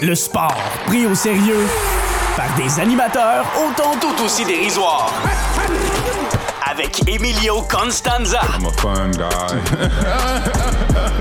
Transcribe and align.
Le 0.00 0.14
sport 0.14 0.54
pris 0.86 1.06
au 1.06 1.14
sérieux 1.14 1.66
par 2.36 2.46
des 2.56 2.80
animateurs 2.80 3.44
autant 3.66 3.92
tout 4.00 4.24
aussi 4.24 4.44
dérisoires. 4.44 5.10
Avec 6.70 7.02
Emilio 7.08 7.62
Constanza, 7.62 8.40
I'm 8.56 8.66
a 8.66 8.72
fun 8.72 9.10
guy. 9.10 9.60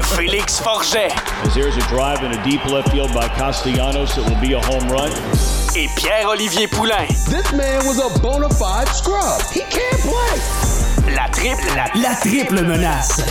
Félix 0.15 0.59
Forget 0.59 1.11
As 1.45 1.53
there's 1.55 1.75
a 1.77 1.87
drive 1.89 2.21
in 2.23 2.31
a 2.37 2.43
deep 2.43 2.63
left 2.65 2.89
field 2.91 3.11
by 3.13 3.27
Castellanos, 3.29 4.17
it 4.17 4.25
will 4.29 4.39
be 4.41 4.53
a 4.53 4.61
home 4.61 4.87
run. 4.89 5.11
et 5.75 5.87
Pierre-Olivier 5.95 6.67
Poulain. 6.67 7.07
This 7.29 7.51
man 7.53 7.85
was 7.85 7.99
a 7.99 8.19
bona 8.19 8.49
fide 8.49 8.87
scrub. 8.89 9.41
He 9.53 9.61
can't 9.61 10.01
play. 10.01 11.15
La 11.15 11.27
triple, 11.29 11.75
la, 11.75 11.87
la 12.01 12.15
triple 12.15 12.63
menace. 12.63 13.21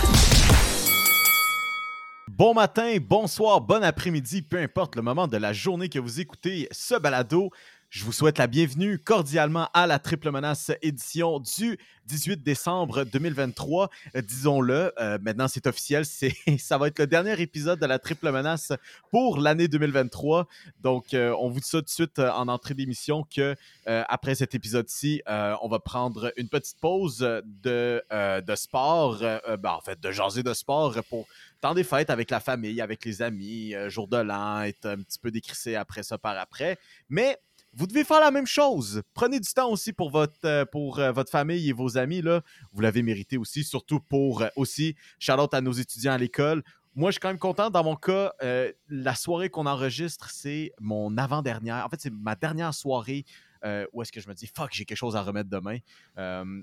Bon 2.37 2.53
matin, 2.53 2.99
bonsoir, 3.01 3.63
bon 3.63 3.83
après-midi, 3.83 4.43
peu 4.43 4.59
importe 4.59 4.95
le 4.95 5.01
moment 5.01 5.27
de 5.27 5.39
la 5.39 5.55
journée 5.55 5.89
que 5.89 5.99
vous 5.99 6.21
écoutez 6.21 6.69
ce 6.71 6.95
balado. 6.95 7.49
Je 7.97 8.05
vous 8.05 8.13
souhaite 8.13 8.37
la 8.37 8.47
bienvenue 8.47 8.99
cordialement 8.99 9.71
à 9.73 9.87
la 9.87 9.99
Triple 9.99 10.31
Menace 10.31 10.71
édition 10.83 11.41
du 11.41 11.79
18 12.05 12.43
décembre 12.43 13.05
2023. 13.05 13.89
Euh, 14.15 14.21
Disons-le, 14.21 14.93
euh, 15.01 15.17
maintenant 15.23 15.49
c'est 15.49 15.67
officiel, 15.67 16.05
ça 16.59 16.77
va 16.77 16.89
être 16.89 16.99
le 16.99 17.07
dernier 17.07 17.41
épisode 17.41 17.81
de 17.81 17.87
la 17.87 17.99
Triple 17.99 18.31
Menace 18.31 18.75
pour 19.11 19.39
l'année 19.39 19.67
2023. 19.67 20.47
Donc, 20.83 21.15
euh, 21.15 21.35
on 21.41 21.49
vous 21.49 21.61
dit 21.61 21.67
ça 21.67 21.79
tout 21.79 21.85
de 21.85 21.89
suite 21.89 22.19
en 22.19 22.49
entrée 22.49 22.75
d'émission 22.75 23.25
que 23.35 23.57
après 23.87 24.35
cet 24.35 24.55
épisode-ci, 24.55 25.23
on 25.27 25.69
va 25.69 25.79
prendre 25.79 26.35
une 26.37 26.51
petite 26.51 26.79
pause 26.79 27.21
de, 27.21 28.03
de 28.13 28.55
sport, 28.57 29.21
ben, 29.21 29.71
en 29.71 29.81
fait, 29.81 29.99
de 29.99 30.11
jaser 30.11 30.43
de 30.43 30.53
sport 30.53 30.97
pour 31.09 31.27
temps 31.63 31.73
des 31.73 31.83
fêtes 31.83 32.11
avec 32.11 32.31
la 32.31 32.41
famille, 32.41 32.83
avec 32.83 33.07
les 33.07 33.23
amis, 33.23 33.73
jour 33.89 34.07
de 34.07 34.19
l'an, 34.19 34.61
être 34.61 34.85
un 34.85 34.99
petit 34.99 35.19
peu 35.19 35.31
décrissé 35.31 35.77
après 35.77 36.03
ça 36.03 36.19
par 36.19 36.37
après. 36.37 36.79
Mais 37.09 37.39
vous 37.77 37.87
devez 37.87 38.05
faire 38.05 38.21
la 38.21 38.31
même 38.31 38.47
chose. 38.47 39.03
Prenez 39.13 39.39
du 39.39 39.53
temps 39.53 39.71
aussi 39.71 39.93
pour 39.93 40.11
votre, 40.11 40.33
euh, 40.47 40.65
pour, 40.65 40.99
euh, 40.99 41.13
votre 41.13 41.31
famille 41.31 41.69
et 41.69 41.75
vos 41.75 41.99
amis. 41.99 42.23
Là. 42.23 42.41
Vous 42.73 42.81
l'avez 42.81 43.03
mérité 43.03 43.37
aussi, 43.37 43.65
surtout 43.65 44.01
pour 44.01 44.41
euh, 44.41 44.49
aussi, 44.57 44.97
out 45.29 45.53
à 45.53 45.61
nos 45.61 45.73
étudiants 45.73 46.15
à 46.15 46.19
l'école. 46.19 46.63
Moi, 46.95 47.11
je 47.11 47.13
suis 47.13 47.21
quand 47.21 47.29
même 47.29 47.39
content. 47.39 47.69
Dans 47.69 47.85
mon 47.85 47.95
cas, 47.95 48.33
la 48.89 49.15
soirée 49.15 49.51
qu'on 49.51 49.67
enregistre, 49.67 50.31
c'est 50.31 50.73
mon 50.81 51.19
avant-dernière. 51.19 51.85
En 51.85 51.91
fait, 51.91 52.01
c'est 52.01 52.11
ma 52.11 52.35
dernière 52.35 52.73
soirée 52.73 53.27
où 53.93 54.01
est-ce 54.01 54.11
que 54.11 54.21
je 54.21 54.29
me 54.31 54.33
dis, 54.33 54.47
fuck, 54.47 54.71
j'ai 54.73 54.87
quelque 54.87 54.97
chose 54.97 55.15
à 55.15 55.21
remettre 55.21 55.51
demain. 55.51 55.77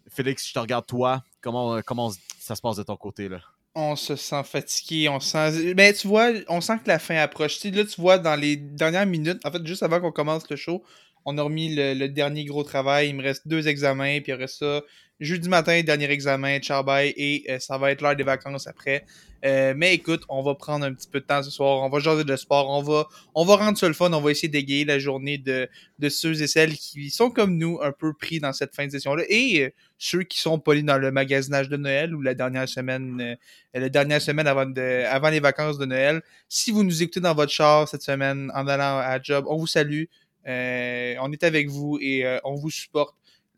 Félix, 0.07 0.47
je 0.47 0.53
te 0.55 0.57
regarde 0.57 0.87
toi. 0.87 1.23
Comment, 1.39 1.83
comment 1.83 2.09
ça 2.39 2.55
se 2.55 2.61
passe 2.61 2.77
de 2.77 2.83
ton 2.83 2.97
côté, 2.97 3.29
là? 3.29 3.41
On 3.75 3.95
se 3.95 4.15
sent 4.15 4.43
fatigué, 4.43 5.09
on 5.09 5.19
sent. 5.19 5.73
Mais 5.75 5.93
tu 5.93 6.07
vois, 6.07 6.31
on 6.47 6.61
sent 6.61 6.77
que 6.83 6.87
la 6.89 6.99
fin 6.99 7.15
approche. 7.15 7.55
Tu 7.55 7.69
sais, 7.69 7.71
là, 7.71 7.85
tu 7.85 7.99
vois, 8.01 8.19
dans 8.19 8.35
les 8.35 8.55
dernières 8.57 9.05
minutes, 9.05 9.45
en 9.45 9.51
fait, 9.51 9.65
juste 9.65 9.83
avant 9.83 9.99
qu'on 9.99 10.11
commence 10.11 10.49
le 10.49 10.55
show, 10.55 10.83
on 11.25 11.37
a 11.37 11.41
remis 11.41 11.75
le, 11.75 12.07
dernier 12.07 12.45
gros 12.45 12.63
travail. 12.63 13.09
Il 13.09 13.15
me 13.15 13.23
reste 13.23 13.47
deux 13.47 13.67
examens, 13.67 14.19
puis 14.21 14.31
après 14.31 14.47
ça, 14.47 14.81
jeudi 15.19 15.49
matin, 15.49 15.81
dernier 15.81 16.09
examen, 16.11 16.59
ciao 16.59 16.83
bye, 16.83 17.13
et 17.15 17.45
euh, 17.49 17.59
ça 17.59 17.77
va 17.77 17.91
être 17.91 18.01
l'heure 18.01 18.15
des 18.15 18.23
vacances 18.23 18.67
après. 18.67 19.05
Euh, 19.45 19.73
mais 19.75 19.93
écoute, 19.93 20.23
on 20.29 20.41
va 20.41 20.55
prendre 20.55 20.85
un 20.85 20.93
petit 20.93 21.07
peu 21.07 21.19
de 21.19 21.25
temps 21.25 21.43
ce 21.43 21.51
soir, 21.51 21.81
on 21.81 21.89
va 21.89 21.99
jaser 21.99 22.23
de 22.23 22.35
sport, 22.37 22.69
on 22.69 22.81
va, 22.81 23.07
on 23.35 23.43
va 23.43 23.57
rendre 23.57 23.77
ça 23.77 23.89
le 23.89 23.93
fun, 23.93 24.11
on 24.13 24.21
va 24.21 24.31
essayer 24.31 24.47
d'égayer 24.47 24.85
la 24.85 24.99
journée 24.99 25.37
de, 25.37 25.67
de 25.99 26.09
ceux 26.09 26.41
et 26.41 26.47
celles 26.47 26.73
qui 26.73 27.09
sont 27.09 27.29
comme 27.29 27.57
nous, 27.57 27.77
un 27.81 27.91
peu 27.91 28.13
pris 28.13 28.39
dans 28.39 28.53
cette 28.53 28.73
fin 28.73 28.85
de 28.85 28.91
session-là, 28.91 29.23
et 29.27 29.65
euh, 29.65 29.69
ceux 29.97 30.23
qui 30.23 30.39
sont 30.39 30.59
polis 30.59 30.85
dans 30.85 30.97
le 30.97 31.11
magasinage 31.11 31.67
de 31.67 31.75
Noël 31.75 32.15
ou 32.15 32.21
la 32.21 32.35
dernière 32.35 32.69
semaine, 32.69 33.19
euh, 33.21 33.35
la 33.73 33.89
dernière 33.89 34.21
semaine 34.21 34.47
avant, 34.47 34.65
de, 34.65 35.05
avant 35.05 35.29
les 35.29 35.41
vacances 35.41 35.77
de 35.77 35.85
Noël. 35.85 36.21
Si 36.47 36.71
vous 36.71 36.83
nous 36.83 37.03
écoutez 37.03 37.19
dans 37.19 37.33
votre 37.33 37.51
char 37.51 37.87
cette 37.89 38.03
semaine 38.03 38.49
en 38.55 38.65
allant 38.67 38.99
à 38.99 39.21
job, 39.21 39.45
on 39.49 39.57
vous 39.57 39.67
salue. 39.67 40.03
Euh, 40.47 41.15
on 41.21 41.31
est 41.31 41.43
avec 41.43 41.69
vous 41.69 41.97
et 42.01 42.25
euh, 42.25 42.39
on 42.43 42.55
vous 42.55 42.69
supporte. 42.69 43.15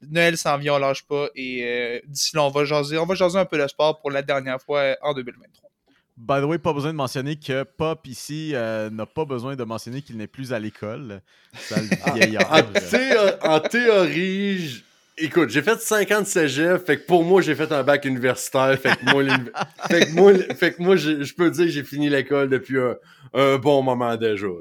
Noël 0.08 0.38
s'en 0.38 0.58
vient, 0.58 0.74
on 0.76 0.78
lâche 0.78 1.04
pas. 1.04 1.30
Et 1.36 1.64
euh, 1.64 2.00
d'ici 2.08 2.36
là, 2.36 2.44
on 2.44 2.50
va 2.50 2.66
jaser. 2.66 2.98
On 2.98 3.06
va 3.06 3.16
jaser 3.16 3.40
un 3.40 3.46
peu 3.46 3.58
le 3.58 3.68
sport 3.68 4.00
pour 4.02 4.12
la 4.12 4.22
dernière 4.22 4.62
fois 4.62 4.96
en 5.02 5.14
2023. 5.14 5.70
By 6.18 6.40
the 6.42 6.46
way, 6.46 6.58
pas 6.60 6.72
besoin 6.74 6.92
de 6.92 6.96
mentionner 6.98 7.36
que 7.36 7.64
Pop 7.64 8.08
ici 8.08 8.52
euh, 8.54 8.90
n'a 8.90 9.06
pas 9.06 9.26
besoin 9.26 9.56
de 9.58 9.64
mentionner 9.66 10.02
qu'il 10.02 10.16
n'est 10.18 10.28
plus 10.28 10.54
à 10.54 10.60
l'école. 10.60 11.22
Sale 11.58 11.88
vieillard. 12.14 12.50
En, 12.54 12.62
thé- 12.80 13.38
en 13.42 13.60
théorie, 13.60 14.60
j- 14.60 14.84
écoute, 15.18 15.50
j'ai 15.50 15.62
fait 15.62 15.78
50 15.82 16.26
cégep, 16.26 16.86
fait 16.86 17.00
que 17.02 17.06
pour 17.06 17.26
moi, 17.26 17.42
j'ai 17.42 17.54
fait 17.56 17.70
un 17.74 17.84
bac 17.84 18.06
universitaire, 18.06 18.80
fait 18.80 18.96
que 18.98 19.12
moi, 19.12 19.24
fait 19.90 20.06
que 20.06 20.12
moi, 20.14 20.34
fait 20.56 20.74
que 20.74 20.82
moi, 20.82 20.96
je 20.96 21.22
je 21.24 21.34
peux 21.34 21.52
dire 21.52 21.66
que 21.66 21.72
j'ai 21.72 21.84
fini 21.84 22.10
l'école 22.10 22.50
depuis 22.50 22.80
un, 22.80 22.96
un 23.34 23.58
bon 23.58 23.82
moment 23.84 24.16
déjà. 24.16 24.48
là. 24.48 24.54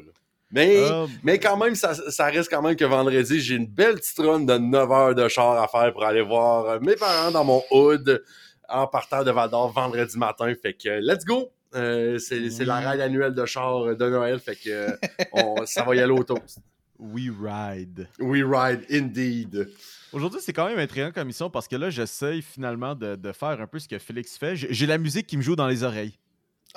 Mais, 0.55 0.87
Ah, 0.89 1.07
mais 1.25 1.39
quand 1.41 1.57
même, 1.57 1.75
ça, 1.75 1.95
ça 2.11 2.27
reste 2.27 2.49
quand 2.49 2.63
même 2.63 2.77
que 2.77 2.85
vendredi, 2.85 3.41
j'ai 3.41 3.57
une 3.57 3.67
belle 3.67 3.97
petite 3.97 4.19
run 4.19 4.41
de 4.41 4.57
9 4.57 4.91
heures 4.93 5.15
de 5.15 5.27
char 5.29 5.61
à 5.61 5.67
faire 5.69 5.93
pour 5.93 6.05
aller 6.05 6.23
voir 6.23 6.65
euh, 6.67 6.79
mes 6.81 6.95
parents 6.95 7.33
dans 7.33 7.45
mon 7.45 7.61
hood 7.73 8.23
en 8.69 8.87
partant 8.87 9.25
de 9.25 9.31
Val 9.33 9.51
d'Or 9.51 9.73
vendredi 9.73 10.17
matin. 10.17 10.53
Fait 10.61 10.73
que 10.75 10.89
let's 11.01 11.25
go! 11.25 11.51
Euh, 11.75 12.19
c'est 12.21 12.51
c'est 12.51 12.65
la 12.65 12.77
ride 12.77 13.01
annuelle 13.01 13.35
de 13.35 13.45
char 13.47 13.85
de 13.97 14.09
Noël, 14.09 14.39
fait 14.39 14.55
que 14.55 14.69
euh, 14.71 14.97
on- 15.33 15.67
ça 15.67 15.83
va 15.83 15.97
y 15.97 16.01
aller 16.01 16.13
au 16.13 16.23
toast. 16.23 16.59
We 17.01 17.29
ride. 17.29 18.07
We 18.21 18.45
ride 18.47 18.87
indeed. 18.93 19.69
Aujourd'hui, 20.13 20.39
c'est 20.41 20.53
quand 20.53 20.67
même 20.69 20.79
intriguant 20.79 21.11
comme 21.13 21.27
mission 21.27 21.51
parce 21.51 21.67
que 21.67 21.75
là, 21.75 21.91
j'essaye 21.91 22.41
finalement 22.43 22.95
de, 22.95 23.17
de 23.17 23.33
faire 23.33 23.61
un 23.61 23.67
peu 23.67 23.81
ce 23.81 23.89
que 23.89 23.99
Félix 23.99 24.39
fait. 24.39 24.55
J'ai 24.55 24.87
la 24.87 24.99
musique 24.99 25.27
qui 25.27 25.37
me 25.37 25.43
joue 25.43 25.57
dans 25.57 25.67
les 25.67 25.83
oreilles. 25.83 26.17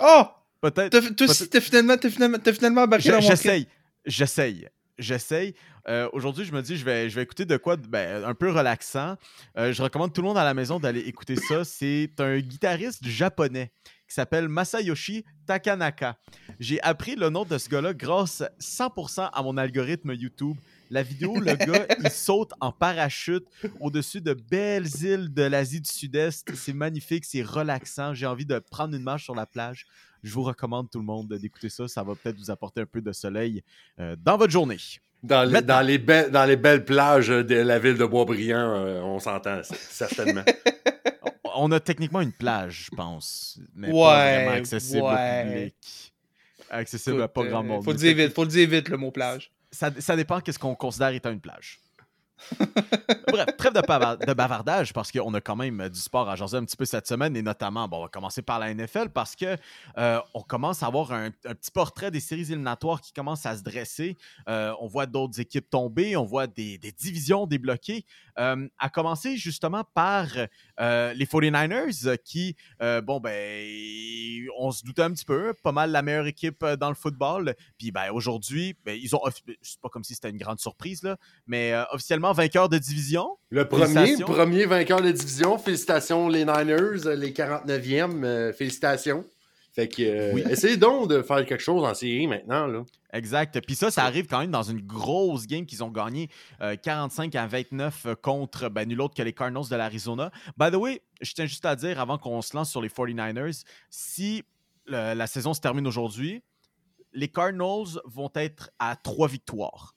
Oh! 0.01 0.23
Peut-être. 0.61 1.15
Toi 1.15 1.27
aussi, 1.29 1.49
t'as 1.49 1.61
finalement, 1.61 1.97
t'as 1.97 2.09
finalement, 2.09 2.37
finalement 2.43 2.81
embarqué 2.83 3.09
dans 3.09 3.21
mon. 3.21 3.27
J'essaye. 3.27 3.67
J'essaye. 4.05 4.67
J'essaye. 4.97 5.53
Euh, 5.87 6.09
Aujourd'hui, 6.11 6.43
je 6.43 6.51
me 6.51 6.61
dis, 6.61 6.75
je 6.75 6.83
vais, 6.83 7.09
je 7.09 7.15
vais 7.15 7.23
écouter 7.23 7.45
de 7.45 7.55
quoi 7.57 7.77
ben, 7.77 8.23
un 8.23 8.33
peu 8.33 8.49
relaxant. 8.49 9.15
Euh, 9.57 9.71
je 9.71 9.81
recommande 9.83 10.11
tout 10.11 10.21
le 10.21 10.27
monde 10.27 10.37
à 10.37 10.43
la 10.43 10.53
maison 10.53 10.79
d'aller 10.79 11.01
écouter 11.01 11.35
ça. 11.35 11.63
C'est 11.63 12.09
un 12.19 12.39
guitariste 12.39 13.05
japonais 13.05 13.71
qui 14.07 14.15
s'appelle 14.15 14.47
Masayoshi 14.47 15.23
Takanaka. 15.45 16.17
J'ai 16.59 16.81
appris 16.81 17.15
le 17.15 17.29
nom 17.29 17.45
de 17.45 17.57
ce 17.57 17.69
gars-là 17.69 17.93
grâce 17.93 18.41
100% 18.59 19.29
à 19.31 19.43
mon 19.43 19.57
algorithme 19.57 20.13
YouTube. 20.13 20.57
La 20.89 21.03
vidéo, 21.03 21.39
le 21.39 21.55
gars, 21.65 21.85
il 22.03 22.09
saute 22.09 22.51
en 22.59 22.71
parachute 22.71 23.45
au-dessus 23.79 24.21
de 24.21 24.33
belles 24.33 24.87
îles 25.03 25.33
de 25.33 25.43
l'Asie 25.43 25.81
du 25.81 25.89
Sud-Est. 25.89 26.55
C'est 26.55 26.73
magnifique, 26.73 27.25
c'est 27.25 27.43
relaxant. 27.43 28.13
J'ai 28.13 28.25
envie 28.25 28.45
de 28.45 28.59
prendre 28.59 28.95
une 28.95 29.03
marche 29.03 29.25
sur 29.25 29.35
la 29.35 29.45
plage. 29.45 29.85
Je 30.23 30.33
vous 30.33 30.43
recommande 30.43 30.89
tout 30.89 30.99
le 30.99 31.05
monde 31.05 31.27
d'écouter 31.33 31.69
ça. 31.69 31.87
Ça 31.87 32.03
va 32.03 32.15
peut-être 32.15 32.37
vous 32.37 32.51
apporter 32.51 32.81
un 32.81 32.85
peu 32.85 33.01
de 33.01 33.11
soleil 33.11 33.63
euh, 33.99 34.15
dans 34.19 34.37
votre 34.37 34.51
journée. 34.51 34.77
Dans 35.23 35.43
les, 35.43 35.51
Maintenant. 35.53 35.75
dans, 35.75 35.81
les 35.81 35.97
be- 35.97 36.29
dans 36.29 36.45
les 36.45 36.55
belles 36.57 36.85
plages 36.85 37.29
de 37.29 37.55
la 37.55 37.79
ville 37.79 37.97
de 37.97 38.05
Boisbriand, 38.05 38.57
euh, 38.75 39.01
on 39.01 39.19
s'entend, 39.19 39.61
certainement. 39.63 40.43
On 41.59 41.71
a 41.71 41.79
techniquement 41.79 42.21
une 42.21 42.31
plage, 42.33 42.87
je 42.91 42.95
pense, 42.95 43.59
mais 43.73 43.87
Ouais, 43.87 43.93
pas 44.03 44.35
vraiment 44.35 44.51
accessible 44.51 45.01
ouais. 45.01 45.41
au 45.43 45.49
public. 45.49 46.13
Accessible 46.69 47.21
à 47.23 47.27
pas 47.27 47.41
euh, 47.41 47.49
grand 47.49 47.63
monde. 47.63 47.83
Faut 47.83 47.93
le 47.93 47.97
dire 47.97 48.15
vite, 48.15 48.33
faut 48.35 48.43
le 48.43 48.49
dire 48.49 48.69
vite, 48.69 48.89
le 48.89 48.97
mot 48.97 49.09
plage. 49.09 49.49
Ça, 49.71 49.89
ça 49.97 50.15
dépend 50.15 50.39
qu'est-ce 50.39 50.59
qu'on 50.59 50.75
considère 50.75 51.09
étant 51.09 51.31
une 51.31 51.39
plage. 51.41 51.79
Bref, 53.27 53.45
trêve 53.57 53.73
de, 53.73 53.81
bava- 53.81 54.25
de 54.25 54.33
bavardage 54.33 54.93
parce 54.93 55.11
qu'on 55.11 55.33
a 55.33 55.41
quand 55.41 55.55
même 55.55 55.89
du 55.89 55.99
sport 55.99 56.29
à 56.29 56.35
jaser 56.35 56.57
un 56.57 56.65
petit 56.65 56.77
peu 56.77 56.85
cette 56.85 57.07
semaine 57.07 57.35
et 57.35 57.41
notamment, 57.41 57.87
bon, 57.87 57.97
on 57.97 58.01
va 58.03 58.07
commencer 58.07 58.41
par 58.41 58.59
la 58.59 58.73
NFL 58.73 59.09
parce 59.09 59.35
que 59.35 59.57
euh, 59.97 60.19
on 60.33 60.41
commence 60.41 60.83
à 60.83 60.87
avoir 60.87 61.11
un, 61.11 61.31
petit 61.31 61.71
portrait 61.71 62.11
des 62.11 62.19
séries 62.19 62.41
éliminatoires 62.41 63.01
qui 63.01 63.11
commence 63.11 63.45
à 63.45 63.57
se 63.57 63.63
dresser. 63.63 64.17
Euh, 64.47 64.73
on 64.79 64.87
voit 64.87 65.05
d'autres 65.05 65.39
équipes 65.39 65.69
tomber, 65.69 66.15
on 66.15 66.25
voit 66.25 66.47
des, 66.47 66.77
divisions 66.97 67.45
débloquées. 67.47 68.05
Euh, 68.39 68.67
à 68.77 68.89
commencer 68.89 69.35
justement 69.35 69.83
par 69.95 70.27
euh, 70.79 71.13
les 71.13 71.25
49ers 71.25 72.07
euh, 72.07 72.15
qui, 72.23 72.55
bon, 73.03 73.19
ben, 73.19 74.47
on 74.57 74.71
se 74.71 74.83
doutait 74.83 75.01
un 75.01 75.11
petit 75.11 75.25
peu, 75.25 75.53
pas 75.63 75.71
mal 75.71 75.91
la 75.91 76.01
meilleure 76.01 76.27
équipe 76.27 76.63
dans 76.79 76.89
le 76.89 76.95
football. 76.95 77.55
Puis, 77.77 77.91
ben, 77.91 78.11
aujourd'hui, 78.11 78.75
ben, 78.85 78.97
ils 79.01 79.15
ont, 79.15 79.21
c'est 79.61 79.81
pas 79.81 79.89
comme 79.89 80.03
si 80.03 80.13
c'était 80.13 80.29
une 80.29 80.37
grande 80.37 80.59
surprise, 80.59 81.03
là, 81.03 81.17
mais 81.47 81.73
euh, 81.73 81.83
vainqueur 82.33 82.69
de 82.69 82.77
division. 82.77 83.37
Le 83.49 83.67
premier, 83.67 84.15
premier 84.17 84.65
vainqueur 84.65 85.01
de 85.01 85.11
division, 85.11 85.57
félicitations 85.57 86.27
les 86.29 86.45
Niners, 86.45 87.05
euh, 87.05 87.15
les 87.15 87.31
49e, 87.33 88.23
euh, 88.23 88.53
félicitations. 88.53 89.25
Fait 89.73 89.87
que, 89.87 90.01
euh, 90.01 90.31
Oui. 90.33 90.43
essayez 90.49 90.75
donc 90.77 91.07
de 91.09 91.21
faire 91.21 91.45
quelque 91.45 91.61
chose 91.63 91.83
en 91.83 91.93
série 91.93 92.25
maintenant, 92.27 92.65
là. 92.65 92.83
Exact. 93.13 93.59
Puis 93.65 93.75
ça, 93.75 93.89
ça 93.91 94.03
arrive 94.03 94.25
quand 94.27 94.39
même 94.39 94.51
dans 94.51 94.63
une 94.63 94.81
grosse 94.81 95.45
game 95.47 95.65
qu'ils 95.65 95.83
ont 95.83 95.91
gagné 95.91 96.29
euh, 96.61 96.75
45 96.75 97.33
à 97.35 97.45
29 97.47 98.07
contre 98.21 98.69
ben, 98.69 98.87
nul 98.87 98.99
autre 99.01 99.13
que 99.15 99.21
les 99.21 99.33
Cardinals 99.33 99.69
de 99.69 99.75
l'Arizona. 99.75 100.31
By 100.57 100.71
the 100.71 100.75
way, 100.75 101.01
je 101.21 101.31
tiens 101.33 101.45
juste 101.45 101.65
à 101.65 101.75
dire 101.75 101.99
avant 101.99 102.17
qu'on 102.17 102.41
se 102.41 102.55
lance 102.55 102.69
sur 102.71 102.81
les 102.81 102.89
49ers, 102.89 103.63
si 103.89 104.43
le- 104.87 105.13
la 105.13 105.27
saison 105.27 105.53
se 105.53 105.61
termine 105.61 105.85
aujourd'hui, 105.87 106.41
les 107.13 107.27
Cardinals 107.29 108.01
vont 108.05 108.31
être 108.35 108.71
à 108.79 108.95
trois 108.95 109.27
victoires. 109.27 109.95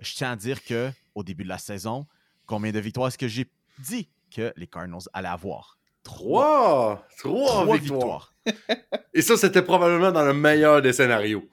Je 0.00 0.12
tiens 0.14 0.32
à 0.32 0.36
dire 0.36 0.62
que 0.64 0.90
au 1.14 1.22
début 1.22 1.44
de 1.44 1.48
la 1.48 1.58
saison, 1.58 2.06
combien 2.46 2.72
de 2.72 2.78
victoires 2.80 3.08
est-ce 3.08 3.18
que 3.18 3.28
j'ai 3.28 3.46
dit 3.78 4.08
que 4.34 4.52
les 4.56 4.66
Cardinals 4.66 5.00
allaient 5.12 5.28
avoir? 5.28 5.78
Trois! 6.02 7.06
Trois, 7.18 7.62
Trois 7.64 7.76
victoires. 7.78 8.34
Et 9.14 9.22
ça, 9.22 9.36
c'était 9.36 9.62
probablement 9.62 10.12
dans 10.12 10.24
le 10.24 10.34
meilleur 10.34 10.82
des 10.82 10.92
scénarios. 10.92 11.48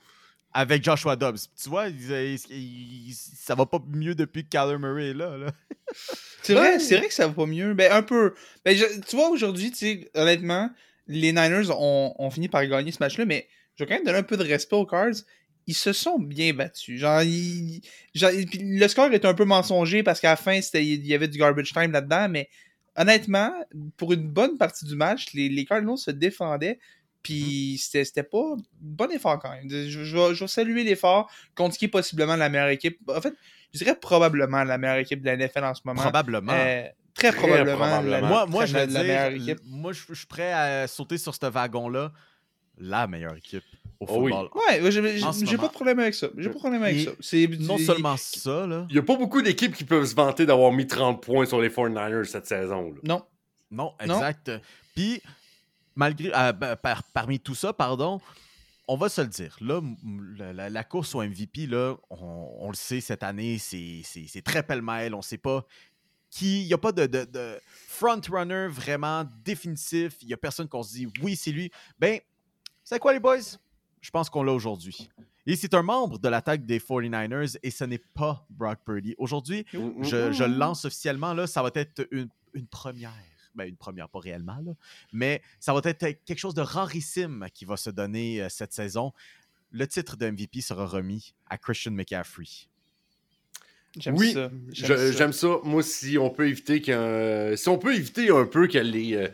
avec 0.54 0.84
Joshua 0.84 1.16
Dobbs. 1.16 1.38
Tu 1.62 1.70
vois, 1.70 1.88
il- 1.88 2.12
il- 2.12 3.08
il- 3.08 3.14
ça 3.16 3.56
va 3.56 3.66
pas 3.66 3.80
mieux 3.88 4.16
depuis 4.16 4.44
que 4.44 4.50
Kyler 4.50 4.78
Murray 4.78 5.12
est 5.12 5.14
là. 5.14 5.38
là. 5.38 5.48
C'est 6.44 6.54
vrai, 6.56 6.80
c'est 6.80 6.98
vrai 6.98 7.08
que 7.08 7.14
ça 7.14 7.28
va 7.28 7.34
pas 7.34 7.46
mieux. 7.46 7.74
Ben, 7.74 7.90
un 7.92 8.02
peu. 8.02 8.34
Ben, 8.66 8.76
je- 8.76 9.00
tu 9.08 9.16
vois, 9.16 9.30
aujourd'hui, 9.30 9.72
tu 9.72 9.78
sais, 9.78 10.12
honnêtement, 10.16 10.70
les 11.08 11.32
Niners 11.32 11.70
ont, 11.70 12.16
ont 12.18 12.30
fini 12.32 12.50
par 12.50 12.66
gagner 12.66 12.92
ce 12.92 12.98
match-là, 13.00 13.24
mais 13.26 13.48
je 13.76 13.84
vais 13.84 13.88
quand 13.88 13.96
même 13.96 14.04
donner 14.06 14.18
un 14.18 14.24
peu 14.24 14.36
de 14.38 14.44
respect 14.44 14.76
aux 14.76 14.86
Cards. 14.86 15.14
Ils 15.68 15.76
se 15.76 15.94
sont 15.94 16.18
bien 16.20 16.54
battus. 16.54 17.00
Genre, 17.00 17.22
ils- 17.22 17.82
le 18.16 18.88
score 18.88 19.12
est 19.14 19.26
un 19.26 19.34
peu 19.34 19.46
mensonger 19.46 20.04
parce 20.04 20.20
qu'à 20.20 20.32
la 20.32 20.36
fin, 20.36 20.60
il 20.74 21.06
y 21.06 21.14
avait 21.14 21.28
du 21.28 21.38
garbage 21.38 21.72
time 21.72 21.92
là-dedans, 21.92 22.28
mais 22.30 22.50
honnêtement, 22.96 23.54
pour 23.98 24.12
une 24.14 24.28
bonne 24.28 24.58
partie 24.58 24.86
du 24.86 24.96
match, 24.96 25.34
les, 25.34 25.50
les 25.50 25.66
Cardinals 25.66 25.98
se 25.98 26.12
défendaient. 26.12 26.80
Puis 27.24 27.78
c'était 27.80 28.04
c'était 28.04 28.24
pas 28.24 28.56
bon 28.80 29.12
effort 29.12 29.38
quand 29.38 29.52
même. 29.52 29.70
Je, 29.70 30.04
je 30.04 30.18
vais, 30.18 30.34
je 30.34 30.40
vais 30.44 30.48
saluer 30.48 30.84
l'effort 30.84 31.30
contre 31.54 31.78
qui 31.78 31.86
est 31.86 31.90
possiblement 31.90 32.36
la 32.36 32.50
meilleure 32.50 32.70
équipe. 32.70 32.98
En 33.08 33.22
fait, 33.22 33.34
je 33.74 33.78
dirais 33.78 33.96
probablement 33.96 34.64
la 34.64 34.80
meilleure 34.80 34.98
équipe 34.98 35.22
de 35.22 35.28
la 35.28 35.38
NFL 35.38 35.64
en 35.64 35.76
ce 35.76 35.82
moment. 35.86 36.02
Probablement. 36.02 36.52
Euh, 36.56 36.84
très 37.14 37.32
probablement. 37.32 37.78
probablement. 37.78 38.22
la- 38.22 38.28
moi, 38.28 38.46
moi, 38.48 38.66
je 38.66 38.74
la, 38.74 38.86
la 38.88 39.04
meilleure 39.04 39.30
dire, 39.34 39.50
équipe. 39.54 39.60
moi, 39.68 39.94
je 39.94 40.02
je 40.10 40.16
suis 40.16 40.26
prêt 40.26 40.52
à 40.52 40.88
sauter 40.88 41.20
sur 41.20 41.36
ce 41.36 41.46
wagon-là. 41.46 42.12
La 42.80 43.06
meilleure 43.06 43.36
équipe 43.36 43.64
au 44.02 44.06
Oh 44.10 44.22
oui. 44.24 44.32
football. 44.32 44.50
Ouais, 44.68 44.82
ouais, 44.82 44.92
j'ai 44.92 45.58
pas 45.58 45.68
de 45.68 45.72
problème 45.74 46.00
avec 46.00 46.14
ça. 46.16 46.28
J'ai 46.38 46.50
pas 46.50 46.56
de 46.56 46.60
problème 46.60 46.84
avec 46.84 46.98
Et 46.98 47.06
ça. 47.06 47.12
C'est 47.22 47.48
Non 47.60 47.78
seulement 47.78 48.18
ça, 48.18 48.66
là. 48.68 48.86
Il 48.90 48.96
y 48.96 49.00
a 49.00 49.04
pas 49.04 49.16
beaucoup 49.16 49.42
d'équipes 49.42 49.76
qui 49.76 49.84
peuvent 49.86 50.06
se 50.06 50.16
vanter 50.16 50.46
d'avoir 50.46 50.72
mis 50.72 50.88
30 50.88 51.22
points 51.24 51.46
sur 51.46 51.62
les 51.62 51.70
49ers 51.70 52.26
cette 52.26 52.48
saison. 52.48 52.92
là. 52.92 53.00
Non. 53.04 53.24
Non, 53.72 53.94
Non. 54.06 54.16
exact. 54.16 54.52
Puis, 54.96 55.22
malgré, 55.96 56.32
euh, 56.36 56.52
ben, 56.52 56.76
par- 56.76 57.04
parmi 57.14 57.40
tout 57.40 57.56
ça, 57.56 57.72
pardon, 57.74 58.20
on 58.88 58.98
va 58.98 59.08
se 59.08 59.22
le 59.22 59.28
dire. 59.28 59.56
Là, 59.62 59.80
la, 60.38 60.52
la- 60.52 60.70
la 60.70 60.84
course 60.84 61.16
au 61.16 61.22
MVP, 61.22 61.68
là, 61.68 61.96
on, 62.10 62.50
on 62.60 62.70
le 62.70 62.76
sait, 62.76 63.00
cette 63.00 63.24
année, 63.24 63.58
c'est 63.60 64.02
c'est- 64.04 64.26
c'est 64.28 64.42
très 64.42 64.64
pêle-mêle. 64.64 65.14
On 65.14 65.18
ne 65.18 65.24
sait 65.24 65.38
pas 65.38 65.64
qui. 66.30 66.64
Il 66.64 66.68
n'y 66.68 66.74
a 66.74 66.78
pas 66.78 66.92
de, 66.92 67.06
de, 67.06 67.24
de 67.24 67.60
front-runner 67.88 68.68
vraiment 68.70 69.24
définitif. 69.46 70.16
Il 70.22 70.28
n'y 70.28 70.34
a 70.34 70.38
personne 70.38 70.68
qu'on 70.68 70.84
se 70.84 70.94
dit 70.94 71.08
oui, 71.22 71.36
c'est 71.38 71.52
lui. 71.52 71.72
Ben, 72.00 72.20
c'est 72.84 73.00
quoi, 73.00 73.14
les 73.14 73.20
boys? 73.20 73.38
Je 74.02 74.10
pense 74.12 74.30
qu'on 74.30 74.44
l'a 74.44 74.52
aujourd'hui. 74.54 75.10
Et 75.48 75.56
c'est 75.56 75.74
un 75.74 75.82
membre 75.84 76.20
de 76.20 76.28
l'attaque 76.30 76.66
des 76.66 76.80
49ers 76.80 77.58
et 77.64 77.72
ce 77.72 77.84
n'est 77.84 77.98
pas 78.00 78.46
Brock 78.50 78.80
Purdy. 78.86 79.16
Aujourd'hui, 79.18 79.66
je, 80.02 80.32
je 80.32 80.44
le 80.44 80.56
lance 80.56 80.86
officiellement, 80.86 81.34
là, 81.34 81.48
ça 81.48 81.62
va 81.64 81.72
être 81.76 82.08
une, 82.12 82.30
une 82.54 82.68
première. 82.68 83.14
Ben, 83.54 83.66
une 83.68 83.76
première, 83.76 84.08
pas 84.08 84.20
réellement, 84.20 84.60
là. 84.64 84.72
mais 85.12 85.42
ça 85.60 85.74
va 85.74 85.82
être 85.84 86.24
quelque 86.24 86.38
chose 86.40 86.54
de 86.54 86.62
rarissime 86.62 87.48
qui 87.54 87.66
va 87.66 87.76
se 87.76 87.90
donner 87.90 88.42
euh, 88.42 88.48
cette 88.50 88.72
saison. 88.72 89.12
Le 89.72 89.86
titre 89.88 90.16
de 90.16 90.30
MVP 90.30 90.62
sera 90.62 90.86
remis 90.86 91.34
à 91.50 91.58
Christian 91.58 91.92
McCaffrey. 91.92 92.46
J'aime 94.00 94.16
Oui, 94.16 94.32
ça. 94.32 94.50
Je- 94.72 94.86
ça. 94.86 95.12
J'aime 95.12 95.34
ça. 95.34 95.58
Moi, 95.64 95.84
si 95.84 96.18
on 96.18 96.30
peut 96.30 96.48
éviter 96.48 96.82
qu'un. 96.82 97.56
Si 97.58 97.68
on 97.68 97.78
peut 97.78 97.94
éviter 97.94 98.30
un 98.30 98.46
peu 98.46 98.68
que 98.68 98.78
les. 98.78 99.30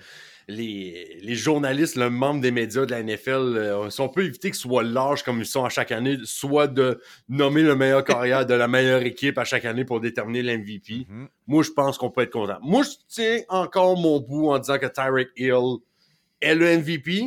Les, 0.50 1.20
les 1.22 1.36
journalistes, 1.36 1.98
le 1.98 2.10
membre 2.10 2.40
des 2.40 2.52
médias 2.52 2.86
de 2.86 2.92
la 2.92 3.04
NFL, 3.04 3.30
euh, 3.58 3.90
si 3.90 4.00
on 4.00 4.08
peut 4.08 4.24
éviter 4.24 4.50
que 4.50 4.56
ce 4.56 4.62
soit 4.62 4.82
large 4.84 5.24
comme 5.24 5.40
ils 5.40 5.46
sont 5.46 5.66
à 5.66 5.70
chaque 5.70 5.92
année, 5.92 6.18
soit 6.24 6.68
de 6.68 7.02
nommer 7.28 7.64
le 7.64 7.76
meilleur 7.76 8.02
carrière 8.06 8.46
de 8.46 8.54
la 8.54 8.70
meilleure 8.70 9.02
équipe 9.02 9.38
à 9.38 9.44
chaque 9.44 9.66
année 9.66 9.84
pour 9.84 10.00
déterminer 10.00 10.42
l'MVP, 10.44 11.06
Mhm. 11.10 11.28
moi, 11.48 11.64
je 11.64 11.72
pense 11.72 11.98
qu'on 11.98 12.10
peut 12.10 12.22
être 12.22 12.32
content. 12.32 12.58
Moi, 12.62 12.84
je 12.84 12.92
tiens 13.10 13.42
encore 13.50 13.98
mon 13.98 14.22
bout 14.22 14.50
en 14.50 14.58
disant 14.60 14.78
que 14.80 14.86
Tyreek 14.86 15.30
Hill 15.36 15.80
est 16.40 16.56
le 16.56 16.66
MVP, 16.78 17.26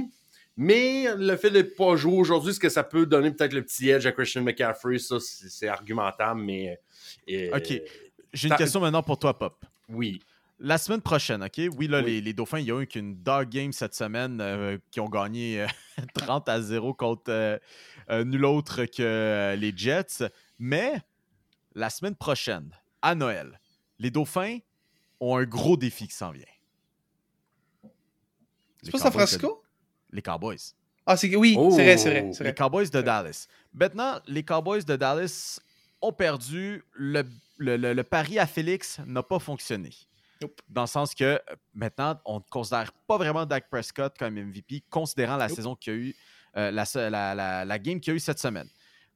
mais 0.57 1.05
le 1.15 1.37
fait 1.37 1.51
de 1.51 1.59
ne 1.59 1.63
pas 1.63 1.97
jouer 1.97 2.17
aujourd'hui, 2.17 2.53
est-ce 2.53 2.61
que 2.61 2.69
ça 2.71 2.85
peut 2.85 3.05
donner 3.05 3.33
peut-être 3.33 3.53
le 3.53 3.63
petit 3.63 3.91
edge 3.91 4.07
à 4.07 4.13
Christian 4.13 4.43
McCaffrey? 4.43 4.99
Ça, 4.99 5.17
c'est 5.21 5.69
argumentable, 5.69 6.41
mais... 6.41 6.79
euh, 7.31 7.51
Ok. 7.55 7.83
J'ai 8.33 8.49
une 8.49 8.55
question 8.55 8.81
maintenant 8.81 9.03
pour 9.03 9.19
toi, 9.19 9.37
Pop. 9.39 9.63
Oui. 9.91 10.21
La 10.63 10.77
semaine 10.77 11.01
prochaine, 11.01 11.43
OK? 11.43 11.59
Oui, 11.79 11.89
là, 11.89 12.01
Oui. 12.01 12.05
Les, 12.07 12.21
les 12.21 12.33
Dauphins, 12.35 12.59
il 12.59 12.67
y 12.67 12.71
a 12.71 12.81
eu 12.83 12.87
qu'une 12.87 13.17
dog 13.23 13.49
game 13.49 13.73
cette 13.73 13.95
semaine 13.95 14.41
euh, 14.43 14.77
qui 14.91 15.01
ont 15.01 15.09
gagné 15.09 15.63
euh, 15.63 15.67
30 16.15 16.49
à 16.51 16.61
0 16.61 16.93
contre 16.93 17.31
euh, 17.31 17.59
euh, 18.11 18.25
nul 18.25 18.45
autre 18.45 18.85
que 18.85 19.03
euh, 19.03 19.57
les 19.57 19.73
Jets. 19.75 20.29
Mais 20.59 21.01
la 21.75 21.89
semaine 21.89 22.15
prochaine, 22.15 22.71
à 23.01 23.15
Noël, 23.15 23.59
les 23.99 24.11
Dauphins 24.11 24.59
ont 25.19 25.37
un 25.37 25.45
gros 25.45 25.79
défi 25.79 26.09
qui 26.09 26.15
s'en 26.15 26.31
vient. 26.31 26.45
C'est 28.83 28.91
pas 28.91 28.99
San 28.99 29.09
de- 29.09 29.13
Francisco? 29.17 29.63
Les 30.11 30.23
Cowboys. 30.23 30.59
Ah, 31.07 31.17
c'est 31.17 31.35
oui, 31.37 31.55
Oh. 31.59 31.71
c'est 31.71 31.85
vrai, 31.85 31.97
c'est 31.97 32.11
vrai. 32.11 32.31
c'est 32.33 32.45
Les 32.45 32.51
vrai. 32.51 32.55
Cowboys 32.55 32.91
de 32.91 33.01
Dallas. 33.01 33.47
Maintenant, 33.73 34.21
les 34.27 34.43
Cowboys 34.45 34.85
de 34.85 34.97
Dallas 34.97 35.59
ont 36.03 36.13
perdu. 36.13 36.83
Le, 36.93 37.23
le- 37.59 37.77
le- 37.77 37.95
le 37.95 38.05
pari 38.05 38.39
à 38.39 38.47
Félix 38.47 38.99
n'a 39.07 39.23
pas 39.23 39.39
fonctionné. 39.39 39.91
Nope. 40.41 40.61
Dans 40.69 40.83
le 40.83 40.87
sens 40.87 41.15
que 41.15 41.25
euh, 41.25 41.39
maintenant, 41.75 42.19
on 42.25 42.37
ne 42.37 42.45
considère 42.51 42.93
pas 43.07 43.19
vraiment 43.19 43.45
Dak 43.47 43.69
Prescott 43.69 44.17
comme 44.19 44.35
MVP, 44.35 44.83
considérant 44.91 45.37
la 45.37 45.49
Nope. 45.49 45.57
saison 45.57 45.75
qu'il 45.77 45.93
y 45.93 45.97
a 45.97 45.99
eu, 45.99 46.15
euh, 46.57 46.71
la, 46.71 46.85
se- 46.85 46.99
la- 47.11 47.35
la- 47.35 47.65
la 47.65 47.79
game 47.79 48.01
qu'il 48.01 48.13
y 48.13 48.15
a 48.15 48.17
eu 48.17 48.21
cette 48.21 48.39
semaine. 48.39 48.69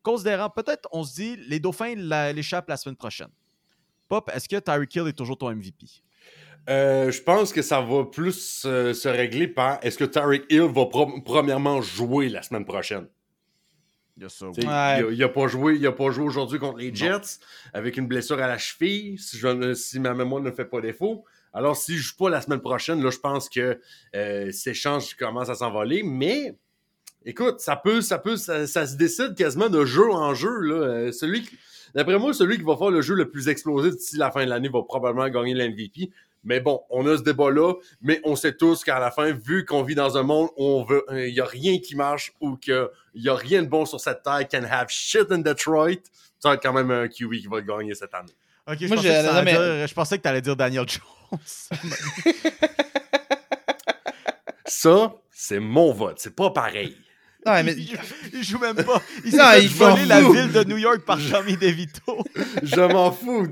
Considérant, 0.02 0.50
peut-être, 0.50 0.86
on 0.92 1.02
se 1.02 1.14
dit, 1.14 1.36
les 1.48 1.58
Dauphins 1.60 1.94
la- 1.96 2.32
l'échappent 2.32 2.68
la 2.68 2.76
semaine 2.76 2.96
prochaine. 2.96 3.30
Pop, 4.08 4.30
est-ce 4.34 4.48
que 4.48 4.56
Tyreek 4.56 4.94
Hill 4.94 5.08
est 5.08 5.12
toujours 5.16 5.38
ton 5.38 5.48
MVP? 5.50 5.86
Euh, 6.68 7.10
je 7.10 7.22
pense 7.22 7.52
que 7.52 7.62
ça 7.62 7.80
va 7.80 8.04
plus 8.04 8.62
euh, 8.66 8.92
se 8.94 9.08
régler 9.08 9.48
par 9.48 9.78
est-ce 9.82 9.98
que 9.98 10.04
Tyreek 10.04 10.44
Hill 10.50 10.62
va 10.62 10.86
pro- 10.86 11.20
premièrement 11.22 11.80
jouer 11.82 12.28
la 12.28 12.42
semaine 12.42 12.64
prochaine? 12.64 13.06
Il 14.16 14.22
y 14.22 14.26
a 14.26 15.06
Ouais. 15.06 15.14
il 15.14 15.28
pas 15.32 15.46
joué, 15.48 15.74
il 15.76 15.86
a 15.86 15.92
pas 15.92 16.10
joué 16.10 16.24
aujourd'hui 16.24 16.58
contre 16.58 16.78
les 16.78 16.94
Jets 16.94 17.38
avec 17.72 17.96
une 17.96 18.06
blessure 18.06 18.38
à 18.40 18.46
la 18.46 18.58
cheville, 18.58 19.18
si, 19.18 19.36
je 19.38 19.48
ne- 19.48 19.74
si 19.74 19.98
ma 19.98 20.14
mémoire 20.14 20.40
ne 20.42 20.50
fait 20.52 20.64
pas 20.64 20.80
défaut. 20.80 21.24
Alors, 21.52 21.76
s'il 21.76 21.96
joue 21.96 22.16
pas 22.16 22.30
la 22.30 22.40
semaine 22.40 22.60
prochaine, 22.60 23.02
là, 23.02 23.10
je 23.10 23.18
pense 23.18 23.48
que 23.48 23.78
euh, 24.14 24.50
ses 24.52 24.74
chances 24.74 25.14
commencent 25.14 25.50
à 25.50 25.54
s'envoler. 25.54 26.02
Mais, 26.04 26.54
écoute, 27.24 27.60
ça 27.60 27.76
peut, 27.76 28.00
ça 28.00 28.18
peut, 28.18 28.36
ça, 28.36 28.66
ça 28.66 28.86
se 28.86 28.96
décide 28.96 29.34
quasiment 29.36 29.68
de 29.68 29.84
jeu 29.84 30.10
en 30.10 30.34
jeu. 30.34 30.60
Là. 30.60 30.74
Euh, 30.74 31.12
celui 31.12 31.42
qui- 31.42 31.56
D'après 31.94 32.18
moi, 32.18 32.32
celui 32.34 32.56
qui 32.58 32.64
va 32.64 32.76
faire 32.76 32.90
le 32.90 33.02
jeu 33.02 33.14
le 33.14 33.30
plus 33.30 33.48
explosif 33.48 33.94
d'ici 33.96 34.16
la 34.16 34.32
fin 34.32 34.44
de 34.44 34.50
l'année 34.50 34.68
va 34.68 34.82
probablement 34.82 35.28
gagner 35.28 35.54
l'MVP. 35.54 36.10
Mais 36.44 36.60
bon, 36.60 36.82
on 36.90 37.06
a 37.06 37.16
ce 37.16 37.22
débat-là, 37.22 37.72
mais 38.02 38.20
on 38.24 38.36
sait 38.36 38.52
tous 38.54 38.84
qu'à 38.84 38.98
la 38.98 39.10
fin, 39.10 39.32
vu 39.32 39.64
qu'on 39.64 39.82
vit 39.82 39.94
dans 39.94 40.16
un 40.18 40.22
monde 40.22 40.48
où 40.56 40.64
on 40.64 40.84
veut, 40.84 41.04
il 41.10 41.32
n'y 41.32 41.40
a 41.40 41.44
rien 41.46 41.78
qui 41.78 41.96
marche 41.96 42.32
ou 42.40 42.56
qu'il 42.56 42.86
n'y 43.14 43.28
a 43.28 43.34
rien 43.34 43.62
de 43.62 43.68
bon 43.68 43.86
sur 43.86 43.98
cette 44.00 44.22
terre, 44.22 44.46
can 44.50 44.64
have 44.70 44.88
shit 44.90 45.32
in 45.32 45.38
Detroit, 45.38 45.94
ça 46.38 46.50
va 46.50 46.54
être 46.56 46.62
quand 46.62 46.72
même 46.74 46.90
un 46.90 47.08
QB 47.08 47.32
qui 47.34 47.46
va 47.46 47.60
gagner 47.62 47.94
cette 47.94 48.12
année. 48.14 48.32
Ok, 48.66 48.76
je, 48.80 48.86
Moi, 48.88 48.96
pensais 48.96 49.08
que 49.08 49.22
non, 49.26 49.32
t'allais 49.32 49.44
mais- 49.44 49.52
dire- 49.78 49.86
je 49.88 49.94
pensais 49.94 50.16
que 50.18 50.22
tu 50.22 50.28
allais 50.28 50.40
dire 50.42 50.56
Daniel 50.56 50.86
Jones. 50.88 51.38
Ça, 54.66 55.14
c'est 55.30 55.60
mon 55.60 55.92
vote. 55.92 56.18
C'est 56.18 56.34
pas 56.34 56.50
pareil. 56.50 56.96
Ouais, 57.46 57.62
mais 57.62 57.72
il, 57.72 57.98
il 58.32 58.42
joue 58.42 58.58
même 58.58 58.76
pas. 58.76 59.02
Il 59.24 59.30
s'est 59.32 59.36
Non, 59.36 59.44
fait 59.50 59.62
il 59.64 59.68
voler 59.68 60.02
s'en 60.02 60.08
la 60.08 60.20
ville 60.22 60.52
de 60.52 60.64
New 60.64 60.78
York 60.78 61.00
par 61.04 61.18
Tommy 61.30 61.56
DeVito. 61.56 62.18
Je 62.62 62.80
m'en 62.80 63.12
fous. 63.12 63.46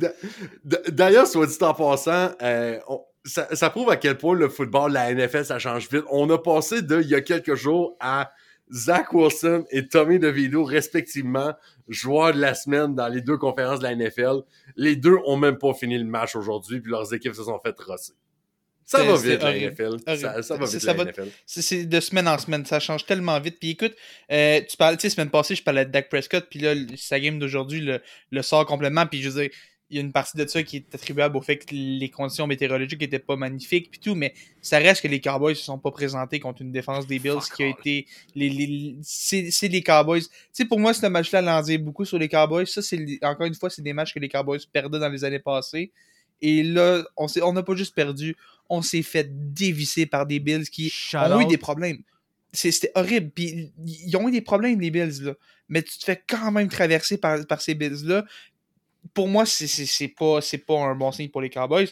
D'ailleurs, 0.88 1.26
soit 1.26 1.46
dit 1.46 1.56
en 1.60 1.74
passant, 1.74 2.30
euh, 2.42 2.78
on- 2.88 3.00
ça, 3.24 3.46
ça 3.54 3.70
prouve 3.70 3.88
à 3.90 3.96
quel 3.96 4.18
point 4.18 4.34
le 4.34 4.48
football, 4.48 4.92
la 4.92 5.12
NFL, 5.14 5.44
ça 5.44 5.58
change 5.60 5.88
vite. 5.88 6.02
On 6.10 6.28
a 6.30 6.38
passé 6.38 6.82
de, 6.82 7.00
il 7.00 7.08
y 7.08 7.14
a 7.14 7.20
quelques 7.20 7.54
jours, 7.54 7.96
à 8.00 8.32
Zach 8.72 9.12
Wilson 9.12 9.64
et 9.70 9.86
Tommy 9.86 10.18
DeVito, 10.18 10.64
respectivement, 10.64 11.52
joueurs 11.88 12.32
de 12.34 12.40
la 12.40 12.54
semaine 12.54 12.94
dans 12.94 13.06
les 13.08 13.20
deux 13.20 13.36
conférences 13.36 13.78
de 13.78 13.84
la 13.84 13.94
NFL. 13.94 14.40
Les 14.76 14.96
deux 14.96 15.16
ont 15.26 15.36
même 15.36 15.58
pas 15.58 15.72
fini 15.74 15.98
le 15.98 16.04
match 16.06 16.34
aujourd'hui, 16.34 16.80
puis 16.80 16.90
leurs 16.90 17.12
équipes 17.14 17.34
se 17.34 17.44
sont 17.44 17.60
fait 17.60 17.78
rosser. 17.78 18.14
Ça 18.84 18.98
va 19.04 19.16
vite, 19.16 19.42
la. 19.42 19.52
NFL. 19.70 19.96
Ça, 20.42 20.56
va 20.56 20.66
vite, 20.66 20.82
la 20.86 20.92
va- 20.94 21.04
NFL. 21.04 21.28
c'est- 21.46 21.84
de 21.86 22.00
semaine 22.00 22.28
en 22.28 22.38
semaine, 22.38 22.64
ça 22.66 22.80
change 22.80 23.06
tellement 23.06 23.38
vite. 23.40 23.58
Puis 23.60 23.70
écoute, 23.70 23.94
euh, 24.30 24.60
tu 24.68 24.76
parlais, 24.76 24.96
tu 24.96 25.02
sais, 25.02 25.10
semaine 25.10 25.30
passée, 25.30 25.54
je 25.54 25.62
parlais 25.62 25.84
de 25.86 25.90
Dak 25.90 26.08
Prescott, 26.08 26.46
puis 26.50 26.58
là, 26.60 26.74
sa 26.96 27.18
game 27.20 27.38
d'aujourd'hui 27.38 27.80
le, 27.80 28.00
le 28.30 28.42
sort 28.42 28.66
complètement. 28.66 29.06
Puis 29.06 29.22
je 29.22 29.28
veux 29.30 29.42
dire, 29.42 29.50
il 29.90 29.96
y 29.96 29.98
a 29.98 30.00
une 30.02 30.12
partie 30.12 30.38
de 30.38 30.46
ça 30.46 30.62
qui 30.62 30.76
est 30.78 30.94
attribuable 30.94 31.36
au 31.36 31.42
fait 31.42 31.58
que 31.58 31.66
les 31.74 32.08
conditions 32.08 32.46
météorologiques 32.46 33.02
étaient 33.02 33.18
pas 33.18 33.36
magnifiques, 33.36 33.90
puis 33.90 34.00
tout, 34.00 34.14
mais 34.14 34.32
ça 34.62 34.78
reste 34.78 35.02
que 35.02 35.08
les 35.08 35.20
Cowboys 35.20 35.54
se 35.54 35.64
sont 35.64 35.78
pas 35.78 35.90
présentés 35.90 36.40
contre 36.40 36.62
une 36.62 36.72
défense 36.72 37.06
des 37.06 37.18
Bills 37.18 37.32
Fuck 37.42 37.54
qui 37.56 37.62
a 37.62 37.66
été. 37.68 38.06
Les, 38.34 38.48
les, 38.48 38.96
c'est 39.02 39.68
les 39.68 39.82
Cowboys. 39.82 40.22
Tu 40.22 40.28
sais, 40.52 40.64
pour 40.64 40.80
moi, 40.80 40.94
ce 40.94 41.04
match-là 41.06 41.42
l'en 41.42 41.60
dit 41.60 41.76
beaucoup 41.76 42.06
sur 42.06 42.18
les 42.18 42.28
Cowboys. 42.30 42.66
Ça, 42.66 42.80
c'est 42.80 43.04
encore 43.22 43.46
une 43.46 43.54
fois, 43.54 43.68
c'est 43.68 43.82
des 43.82 43.92
matchs 43.92 44.14
que 44.14 44.18
les 44.18 44.30
Cowboys 44.30 44.60
perdaient 44.72 44.98
dans 44.98 45.10
les 45.10 45.24
années 45.24 45.38
passées. 45.40 45.92
Et 46.42 46.62
là, 46.62 47.02
on 47.16 47.28
s'est- 47.28 47.40
on 47.42 47.52
n'a 47.52 47.62
pas 47.62 47.74
juste 47.76 47.94
perdu, 47.94 48.36
on 48.68 48.82
s'est 48.82 49.02
fait 49.02 49.26
dévisser 49.52 50.06
par 50.06 50.26
des 50.26 50.40
Bills 50.40 50.68
qui 50.68 50.90
Shout 50.90 51.16
ont 51.36 51.40
eu 51.40 51.46
des 51.46 51.56
problèmes. 51.58 52.02
C'est- 52.52 52.70
C'était 52.72 52.92
horrible. 52.94 53.30
Puis 53.30 53.72
ils 53.86 54.16
ont 54.16 54.28
eu 54.28 54.32
des 54.32 54.40
problèmes, 54.42 54.80
les 54.80 54.90
Bills, 54.90 55.22
là. 55.22 55.34
Mais 55.68 55.82
tu 55.82 55.96
te 55.98 56.04
fais 56.04 56.22
quand 56.28 56.50
même 56.52 56.68
traverser 56.68 57.16
par, 57.16 57.46
par 57.46 57.62
ces 57.62 57.74
Bills-là. 57.74 58.24
Pour 59.14 59.28
moi, 59.28 59.46
c'est- 59.46 60.08
pas, 60.08 60.40
c'est 60.40 60.58
pas 60.58 60.78
un 60.80 60.94
bon 60.94 61.10
signe 61.12 61.28
pour 61.28 61.40
les 61.40 61.50
Cowboys. 61.50 61.88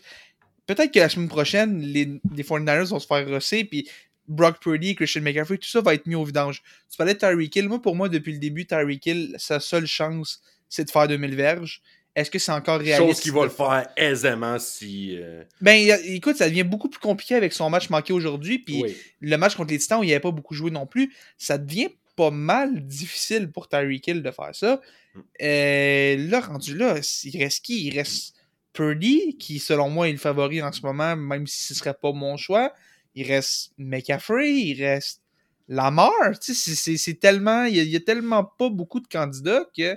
Peut-être 0.67 0.93
que 0.93 0.99
la 1.01 1.09
semaine 1.09 1.29
prochaine, 1.29 1.81
les, 1.81 2.21
les 2.35 2.43
49ers 2.45 2.85
vont 2.91 2.99
se 3.01 3.07
faire 3.07 3.27
rosser, 3.29 3.65
puis 3.65 3.89
Brock 4.29 4.61
Purdy, 4.61 4.95
Christian 4.95 5.23
McCaffrey, 5.23 5.59
tout 5.59 5.69
ça 5.69 5.81
va 5.81 5.95
être 5.95 6.07
mis 6.07 6.15
au 6.15 6.25
vidange. 6.25 6.63
Tu 6.91 6.97
parlais 6.97 7.15
de 7.15 7.19
Tyreek 7.19 7.57
Hill. 7.57 7.69
Moi, 7.69 7.83
pour 7.83 7.97
moi, 7.97 8.09
depuis 8.09 8.33
le 8.33 8.39
début, 8.39 8.65
Tyreek 8.67 9.05
Hill, 9.07 9.35
sa 9.39 9.59
seule 9.59 9.87
chance, 9.87 10.41
c'est 10.69 10.85
de 10.85 10.91
faire 10.91 11.09
2000 11.09 11.35
verges. 11.35 11.83
Est-ce 12.17 12.31
que 12.31 12.39
c'est 12.39 12.53
encore 12.53 12.81
réaliste? 12.81 13.07
Chose 13.09 13.21
qu'il 13.21 13.33
va 13.33 13.45
le 13.45 13.51
faire 13.51 13.89
aisément 13.97 14.59
si. 14.59 15.17
euh, 15.17 15.45
Ben, 15.61 15.97
écoute, 16.05 16.37
ça 16.37 16.49
devient 16.49 16.65
beaucoup 16.65 16.89
plus 16.89 16.99
compliqué 17.01 17.35
avec 17.37 17.53
son 17.53 17.71
match 17.71 17.89
manqué 17.89 18.13
aujourd'hui. 18.13 18.59
Puis 18.59 18.83
oui. 18.83 18.97
le 19.21 19.37
match 19.37 19.55
contre 19.55 19.71
les 19.71 19.79
Titans 19.79 20.01
où 20.01 20.03
il 20.03 20.09
n'avait 20.09 20.21
pas 20.21 20.33
beaucoup 20.33 20.55
joué 20.55 20.71
non 20.71 20.87
plus, 20.87 21.15
ça 21.39 21.57
devient 21.57 21.89
pas 22.17 22.31
mal 22.31 22.85
difficile 22.85 23.51
pour 23.51 23.69
Tyreek 23.69 24.07
Hill 24.09 24.23
de 24.23 24.31
faire 24.33 24.55
ça. 24.55 24.81
Mm. 25.15 25.21
Euh, 25.43 26.17
là, 26.29 26.41
rendu 26.41 26.77
là, 26.77 26.97
il 27.25 27.39
reste 27.43 27.65
qui? 27.65 27.87
Il 27.87 27.97
reste 27.97 28.35
Purdy, 28.73 29.37
qui 29.39 29.59
selon 29.59 29.89
moi 29.89 30.09
est 30.09 30.13
le 30.13 30.19
favori 30.19 30.63
en 30.63 30.73
ce 30.73 30.83
moment, 30.83 31.17
même 31.17 31.47
si 31.47 31.63
ce 31.63 31.75
serait 31.75 31.95
pas 31.95 32.13
mon 32.13 32.37
choix. 32.37 32.73
Il 33.15 33.27
reste 33.27 33.73
McCaffrey, 33.79 34.53
il 34.53 34.85
reste 34.85 35.23
Lamar. 35.69 36.13
Tu 36.41 36.55
sais, 36.55 36.97
c'est- 36.97 37.21
tellement. 37.21 37.65
Il 37.65 37.77
y, 37.77 37.85
y 37.89 37.97
a 37.97 38.01
tellement 38.01 38.45
pas 38.45 38.69
beaucoup 38.69 39.01
de 39.01 39.07
candidats 39.07 39.65
que 39.77 39.97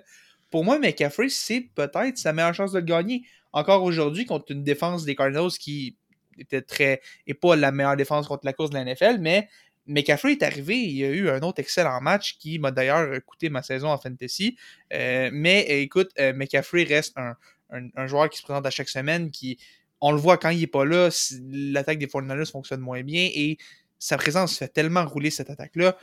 pour 0.53 0.63
moi, 0.63 0.77
McCaffrey, 0.77 1.29
c'est 1.29 1.61
peut-être 1.73 2.15
sa 2.19 2.31
meilleure 2.31 2.53
chance 2.53 2.73
de 2.73 2.77
le 2.77 2.85
gagner. 2.85 3.23
Encore 3.53 3.81
aujourd'hui, 3.81 4.27
contre 4.27 4.51
une 4.51 4.63
défense 4.63 5.03
des 5.03 5.15
Cardinals 5.15 5.49
qui 5.59 5.95
était 6.37 6.61
très. 6.61 7.01
et 7.25 7.33
pas 7.33 7.55
la 7.55 7.71
meilleure 7.71 7.97
défense 7.97 8.27
contre 8.27 8.45
la 8.45 8.53
course 8.53 8.69
de 8.69 8.75
la 8.75 8.85
NFL, 8.85 9.17
mais 9.19 9.49
McCaffrey 9.87 10.33
est 10.33 10.43
arrivé, 10.43 10.77
il 10.77 11.03
a 11.05 11.09
eu 11.09 11.27
un 11.31 11.41
autre 11.41 11.59
excellent 11.59 11.99
match 12.01 12.37
qui 12.37 12.59
m'a 12.59 12.69
d'ailleurs 12.69 13.19
coûté 13.25 13.49
ma 13.49 13.63
saison 13.63 13.87
en 13.89 13.97
fantasy. 13.97 14.55
Euh, 14.93 15.31
mais 15.33 15.61
écoute, 15.81 16.11
euh, 16.19 16.33
McCaffrey 16.33 16.83
reste 16.83 17.17
un, 17.17 17.35
un- 17.71 18.05
joueur 18.05 18.29
qui 18.29 18.37
se 18.37 18.43
présente 18.43 18.67
à 18.67 18.69
chaque 18.69 18.89
semaine, 18.89 19.31
qui, 19.31 19.57
on 20.01 20.11
le 20.11 20.19
voit 20.19 20.37
quand 20.37 20.51
il 20.51 20.61
est 20.61 20.67
pas 20.67 20.85
là, 20.85 21.09
l'attaque 21.49 21.97
des 21.97 22.05
49ers 22.05 22.51
fonctionne 22.51 22.79
moins 22.81 23.01
bien 23.01 23.27
et 23.33 23.57
sa 23.97 24.17
présence 24.17 24.59
fait 24.59 24.67
tellement 24.67 25.03
rouler 25.03 25.31
cette 25.31 25.49
attaque-là. 25.49 25.97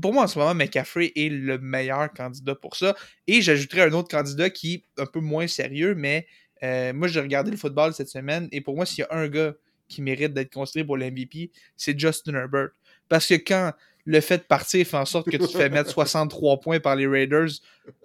Pour 0.00 0.12
moi, 0.12 0.24
en 0.24 0.26
ce 0.26 0.38
moment, 0.38 0.54
McCaffrey 0.54 1.12
est 1.16 1.30
le 1.30 1.58
meilleur 1.58 2.12
candidat 2.12 2.54
pour 2.54 2.76
ça. 2.76 2.94
Et 3.26 3.40
j'ajouterais 3.40 3.82
un 3.82 3.92
autre 3.92 4.08
candidat 4.08 4.50
qui 4.50 4.74
est 4.74 5.02
un 5.02 5.06
peu 5.06 5.20
moins 5.20 5.46
sérieux, 5.46 5.94
mais 5.94 6.26
euh, 6.62 6.92
moi, 6.92 7.08
j'ai 7.08 7.20
regardé 7.20 7.50
le 7.50 7.56
football 7.56 7.92
cette 7.92 8.08
semaine 8.08 8.48
et 8.52 8.60
pour 8.60 8.76
moi, 8.76 8.86
s'il 8.86 9.00
y 9.00 9.14
a 9.14 9.16
un 9.16 9.28
gars 9.28 9.54
qui 9.88 10.02
mérite 10.02 10.32
d'être 10.32 10.52
considéré 10.52 10.86
pour 10.86 10.96
l'MVP, 10.96 11.50
c'est 11.76 11.98
Justin 11.98 12.34
Herbert. 12.34 12.70
Parce 13.08 13.26
que 13.26 13.34
quand 13.34 13.72
le 14.04 14.20
fait 14.20 14.38
de 14.38 14.42
partir 14.42 14.86
fait 14.86 14.96
en 14.96 15.04
sorte 15.04 15.26
que 15.26 15.36
tu 15.36 15.46
te 15.46 15.56
fais 15.58 15.68
mettre 15.68 15.90
63 15.92 16.60
points 16.60 16.80
par 16.80 16.96
les 16.96 17.06
Raiders, 17.06 17.48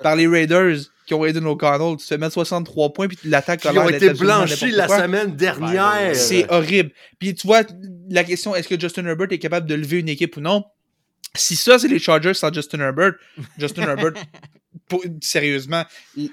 par 0.02 0.16
les 0.16 0.28
Raiders 0.28 0.78
qui 1.06 1.14
ont 1.14 1.26
Aiden 1.26 1.46
O'Connell, 1.46 1.98
tu 1.98 2.04
te 2.04 2.08
fais 2.08 2.18
mettre 2.18 2.34
63 2.34 2.94
points 2.94 3.08
puis 3.08 3.18
l'attaque 3.26 3.62
Qui 3.62 3.68
a 3.68 3.74
l'air 3.74 3.86
ont 3.86 3.90
été 3.90 4.14
blanchis 4.14 4.72
la 4.72 4.88
semaine 4.88 5.36
dernière. 5.36 6.16
C'est 6.16 6.52
horrible. 6.52 6.92
Puis 7.20 7.36
tu 7.36 7.48
vois, 7.48 7.64
la 8.10 8.24
question, 8.24 8.56
est-ce 8.56 8.68
que 8.68 8.80
Justin 8.80 9.06
Herbert 9.06 9.32
est 9.32 9.40
capable 9.40 9.68
de 9.68 9.76
lever 9.76 10.00
une 10.00 10.10
équipe 10.10 10.38
ou 10.38 10.42
non? 10.42 10.66
Si 11.36 11.56
ça, 11.56 11.80
c'est 11.80 11.88
les 11.88 12.00
Chargers 12.00 12.34
sans 12.34 12.54
Justin 12.54 12.80
Herbert, 12.82 13.14
Justin 13.58 13.84
Herbert, 13.84 14.14
pour- 14.90 15.04
sérieusement, 15.22 15.84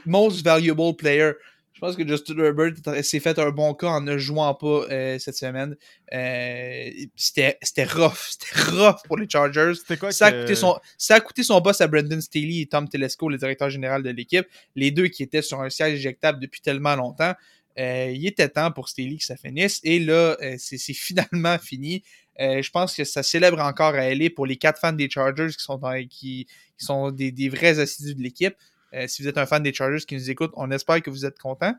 most 0.05 0.45
valuable 0.45 0.97
player. 0.97 1.33
Je 1.75 1.81
pense 1.81 1.95
que 1.95 2.05
Justin 2.07 2.37
Herbert 2.39 2.73
s'est 3.05 3.21
fait 3.21 3.39
un 3.39 3.51
bon 3.51 3.73
cas 3.75 3.87
en 3.87 4.01
ne 4.01 4.19
jouant 4.19 4.53
pas 4.55 4.85
euh, 4.91 5.17
cette 5.21 5.37
semaine. 5.37 5.77
Euh, 6.13 6.91
C'était 7.15 7.57
c'était 7.63 7.85
rough. 7.85 8.31
C'était 8.31 8.61
rough 8.73 8.97
pour 9.07 9.17
les 9.17 9.29
Chargers. 9.31 9.75
C'était 9.77 9.97
quoi 9.97 10.11
Ça 10.11 10.27
a, 10.27 10.33
que- 10.33 10.41
coûté 10.41 10.55
son, 10.57 10.77
ça 10.97 11.15
a 11.15 11.21
coûté 11.21 11.45
son 11.45 11.61
boss 11.61 11.81
à 11.81 11.87
Brendan 11.87 12.21
Staley 12.21 12.63
et 12.63 12.67
Tom 12.67 12.89
Telesco, 12.89 13.29
le 13.29 13.39
directeur 13.39 13.71
général 13.71 14.03
de 14.03 14.11
l'équipe. 14.11 14.47
Les 14.75 14.91
deux 14.91 15.07
qui 15.07 15.23
étaient 15.23 15.43
sur 15.43 15.61
un 15.61 15.71
siège 15.71 15.95
éjectable 15.95 16.41
depuis 16.41 16.61
tellement 16.61 16.97
longtemps. 16.97 17.35
Euh, 17.79 18.11
il 18.13 18.27
était 18.27 18.49
temps 18.49 18.73
pour 18.73 18.89
Staley 18.89 19.17
que 19.19 19.25
ça 19.25 19.37
finisse. 19.37 19.79
Et 19.85 20.01
là, 20.01 20.37
euh, 20.43 20.57
c'est 20.59 20.79
c'est 20.79 20.95
finalement 20.95 21.59
fini. 21.61 22.03
Euh, 22.41 22.63
je 22.63 22.71
pense 22.71 22.95
que 22.95 23.05
ça 23.05 23.23
célèbre 23.23 23.61
encore 23.61 23.95
à 23.95 24.15
LA 24.15 24.31
pour 24.35 24.47
les 24.47 24.57
quatre 24.57 24.81
fans 24.81 24.93
des 24.93 25.11
Chargers 25.11 25.49
qui 25.49 25.63
sont, 25.63 25.81
qui, 26.09 26.47
sont 26.77 27.11
des, 27.11 27.49
vrais 27.49 27.79
assidus 27.81 28.15
de 28.15 28.23
l'équipe. 28.23 28.55
Euh, 28.95 29.07
si 29.07 29.23
vous 29.23 29.29
êtes 29.29 29.39
un 29.39 29.47
fan 29.47 29.63
des 29.63 29.75
Chargers 29.75 30.05
qui 30.07 30.15
nous 30.15 30.31
écoute, 30.31 30.53
on 30.55 30.71
espère 30.71 31.03
que 31.03 31.11
vous 31.11 31.27
êtes 31.27 31.39
content. 31.39 31.75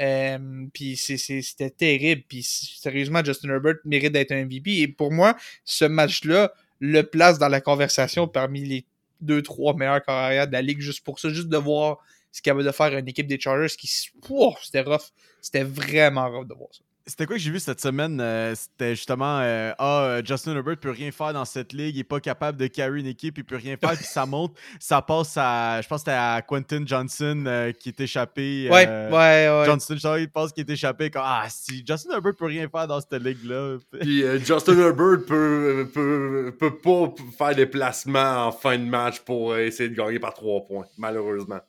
Euh, 0.00 0.66
puis 0.72 0.96
c'était 0.96 1.70
terrible. 1.70 2.22
Puis 2.28 2.42
sérieusement, 2.42 3.24
Justin 3.24 3.50
Herbert 3.50 3.76
mérite 3.84 4.12
d'être 4.12 4.32
un 4.32 4.44
MVP. 4.44 4.80
Et 4.80 4.88
pour 4.88 5.12
moi, 5.12 5.36
ce 5.64 5.84
match-là 5.84 6.52
le 6.78 7.02
place 7.02 7.38
dans 7.38 7.48
la 7.48 7.60
conversation 7.60 8.26
parmi 8.26 8.64
les 8.64 8.84
deux, 9.20 9.40
trois 9.40 9.74
meilleurs 9.74 10.02
carrières 10.02 10.48
de 10.48 10.52
la 10.52 10.62
ligue 10.62 10.80
juste 10.80 11.04
pour 11.04 11.20
ça, 11.20 11.28
juste 11.28 11.48
de 11.48 11.56
voir 11.56 11.98
ce 12.32 12.42
qu'il 12.42 12.50
y 12.50 12.54
avait 12.54 12.64
de 12.64 12.72
faire 12.72 12.96
une 12.96 13.08
équipe 13.08 13.26
des 13.26 13.38
Chargers 13.38 13.74
qui. 13.76 13.86
C'était 13.86 14.80
rough. 14.80 15.12
C'était 15.40 15.62
vraiment 15.64 16.28
rough 16.30 16.46
de 16.46 16.54
voir 16.54 16.68
ça. 16.72 16.82
C'était 17.06 17.26
quoi 17.26 17.36
que 17.36 17.42
j'ai 17.42 17.50
vu 17.50 17.58
cette 17.58 17.80
semaine? 17.80 18.20
Euh, 18.20 18.54
C'était 18.54 18.94
justement 18.94 19.40
euh, 19.40 19.72
Ah, 19.78 20.04
euh, 20.04 20.22
Justin 20.24 20.54
Herbert 20.54 20.76
peut 20.76 20.90
rien 20.90 21.10
faire 21.10 21.32
dans 21.32 21.44
cette 21.44 21.72
ligue, 21.72 21.96
il 21.96 22.00
est 22.00 22.04
pas 22.04 22.20
capable 22.20 22.58
de 22.58 22.66
carry 22.68 23.00
une 23.00 23.06
équipe, 23.06 23.38
il 23.38 23.44
peut 23.44 23.56
rien 23.56 23.76
faire, 23.76 23.92
puis 23.92 24.04
ça 24.04 24.24
monte, 24.26 24.56
ça 24.80 25.02
passe 25.02 25.34
à. 25.36 25.80
Je 25.82 25.88
pense 25.88 26.02
que 26.02 26.10
c'était 26.10 26.16
à 26.16 26.42
Quentin 26.46 26.82
Johnson 26.86 27.44
euh, 27.46 27.72
qui 27.72 27.88
est 27.88 28.00
échappé. 28.00 28.68
Ouais, 28.70 28.86
euh, 28.88 29.10
ouais, 29.10 29.60
ouais. 29.60 29.66
Johnson, 29.66 29.96
je 29.98 30.20
il 30.20 30.30
pense 30.30 30.52
qu'il 30.52 30.68
est 30.68 30.72
échappé. 30.72 31.10
Comme, 31.10 31.22
ah, 31.24 31.46
si 31.48 31.84
Justin 31.86 32.12
Herbert 32.12 32.36
peut 32.36 32.46
rien 32.46 32.68
faire 32.68 32.86
dans 32.86 33.00
cette 33.00 33.14
ligue-là. 33.14 33.78
Puis 34.00 34.22
euh, 34.22 34.38
Justin 34.38 34.78
Herbert 34.78 35.24
peut, 35.26 35.88
peut, 35.92 36.54
peut 36.58 36.76
pas 36.78 37.14
faire 37.36 37.54
des 37.56 37.66
placements 37.66 38.46
en 38.46 38.52
fin 38.52 38.78
de 38.78 38.84
match 38.84 39.20
pour 39.20 39.56
essayer 39.56 39.88
de 39.88 39.94
gagner 39.94 40.18
par 40.18 40.34
trois 40.34 40.64
points, 40.64 40.86
malheureusement. 40.96 41.60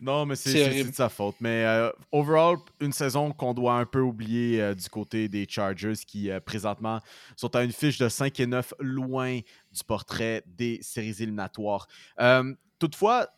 Non, 0.00 0.26
mais 0.26 0.36
c'est 0.36 0.84
de 0.84 0.94
sa 0.94 1.08
faute. 1.08 1.34
Mais 1.40 1.64
euh, 1.64 1.90
overall, 2.12 2.58
une 2.80 2.92
saison 2.92 3.32
qu'on 3.32 3.52
doit 3.52 3.74
un 3.74 3.84
peu 3.84 4.00
oublier 4.00 4.60
euh, 4.60 4.74
du 4.74 4.88
côté 4.88 5.28
des 5.28 5.46
Chargers 5.48 5.94
qui 6.06 6.30
euh, 6.30 6.38
présentement 6.38 7.00
sont 7.36 7.54
à 7.56 7.64
une 7.64 7.72
fiche 7.72 7.98
de 7.98 8.08
5 8.08 8.38
et 8.38 8.46
9 8.46 8.74
loin 8.78 9.38
du 9.38 9.84
portrait 9.84 10.44
des 10.46 10.78
séries 10.82 11.16
éliminatoires. 11.20 11.88
Euh, 12.20 12.54
toutefois, 12.78 13.28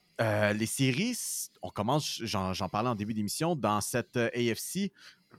les 0.55 0.67
séries, 0.67 1.17
on 1.63 1.71
commence, 1.71 2.21
j'en 2.25 2.69
parlais 2.69 2.91
en 2.91 2.95
début 2.95 3.15
d'émission, 3.15 3.57
dans 3.57 3.81
cette 3.81 4.19
AFC, 4.19 4.93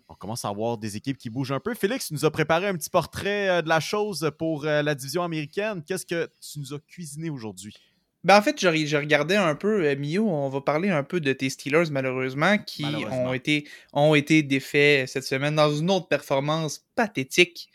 on 0.09 0.15
commence 0.15 0.43
à 0.43 0.47
avoir 0.47 0.79
des 0.79 0.97
équipes 0.97 1.19
qui 1.19 1.29
bougent 1.29 1.51
un 1.51 1.59
peu. 1.59 1.75
Félix, 1.75 2.07
tu 2.07 2.15
nous 2.15 2.25
as 2.25 2.31
préparé 2.31 2.67
un 2.67 2.73
petit 2.73 2.89
portrait 2.89 3.61
de 3.61 3.69
la 3.69 3.79
chose 3.79 4.31
pour 4.39 4.63
la 4.63 4.95
division 4.95 5.21
américaine. 5.21 5.83
Qu'est-ce 5.83 6.07
que 6.07 6.27
tu 6.41 6.57
nous 6.57 6.73
as 6.73 6.79
cuisiné 6.79 7.29
aujourd'hui? 7.29 7.75
Ben 8.23 8.37
en 8.37 8.41
fait, 8.41 8.59
je, 8.59 8.85
je 8.85 8.97
regardais 8.97 9.35
un 9.35 9.55
peu, 9.55 9.83
euh, 9.85 9.95
Mio, 9.95 10.29
on 10.29 10.49
va 10.49 10.61
parler 10.61 10.89
un 10.89 11.03
peu 11.03 11.19
de 11.19 11.33
tes 11.33 11.49
Steelers, 11.49 11.89
malheureusement, 11.89 12.57
qui 12.59 12.83
Malheureusement. 12.83 13.23
Ont, 13.29 13.33
été, 13.33 13.67
ont 13.93 14.13
été 14.15 14.43
défaits 14.43 15.07
cette 15.09 15.23
semaine 15.23 15.55
dans 15.55 15.73
une 15.75 15.89
autre 15.89 16.07
performance 16.07 16.85
pathétique 16.95 17.69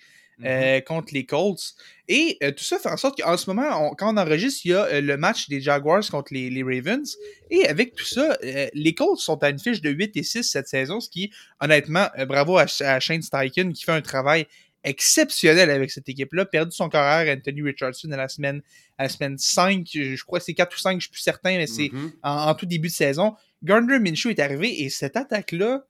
euh, 0.45 0.81
contre 0.83 1.15
les 1.15 1.25
Colts. 1.25 1.75
Et 2.09 2.37
euh, 2.43 2.53
tout 2.53 2.62
ça 2.62 2.79
fait 2.79 2.91
en 2.91 2.99
sorte 2.99 3.21
qu'en 3.21 3.37
ce 3.38 3.49
moment, 3.49 3.88
on- 3.91 3.95
quand 3.95 4.12
on 4.12 4.19
enregistre, 4.19 4.61
il 4.67 4.71
y 4.73 4.75
a 4.75 4.85
euh, 4.85 5.00
le 5.00 5.17
match 5.17 5.49
des 5.49 5.62
Jaguars 5.62 6.07
contre 6.11 6.35
les, 6.35 6.50
les 6.50 6.62
Ravens. 6.62 7.17
Et 7.50 7.67
avec 7.67 7.95
tout 7.95 8.05
ça, 8.05 8.37
euh, 8.45 8.69
les 8.75 8.95
Colts 8.95 9.19
sont 9.19 9.43
à 9.43 9.49
une 9.49 9.59
fiche 9.59 9.81
de 9.81 9.88
8 9.91 10.15
et 10.17 10.23
6 10.23 10.43
cette 10.45 10.69
saison, 10.69 11.00
ce 11.00 11.09
qui, 11.09 11.33
honnêtement, 11.61 12.09
euh, 12.19 12.26
bravo 12.26 12.59
à, 12.59 12.67
à 12.81 13.00
Shane 13.00 13.23
Steichen 13.23 13.73
qui 13.73 13.83
fait 13.85 13.93
un 13.93 14.03
travail 14.03 14.47
exceptionnel 14.87 15.69
avec 15.71 15.90
cette 15.90 16.09
équipe-là. 16.09 16.47
Perdu 16.47 16.73
son 16.75 16.88
carrière 16.88 17.37
Anthony 17.37 17.62
Richardson 17.62 18.11
à 18.12 18.16
la 18.16 18.28
semaine, 18.28 18.62
à 18.99 19.02
la 19.05 19.09
semaine 19.09 19.37
5, 19.37 19.87
je 19.93 20.25
crois 20.25 20.38
que 20.38 20.45
c'est 20.47 20.55
4 20.55 20.75
ou 20.75 20.78
5, 20.78 20.99
je 21.00 21.05
suis 21.07 21.11
plus 21.12 21.21
certain, 21.21 21.57
mais 21.59 21.66
c'est 21.66 21.90
Mhm. 21.93 22.12
en, 22.23 22.49
en 22.50 22.55
tout 22.55 22.66
début 22.66 22.88
de 22.88 22.93
saison. 22.95 23.35
Gardner 23.62 23.99
Minshew 23.99 24.28
est 24.31 24.38
arrivé 24.40 24.83
et 24.83 24.88
cette 24.90 25.16
attaque-là 25.16 25.85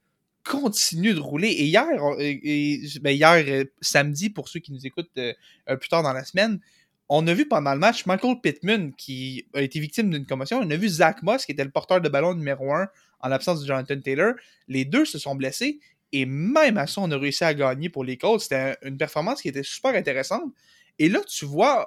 continue 0.45 1.15
de 1.15 1.21
rouler. 1.21 1.49
Et 1.49 1.65
hier, 1.65 1.87
et- 2.21 2.81
ben 3.01 3.11
hier 3.11 3.33
euh, 3.49 3.65
samedi, 3.81 4.31
pour 4.31 4.49
ceux 4.49 4.61
qui 4.61 4.73
nous 4.73 4.87
écoutent 4.87 5.11
euh, 5.19 5.33
un 5.67 5.77
plus 5.77 5.89
tard 5.89 6.03
dans 6.03 6.13
la 6.13 6.25
semaine, 6.25 6.61
on 7.09 7.27
a 7.27 7.35
vu 7.35 7.47
pendant 7.47 7.73
le 7.73 7.79
match 7.81 8.07
Michael 8.07 8.41
Pittman 8.43 8.93
qui 8.95 9.47
a 9.55 9.63
été 9.63 9.79
victime 9.81 10.11
d'une 10.11 10.27
commotion. 10.27 10.59
On 10.61 10.71
a 10.71 10.77
vu 10.77 10.89
Zach 10.89 11.23
Moss 11.23 11.47
qui 11.47 11.53
était 11.53 11.65
le 11.65 11.71
porteur 11.71 12.01
de 12.01 12.09
ballon 12.09 12.35
numéro 12.35 12.73
1 12.73 12.89
en 13.21 13.29
l'absence 13.29 13.61
de 13.61 13.67
Jonathan 13.67 14.01
Taylor. 14.01 14.35
Les 14.69 14.85
deux 14.85 15.05
se 15.05 15.19
sont 15.19 15.35
blessés 15.35 15.79
et 16.13 16.27
même 16.27 16.79
à 16.79 16.87
ça, 16.87 17.01
on 17.01 17.11
a 17.11 17.19
réussi 17.19 17.45
à 17.45 17.55
gagner 17.55 17.89
pour 17.89 18.05
les 18.05 18.17
Colts. 18.17 18.41
C'était 18.41 18.77
une 18.83 18.97
performance 18.97 19.43
qui 19.43 19.49
était 19.49 19.63
super 19.63 19.95
intéressante. 19.95 20.53
Et 20.99 21.09
là, 21.09 21.21
tu 21.27 21.45
vois, 21.45 21.87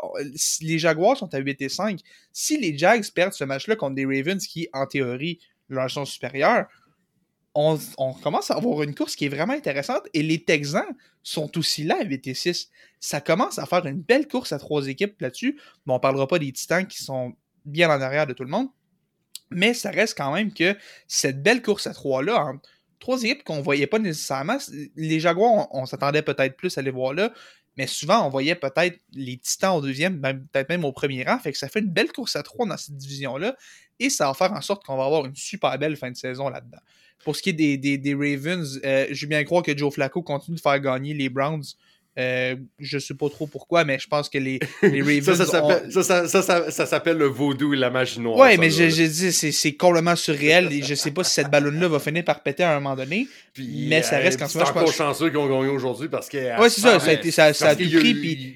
les 0.62 0.78
Jaguars 0.78 1.18
sont 1.18 1.34
à 1.34 1.40
8 1.40 1.62
et 1.62 1.70
5. 1.70 2.00
Si 2.32 2.58
les 2.58 2.78
Jags 2.78 3.10
perdent 3.12 3.34
ce 3.34 3.44
match-là 3.44 3.76
contre 3.76 3.96
des 3.96 4.06
Ravens 4.06 4.46
qui, 4.46 4.68
en 4.74 4.86
théorie, 4.86 5.40
leur 5.68 5.90
sont 5.90 6.06
supérieurs, 6.06 6.68
on, 7.56 7.78
commence 8.22 8.52
à 8.52 8.56
avoir 8.56 8.84
une 8.84 8.94
course 8.94 9.16
qui 9.16 9.26
est 9.26 9.30
vraiment 9.30 9.54
intéressante. 9.54 10.04
Et 10.14 10.22
les 10.22 10.44
Texans 10.44 10.96
sont 11.24 11.58
aussi 11.58 11.84
là 11.84 11.98
à 12.00 12.04
8 12.04 12.28
et 12.28 12.34
6. 12.34 12.70
Ça 13.00 13.22
commence 13.22 13.58
à 13.58 13.66
faire 13.66 13.86
une 13.86 14.02
belle 14.02 14.28
course 14.28 14.52
à 14.52 14.60
trois 14.60 14.88
équipes 14.88 15.20
là-dessus. 15.22 15.60
Mais 15.86 15.94
on 15.94 16.00
parlera 16.00 16.28
pas 16.28 16.40
des 16.40 16.52
Titans 16.52 16.86
qui 16.86 17.04
sont 17.04 17.34
bien 17.66 17.90
en 17.90 18.02
arrière 18.02 18.28
de 18.28 18.34
tout 18.34 18.44
le 18.44 18.50
monde. 18.50 18.68
Mais 19.50 19.74
ça 19.74 19.90
reste 19.90 20.16
quand 20.16 20.32
même 20.32 20.54
que 20.54 20.78
cette 21.08 21.42
belle 21.42 21.64
course 21.64 21.88
à 21.88 21.94
trois-là, 21.94 22.46
entre 22.46 22.62
trois 23.00 23.22
équipes 23.24 23.44
qu'on 23.44 23.62
voyait 23.62 23.88
pas 23.88 24.00
nécessairement, 24.00 24.58
les 24.96 25.20
Jaguars, 25.20 25.68
on, 25.72 25.86
s'attendait 25.86 26.22
peut-être 26.22 26.56
plus 26.56 26.78
à 26.78 26.82
les 26.82 26.92
voir 26.92 27.14
là. 27.14 27.32
Mais 27.78 27.88
souvent, 27.88 28.26
on 28.26 28.30
voyait 28.30 28.56
peut-être 28.56 29.00
les 29.14 29.38
Titans 29.38 29.78
au 29.78 29.82
deuxième, 29.82 30.20
peut-être 30.22 30.68
même 30.68 30.84
au 30.84 30.92
premier 30.92 31.24
rang. 31.24 31.40
Fait 31.40 31.52
que 31.54 31.58
ça 31.58 31.70
fait 31.70 31.80
une 31.80 31.90
belle 31.90 32.12
course 32.12 32.36
à 32.36 32.44
trois 32.44 32.66
dans 32.68 32.76
cette 32.76 32.98
division-là. 32.98 33.56
Et 34.00 34.10
ça 34.10 34.28
va 34.28 34.34
faire 34.34 34.52
en 34.52 34.62
sorte 34.62 34.86
qu'on 34.86 34.98
va 34.98 35.06
avoir 35.06 35.26
une 35.26 35.36
super 35.36 35.78
belle 35.78 35.96
fin 35.96 36.12
de 36.12 36.18
saison 36.18 36.50
là-dedans. 36.50 36.80
Pour 37.24 37.36
ce 37.36 37.42
qui 37.42 37.50
est 37.50 37.54
des, 37.54 37.78
des, 37.78 37.98
des 37.98 38.14
Ravens, 38.14 38.80
euh, 38.84 39.08
je 39.12 39.22
veux 39.22 39.30
bien 39.30 39.44
croire 39.44 39.64
que 39.64 39.78
Joe 39.78 39.94
Flacco 39.94 40.22
continue 40.22 40.58
de 40.58 40.62
faire 40.62 40.80
gagner 40.80 41.14
les 41.14 41.30
Browns 41.30 41.64
Euh, 42.18 42.56
je 42.80 42.98
sais 43.00 43.14
pas 43.14 43.30
trop 43.30 43.48
pourquoi, 43.48 43.86
mais 43.86 43.98
je 44.00 44.08
pense 44.08 44.28
que 44.30 44.38
les, 44.38 44.60
les 44.82 45.02
Ravens. 45.22 45.38
Ça, 45.38 45.46
ça 45.46 45.64
ont- 45.64 45.92
ça, 46.04 46.28
ça, 46.28 46.72
ça, 46.72 46.86
s'appelle 46.86 47.18
le 47.18 47.28
vaudou 47.28 47.74
et 47.74 47.78
la 47.78 47.90
magie 47.90 48.20
noire. 48.20 48.50
Ça, 48.50 48.58
mais 48.58 48.70
j'ai 48.72 48.90
dit, 49.08 49.32
c'est 49.32 49.52
c'est 49.54 49.74
complètement 49.76 50.16
surréel. 50.18 50.68
et 50.74 50.82
je 50.82 50.96
sais 50.96 51.12
pas 51.12 51.24
si 51.24 51.32
cette 51.34 51.50
ballonne-là 51.50 51.88
va 51.88 52.00
finir 52.00 52.26
par 52.26 52.42
péter 52.44 52.64
à 52.64 52.72
un 52.76 52.80
moment 52.80 52.96
donné. 52.96 53.28
Puis, 53.54 53.86
mais 53.88 54.02
ça 54.02 54.18
reste 54.18 54.38
euh, 54.38 54.44
qu'en 54.44 54.48
ce 54.48 54.54
c'est 54.54 54.60
moment, 54.60 54.66
je 54.66 54.72
encore 54.72 54.86
pense- 54.86 54.96
chanceux 54.96 55.30
qu'ils 55.30 55.38
ont 55.38 55.48
gagné 55.48 55.70
aujourd'hui 55.72 56.10
parce 56.10 56.28
que. 56.28 56.60
Ouais, 56.60 56.70
c'est 56.70 56.82
ça, 56.82 57.00
ça 57.00 57.10
a 57.12 57.14
été- 57.14 57.32
ça- 57.32 57.54
ça 57.54 57.70
a 57.70 57.76
tout 57.76 57.84
pris, 57.84 58.12
eu- 58.12 58.20
puis- 58.20 58.56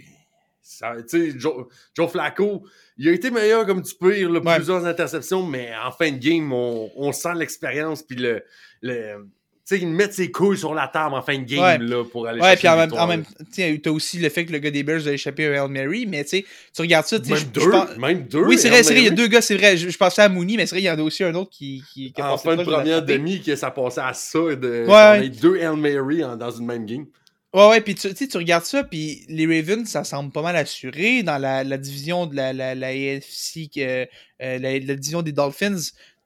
Tu 1.10 1.40
Joe, 1.40 1.68
Joe 1.96 2.12
Flacco, 2.12 2.64
il 2.98 3.08
a 3.08 3.12
été 3.14 3.32
meilleur 3.32 3.66
comme 3.66 3.82
du 3.82 3.94
pire, 3.96 4.30
là, 4.30 4.40
Ouais. 4.42 4.56
plusieurs 4.56 4.86
interceptions, 4.86 5.46
mais 5.46 5.70
en 5.86 5.92
fin 5.92 6.12
de 6.12 6.18
game, 6.18 6.52
on, 6.52 6.90
on 6.98 7.12
sent 7.14 7.34
l'expérience, 7.38 8.04
puis 8.04 8.18
le. 8.18 8.44
le 8.82 9.16
tu 9.24 9.28
sais, 9.66 9.80
ils 9.80 9.88
mettent 9.88 10.14
ses 10.14 10.30
couilles 10.32 10.58
sur 10.58 10.74
la 10.74 10.88
table 10.88 11.16
en 11.16 11.22
fin 11.22 11.38
de 11.38 11.44
game, 11.44 11.62
Ouais. 11.64 11.78
là, 11.78 12.04
pour 12.04 12.28
aller 12.28 12.40
Ouais, 12.42 12.58
chercher 12.58 12.60
puis 12.60 12.68
en 12.70 12.78
même, 12.78 12.94
en 12.94 13.08
même 13.08 13.80
t'as 13.82 13.92
aussi 13.92 14.20
le 14.20 14.30
fait 14.30 14.46
que 14.46 14.52
le 14.52 14.60
gars 14.60 14.72
des 14.72 14.84
Bears 14.84 15.08
a 15.08 15.12
échappé 15.12 15.46
à 15.48 15.64
Hail 15.64 15.70
Mary, 15.70 16.06
mais 16.06 16.24
tu 16.26 16.44
regardes 16.80 17.06
ça, 17.06 17.18
Même 17.20 17.26
je- 17.30 17.36
je 17.36 17.46
deux, 17.46 17.70
pense- 17.72 17.98
même 17.98 18.24
deux. 18.28 18.44
Oui, 18.46 18.58
c'est 18.58 18.70
vrai, 18.70 18.82
vrai, 18.82 18.96
il 18.98 19.04
y 19.04 19.08
a 19.08 19.12
deux 19.12 19.28
gars, 19.28 19.42
c'est 19.42 19.56
vrai. 19.56 19.78
Je, 19.78 19.90
je 19.90 19.98
pensais 19.98 20.22
à 20.22 20.30
Mooney, 20.30 20.58
mais 20.58 20.66
c'est 20.66 20.76
vrai, 20.76 20.82
il 20.82 20.86
y 20.86 20.90
en 20.92 21.00
a 21.00 21.02
aussi 21.02 21.24
un 21.24 21.34
autre 21.36 21.50
qui, 21.52 21.82
qui, 21.94 22.12
qui 22.12 22.22
a 22.22 22.34
En 22.34 22.38
fin 22.38 22.56
de 22.56 22.64
première 22.64 23.04
demi, 23.04 23.42
que 23.42 23.56
ça 23.56 23.72
passait 23.72 24.02
à 24.02 24.14
ça, 24.14 24.40
de, 24.56 24.86
Ouais. 24.88 25.30
deux 25.30 25.58
Hail 25.58 25.78
Mary 25.78 26.24
en- 26.24 26.36
dans 26.36 26.52
une 26.52 26.66
même 26.66 26.86
game. 26.86 27.06
Ouais, 27.54 27.70
ouais, 27.70 27.82
puis 27.82 27.94
tu, 27.94 28.10
tu 28.10 28.16
sais, 28.16 28.28
tu 28.28 28.38
regardes 28.38 28.66
ça, 28.66 28.84
puis 28.84 29.26
les 29.30 29.46
Ravens, 29.46 29.88
ça 29.88 30.04
semble 30.04 30.32
pas 30.32 30.42
mal 30.42 30.56
assuré 30.56 31.22
dans 31.22 31.38
la, 31.38 31.64
la 31.64 31.78
division 31.78 32.26
de 32.26 32.36
la, 32.36 32.52
la, 32.52 32.74
la 32.74 32.88
AFC, 32.88 33.70
que, 33.74 33.80
euh, 33.82 34.06
la, 34.40 34.58
la 34.80 34.96
division 34.96 35.22
des 35.22 35.34
Dolphins. 35.34 35.78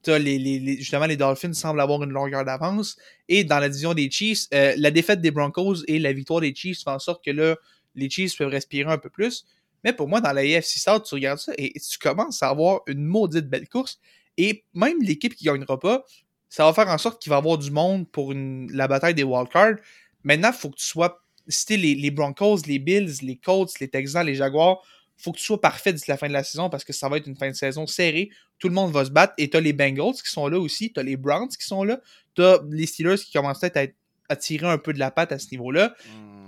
T'as 0.03 0.19
les, 0.19 0.37
les, 0.37 0.77
justement, 0.77 1.05
les 1.05 1.17
Dolphins 1.17 1.53
semblent 1.53 1.81
avoir 1.81 2.03
une 2.03 2.11
longueur 2.11 2.45
d'avance. 2.45 2.97
Et 3.27 3.43
dans 3.43 3.59
la 3.59 3.67
division 3.67 3.93
des 3.93 4.09
Chiefs, 4.09 4.47
euh, 4.53 4.73
la 4.77 4.91
défaite 4.91 5.21
des 5.21 5.31
Broncos 5.31 5.83
et 5.87 5.99
la 5.99 6.13
victoire 6.13 6.41
des 6.41 6.53
Chiefs 6.53 6.83
font 6.83 6.91
en 6.91 6.99
sorte 6.99 7.23
que 7.23 7.31
là, 7.31 7.55
les 7.95 8.09
Chiefs 8.09 8.37
peuvent 8.37 8.49
respirer 8.49 8.91
un 8.91 8.97
peu 8.97 9.09
plus. 9.09 9.45
Mais 9.83 9.93
pour 9.93 10.07
moi, 10.07 10.21
dans 10.21 10.31
la 10.31 10.41
AFC 10.41 10.79
South, 10.79 11.05
tu 11.05 11.15
regardes 11.15 11.39
ça 11.39 11.53
et 11.57 11.73
tu 11.73 11.97
commences 11.97 12.41
à 12.43 12.49
avoir 12.49 12.81
une 12.87 13.03
maudite 13.03 13.47
belle 13.47 13.67
course. 13.67 13.99
Et 14.37 14.63
même 14.73 15.01
l'équipe 15.01 15.35
qui 15.35 15.45
gagnera 15.45 15.79
pas, 15.79 16.05
ça 16.49 16.65
va 16.65 16.73
faire 16.73 16.87
en 16.87 16.97
sorte 16.97 17.21
qu'il 17.21 17.29
va 17.29 17.37
y 17.37 17.39
avoir 17.39 17.57
du 17.57 17.71
monde 17.71 18.09
pour 18.09 18.33
la 18.33 18.87
bataille 18.87 19.15
des 19.15 19.23
wildcards. 19.23 19.77
Maintenant, 20.23 20.51
il 20.53 20.57
faut 20.57 20.69
que 20.69 20.77
tu 20.77 20.85
sois. 20.85 21.23
Si 21.49 21.77
les, 21.77 21.95
les 21.95 22.11
Broncos, 22.11 22.57
les 22.67 22.77
Bills, 22.77 23.19
les 23.21 23.37
Colts, 23.37 23.79
les 23.79 23.87
Texans, 23.87 24.25
les 24.25 24.35
Jaguars, 24.35 24.81
faut 25.17 25.31
que 25.31 25.37
tu 25.37 25.43
sois 25.43 25.59
parfait 25.59 25.93
d'ici 25.93 26.05
la 26.09 26.17
fin 26.17 26.27
de 26.27 26.33
la 26.33 26.43
saison 26.43 26.69
parce 26.69 26.83
que 26.83 26.93
ça 26.93 27.09
va 27.09 27.17
être 27.17 27.27
une 27.27 27.35
fin 27.35 27.49
de 27.49 27.55
saison 27.55 27.87
serrée. 27.87 28.29
Tout 28.59 28.67
le 28.69 28.73
monde 28.75 28.91
va 28.91 29.03
se 29.05 29.09
battre. 29.09 29.33
Et 29.37 29.49
t'as 29.49 29.59
les 29.59 29.73
Bengals 29.73 30.13
qui 30.13 30.29
sont 30.31 30.47
là 30.47 30.59
aussi. 30.59 30.93
T'as 30.93 31.03
les 31.03 31.17
Browns 31.17 31.49
qui 31.49 31.65
sont 31.65 31.83
là. 31.83 31.99
T'as 32.35 32.59
les 32.69 32.85
Steelers 32.85 33.17
qui 33.17 33.31
commencent 33.33 33.59
peut-être 33.59 33.77
à, 33.77 33.83
être- 33.83 33.95
à 34.29 34.35
tirer 34.35 34.67
un 34.67 34.77
peu 34.77 34.93
de 34.93 34.99
la 34.99 35.09
patte 35.11 35.31
à 35.31 35.39
ce 35.39 35.47
niveau-là. 35.51 35.95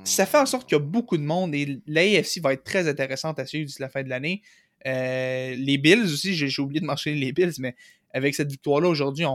Ça 0.04 0.26
fait 0.26 0.38
en 0.38 0.46
sorte 0.46 0.68
qu'il 0.68 0.78
y 0.78 0.82
a 0.82 0.84
beaucoup 0.84 1.18
de 1.18 1.24
monde 1.24 1.54
et 1.56 1.82
l'AFC 1.88 2.40
va 2.42 2.54
être 2.54 2.64
très 2.64 2.88
intéressante 2.88 3.40
à 3.40 3.46
suivre 3.46 3.66
d'ici 3.66 3.82
la 3.82 3.90
fin 3.90 4.04
de 4.04 4.10
l'année. 4.10 4.42
Euh, 4.86 5.56
les 5.56 5.78
Bills 5.78 6.04
aussi, 6.04 6.36
j'ai 6.36 6.62
oublié 6.62 6.80
de 6.80 6.86
mentionner 6.86 7.18
les 7.20 7.32
Bills, 7.34 7.54
mais 7.60 7.76
avec 8.14 8.34
cette 8.36 8.50
victoire-là 8.50 8.88
aujourd'hui, 8.88 9.26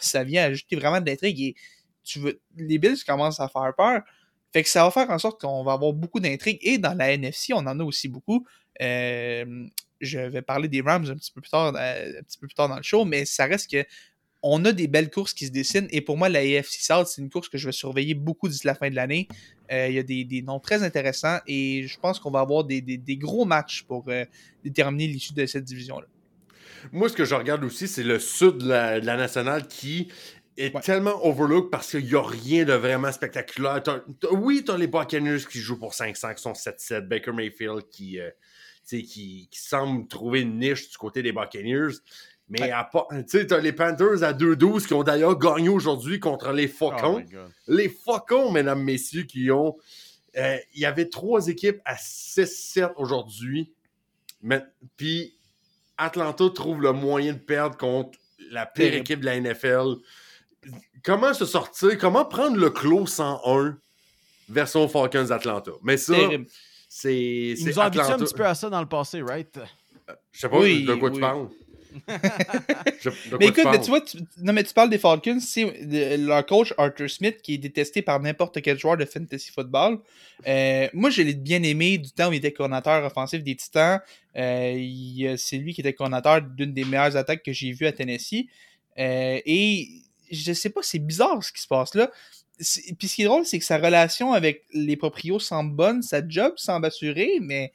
ça 0.00 0.24
vient 0.24 0.44
ajouter 0.44 0.76
vraiment 0.76 1.00
de 1.00 1.06
l'intrigue 1.06 1.40
et 1.40 1.54
tu 2.04 2.18
veux, 2.20 2.40
les 2.56 2.78
Bills 2.78 3.02
commencent 3.06 3.40
à 3.40 3.48
faire 3.48 3.72
peur. 3.76 4.02
Fait 4.52 4.62
que 4.62 4.68
ça 4.68 4.84
va 4.84 4.90
faire 4.90 5.10
en 5.10 5.18
sorte 5.18 5.40
qu'on 5.40 5.64
va 5.64 5.72
avoir 5.72 5.92
beaucoup 5.92 6.20
d'intrigues 6.20 6.58
et 6.62 6.78
dans 6.78 6.94
la 6.94 7.12
NFC, 7.12 7.52
on 7.52 7.58
en 7.58 7.78
a 7.80 7.84
aussi 7.84 8.08
beaucoup. 8.08 8.46
Euh, 8.82 9.66
je 10.00 10.18
vais 10.18 10.42
parler 10.42 10.68
des 10.68 10.80
Rams 10.82 11.06
un 11.10 11.16
petit 11.16 11.32
peu 11.32 11.40
plus 11.40 11.50
tard, 11.50 11.74
euh, 11.76 12.18
un 12.18 12.22
petit 12.22 12.38
peu 12.38 12.46
plus 12.46 12.54
tard 12.54 12.68
dans 12.68 12.76
le 12.76 12.82
show, 12.82 13.04
mais 13.04 13.24
ça 13.24 13.46
reste 13.46 13.70
que 13.70 13.84
on 14.42 14.64
a 14.66 14.72
des 14.72 14.86
belles 14.86 15.10
courses 15.10 15.32
qui 15.32 15.46
se 15.46 15.50
dessinent 15.50 15.88
et 15.90 16.00
pour 16.02 16.16
moi, 16.16 16.28
la 16.28 16.40
AFC 16.40 16.76
South, 16.80 17.08
c'est 17.08 17.20
une 17.22 17.30
course 17.30 17.48
que 17.48 17.58
je 17.58 17.66
vais 17.66 17.72
surveiller 17.72 18.14
beaucoup 18.14 18.48
d'ici 18.48 18.66
la 18.66 18.74
fin 18.74 18.90
de 18.90 18.94
l'année. 18.94 19.26
Euh, 19.72 19.88
Il 19.88 19.94
y 19.94 19.98
a 19.98 20.02
des, 20.04 20.24
des 20.24 20.42
noms 20.42 20.60
très 20.60 20.82
intéressants 20.84 21.38
et 21.48 21.84
je 21.88 21.98
pense 21.98 22.20
qu'on 22.20 22.30
va 22.30 22.40
avoir 22.40 22.62
des, 22.64 22.80
des- 22.80 22.98
des 22.98 23.16
gros 23.16 23.44
matchs 23.44 23.82
pour 23.84 24.04
euh, 24.08 24.24
déterminer 24.62 25.08
l'issue 25.08 25.32
de 25.32 25.46
cette 25.46 25.64
division-là. 25.64 26.06
Moi, 26.92 27.08
ce 27.08 27.14
que 27.14 27.24
je 27.24 27.34
regarde 27.34 27.64
aussi, 27.64 27.88
c'est 27.88 28.04
le 28.04 28.18
sud 28.20 28.58
de 28.58 28.68
la, 28.68 29.00
de 29.00 29.06
la 29.06 29.16
nationale 29.16 29.66
qui 29.66 30.08
est 30.58 30.74
Ouais. 30.74 30.80
tellement 30.80 31.26
overlooked 31.26 31.70
parce 31.70 31.90
qu'il 31.90 32.04
n'y 32.06 32.14
a 32.14 32.22
rien 32.22 32.64
de 32.64 32.72
vraiment 32.72 33.10
spectaculaire. 33.12 33.82
Oui, 34.30 34.62
tu 34.64 34.70
as 34.70 34.78
les 34.78 34.86
Buccaneers 34.86 35.40
qui 35.50 35.58
jouent 35.58 35.78
pour 35.78 35.92
500, 35.92 36.34
qui 36.34 36.42
sont 36.42 36.52
7-7. 36.52 37.00
Baker 37.08 37.32
Mayfield 37.32 37.82
qui, 37.90 38.18
euh, 38.20 38.30
qui, 38.86 39.48
qui 39.50 39.58
semble 39.60 40.06
trouver 40.08 40.40
une 40.42 40.58
niche 40.58 40.88
du 40.90 40.96
côté 40.96 41.22
des 41.22 41.32
Buccaneers. 41.32 41.94
Mais 42.48 42.60
Ouais. 42.62 42.70
à 42.70 42.84
part- 42.84 43.08
tu 43.10 43.24
sais, 43.26 43.46
t'as 43.48 43.58
les 43.58 43.72
Panthers 43.72 44.22
à 44.22 44.32
2-12 44.32 44.86
qui 44.86 44.94
ont 44.94 45.02
d'ailleurs 45.02 45.36
gagné 45.36 45.68
aujourd'hui 45.68 46.20
contre 46.20 46.52
les 46.52 46.66
Oh 46.72 46.76
Faucons. 46.78 47.24
les 47.66 47.88
Faucons, 47.88 48.52
mesdames, 48.52 48.82
messieurs, 48.82 49.24
qui 49.24 49.50
ont. 49.50 49.76
euh, 50.36 50.56
Il 50.74 50.80
y 50.80 50.84
avait 50.84 51.08
trois 51.08 51.48
équipes 51.48 51.80
à 51.84 51.96
6-7 51.96 52.92
aujourd'hui. 52.96 53.72
Mais- 54.42 54.62
Puis 54.96 55.34
Atlanta 55.98 56.44
trouve 56.54 56.82
le 56.82 56.92
moyen 56.92 57.32
de 57.32 57.38
perdre 57.38 57.76
contre 57.76 58.18
la 58.50 58.64
pire 58.66 58.84
Terrible. 58.84 59.00
équipe 59.00 59.20
de 59.20 59.24
la 59.24 59.34
NFL. 59.40 59.96
Comment 61.02 61.32
se 61.34 61.46
sortir? 61.46 61.96
Comment 61.98 62.24
prendre 62.24 62.56
le 62.58 62.70
clos 62.70 63.06
101 63.06 63.78
version 64.48 64.86
Falcons 64.88 65.30
Atlanta? 65.30 65.72
Mais 65.82 65.96
ça, 65.96 66.14
Terrible. 66.14 66.46
C'est. 67.00 67.14
Ils 67.58 67.66
nous 67.66 67.78
ont 67.78 67.82
habitués 67.82 68.06
un 68.12 68.18
petit 68.18 68.34
peu 68.34 68.46
à 68.46 68.54
ça 68.54 68.70
dans 68.70 68.80
le 68.80 68.88
passé, 68.88 69.22
right? 69.22 69.58
Je 70.32 70.40
sais 70.40 70.48
pas 70.48 70.58
Oui, 70.60 70.84
de 70.84 70.94
quoi 70.94 71.10
tu 71.10 71.20
parles. 71.20 71.48
Je- 73.00 73.10
Mais 73.38 73.46
écoute, 73.46 73.56
mais 73.58 73.62
parles? 73.64 73.80
tu 73.80 73.90
vois, 73.90 74.00
tu, 74.02 74.18
non, 74.42 74.52
mais 74.52 74.62
tu 74.64 74.74
parles 74.74 74.90
des 74.90 74.98
Falcons, 74.98 75.38
c'est 75.40 75.64
le- 75.82 76.16
leur 76.26 76.44
coach 76.44 76.74
Arthur 76.76 77.08
Smith 77.10 77.40
qui 77.42 77.54
est 77.54 77.58
détesté 77.58 78.02
par 78.02 78.20
n'importe 78.20 78.60
quel 78.60 78.78
joueur 78.78 78.96
de 78.96 79.04
fantasy 79.04 79.50
football. 79.50 79.98
Euh, 80.46 80.88
moi, 80.92 81.10
je 81.10 81.22
l'ai 81.22 81.34
bien 81.34 81.62
aimé 81.62 81.96
du 81.98 82.10
temps 82.12 82.28
où 82.28 82.32
il 82.32 82.36
était 82.38 82.52
coordinateur 82.52 83.04
offensif 83.04 83.42
des 83.42 83.56
Titans. 83.56 84.00
Euh, 84.36 84.74
il- 84.76 85.36
c'est 85.38 85.56
lui 85.56 85.72
qui 85.74 85.80
était 85.80 85.94
coordinateur 85.94 86.42
d'une 86.42 86.72
des 86.74 86.84
meilleures 86.84 87.16
attaques 87.16 87.42
que 87.42 87.52
j'ai 87.52 87.72
vues 87.72 87.86
à 87.86 87.92
Tennessee. 87.92 88.46
Euh, 88.98 89.40
et 89.46 89.88
je 90.30 90.52
sais 90.52 90.70
pas, 90.70 90.80
c'est 90.82 90.98
bizarre 90.98 91.42
ce 91.42 91.52
qui 91.52 91.62
se 91.62 91.68
passe 91.68 91.94
là. 91.94 92.10
Puis 92.58 93.08
ce 93.08 93.14
qui 93.14 93.22
est 93.22 93.26
drôle, 93.26 93.44
c'est 93.44 93.58
que 93.58 93.64
sa 93.64 93.78
relation 93.78 94.32
avec 94.32 94.64
les 94.72 94.96
proprios 94.96 95.38
semble 95.38 95.74
bonne, 95.74 96.02
sa 96.02 96.26
job 96.26 96.54
semble 96.56 96.86
assurée, 96.86 97.38
mais 97.40 97.72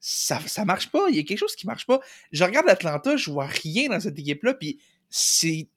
ça, 0.00 0.40
ça 0.46 0.64
marche 0.64 0.90
pas. 0.90 1.08
Il 1.10 1.16
y 1.16 1.18
a 1.18 1.22
quelque 1.22 1.38
chose 1.38 1.54
qui 1.54 1.66
marche 1.66 1.86
pas. 1.86 2.00
Je 2.32 2.42
regarde 2.42 2.68
Atlanta, 2.68 3.16
je 3.16 3.30
vois 3.30 3.46
rien 3.46 3.88
dans 3.88 4.00
cette 4.00 4.18
équipe-là, 4.18 4.54
puis 4.54 4.80
c'est 5.10 5.68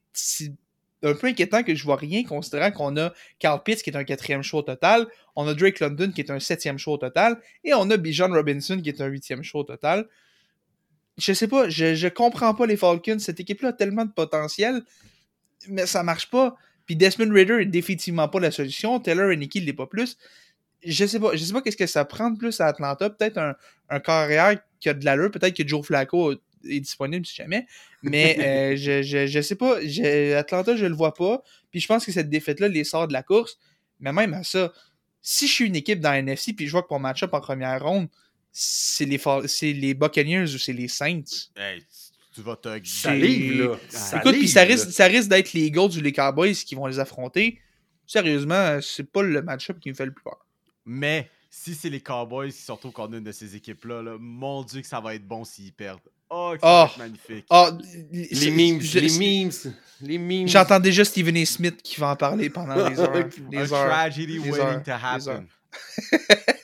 un 1.03 1.13
peu 1.13 1.27
inquiétant 1.27 1.63
que 1.63 1.75
je 1.75 1.83
vois 1.83 1.97
rien, 1.97 2.23
considérant 2.23 2.71
qu'on 2.71 2.97
a 2.97 3.13
Carl 3.39 3.61
Pitts 3.63 3.83
qui 3.83 3.89
est 3.89 3.97
un 3.97 4.03
quatrième 4.03 4.41
choix 4.41 4.61
au 4.61 4.63
total, 4.63 5.07
on 5.35 5.47
a 5.47 5.53
Drake 5.53 5.79
London 5.79 6.11
qui 6.11 6.21
est 6.21 6.31
un 6.31 6.39
septième 6.39 6.77
choix 6.77 6.93
au 6.95 6.97
total, 6.97 7.39
et 7.63 7.73
on 7.73 7.89
a 7.91 7.97
Bijan 7.97 8.31
Robinson 8.31 8.81
qui 8.81 8.89
est 8.89 9.01
un 9.01 9.07
huitième 9.07 9.43
choix 9.43 9.61
au 9.61 9.65
total. 9.65 10.07
Je 11.17 11.31
sais 11.33 11.47
pas, 11.47 11.69
je, 11.69 11.95
je 11.95 12.07
comprends 12.07 12.53
pas 12.55 12.65
les 12.65 12.77
Falcons. 12.77 13.19
Cette 13.19 13.39
équipe-là 13.39 13.69
a 13.69 13.73
tellement 13.73 14.05
de 14.05 14.11
potentiel, 14.11 14.83
mais 15.69 15.85
ça 15.85 16.03
marche 16.03 16.29
pas. 16.29 16.55
Puis 16.85 16.95
Desmond 16.95 17.31
Ritter 17.33 17.61
est 17.61 17.65
définitivement 17.65 18.27
pas 18.27 18.39
la 18.39 18.51
solution. 18.51 18.99
Taylor 18.99 19.31
Heineke 19.31 19.55
l'est 19.55 19.73
pas 19.73 19.87
plus. 19.87 20.17
Je 20.83 21.05
sais 21.05 21.19
pas, 21.19 21.35
je 21.35 21.43
sais 21.43 21.53
pas 21.53 21.61
qu'est-ce 21.61 21.77
que 21.77 21.87
ça 21.87 22.05
prend 22.05 22.29
de 22.29 22.37
plus 22.37 22.61
à 22.61 22.67
Atlanta. 22.67 23.09
Peut-être 23.09 23.37
un, 23.39 23.55
un 23.89 23.99
carrière 23.99 24.59
qui 24.79 24.89
a 24.89 24.93
de 24.93 25.03
l'allure. 25.03 25.31
Peut-être 25.31 25.55
que 25.55 25.67
Joe 25.67 25.83
Flacco 25.83 26.33
est 26.33 26.79
disponible 26.79 27.25
si 27.25 27.35
jamais. 27.35 27.65
Mais 28.03 28.37
euh, 28.39 28.75
je, 28.77 29.01
je, 29.01 29.25
je 29.25 29.41
sais 29.41 29.55
pas. 29.55 29.81
Je- 29.81 30.35
Atlanta, 30.35 30.75
je 30.75 30.85
le 30.85 30.93
vois 30.93 31.13
pas. 31.15 31.41
Puis 31.71 31.79
je 31.79 31.87
pense 31.87 32.05
que 32.05 32.11
cette 32.11 32.29
défaite-là 32.29 32.67
les 32.67 32.83
sort 32.83 33.07
de 33.07 33.13
la 33.13 33.23
course. 33.23 33.57
Mais 33.99 34.13
même 34.13 34.33
à 34.35 34.43
ça, 34.43 34.71
si 35.21 35.47
je 35.47 35.53
suis 35.53 35.65
une 35.65 35.75
équipe 35.75 35.99
dans 36.01 36.11
la 36.11 36.19
NFC 36.19 36.53
puis 36.53 36.67
je 36.67 36.71
vois 36.71 36.83
que 36.83 36.87
mon 36.91 36.99
match-up 36.99 37.33
en 37.33 37.41
première 37.41 37.83
ronde, 37.83 38.07
c'est 38.51 39.05
les, 39.05 39.19
c'est 39.47 39.73
les 39.73 39.93
Buccaneers 39.95 40.43
ou 40.53 40.57
c'est 40.59 40.71
les 40.73 40.87
Saints. 40.87 41.23
Hey, 41.57 41.83
tu 42.35 42.41
vas 42.41 42.55
te 42.57 43.09
livre, 43.09 43.71
là. 43.71 43.77
Ah, 43.81 43.97
Ça 43.97 44.17
Écoute, 44.19 44.33
puis 44.35 44.47
ça 44.47 44.65
là. 44.65 44.71
risque, 44.73 44.91
ça 44.91 45.05
risque 45.05 45.29
d'être 45.29 45.53
les 45.53 45.61
Eagles 45.67 45.97
ou 45.97 46.01
les 46.01 46.11
Cowboys 46.11 46.53
qui 46.53 46.75
vont 46.75 46.85
les 46.87 46.99
affronter. 46.99 47.59
Sérieusement, 48.05 48.79
c'est 48.81 49.09
pas 49.09 49.23
le 49.23 49.41
match-up 49.41 49.79
qui 49.79 49.89
me 49.89 49.95
fait 49.95 50.05
le 50.05 50.11
plus 50.13 50.23
peur. 50.23 50.45
Mais 50.85 51.29
si 51.49 51.73
c'est 51.73 51.89
les 51.89 52.01
Cowboys 52.01 52.51
qui 52.51 52.61
sortent 52.61 52.85
au 52.85 52.91
corps 52.91 53.09
d'une 53.09 53.23
de 53.23 53.31
ces 53.31 53.55
équipes-là, 53.55 54.01
là, 54.03 54.17
mon 54.19 54.63
Dieu 54.63 54.81
que 54.81 54.87
ça 54.87 54.99
va 54.99 55.15
être 55.15 55.25
bon 55.27 55.43
s'ils 55.45 55.73
perdent. 55.73 55.99
Oh, 56.29 56.51
que 56.55 56.59
ça 56.61 56.67
va 56.67 56.83
Oh. 56.83 56.91
être 56.91 56.97
magnifique. 56.97 57.45
Ah, 57.49 57.71
Les 58.11 58.51
memes, 58.51 58.81
je- 58.81 58.99
les 58.99 59.17
memes, 59.17 59.51
les 60.01 60.17
memes. 60.17 60.47
J'entends 60.47 60.79
déjà 60.79 61.05
Stephen 61.05 61.37
A. 61.37 61.45
Smith 61.45 61.81
qui 61.81 61.99
va 61.99 62.09
en 62.09 62.15
parler 62.15 62.49
pendant 62.49 62.75
des 62.89 62.99
heures. 62.99 63.15
A 63.15 63.23
des 63.23 63.57
heures. 63.73 63.89
tragedy 63.89 64.33
des 64.33 64.39
waiting 64.49 64.59
heures, 64.59 64.83
to 64.83 64.91
happen. 64.91 65.47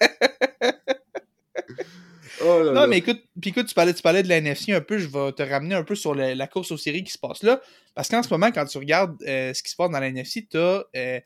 Oh 2.44 2.64
là 2.64 2.72
Non, 2.74 2.82
là. 2.82 2.88
mais 2.88 2.98
écoute, 3.00 3.22
puis 3.40 3.52
écoute, 3.52 3.68
tu 3.68 3.74
parlais, 3.74 3.94
tu 3.94 4.02
parlais 4.02 4.24
de 4.24 4.30
la 4.30 4.38
NFC 4.38 4.72
un 4.74 4.82
peu, 4.82 4.98
je 4.98 5.08
vais 5.08 5.32
te 5.34 5.44
ramener 5.44 5.76
un 5.76 5.84
peu 5.84 5.96
sur 5.96 6.16
la, 6.16 6.34
la 6.36 6.48
course 6.48 6.72
aux 6.72 6.78
séries 6.78 7.04
qui 7.04 7.12
se 7.12 7.18
passe 7.20 7.44
là. 7.44 7.62
Parce 7.96 8.10
qu'en 8.10 8.24
ce 8.24 8.30
moment, 8.30 8.52
quand 8.52 8.66
tu 8.66 8.78
regardes 8.78 9.22
euh, 9.24 9.54
ce 9.54 9.62
qui 9.64 9.70
se 9.72 9.76
passe 9.76 9.90
dans 9.92 10.00
la 10.00 10.08
NFC, 10.08 10.48
t'as, 10.50 10.84
euh, 10.96 11.20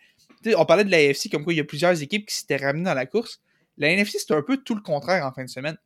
tu 0.43 0.55
on 0.55 0.65
parlait 0.65 0.83
de 0.83 0.91
la 0.91 1.01
NFC 1.01 1.29
comme 1.29 1.43
quoi 1.43 1.53
il 1.53 1.57
y 1.57 1.61
a 1.61 1.63
plusieurs 1.65 2.01
équipes 2.01 2.25
qui 2.27 2.35
s'étaient 2.35 2.57
ramenées 2.57 2.85
dans 2.85 2.93
la 2.93 3.05
course. 3.05 3.41
La 3.77 3.89
NFC, 3.89 4.19
c'est 4.19 4.33
un 4.33 4.41
peu 4.41 4.57
tout 4.57 4.75
le 4.75 4.81
contraire 4.81 5.25
en 5.25 5.31
fin 5.33 5.43
de 5.43 5.49
semaine. 5.49 5.77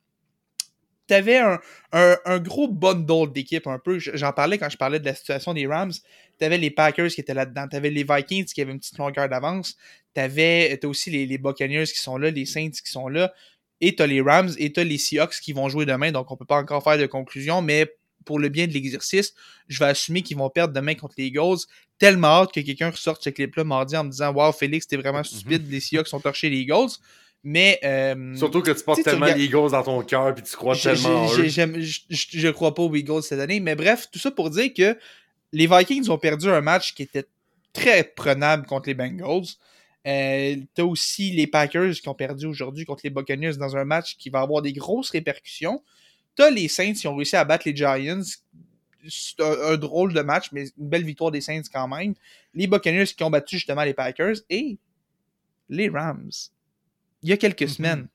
t'avais 1.07 1.37
un, 1.39 1.59
un, 1.91 2.17
un 2.25 2.39
gros 2.39 2.67
bundle 2.67 3.31
d'équipes 3.33 3.65
un 3.67 3.79
peu. 3.79 3.97
J'en 3.99 4.31
parlais 4.31 4.57
quand 4.59 4.69
je 4.69 4.77
parlais 4.77 4.99
de 4.99 5.05
la 5.05 5.15
situation 5.15 5.53
des 5.55 5.65
Rams. 5.65 5.91
T'avais 6.37 6.57
les 6.59 6.69
Packers 6.69 7.09
qui 7.09 7.19
étaient 7.21 7.33
là-dedans. 7.33 7.67
T'avais 7.67 7.89
les 7.89 8.03
Vikings 8.03 8.45
qui 8.45 8.61
avaient 8.61 8.71
une 8.71 8.79
petite 8.79 8.97
longueur 8.99 9.27
d'avance. 9.27 9.75
T'avais 10.13 10.77
t'as 10.79 10.87
aussi 10.87 11.09
les, 11.09 11.25
les 11.25 11.37
Buccaneers 11.39 11.85
qui 11.85 11.97
sont 11.99 12.17
là, 12.17 12.29
les 12.29 12.45
Saints 12.45 12.69
qui 12.69 12.91
sont 12.91 13.07
là. 13.07 13.33
Et 13.81 13.95
t'as 13.95 14.07
les 14.07 14.21
Rams 14.21 14.51
et 14.57 14.71
t'as 14.73 14.83
les 14.83 14.97
Seahawks 14.97 15.39
qui 15.41 15.53
vont 15.53 15.69
jouer 15.69 15.85
demain. 15.85 16.11
Donc 16.11 16.29
on 16.31 16.35
peut 16.35 16.45
pas 16.45 16.57
encore 16.57 16.83
faire 16.83 16.97
de 16.97 17.05
conclusion, 17.05 17.61
mais 17.61 17.91
pour 18.25 18.37
le 18.39 18.49
bien 18.49 18.67
de 18.67 18.73
l'exercice, 18.73 19.33
je 19.69 19.79
vais 19.79 19.85
assumer 19.85 20.21
qu'ils 20.21 20.37
vont 20.37 20.49
perdre 20.49 20.73
demain 20.73 20.93
contre 20.95 21.15
les 21.17 21.25
Eagles. 21.27 21.57
Tellement 21.97 22.27
hâte 22.41 22.53
que 22.53 22.59
quelqu'un 22.59 22.91
ressorte 22.91 23.23
ce 23.23 23.29
clip-là 23.29 23.63
mardi 23.63 23.95
en 23.97 24.03
me 24.03 24.09
disant 24.09 24.33
Wow, 24.33 24.51
Félix, 24.51 24.87
t'es 24.87 24.97
vraiment 24.97 25.23
stupide, 25.23 25.69
les 25.71 25.79
Seahawks 25.79 26.07
sont 26.07 26.19
torchés 26.19 26.49
les 26.49 26.57
Eagles. 26.59 26.89
Mais. 27.43 27.79
euh, 27.85 28.35
Surtout 28.35 28.61
que 28.61 28.71
tu 28.71 28.83
portes 28.83 28.97
tu 28.99 29.03
tu 29.03 29.09
tellement 29.09 29.25
regardes- 29.27 29.39
les 29.39 29.45
Eagles 29.45 29.71
dans 29.71 29.83
ton 29.83 30.01
cœur 30.03 30.33
puis 30.35 30.43
tu 30.43 30.55
crois 30.57 30.75
tellement 30.93 31.27
je- 32.09 32.39
je 32.39 32.47
crois 32.49 32.75
pas 32.75 32.83
aux 32.83 32.93
Eagles 32.93 33.23
cette 33.23 33.39
année. 33.39 33.61
Mais 33.61 33.75
bref, 33.75 34.07
tout 34.11 34.19
ça 34.19 34.29
pour 34.31 34.49
dire 34.49 34.73
que 34.75 34.97
les 35.53 35.67
Vikings 35.67 36.09
ont 36.09 36.17
perdu 36.17 36.49
un 36.49 36.59
match 36.61 36.93
qui 36.93 37.03
était 37.03 37.25
très 37.71 38.03
prenable 38.03 38.65
contre 38.65 38.87
les 38.89 38.93
Bengals. 38.93 39.45
Euh, 40.07 40.55
T'as 40.73 40.83
aussi 40.83 41.31
les 41.31 41.47
Packers 41.47 41.93
qui 41.93 42.07
ont 42.09 42.13
perdu 42.15 42.45
aujourd'hui 42.45 42.85
contre 42.85 43.01
les 43.03 43.09
Buccaneers 43.09 43.57
dans 43.57 43.75
un 43.75 43.85
match 43.85 44.15
qui 44.17 44.29
va 44.29 44.39
avoir 44.41 44.61
des 44.61 44.73
grosses 44.73 45.09
répercussions. 45.09 45.83
T'as 46.35 46.49
les 46.49 46.67
Saints 46.67 46.93
qui 46.93 47.07
ont 47.07 47.15
réussi 47.15 47.35
à 47.35 47.43
battre 47.43 47.67
les 47.67 47.75
Giants. 47.75 48.21
C'est 49.07 49.39
un, 49.41 49.73
un 49.73 49.77
drôle 49.77 50.13
de 50.13 50.21
match, 50.21 50.49
mais 50.51 50.65
une 50.77 50.89
belle 50.89 51.03
victoire 51.03 51.31
des 51.31 51.41
Saints 51.41 51.61
quand 51.71 51.87
même. 51.87 52.13
Les 52.53 52.67
Buccaneers 52.67 53.05
qui 53.05 53.23
ont 53.23 53.29
battu 53.29 53.55
justement 53.57 53.83
les 53.83 53.93
Packers 53.93 54.35
et 54.49 54.77
les 55.69 55.89
Rams. 55.89 56.31
Il 57.21 57.29
y 57.29 57.33
a 57.33 57.37
quelques 57.37 57.61
Mhm. 57.63 57.67
semaines, 57.67 58.07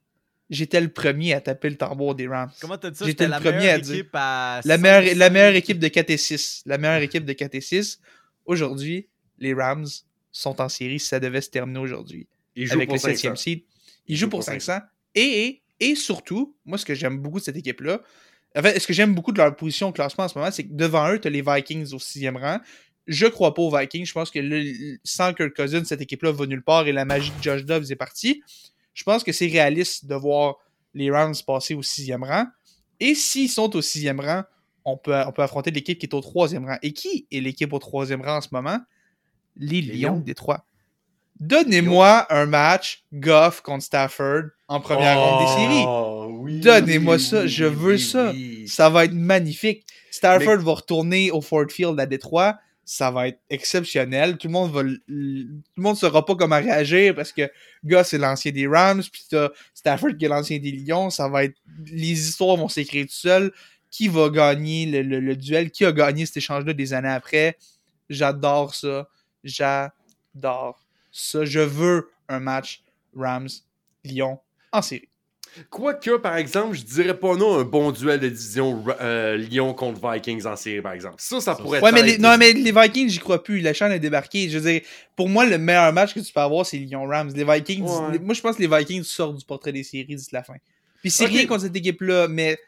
j'étais 0.50 0.80
le 0.80 0.88
premier 0.92 1.34
à 1.34 1.40
taper 1.40 1.68
le 1.70 1.76
tambour 1.76 2.14
des 2.14 2.26
Rams. 2.26 2.50
Comment 2.60 2.78
t'as 2.78 2.90
dit 2.90 2.98
ça? 2.98 3.04
J'étais 3.06 3.24
le 3.24 3.30
la 3.30 3.40
premier 3.40 3.68
à 3.68 3.78
dire. 3.78 4.04
à 4.14 4.60
La 4.64 4.78
meilleure, 4.78 5.14
la 5.16 5.30
meilleure 5.30 5.54
équipe 5.54 5.78
de 5.78 5.88
4 5.88 6.10
et 6.10 6.16
6. 6.16 6.62
La 6.66 6.78
meilleure 6.78 7.02
équipe 7.02 7.24
de 7.26 7.32
4 7.34 7.54
et 7.54 7.60
6. 7.60 8.00
Aujourd'hui, 8.46 9.06
les 9.38 9.52
Rams 9.54 9.86
sont 10.34 10.60
en 10.60 10.68
série 10.68 10.98
si 10.98 11.06
ça 11.06 11.20
devait 11.20 11.40
se 11.40 11.48
terminer 11.48 11.78
aujourd'hui. 11.78 12.26
Ils 12.56 12.66
jouent 12.66 12.74
Avec 12.74 12.88
pour 12.88 12.96
le 12.96 13.00
500. 13.00 13.30
7e 13.30 13.36
seed. 13.36 13.62
Ils 14.06 14.16
jouent 14.16 14.28
pour 14.28 14.42
500. 14.42 14.80
Et, 15.14 15.46
et, 15.46 15.62
et 15.80 15.94
surtout, 15.94 16.54
moi, 16.64 16.76
ce 16.76 16.84
que 16.84 16.94
j'aime 16.94 17.18
beaucoup 17.18 17.38
de 17.38 17.44
cette 17.44 17.56
équipe-là, 17.56 18.02
en 18.56 18.62
fait, 18.62 18.78
ce 18.78 18.86
que 18.86 18.92
j'aime 18.92 19.14
beaucoup 19.14 19.32
de 19.32 19.38
leur 19.38 19.54
position 19.56 19.88
au 19.88 19.92
classement 19.92 20.24
en 20.24 20.28
ce 20.28 20.38
moment, 20.38 20.50
c'est 20.50 20.64
que 20.64 20.72
devant 20.72 21.10
eux, 21.10 21.20
tu 21.20 21.28
as 21.28 21.30
les 21.30 21.42
Vikings 21.42 21.92
au 21.92 21.98
sixième 21.98 22.36
rang. 22.36 22.58
Je 23.06 23.26
crois 23.26 23.54
pas 23.54 23.62
aux 23.62 23.76
Vikings. 23.76 24.06
Je 24.06 24.12
pense 24.12 24.30
que 24.30 24.40
sans 25.04 25.32
Kirk 25.34 25.54
Cousins, 25.54 25.84
cette 25.84 26.00
équipe-là 26.00 26.32
va 26.32 26.46
nulle 26.46 26.62
part 26.62 26.86
et 26.86 26.92
la 26.92 27.04
magie 27.04 27.30
de 27.30 27.42
Josh 27.42 27.64
Dobbs 27.64 27.90
est 27.90 27.96
partie. 27.96 28.42
Je 28.92 29.02
pense 29.04 29.24
que 29.24 29.32
c'est 29.32 29.46
réaliste 29.46 30.06
de 30.06 30.14
voir 30.14 30.56
les 30.94 31.10
Rams 31.10 31.34
passer 31.46 31.74
au 31.74 31.82
sixième 31.82 32.22
rang. 32.22 32.46
Et 33.00 33.14
s'ils 33.14 33.50
sont 33.50 33.74
au 33.76 33.82
sixième 33.82 34.20
rang, 34.20 34.42
on 34.84 34.96
peut, 34.96 35.14
on 35.26 35.32
peut 35.32 35.42
affronter 35.42 35.70
l'équipe 35.70 35.98
qui 35.98 36.06
est 36.06 36.14
au 36.14 36.20
troisième 36.20 36.64
rang. 36.64 36.78
Et 36.82 36.92
qui 36.92 37.26
est 37.30 37.40
l'équipe 37.40 37.72
au 37.72 37.78
troisième 37.78 38.22
rang 38.22 38.36
en 38.36 38.40
ce 38.40 38.48
moment? 38.52 38.78
Les 39.56 39.80
Lions 39.82 40.18
des 40.18 40.24
Détroit. 40.24 40.64
Donnez-moi 41.40 42.26
un 42.32 42.46
match 42.46 43.04
Goff 43.12 43.60
contre 43.60 43.84
Stafford 43.84 44.44
en 44.68 44.80
première 44.80 45.18
ronde 45.20 45.46
des 45.46 45.52
séries. 45.62 45.84
Oh, 45.86 46.28
oui, 46.30 46.60
Donnez-moi 46.60 47.16
oui, 47.16 47.20
ça, 47.22 47.42
oui, 47.42 47.48
je 47.48 47.64
veux 47.64 47.98
ça. 47.98 48.32
Ça 48.66 48.88
va 48.88 49.04
être 49.04 49.12
magnifique. 49.14 49.84
Stafford 50.10 50.58
va 50.58 50.72
retourner 50.72 51.30
au 51.32 51.40
Ford 51.40 51.66
Field 51.68 51.98
à 51.98 52.06
Détroit. 52.06 52.56
Ça 52.84 53.10
va 53.10 53.28
être 53.28 53.40
exceptionnel. 53.50 54.36
Tout 54.36 54.46
le 54.46 54.52
monde 54.52 54.70
va, 54.72 54.82
tout 54.82 54.90
le 55.08 55.48
monde 55.76 55.96
saura 55.96 56.24
pas 56.24 56.36
comment 56.36 56.56
réagir 56.60 57.14
parce 57.14 57.32
que 57.32 57.50
Goff 57.84 58.06
c'est 58.06 58.18
l'ancien 58.18 58.52
des 58.52 58.66
Rams, 58.66 59.02
puis 59.10 59.22
t'as 59.28 59.48
Stafford 59.74 60.16
qui 60.18 60.26
est 60.26 60.28
l'ancien 60.28 60.58
des 60.58 60.70
Lions. 60.70 61.10
Ça 61.10 61.28
va 61.28 61.44
être, 61.44 61.56
les 61.86 62.12
histoires 62.28 62.56
vont 62.56 62.68
s'écrire 62.68 63.06
tout 63.06 63.12
seuls. 63.12 63.52
Qui 63.90 64.08
va 64.08 64.28
gagner 64.28 64.86
le, 64.86 65.02
le- 65.02 65.20
le 65.20 65.36
duel? 65.36 65.70
Qui 65.70 65.84
a 65.84 65.92
gagné 65.92 66.26
cet 66.26 66.38
échange-là 66.38 66.72
des 66.72 66.92
années 66.92 67.08
après? 67.08 67.56
J'adore 68.10 68.74
ça. 68.74 69.08
J'adore 69.44 70.80
ça. 71.12 71.44
Je 71.44 71.60
veux 71.60 72.10
un 72.28 72.40
match 72.40 72.82
Rams 73.16 73.48
Lyon 74.04 74.38
en 74.72 74.82
série. 74.82 75.08
Quoique, 75.70 76.16
par 76.16 76.36
exemple, 76.36 76.74
je 76.74 76.82
dirais 76.82 77.16
pas 77.16 77.36
non 77.36 77.60
un 77.60 77.62
bon 77.62 77.92
duel 77.92 78.18
de 78.18 78.28
division 78.28 78.84
euh, 79.00 79.36
Lyon 79.36 79.72
contre 79.72 80.00
Vikings 80.10 80.46
en 80.46 80.56
série, 80.56 80.82
par 80.82 80.92
exemple. 80.94 81.14
Ça, 81.18 81.40
ça 81.40 81.54
pourrait 81.54 81.80
Ouais, 81.80 81.92
mais 81.92 82.00
être. 82.00 82.06
les, 82.06 82.18
non, 82.18 82.36
mais 82.36 82.52
les 82.52 82.72
Vikings, 82.72 83.08
j'y 83.08 83.20
crois 83.20 83.40
plus. 83.40 83.60
La 83.60 83.72
chaîne 83.72 83.92
est 83.92 84.00
débarquée. 84.00 84.48
Je 84.50 84.58
veux 84.58 84.68
dire, 84.72 84.80
pour 85.14 85.28
moi, 85.28 85.46
le 85.46 85.56
meilleur 85.58 85.92
match 85.92 86.12
que 86.12 86.18
tu 86.18 86.32
peux 86.32 86.40
avoir, 86.40 86.66
c'est 86.66 86.78
Lyon-Rams. 86.78 87.30
Les 87.36 87.44
Vikings, 87.44 87.84
Ouais. 87.84 88.12
les- 88.14 88.18
moi, 88.18 88.34
je 88.34 88.40
pense 88.40 88.56
que 88.56 88.62
les 88.62 88.76
Vikings 88.76 89.04
sortent 89.04 89.36
du 89.36 89.44
portrait 89.44 89.70
des 89.70 89.84
séries 89.84 90.16
d'ici 90.16 90.30
la 90.32 90.42
fin. 90.42 90.54
Puis 91.02 91.12
c'est 91.12 91.26
rien 91.26 91.46
contre 91.46 91.62
cette 91.62 91.76
équipe-là, 91.76 92.26
mais 92.26 92.58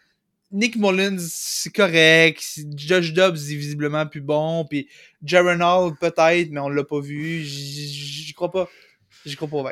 Nick 0.52 0.76
Mullins, 0.76 1.16
c'est 1.18 1.72
correct. 1.72 2.42
Josh 2.76 3.12
Dobbs 3.12 3.36
est 3.36 3.56
visiblement 3.56 4.06
plus 4.06 4.20
bon. 4.20 4.64
Puis 4.64 4.88
Jaron 5.22 5.60
Hall, 5.60 5.94
peut-être, 6.00 6.50
mais 6.50 6.60
on 6.60 6.68
l'a 6.68 6.84
pas 6.84 7.00
vu. 7.00 7.42
J'y 7.42 8.32
crois 8.34 8.50
pas. 8.50 8.68
J'y 9.24 9.34
crois 9.36 9.48
pas 9.48 9.56
aux. 9.56 9.66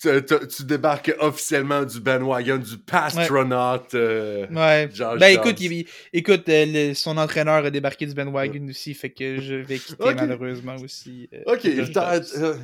Tu, 0.00 0.08
tu- 0.24 0.46
tu 0.48 0.64
débarques 0.64 1.12
officiellement 1.18 1.82
du 1.82 1.98
bandwagon, 1.98 2.58
du 2.58 2.78
pastronaut. 2.78 3.82
euh, 3.94 4.46
Ouais. 4.48 4.88
Josh 4.94 5.18
ben 5.18 5.26
écoute, 5.40 5.60
il- 5.60 5.86
écoute 6.12 6.48
euh, 6.48 6.66
le- 6.90 6.94
son 6.94 7.16
entraîneur 7.16 7.64
a 7.64 7.70
débarqué 7.70 8.06
du 8.06 8.14
bandwagon 8.14 8.68
aussi, 8.68 8.94
fait 8.94 9.10
que 9.10 9.40
je 9.40 9.54
vais 9.56 9.78
quitter 9.78 9.96
malheureusement 10.14 10.76
aussi. 10.76 11.28
euh, 11.32 11.42
Ok, 11.52 11.92
tant, 11.92 12.12
euh, 12.36 12.54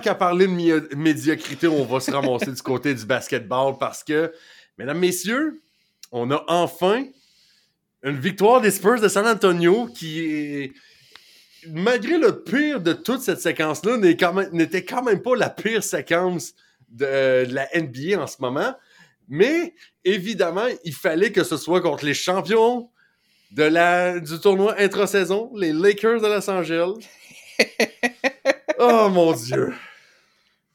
qu'à 0.00 0.14
parler 0.14 0.46
de 0.46 0.94
médiocrité, 0.94 1.66
on 1.66 1.84
va 1.84 1.98
se 1.98 2.10
ramasser 2.12 2.52
du 2.52 2.62
côté 2.62 2.94
du 2.94 3.04
basketball 3.06 3.76
parce 3.80 4.04
que, 4.04 4.32
mesdames, 4.78 4.98
messieurs, 4.98 5.60
on 6.16 6.30
a 6.30 6.44
enfin 6.48 7.04
une 8.02 8.18
victoire 8.18 8.60
des 8.60 8.70
Spurs 8.70 9.00
de 9.00 9.08
San 9.08 9.26
Antonio 9.26 9.86
qui 9.86 10.20
est, 10.20 10.72
malgré 11.68 12.18
le 12.18 12.42
pire 12.42 12.80
de 12.80 12.92
toute 12.92 13.20
cette 13.20 13.40
séquence-là, 13.40 13.96
n'était 13.98 14.84
quand 14.84 15.02
même 15.02 15.22
pas 15.22 15.36
la 15.36 15.50
pire 15.50 15.82
séquence 15.82 16.54
de, 16.88 17.44
de 17.46 17.54
la 17.54 17.68
NBA 17.74 18.20
en 18.22 18.26
ce 18.26 18.36
moment. 18.40 18.74
Mais 19.28 19.74
évidemment, 20.04 20.66
il 20.84 20.94
fallait 20.94 21.32
que 21.32 21.42
ce 21.42 21.56
soit 21.56 21.80
contre 21.80 22.04
les 22.04 22.14
champions 22.14 22.90
de 23.50 23.64
la, 23.64 24.20
du 24.20 24.38
tournoi 24.38 24.76
intra-saison, 24.78 25.50
les 25.56 25.72
Lakers 25.72 26.20
de 26.20 26.26
Los 26.28 26.48
Angeles. 26.48 26.94
oh 28.78 29.08
mon 29.08 29.32
dieu! 29.32 29.74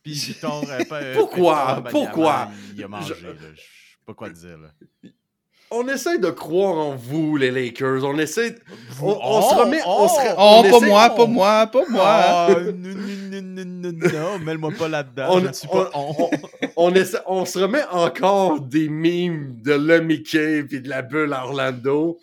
Puis 0.03 0.35
euh, 0.43 0.83
euh, 0.91 1.13
Pourquoi? 1.13 1.83
Pourquoi? 1.89 2.49
Il 2.75 2.83
a 2.83 2.87
mangé, 2.87 3.13
Je- 3.19 3.27
là. 3.27 3.33
Je 3.53 3.61
sais 3.61 3.67
pas 4.05 4.13
quoi 4.13 4.29
dire, 4.29 4.57
là. 4.57 5.09
On 5.73 5.87
essaie 5.87 6.17
de 6.17 6.29
croire 6.29 6.77
en 6.77 6.95
vous, 6.95 7.37
les 7.37 7.49
Lakers. 7.49 8.03
On 8.03 8.17
essaie. 8.19 8.55
On, 9.01 9.07
on 9.11 9.17
Oh, 9.23 9.41
se 9.49 9.55
remet. 9.55 9.79
on 9.85 10.07
se 10.07 10.13
re- 10.19 10.35
Oh, 10.37 10.55
on 10.57 10.61
pas 10.63 10.67
essaie- 10.77 10.85
moi, 10.87 11.09
pas 11.11 11.25
moi, 11.25 11.67
pas 11.67 11.83
moi. 11.89 12.03
Ah, 12.05 12.47
non, 12.49 12.71
non, 12.73 13.41
non, 13.53 13.65
non, 13.65 13.91
non, 13.93 14.09
non, 14.33 14.39
mets-moi 14.39 14.71
pas 14.77 14.87
là-dedans. 14.89 15.27
On- 15.37 15.67
pas 15.69 15.91
on. 15.95 16.29
on, 16.75 16.93
essaie- 16.93 17.21
on 17.25 17.45
se 17.45 17.57
remet 17.59 17.83
encore 17.91 18.59
des 18.59 18.89
mimes 18.89 19.61
de 19.63 19.73
le 19.73 20.01
Mickey 20.01 20.59
et 20.71 20.79
de 20.79 20.89
la 20.89 21.01
bulle 21.01 21.31
à 21.33 21.45
Orlando. 21.45 22.19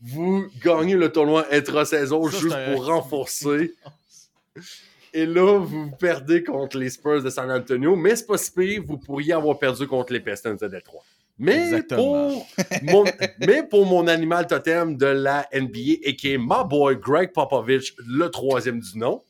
Vous 0.00 0.46
gagnez 0.64 0.94
le 0.94 1.10
tournoi 1.10 1.46
intra-saison 1.50 2.28
Ça, 2.30 2.38
juste 2.38 2.56
pour 2.72 2.86
renforcer. 2.86 3.74
Et 5.14 5.26
là, 5.26 5.58
vous 5.58 5.90
perdez 5.98 6.42
contre 6.42 6.78
les 6.78 6.88
Spurs 6.88 7.22
de 7.22 7.28
San 7.30 7.50
Antonio. 7.50 7.94
Mais 7.96 8.16
c'est 8.16 8.26
pas 8.26 8.38
si 8.38 8.50
pire, 8.50 8.82
vous 8.86 8.96
pourriez 8.96 9.34
avoir 9.34 9.58
perdu 9.58 9.86
contre 9.86 10.12
les 10.12 10.20
Pistons 10.20 10.56
de 10.58 10.68
Détroit. 10.68 11.02
Mais 11.38 11.56
Exactement. 11.56 12.28
pour, 12.28 12.46
mon, 12.82 13.04
mais 13.40 13.62
pour 13.62 13.86
mon 13.86 14.06
animal 14.06 14.46
totem 14.46 14.96
de 14.96 15.06
la 15.06 15.48
NBA, 15.52 15.98
et 16.02 16.14
qui 16.16 16.34
est 16.34 16.38
my 16.38 16.64
boy 16.68 16.96
Greg 16.96 17.32
Popovich, 17.32 17.94
le 18.06 18.28
troisième 18.28 18.80
du 18.80 18.98
nom, 18.98 19.22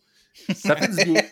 ça 0.55 0.77
fait 0.77 0.89
du 0.89 1.13
bien. 1.13 1.23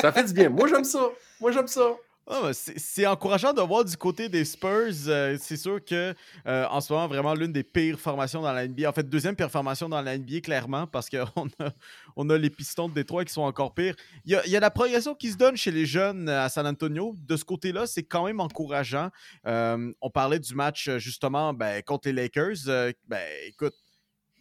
ça 0.00 0.12
fait 0.12 0.24
du 0.24 0.32
bien. 0.34 0.48
Moi, 0.48 0.68
j'aime 0.68 0.84
ça. 0.84 1.00
Moi, 1.40 1.50
j'aime 1.52 1.66
ça. 1.66 1.96
Ah, 2.30 2.50
c'est 2.52 3.06
encourageant 3.06 3.54
de 3.54 3.62
voir 3.62 3.86
du 3.86 3.96
côté 3.96 4.28
des 4.28 4.44
Spurs. 4.44 4.92
Euh, 5.06 5.38
c'est 5.40 5.56
sûr 5.56 5.82
que 5.82 6.14
euh, 6.46 6.66
en 6.68 6.82
ce 6.82 6.92
moment, 6.92 7.08
vraiment 7.08 7.32
l'une 7.32 7.52
des 7.52 7.62
pires 7.62 7.98
formations 7.98 8.42
dans 8.42 8.52
la 8.52 8.68
NBA. 8.68 8.86
En 8.86 8.92
fait, 8.92 9.08
deuxième 9.08 9.34
pire 9.34 9.50
formation 9.50 9.88
dans 9.88 10.02
la 10.02 10.18
NBA, 10.18 10.40
clairement, 10.42 10.86
parce 10.86 11.08
qu'on 11.08 11.24
a, 11.60 11.70
on 12.16 12.28
a 12.28 12.36
les 12.36 12.50
Pistons 12.50 12.86
de 12.86 12.92
Détroit 12.92 13.24
qui 13.24 13.32
sont 13.32 13.42
encore 13.42 13.72
pires. 13.72 13.94
Il 14.26 14.32
y 14.32 14.56
a, 14.56 14.60
la 14.60 14.70
progression 14.70 15.14
qui 15.14 15.30
se 15.30 15.38
donne 15.38 15.56
chez 15.56 15.70
les 15.70 15.86
jeunes 15.86 16.28
à 16.28 16.50
San 16.50 16.66
Antonio. 16.66 17.14
De 17.16 17.34
ce 17.34 17.46
côté-là, 17.46 17.86
c'est 17.86 18.02
quand 18.02 18.26
même 18.26 18.40
encourageant. 18.40 19.08
Euh, 19.46 19.90
on 20.02 20.10
parlait 20.10 20.38
du 20.38 20.54
match, 20.54 20.88
euh, 20.88 20.98
justement, 20.98 21.54
ben, 21.54 21.82
contre 21.82 22.08
les 22.08 22.12
Lakers. 22.12 22.68
Euh, 22.68 22.92
ben, 23.06 23.22
écoute, 23.46 23.74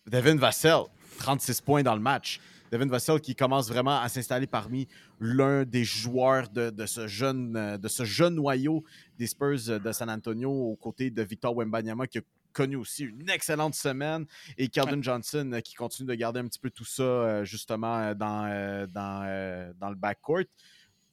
Devin 0.08 0.36
Vassell, 0.36 0.82
36 1.19 1.62
points 1.62 1.84
dans 1.84 1.95
le 1.95 2.02
match. 2.02 2.41
Devin 2.71 2.88
Vassell 2.88 3.19
qui 3.21 3.36
commence 3.36 3.69
vraiment 3.69 3.99
à 3.99 4.10
s'installer 4.10 4.47
parmi 4.47 4.88
l'un 5.19 5.63
des 5.65 5.84
joueurs 5.84 6.49
de, 6.49 6.69
de 6.69 6.86
ce 6.86 7.08
jeune, 7.08 7.56
euh, 7.56 7.77
de 7.77 7.88
ce 7.88 8.03
jeune 8.06 8.36
noyau 8.36 8.84
des 9.17 9.27
Spurs 9.27 9.80
de 9.80 9.91
San 9.91 10.10
Antonio 10.10 10.51
aux 10.51 10.75
côtés 10.75 11.10
de 11.10 11.21
Victor 11.23 11.56
Wembanyama 11.56 12.08
qui 12.08 12.17
a 12.19 12.21
connu 12.53 12.75
aussi 12.75 13.03
une 13.03 13.30
excellente 13.30 13.75
semaine 13.75 14.25
et 14.58 14.67
Keldon 14.67 15.01
Johnson 15.03 15.51
euh, 15.53 15.60
qui 15.62 15.75
continue 15.75 16.08
de 16.10 16.15
garder 16.15 16.39
un 16.39 16.47
petit 16.47 16.60
peu 16.60 16.69
tout 16.71 16.86
ça 16.86 17.03
euh, 17.03 17.45
justement 17.45 18.13
dans, 18.15 18.88
dans, 18.91 19.73
dans 19.80 19.89
le 19.89 19.95
backcourt. 19.95 20.41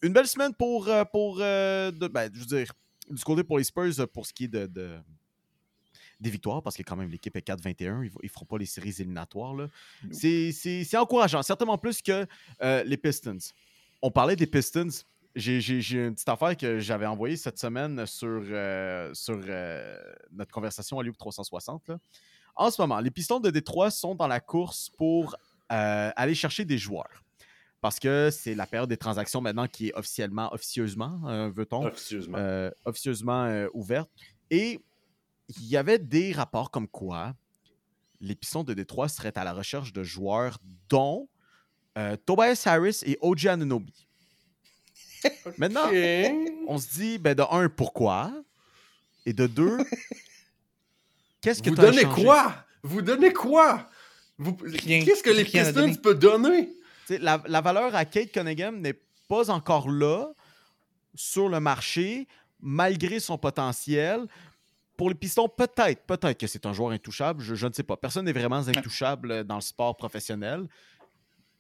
Une 0.02 0.12
belle 0.12 0.26
semaine 0.26 0.54
pour, 0.54 0.88
pour 1.12 1.36
de- 1.38 2.08
ben, 2.08 2.30
je 2.32 2.40
veux 2.40 2.46
dire, 2.46 2.72
du 3.10 3.22
côté 3.24 3.42
pour 3.44 3.58
les 3.58 3.64
Spurs 3.64 4.08
pour 4.12 4.26
ce 4.26 4.32
qui 4.32 4.44
est 4.44 4.48
de, 4.48 4.66
de- 4.66 4.98
des 6.24 6.30
victoires 6.30 6.62
parce 6.62 6.76
que 6.76 6.82
quand 6.82 6.96
même 6.96 7.08
l'équipe 7.10 7.37
est 7.37 7.46
4-21. 7.46 8.02
Ils 8.04 8.10
ne 8.22 8.28
feront 8.28 8.44
pas 8.46 8.58
les 8.58 8.66
séries 8.66 8.94
éliminatoires. 8.98 9.54
là. 9.54 9.68
C'est- 10.10 10.50
C'est 10.52 10.82
c'est 10.84 10.96
encourageant, 10.96 11.42
certainement 11.42 11.78
plus 11.78 12.02
que 12.02 12.26
euh, 12.62 12.82
les 12.84 12.96
Pistons. 12.96 13.38
On 14.02 14.10
parlait 14.10 14.34
des 14.37 14.46
Pistons. 14.48 14.88
J'ai 15.37 15.60
j'ai- 15.60 15.80
j'ai 15.80 15.98
une 16.06 16.14
petite 16.14 16.28
affaire 16.28 16.56
que 16.56 16.78
j'avais 16.78 17.06
envoyée 17.06 17.37
cette 17.37 17.58
semaine 17.58 18.06
sur, 18.06 18.28
euh, 18.28 19.12
sur 19.14 19.38
euh, 19.46 19.96
notre 20.32 20.52
conversation 20.52 20.98
à 20.98 21.02
Loop 21.02 21.16
360. 21.18 21.88
là. 21.88 21.98
En 22.56 22.70
ce 22.70 22.80
moment, 22.80 23.00
les 23.00 23.10
Pistons 23.10 23.40
de 23.40 23.50
Détroit 23.50 23.90
sont 23.90 24.14
dans 24.14 24.28
la 24.28 24.38
course 24.40 24.88
pour 24.96 25.37
aller 25.68 26.34
chercher 26.37 26.64
des 26.64 26.78
joueurs. 26.78 27.22
Parce 27.80 27.98
que 27.98 28.30
c'est 28.30 28.54
la 28.54 28.66
période 28.66 28.88
des 28.88 28.96
transactions 28.96 29.40
maintenant 29.40 29.66
qui 29.66 29.88
est 29.88 29.94
officiellement, 29.94 30.52
officieusement, 30.54 31.20
euh, 31.26 31.50
veut-on, 31.50 31.84
Officieusement. 31.87 32.38
euh, 32.38 32.70
officieusement 32.84 33.44
euh, 33.44 33.66
ouverte. 33.74 34.08
Et 34.50 34.78
il 35.48 35.66
y 35.66 35.76
avait 35.76 35.98
des 35.98 36.33
rapports 36.33 36.70
comme 36.70 36.88
quoi 36.88 37.35
les 38.20 38.35
Pistons 38.35 38.64
de 38.64 38.72
Détroit 38.74 39.09
seraient 39.09 39.37
à 39.37 39.44
la 39.44 39.52
recherche 39.52 39.92
de 39.92 40.02
joueurs 40.02 40.59
dont 40.88 41.28
euh, 41.98 42.16
Tobias 42.24 42.62
Harris 42.66 43.00
et 43.04 43.18
OG 43.20 43.46
Anunoby. 43.48 44.07
Maintenant, 45.59 45.88
on 46.66 46.78
se 46.78 46.88
dit, 46.94 47.18
ben, 47.18 47.35
de 47.35 47.42
un, 47.50 47.68
pourquoi? 47.68 48.33
Et 49.26 49.33
de 49.33 49.46
deux, 49.46 49.78
qu'est-ce 51.40 51.62
que 51.62 51.70
Vous 51.70 51.76
t'as 51.76 51.90
donnez 51.90 52.04
quoi? 52.04 52.54
Vous 52.83 53.02
donnez 53.02 53.33
quoi? 53.33 53.88
Vous- 54.38 54.57
Rien. 54.62 55.04
Qu'est-ce 55.04 55.22
que 55.22 55.30
les 55.30 55.44
Pistons 55.44 55.72
donner. 55.72 55.96
peuvent 55.96 56.18
donner? 56.18 56.70
Tu 57.07 57.18
la, 57.18 57.42
la 57.46 57.61
valeur 57.61 57.94
à 57.94 58.04
Kate 58.04 58.33
Cunningham 58.33 58.80
n'est 58.80 58.98
pas 59.28 59.50
encore 59.50 59.90
là 59.90 60.33
sur 61.14 61.48
le 61.48 61.61
marché, 61.61 62.26
malgré 62.61 63.20
son 63.20 63.38
potentiel. 63.38 64.26
Pour 64.96 65.09
les 65.09 65.14
Pistons, 65.14 65.48
peut-être, 65.48 66.02
peut-être 66.07 66.38
que 66.38 66.46
c'est 66.46 66.66
un 66.66 66.72
joueur 66.72 66.90
intouchable. 66.92 67.42
Je, 67.42 67.54
je 67.54 67.66
ne 67.66 67.72
sais 67.72 67.83
pas. 67.83 67.96
Personne 67.96 68.26
n'est 68.26 68.33
vraiment 68.33 68.57
intouchable 68.66 69.44
dans 69.44 69.57
le 69.57 69.61
sport 69.61 69.96
professionnel. 69.96 70.68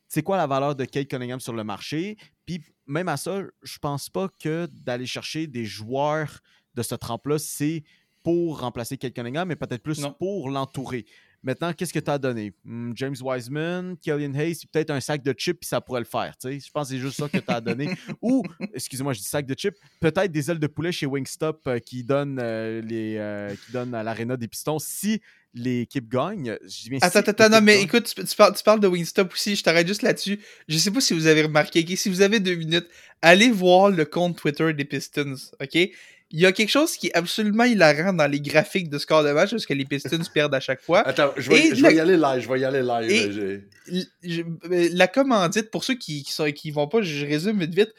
C'est 0.08 0.22
quoi 0.22 0.36
la 0.36 0.46
valeur 0.46 0.76
de 0.76 0.84
Kate 0.84 1.08
Cunningham 1.08 1.40
sur 1.40 1.52
le 1.52 1.64
marché? 1.64 2.16
Puis 2.46 2.62
même 2.86 3.08
à 3.08 3.16
ça, 3.16 3.40
je 3.62 3.78
pense 3.78 4.08
pas 4.08 4.28
que 4.40 4.66
d'aller 4.66 5.06
chercher 5.06 5.46
des 5.48 5.64
joueurs 5.64 6.38
de 6.74 6.82
ce 6.82 6.94
trempe-là, 6.94 7.38
c'est 7.38 7.82
pour 8.22 8.60
remplacer 8.60 8.96
Kate 8.96 9.12
Cunningham, 9.14 9.48
mais 9.48 9.56
peut-être 9.56 9.82
plus 9.82 10.00
Non. 10.00 10.12
pour 10.12 10.50
l'entourer. 10.50 11.04
Maintenant, 11.44 11.74
qu'est-ce 11.74 11.92
que 11.92 11.98
tu 11.98 12.10
as 12.10 12.16
donné? 12.18 12.54
Hmm, 12.64 12.92
James 12.94 13.14
Wiseman, 13.20 13.96
Killian 13.98 14.32
Hayes, 14.32 14.62
peut-être 14.72 14.90
un 14.90 15.00
sac 15.00 15.22
de 15.22 15.34
chips, 15.36 15.60
puis 15.60 15.68
ça 15.68 15.78
pourrait 15.78 16.00
le 16.00 16.06
faire. 16.06 16.34
Je 16.42 16.70
pense 16.72 16.88
que 16.88 16.94
c'est 16.94 17.00
juste 17.00 17.18
ça 17.18 17.28
que 17.28 17.36
tu 17.36 17.44
as 17.52 17.60
donné. 17.60 17.90
Ou, 18.22 18.42
excusez-moi, 18.72 19.12
je 19.12 19.18
dis 19.18 19.26
sac 19.26 19.44
de 19.44 19.54
chips, 19.54 19.76
peut-être 20.00 20.32
des 20.32 20.50
ailes 20.50 20.58
de 20.58 20.66
poulet 20.66 20.90
chez 20.90 21.04
Wingstop 21.04 21.60
euh, 21.66 21.78
qui 21.80 22.02
donnent 22.02 22.38
euh, 22.40 22.80
les 22.80 23.16
euh, 23.18 23.54
qui 23.54 23.72
donnent 23.72 23.94
à 23.94 24.02
l'aréna 24.02 24.38
des 24.38 24.48
Pistons 24.48 24.78
si 24.78 25.20
l'équipe 25.52 26.08
gagne. 26.08 26.56
Je 26.62 26.82
dis 26.82 26.90
bien 26.90 26.98
si 26.98 27.04
Attends, 27.04 27.18
attends, 27.18 27.30
attends, 27.32 27.50
non, 27.50 27.60
mais 27.60 27.74
gagne. 27.74 27.84
écoute, 27.84 28.14
tu, 28.16 28.24
tu 28.24 28.36
parles, 28.36 28.56
tu 28.56 28.64
parles 28.64 28.80
de 28.80 28.88
Wingstop 28.88 29.30
aussi, 29.30 29.54
je 29.54 29.62
t'arrête 29.62 29.86
juste 29.86 30.02
là-dessus. 30.02 30.40
Je 30.66 30.78
sais 30.78 30.90
pas 30.90 31.02
si 31.02 31.12
vous 31.12 31.26
avez 31.26 31.42
remarqué, 31.42 31.84
si 31.94 32.08
vous 32.08 32.22
avez 32.22 32.40
deux 32.40 32.54
minutes, 32.54 32.88
allez 33.20 33.50
voir 33.50 33.90
le 33.90 34.06
compte 34.06 34.38
Twitter 34.38 34.72
des 34.72 34.84
Pistons, 34.86 35.36
ok? 35.60 35.90
Il 36.36 36.40
y 36.40 36.46
a 36.46 36.50
quelque 36.52 36.68
chose 36.68 36.96
qui 36.96 37.06
est 37.06 37.14
absolument 37.16 37.62
hilarant 37.62 38.12
dans 38.12 38.26
les 38.26 38.40
graphiques 38.40 38.90
de 38.90 38.98
score 38.98 39.22
de 39.22 39.30
match, 39.30 39.50
parce 39.52 39.66
que 39.66 39.72
les 39.72 39.84
Pistons 39.84 40.18
perdent 40.34 40.54
à 40.56 40.58
chaque 40.58 40.82
fois. 40.82 41.06
Attends, 41.06 41.32
je 41.36 41.48
vais, 41.48 41.68
y 41.68 42.00
aller 42.00 42.16
live, 42.16 42.40
je 42.42 42.48
vais 42.52 42.58
y 42.58 42.64
aller 42.64 42.82
live. 42.82 43.08
Et- 43.08 44.02
je- 44.24 44.42
euh, 44.42 44.88
la 44.92 45.06
commandite, 45.06 45.70
pour 45.70 45.84
ceux 45.84 45.94
qui, 45.94 46.24
qui, 46.24 46.32
sont, 46.32 46.50
qui 46.50 46.72
vont 46.72 46.88
pas, 46.88 47.02
je 47.02 47.24
résume 47.24 47.60
vite 47.60 47.72
vite. 47.72 47.94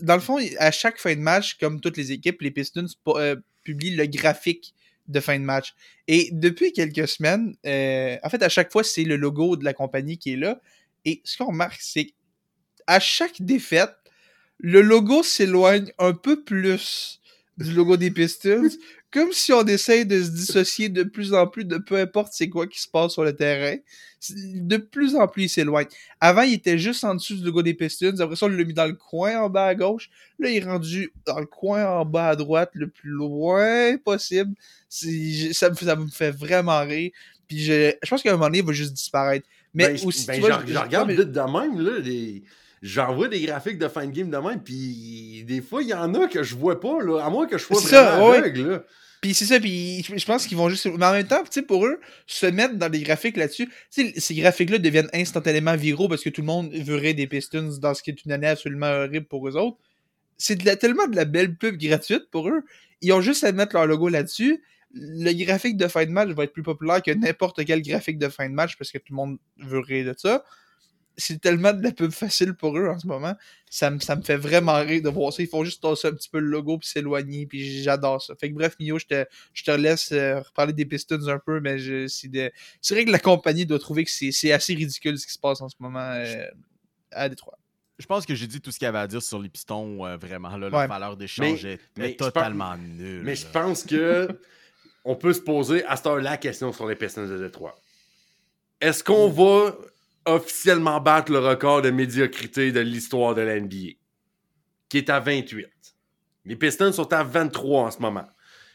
Dans 0.00 0.14
le 0.14 0.22
fond, 0.22 0.38
à 0.58 0.70
chaque 0.70 0.98
fin 0.98 1.14
de 1.14 1.20
match, 1.20 1.58
comme 1.60 1.78
toutes 1.82 1.98
les 1.98 2.12
équipes, 2.12 2.40
les 2.40 2.50
Pistons 2.50 2.86
euh, 3.08 3.36
publient 3.62 3.94
le 3.94 4.06
graphique 4.06 4.72
de 5.06 5.20
fin 5.20 5.38
de 5.38 5.44
match. 5.44 5.74
Et 6.08 6.30
depuis 6.32 6.72
quelques 6.72 7.06
semaines, 7.06 7.56
euh, 7.66 8.16
en 8.22 8.30
fait, 8.30 8.42
à 8.42 8.48
chaque 8.48 8.72
fois, 8.72 8.84
c'est 8.84 9.04
le 9.04 9.16
logo 9.16 9.54
de 9.54 9.64
la 9.66 9.74
compagnie 9.74 10.16
qui 10.16 10.32
est 10.32 10.36
là. 10.36 10.60
Et 11.04 11.20
ce 11.24 11.36
qu'on 11.36 11.48
remarque, 11.48 11.78
c'est 11.82 12.06
qu'à 12.86 13.00
chaque 13.00 13.42
défaite, 13.42 13.92
le 14.58 14.80
logo 14.80 15.22
s'éloigne 15.22 15.92
un 15.98 16.14
peu 16.14 16.42
plus 16.42 17.20
du 17.58 17.72
logo 17.72 17.96
des 17.96 18.10
Pistons, 18.10 18.68
comme 19.10 19.32
si 19.32 19.52
on 19.52 19.64
essaye 19.66 20.04
de 20.04 20.22
se 20.22 20.28
dissocier 20.30 20.88
de 20.88 21.02
plus 21.04 21.32
en 21.32 21.46
plus 21.46 21.64
de 21.64 21.78
peu 21.78 21.96
importe 21.96 22.32
c'est 22.32 22.48
quoi 22.50 22.66
qui 22.66 22.80
se 22.80 22.88
passe 22.88 23.12
sur 23.12 23.24
le 23.24 23.34
terrain. 23.34 23.76
De 24.30 24.76
plus 24.76 25.14
en 25.14 25.28
plus, 25.28 25.44
il 25.44 25.48
s'éloigne. 25.48 25.86
Avant, 26.20 26.42
il 26.42 26.54
était 26.54 26.78
juste 26.78 27.04
en 27.04 27.14
dessous 27.14 27.36
du 27.36 27.44
logo 27.44 27.62
des 27.62 27.74
Pistons. 27.74 28.18
Après 28.18 28.34
ça, 28.34 28.46
on 28.46 28.48
l'a 28.48 28.64
mis 28.64 28.74
dans 28.74 28.86
le 28.86 28.94
coin 28.94 29.38
en 29.40 29.48
bas 29.48 29.66
à 29.66 29.74
gauche. 29.74 30.10
Là, 30.38 30.50
il 30.50 30.56
est 30.56 30.64
rendu 30.64 31.12
dans 31.26 31.38
le 31.38 31.46
coin 31.46 31.86
en 31.86 32.04
bas 32.04 32.30
à 32.30 32.36
droite, 32.36 32.70
le 32.74 32.88
plus 32.88 33.10
loin 33.10 33.96
possible. 33.98 34.54
Ça 34.88 35.70
me, 35.70 35.74
ça 35.76 35.96
me 35.96 36.08
fait 36.08 36.30
vraiment 36.32 36.80
rire. 36.80 37.10
Puis 37.46 37.60
je, 37.64 37.92
je 38.02 38.08
pense 38.10 38.22
qu'à 38.22 38.30
un 38.30 38.32
moment 38.32 38.46
donné, 38.46 38.58
il 38.58 38.64
va 38.64 38.72
juste 38.72 38.92
disparaître. 38.94 39.46
Mais 39.72 39.88
Ben, 39.94 40.06
aussi, 40.06 40.26
ben, 40.26 40.34
tu 40.34 40.40
vois, 40.40 40.60
je, 40.62 40.66
je- 40.68 40.72
je 40.72 40.78
regarde 40.78 41.08
mais- 41.08 41.16
de 41.16 41.22
même, 41.24 41.80
là, 41.80 41.98
les- 42.00 42.42
j'envoie 42.86 43.28
des 43.28 43.40
graphiques 43.40 43.78
de 43.78 43.88
fin 43.88 44.06
de 44.06 44.12
game 44.12 44.30
de 44.30 44.36
même, 44.36 44.62
puis 44.62 45.44
des 45.46 45.60
fois, 45.60 45.82
il 45.82 45.88
y 45.88 45.94
en 45.94 46.14
a 46.14 46.26
que 46.26 46.42
je 46.42 46.54
vois 46.54 46.80
pas, 46.80 47.02
là, 47.02 47.20
à 47.20 47.30
moins 47.30 47.46
que 47.46 47.58
je 47.58 47.64
sois 47.64 47.80
ça, 47.80 48.16
vraiment 48.16 48.30
ouais. 48.30 48.52
là. 48.52 48.82
Puis 49.20 49.34
c'est 49.34 49.46
ça, 49.46 49.58
puis 49.58 50.02
je 50.02 50.24
pense 50.24 50.46
qu'ils 50.46 50.56
vont 50.56 50.68
juste. 50.68 50.86
Mais 50.86 51.06
en 51.06 51.12
même 51.12 51.26
temps, 51.26 51.42
tu 51.42 51.48
sais, 51.50 51.62
pour 51.62 51.86
eux, 51.86 51.98
se 52.26 52.46
mettre 52.46 52.76
dans 52.76 52.88
des 52.88 53.00
graphiques 53.00 53.36
là-dessus, 53.36 53.66
tu 53.66 54.12
sais, 54.12 54.20
ces 54.20 54.34
graphiques-là 54.34 54.78
deviennent 54.78 55.08
instantanément 55.12 55.74
viraux 55.74 56.08
parce 56.08 56.22
que 56.22 56.28
tout 56.28 56.42
le 56.42 56.46
monde 56.46 56.70
verrait 56.72 57.14
des 57.14 57.26
Pistons 57.26 57.70
dans 57.80 57.94
ce 57.94 58.02
qui 58.02 58.10
est 58.10 58.24
une 58.24 58.32
année 58.32 58.46
absolument 58.46 58.86
horrible 58.86 59.26
pour 59.26 59.48
eux 59.48 59.56
autres. 59.56 59.78
C'est 60.38 60.56
tellement 60.78 61.08
de 61.08 61.16
la 61.16 61.24
belle 61.24 61.56
pub 61.56 61.76
gratuite 61.76 62.30
pour 62.30 62.48
eux. 62.48 62.62
Ils 63.00 63.12
ont 63.12 63.22
juste 63.22 63.42
à 63.42 63.52
mettre 63.52 63.74
leur 63.74 63.86
logo 63.86 64.08
là-dessus. 64.08 64.62
Le 64.92 65.32
graphique 65.44 65.76
de 65.76 65.88
fin 65.88 66.04
de 66.04 66.10
match 66.10 66.28
va 66.28 66.44
être 66.44 66.52
plus 66.52 66.62
populaire 66.62 67.02
que 67.02 67.10
n'importe 67.10 67.64
quel 67.64 67.82
graphique 67.82 68.18
de 68.18 68.28
fin 68.28 68.48
de 68.48 68.54
match 68.54 68.76
parce 68.76 68.90
que 68.90 68.98
tout 68.98 69.10
le 69.10 69.16
monde 69.16 69.38
veut 69.58 69.80
rire 69.80 70.06
de 70.06 70.14
ça. 70.16 70.44
C'est 71.18 71.40
tellement 71.40 71.72
de 71.72 71.82
la 71.82 71.92
pub 71.92 72.10
facile 72.10 72.52
pour 72.54 72.76
eux 72.76 72.88
en 72.88 72.98
ce 72.98 73.06
moment. 73.06 73.34
Ça 73.70 73.90
me, 73.90 73.98
ça 74.00 74.16
me 74.16 74.22
fait 74.22 74.36
vraiment 74.36 74.74
rire 74.80 75.00
de 75.02 75.08
voir 75.08 75.32
ça. 75.32 75.42
Ils 75.42 75.48
font 75.48 75.64
juste 75.64 75.82
tasser 75.82 76.08
un 76.08 76.12
petit 76.12 76.28
peu 76.28 76.38
le 76.40 76.46
logo 76.48 76.76
puis 76.78 76.88
s'éloigner. 76.88 77.46
Puis 77.46 77.82
j'adore 77.82 78.20
ça. 78.20 78.34
Fait 78.36 78.50
que 78.50 78.54
bref, 78.54 78.76
Mio, 78.78 78.98
je 78.98 79.06
te, 79.06 79.24
je 79.54 79.64
te 79.64 79.70
laisse 79.70 80.12
euh, 80.12 80.40
reparler 80.40 80.72
des 80.74 80.84
Pistons 80.84 81.26
un 81.28 81.38
peu, 81.38 81.60
mais 81.60 81.78
je- 81.78 82.06
c'est 82.06 82.28
de- 82.28 82.52
vrai 82.90 83.04
que 83.06 83.10
la 83.10 83.18
compagnie 83.18 83.64
doit 83.64 83.78
trouver 83.78 84.04
que 84.04 84.10
c'est 84.10 84.30
c'est 84.30 84.52
assez 84.52 84.74
ridicule 84.74 85.18
ce 85.18 85.26
qui 85.26 85.32
se 85.32 85.38
passe 85.38 85.60
en 85.62 85.68
ce 85.70 85.76
moment 85.78 86.00
euh, 86.12 86.44
à 87.12 87.28
Détroit. 87.30 87.58
Je 87.98 88.04
pense 88.04 88.26
que 88.26 88.34
j'ai 88.34 88.46
dit 88.46 88.60
tout 88.60 88.70
ce 88.70 88.78
qu'il 88.78 88.84
y 88.84 88.88
avait 88.88 88.98
à 88.98 89.06
dire 89.06 89.22
sur 89.22 89.38
les 89.40 89.48
Pistons, 89.48 90.04
euh, 90.04 90.18
vraiment. 90.18 90.50
Là, 90.58 90.66
Ouais. 90.66 90.72
Leur 90.72 90.86
valeur 90.88 91.16
d'échange 91.16 91.64
est, 91.64 91.80
mais 91.96 92.08
est 92.08 92.12
je 92.12 92.16
pense- 92.16 92.28
totalement 92.28 92.76
nulle. 92.76 93.22
Mais 93.22 93.34
je 93.36 93.46
pense 93.46 93.84
que 93.84 94.28
on 95.06 95.16
peut 95.16 95.32
se 95.32 95.40
poser 95.40 95.82
à 95.86 95.96
cette 95.96 96.06
heure 96.08 96.20
la 96.20 96.36
question 96.36 96.74
sur 96.74 96.86
les 96.86 96.94
Pistons 96.94 97.26
de 97.26 97.38
Détroit. 97.38 97.74
Est-ce 98.82 99.02
qu'on 99.02 99.30
va 99.30 99.74
officiellement 100.26 101.00
battre 101.00 101.32
le 101.32 101.38
record 101.38 101.82
de 101.82 101.90
médiocrité 101.90 102.72
de 102.72 102.80
l'histoire 102.80 103.34
de 103.34 103.40
la 103.42 103.58
NBA, 103.60 103.94
qui 104.88 104.98
est 104.98 105.10
à 105.10 105.20
28? 105.20 105.66
Les 106.44 106.56
Pistons 106.56 106.92
sont 106.92 107.12
à 107.12 107.22
23 107.24 107.82
en 107.82 107.90
ce 107.90 107.98
moment. 108.00 108.26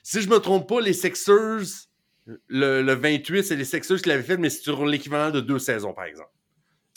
Si 0.04 0.22
je 0.22 0.30
me 0.30 0.38
trompe 0.40 0.68
pas, 0.68 0.82
les 0.82 0.94
Sixers, 0.94 1.88
le, 2.48 2.82
le 2.82 2.94
28, 2.94 3.44
c'est 3.44 3.56
les 3.56 3.66
Sixers 3.66 4.02
qui 4.02 4.10
l'avaient 4.10 4.24
fait, 4.24 4.38
mais 4.38 4.50
c'est 4.50 4.62
sur 4.64 4.86
l'équivalent 4.86 5.32
de 5.32 5.40
deux 5.42 5.60
saisons, 5.60 5.94
par 5.94 6.06
exemple. 6.06 6.30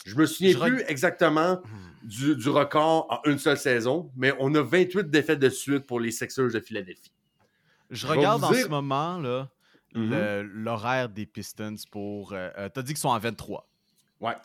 Je 0.05 0.15
me 0.15 0.25
souviens 0.25 0.51
Je 0.53 0.57
plus 0.59 0.83
exactement 0.87 1.61
du, 2.03 2.35
du 2.35 2.49
record 2.49 3.07
en 3.09 3.29
une 3.29 3.39
seule 3.39 3.57
saison, 3.57 4.11
mais 4.15 4.33
on 4.39 4.53
a 4.53 4.61
28 4.61 5.09
défaites 5.09 5.39
de 5.39 5.49
suite 5.49 5.85
pour 5.87 5.99
les 5.99 6.11
Sixers 6.11 6.51
de 6.51 6.59
Philadelphie. 6.59 7.11
Je 7.89 8.05
regarde 8.07 8.43
en 8.43 8.51
dire- 8.51 8.63
ce 8.65 8.69
moment 8.69 9.19
Mhm. 9.95 10.41
l'horaire 10.55 11.07
des 11.07 11.25
Pistons 11.25 11.75
pour. 11.89 12.33
euh, 12.33 12.49
euh, 12.57 12.67
T'as 12.69 12.81
dit 12.81 12.93
qu'ils 12.93 12.99
sont 13.01 13.13
à 13.13 13.19
23. 13.19 13.65
Ouais. 14.19 14.35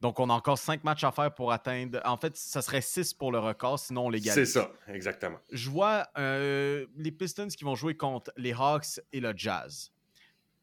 Donc, 0.00 0.20
on 0.20 0.30
a 0.30 0.32
encore 0.32 0.58
5 0.58 0.84
matchs 0.84 1.02
à 1.04 1.10
faire 1.10 1.34
pour 1.34 1.50
atteindre. 1.50 2.00
En 2.04 2.16
fait, 2.16 2.36
ça 2.36 2.62
serait 2.62 2.80
6 2.80 3.14
pour 3.14 3.32
le 3.32 3.40
record, 3.40 3.78
sinon 3.80 4.06
on 4.06 4.10
légalise. 4.10 4.34
C'est 4.34 4.46
ça, 4.46 4.70
exactement. 4.86 5.38
Je 5.50 5.68
vois 5.68 6.06
euh, 6.16 6.86
les 6.96 7.10
Pistons 7.10 7.48
qui 7.48 7.64
vont 7.64 7.74
jouer 7.74 7.96
contre 7.96 8.30
les 8.36 8.52
Hawks 8.52 9.00
et 9.12 9.18
le 9.20 9.32
Jazz. 9.36 9.90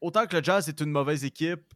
Autant 0.00 0.26
que 0.26 0.36
le 0.36 0.42
Jazz 0.42 0.68
est 0.70 0.80
une 0.80 0.90
mauvaise 0.90 1.22
équipe, 1.24 1.74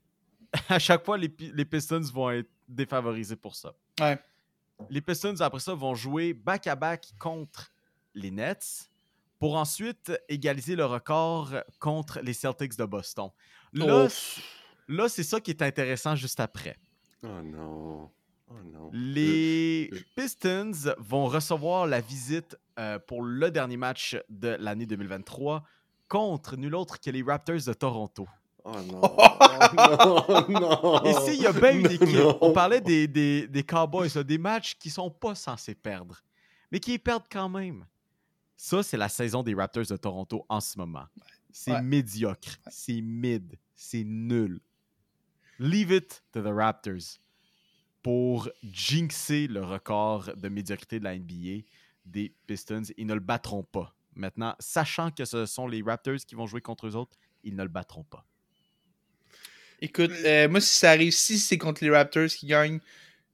à 0.70 0.78
chaque 0.78 1.04
fois, 1.04 1.18
les, 1.18 1.28
Pi- 1.28 1.52
les 1.54 1.64
Pistons 1.66 2.00
vont 2.14 2.30
être 2.30 2.48
défavorisés 2.66 3.36
pour 3.36 3.54
ça. 3.54 3.74
Ouais. 4.00 4.18
Les 4.88 5.02
Pistons, 5.02 5.38
après 5.40 5.60
ça, 5.60 5.74
vont 5.74 5.94
jouer 5.94 6.32
back-à-back 6.32 7.12
contre 7.18 7.70
les 8.14 8.30
Nets 8.30 8.90
pour 9.38 9.56
ensuite 9.56 10.10
égaliser 10.30 10.76
le 10.76 10.86
record 10.86 11.52
contre 11.78 12.20
les 12.20 12.32
Celtics 12.32 12.76
de 12.78 12.84
Boston. 12.86 13.28
Là, 13.74 14.06
Oh. 14.06 14.08
Là 14.90 15.08
c'est 15.08 15.22
ça 15.22 15.40
qui 15.40 15.50
est 15.50 15.62
intéressant 15.62 16.14
juste 16.16 16.40
après. 16.40 16.76
Oh 17.22 17.28
non. 17.42 18.10
Oh 18.48 18.54
non. 18.72 18.90
Les 18.92 19.88
je- 19.92 20.02
Pistons 20.16 20.72
vont 20.98 21.26
recevoir 21.26 21.86
la 21.86 22.00
visite 22.00 22.56
euh, 22.78 22.98
pour 22.98 23.22
le 23.22 23.50
dernier 23.50 23.76
match 23.76 24.16
de 24.28 24.56
l'année 24.58 24.86
2023 24.86 25.62
contre 26.08 26.56
nul 26.56 26.74
autre 26.74 26.98
que 27.00 27.10
les 27.10 27.22
Raptors 27.22 27.62
de 27.66 27.72
Toronto. 27.72 28.26
Oh 28.64 28.72
non. 28.90 29.00
Oh 29.02 30.44
non, 30.48 30.60
non. 30.60 31.04
Et 31.04 31.14
s'il 31.14 31.40
y 31.42 31.46
a 31.46 31.52
bien 31.52 31.72
une 31.72 31.82
Non, 31.84 31.90
équipe, 31.90 32.08
non. 32.18 32.38
on 32.40 32.52
parlait 32.52 32.80
des, 32.80 33.06
des, 33.06 33.46
des 33.46 33.62
Cowboys, 33.62 34.08
là, 34.14 34.22
des 34.24 34.38
matchs 34.38 34.74
qui 34.78 34.90
sont 34.90 35.10
pas 35.10 35.34
censés 35.34 35.74
perdre, 35.74 36.20
mais 36.72 36.80
qui 36.80 36.98
perdent 36.98 37.28
quand 37.30 37.48
même. 37.48 37.86
Ça, 38.56 38.82
c'est 38.82 38.96
la 38.98 39.08
saison 39.08 39.42
des 39.42 39.54
Raptors 39.54 39.86
de 39.86 39.96
Toronto 39.96 40.44
en 40.48 40.60
ce 40.60 40.76
moment. 40.78 41.04
C'est 41.52 41.72
Ouais. 41.72 41.82
médiocre. 41.82 42.56
C'est 42.68 43.00
mid. 43.00 43.54
C'est 43.74 44.04
nul. 44.04 44.60
Leave 45.62 45.92
it 45.92 46.22
to 46.32 46.40
the 46.40 46.46
Raptors 46.46 47.18
pour 48.02 48.48
jinxer 48.64 49.46
le 49.46 49.62
record 49.62 50.30
de 50.34 50.48
médiocrité 50.48 50.98
de 50.98 51.04
la 51.04 51.14
NBA 51.18 51.66
des 52.06 52.32
Pistons. 52.46 52.80
Ils 52.96 53.06
ne 53.06 53.12
le 53.12 53.20
battront 53.20 53.62
pas. 53.62 53.94
Maintenant, 54.14 54.56
sachant 54.58 55.10
que 55.10 55.26
ce 55.26 55.44
sont 55.44 55.68
les 55.68 55.82
Raptors 55.82 56.16
qui 56.26 56.34
vont 56.34 56.46
jouer 56.46 56.62
contre 56.62 56.86
eux 56.86 56.96
autres, 56.96 57.18
ils 57.44 57.54
ne 57.54 57.62
le 57.62 57.68
battront 57.68 58.04
pas. 58.04 58.24
Écoute, 59.82 60.12
euh, 60.24 60.48
moi, 60.48 60.62
si 60.62 60.78
ça 60.78 60.92
arrive, 60.92 61.12
si 61.12 61.38
c'est 61.38 61.58
contre 61.58 61.84
les 61.84 61.90
Raptors 61.90 62.28
qui 62.28 62.46
gagnent, 62.46 62.80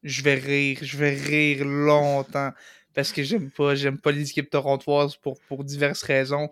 je 0.03 0.23
vais 0.23 0.35
rire. 0.35 0.79
Je 0.83 0.97
vais 0.97 1.15
rire 1.15 1.65
longtemps. 1.65 2.53
Parce 2.93 3.13
que 3.13 3.23
j'aime 3.23 3.53
pas, 3.53 3.77
j'aime 3.77 3.99
pas 3.99 4.11
les 4.11 4.29
équipes 4.29 4.51
torontoises 4.51 5.15
pour, 5.15 5.41
pour 5.43 5.63
diverses 5.63 6.03
raisons. 6.03 6.51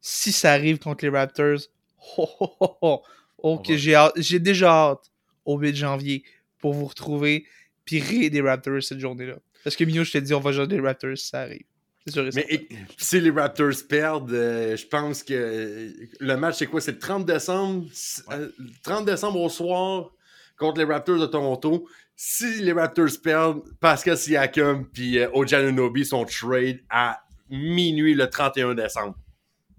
Si 0.00 0.30
ça 0.30 0.52
arrive 0.52 0.78
contre 0.78 1.04
les 1.04 1.10
Raptors, 1.10 1.58
oh, 2.16 2.28
oh, 2.38 2.56
oh, 2.60 2.76
oh, 2.80 3.02
oh, 3.38 3.58
que 3.58 3.76
j'ai 3.76 3.96
hâte- 3.96 4.12
j'ai 4.16 4.38
déjà 4.38 4.70
hâte 4.70 5.10
au 5.46 5.58
8 5.58 5.74
janvier 5.74 6.22
pour 6.58 6.74
vous 6.74 6.84
retrouver 6.86 7.46
puis 7.84 8.00
rire 8.00 8.30
des 8.30 8.40
Raptors 8.40 8.82
cette 8.82 8.98
journée-là. 9.00 9.36
Parce 9.64 9.76
que 9.76 9.84
Mio, 9.84 10.04
je 10.04 10.12
te 10.12 10.18
dis, 10.18 10.34
on 10.34 10.40
va 10.40 10.52
jouer 10.52 10.66
des 10.66 10.80
Raptors 10.80 11.16
si 11.16 11.28
ça 11.28 11.40
arrive. 11.42 11.64
C'est 12.04 12.12
sûr 12.12 12.26
et 12.26 12.30
Mais 12.34 12.46
et- 12.50 12.68
si 12.98 13.20
les 13.20 13.30
Raptors 13.30 13.72
perdent, 13.88 14.32
euh, 14.32 14.76
je 14.76 14.86
pense 14.86 15.22
que 15.24 15.34
euh, 15.34 15.90
le 16.20 16.36
match, 16.36 16.56
c'est 16.58 16.66
quoi? 16.66 16.80
C'est 16.80 16.92
le 16.92 16.98
30 16.98 17.24
décembre? 17.26 17.86
c- 17.92 18.22
euh, 18.30 18.48
le 18.58 18.70
30 18.82 19.06
décembre 19.06 19.40
au 19.40 19.48
soir 19.48 20.10
contre 20.56 20.78
les 20.78 20.84
Raptors 20.84 21.18
de 21.18 21.26
Toronto. 21.26 21.88
Si 22.14 22.60
les 22.62 22.72
Raptors 22.72 23.08
perdent, 23.22 23.62
Pascal 23.80 24.16
Siakam 24.16 24.86
puis 24.86 25.18
euh, 25.18 25.28
Oji 25.34 25.54
Anunoby 25.56 26.04
sont 26.04 26.24
trade 26.24 26.78
à 26.90 27.20
minuit 27.50 28.14
le 28.14 28.28
31 28.30 28.74
décembre. 28.74 29.16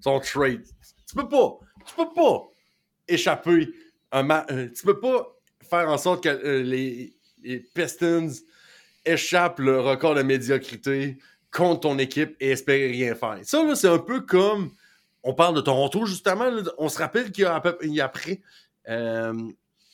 Sont 0.02 0.20
trade. 0.20 0.64
Tu 1.10 1.16
peux 1.16 1.28
pas, 1.30 1.58
tu 1.86 1.96
peux 1.96 2.14
pas 2.14 2.44
échapper 3.08 3.70
un 4.12 4.24
match. 4.24 4.48
tu 4.76 4.86
peux 4.86 5.00
pas 5.00 5.34
faire 5.70 5.90
en 5.90 5.98
sorte 5.98 6.24
que 6.24 6.30
euh, 6.30 6.64
les, 6.64 7.14
Pistons 7.74 8.30
échappent 9.06 9.60
le 9.60 9.80
record 9.80 10.16
de 10.16 10.22
médiocrité 10.22 11.18
contre 11.52 11.82
ton 11.82 11.98
équipe 11.98 12.36
et 12.40 12.52
espérer 12.52 12.88
rien 12.88 13.16
faire. 13.16 13.40
Ça, 13.44 13.64
là, 13.64 13.76
c'est 13.76 13.88
un 13.88 14.00
peu 14.00 14.22
comme. 14.22 14.72
On 15.24 15.34
parle 15.34 15.56
de 15.56 15.62
Toronto, 15.62 16.06
justement. 16.06 16.50
on 16.78 16.90
se 16.90 16.98
rappelle 16.98 17.32
qu'il 17.32 17.44
y 17.44 17.48
a, 17.48 17.62
il 17.84 17.94
y 17.94 18.02
a 18.02 18.06
après. 18.06 18.42
euh, 18.90 19.34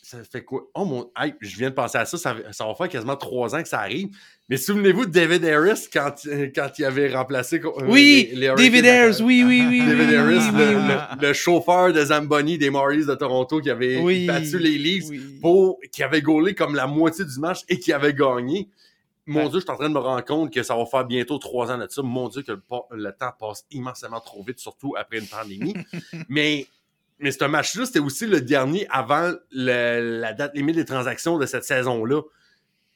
ça 0.03 0.23
fait 0.23 0.43
quoi? 0.43 0.69
Oh 0.75 0.85
mon. 0.85 1.09
hey, 1.17 1.33
je 1.41 1.55
viens 1.57 1.69
de 1.69 1.75
penser 1.75 1.97
à 1.97 2.05
ça, 2.05 2.17
ça. 2.17 2.35
ça 2.51 2.65
va 2.67 2.75
faire 2.75 2.89
quasiment 2.89 3.15
trois 3.15 3.55
ans 3.55 3.61
que 3.63 3.67
ça 3.69 3.79
arrive. 3.79 4.09
Mais 4.49 4.57
souvenez-vous 4.57 5.05
de 5.07 5.11
David 5.11 5.45
Harris 5.45 5.87
quand, 5.91 6.13
quand 6.53 6.69
il 6.77 6.85
avait 6.85 7.11
remplacé. 7.15 7.59
euh, 7.63 7.69
Oui, 7.87 8.29
les- 8.33 8.53
les 8.55 8.69
David 8.69 8.85
à- 8.85 9.09
oui, 9.23 9.43
oui, 9.47 9.63
oui. 9.67 9.79
David 9.87 10.09
oui, 10.09 10.15
Harris, 10.15 10.35
oui, 10.53 10.59
le, 10.59 10.75
oui, 10.77 10.83
le- 11.21 11.27
le 11.27 11.33
chauffeur 11.33 11.91
de 11.93 12.03
Zamboni 12.05 12.57
des 12.57 12.69
Marlies 12.69 13.05
de 13.05 13.15
Toronto 13.15 13.59
qui 13.61 13.69
avait 13.69 14.27
battu 14.27 14.59
les 14.59 14.77
Leafs 14.77 15.39
pour 15.41 15.79
qui 15.91 16.03
avait 16.03 16.21
gaulé 16.21 16.53
comme 16.53 16.75
la 16.75 16.85
moitié 16.85 17.25
du 17.25 17.39
match 17.39 17.61
et 17.69 17.79
qui 17.79 17.91
avait 17.93 18.13
gagné. 18.13 18.67
Mon 19.25 19.43
Ouais. 19.43 19.49
Dieu, 19.49 19.59
je 19.59 19.63
suis 19.63 19.71
en 19.71 19.77
train 19.77 19.87
de 19.87 19.93
me 19.93 19.99
rendre 19.99 20.25
compte 20.25 20.53
que 20.53 20.61
ça 20.63 20.75
va 20.75 20.85
faire 20.85 21.05
bientôt 21.05 21.37
trois 21.37 21.71
ans 21.71 21.77
de 21.77 21.87
ça. 21.89 22.01
Mon 22.01 22.27
Dieu, 22.27 22.41
que 22.41 22.51
le, 22.51 22.61
le 22.91 23.11
temps 23.13 23.31
passe 23.39 23.63
immensément 23.71 24.19
trop 24.19 24.43
vite, 24.43 24.59
surtout 24.59 24.95
après 24.97 25.19
une 25.19 25.27
pandémie. 25.27 25.73
mais 26.27 26.67
mais 27.23 27.31
ce 27.31 27.43
match-là, 27.45 27.85
c'était 27.85 27.99
aussi 27.99 28.27
le 28.27 28.41
dernier 28.41 28.85
avant 28.89 29.33
le- 29.51 30.19
la 30.19 30.33
date 30.33 30.55
limite 30.55 30.75
des 30.75 30.85
transactions 30.85 31.37
de 31.39 31.45
cette 31.45 31.63
saison-là. 31.63 32.21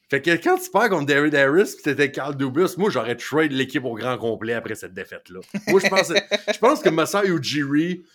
Fait 0.09 0.21
que 0.21 0.31
quand 0.41 0.57
tu 0.57 0.69
perds 0.71 0.89
contre 0.89 1.05
David 1.07 1.35
Harris 1.35 1.73
pis 1.77 1.83
t'étais 1.83 2.11
Carl 2.11 2.35
Dubus, 2.37 2.77
moi 2.77 2.89
j'aurais 2.89 3.15
trade 3.17 3.51
l'équipe 3.51 3.83
au 3.83 3.93
grand 3.95 4.17
complet 4.17 4.53
après 4.53 4.75
cette 4.75 4.93
défaite-là. 4.93 5.39
Moi 5.67 5.81
je 5.83 5.87
pense, 5.89 6.13
je 6.53 6.57
pense 6.59 6.81
que 6.81 6.89
Masai 6.89 7.27
Ujiri, 7.29 8.05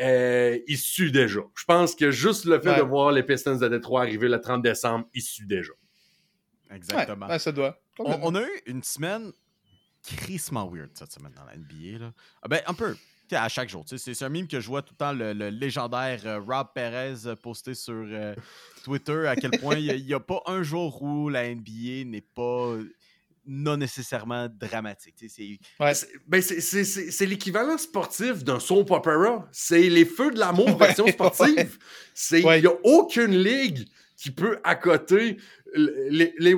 euh, 0.00 0.58
il 0.66 0.78
sue 0.78 1.10
déjà. 1.10 1.40
Je 1.54 1.64
pense 1.64 1.94
que 1.94 2.10
juste 2.10 2.46
le 2.46 2.58
fait 2.58 2.70
Ouais. 2.70 2.76
de 2.78 2.82
voir 2.82 3.12
les 3.12 3.22
Pistons 3.22 3.56
de 3.56 3.68
Détroit 3.68 4.00
arriver 4.00 4.28
le 4.28 4.40
30 4.40 4.62
décembre, 4.62 5.06
il 5.12 5.20
sue 5.20 5.44
déjà. 5.44 5.72
Exactement. 6.74 7.26
Ouais, 7.26 7.32
ouais, 7.32 7.38
ça 7.38 7.52
doit. 7.52 7.78
On 7.98 8.34
a 8.34 8.40
eu 8.42 8.60
une 8.64 8.82
semaine 8.82 9.30
crissement 10.02 10.66
weird 10.72 10.88
cette 10.94 11.12
semaine 11.12 11.32
dans 11.36 11.44
la 11.44 11.54
NBA. 11.54 11.98
Là. 11.98 12.12
Ah 12.42 12.48
ben, 12.48 12.60
un 12.66 12.72
peu. 12.74 12.96
À 13.36 13.48
chaque 13.48 13.68
jour. 13.68 13.84
C'est 13.86 14.22
un 14.22 14.28
mime 14.28 14.46
que 14.48 14.60
je 14.60 14.66
vois 14.68 14.82
tout 14.82 14.94
le 14.94 14.98
temps, 14.98 15.12
le, 15.12 15.32
le 15.32 15.48
légendaire 15.50 16.20
euh, 16.26 16.40
Rob 16.40 16.68
Perez 16.74 17.26
euh, 17.26 17.34
posté 17.36 17.74
sur 17.74 17.94
euh, 17.94 18.34
Twitter, 18.84 19.26
à 19.26 19.36
quel 19.36 19.50
point 19.60 19.76
il 19.76 20.04
n'y 20.04 20.14
a, 20.14 20.20
pas 20.20 20.42
un 20.46 20.62
jour 20.62 21.02
où 21.02 21.28
la 21.28 21.52
NBA 21.54 22.04
n'est 22.06 22.20
pas 22.34 22.76
non 23.46 23.76
nécessairement 23.76 24.48
dramatique. 24.48 25.14
C'est- 25.28 25.58
Ouais. 25.80 25.92
Ben, 26.28 26.40
c'est- 26.40 27.26
l'équivalent 27.26 27.76
sportif 27.78 28.44
d'un 28.44 28.60
soap 28.60 28.90
opera. 28.92 29.48
C'est 29.50 29.88
les 29.88 30.04
feux 30.04 30.30
de 30.30 30.38
l'amour 30.38 30.76
version 30.78 31.04
Ouais, 31.04 31.12
sportive. 31.12 31.56
ouais. 31.56 31.68
C'est 32.14 32.40
Il 32.40 32.46
Ouais. 32.46 32.60
n'y 32.60 32.66
a 32.68 32.74
aucune 32.84 33.36
ligue 33.36 33.88
qui 34.16 34.30
peut 34.30 34.58
accoter 34.62 35.38
les, 35.74 36.54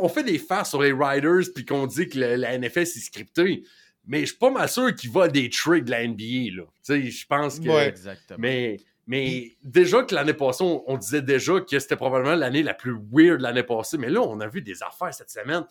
on 0.00 0.08
fait 0.08 0.24
des 0.24 0.38
farces 0.38 0.70
sur 0.70 0.82
les 0.82 0.92
Riders 0.92 1.44
puis 1.54 1.64
qu'on 1.64 1.86
dit 1.86 2.08
que 2.08 2.18
le- 2.18 2.36
la 2.36 2.58
NFL 2.58 2.86
c'est 2.86 3.00
scripté. 3.00 3.62
Mais 4.06 4.20
je 4.20 4.26
suis 4.26 4.36
pas 4.36 4.50
mal 4.50 4.68
sûr 4.68 4.94
qu'il 4.94 5.10
va 5.10 5.24
à 5.24 5.28
des 5.28 5.50
tricks 5.50 5.84
de 5.84 5.90
la 5.90 6.06
NBA. 6.06 6.56
Là. 6.56 6.62
Tu 6.62 6.70
sais, 6.82 7.10
je 7.10 7.26
pense 7.26 7.58
que. 7.58 7.68
Ouais. 7.68 7.88
Exactement. 7.88 8.38
Mais, 8.40 8.76
mais 9.06 9.52
déjà 9.62 10.02
que 10.02 10.14
l'année 10.14 10.34
passée, 10.34 10.62
on, 10.62 10.84
on 10.86 10.96
disait 10.96 11.22
déjà 11.22 11.60
que 11.60 11.78
c'était 11.78 11.96
probablement 11.96 12.34
l'année 12.34 12.62
la 12.62 12.74
plus 12.74 12.96
weird 13.12 13.38
de 13.38 13.42
l'année 13.42 13.62
passée. 13.62 13.98
Mais 13.98 14.08
là, 14.08 14.20
on 14.20 14.40
a 14.40 14.48
vu 14.48 14.62
des 14.62 14.82
affaires 14.82 15.12
cette 15.12 15.30
semaine. 15.30 15.64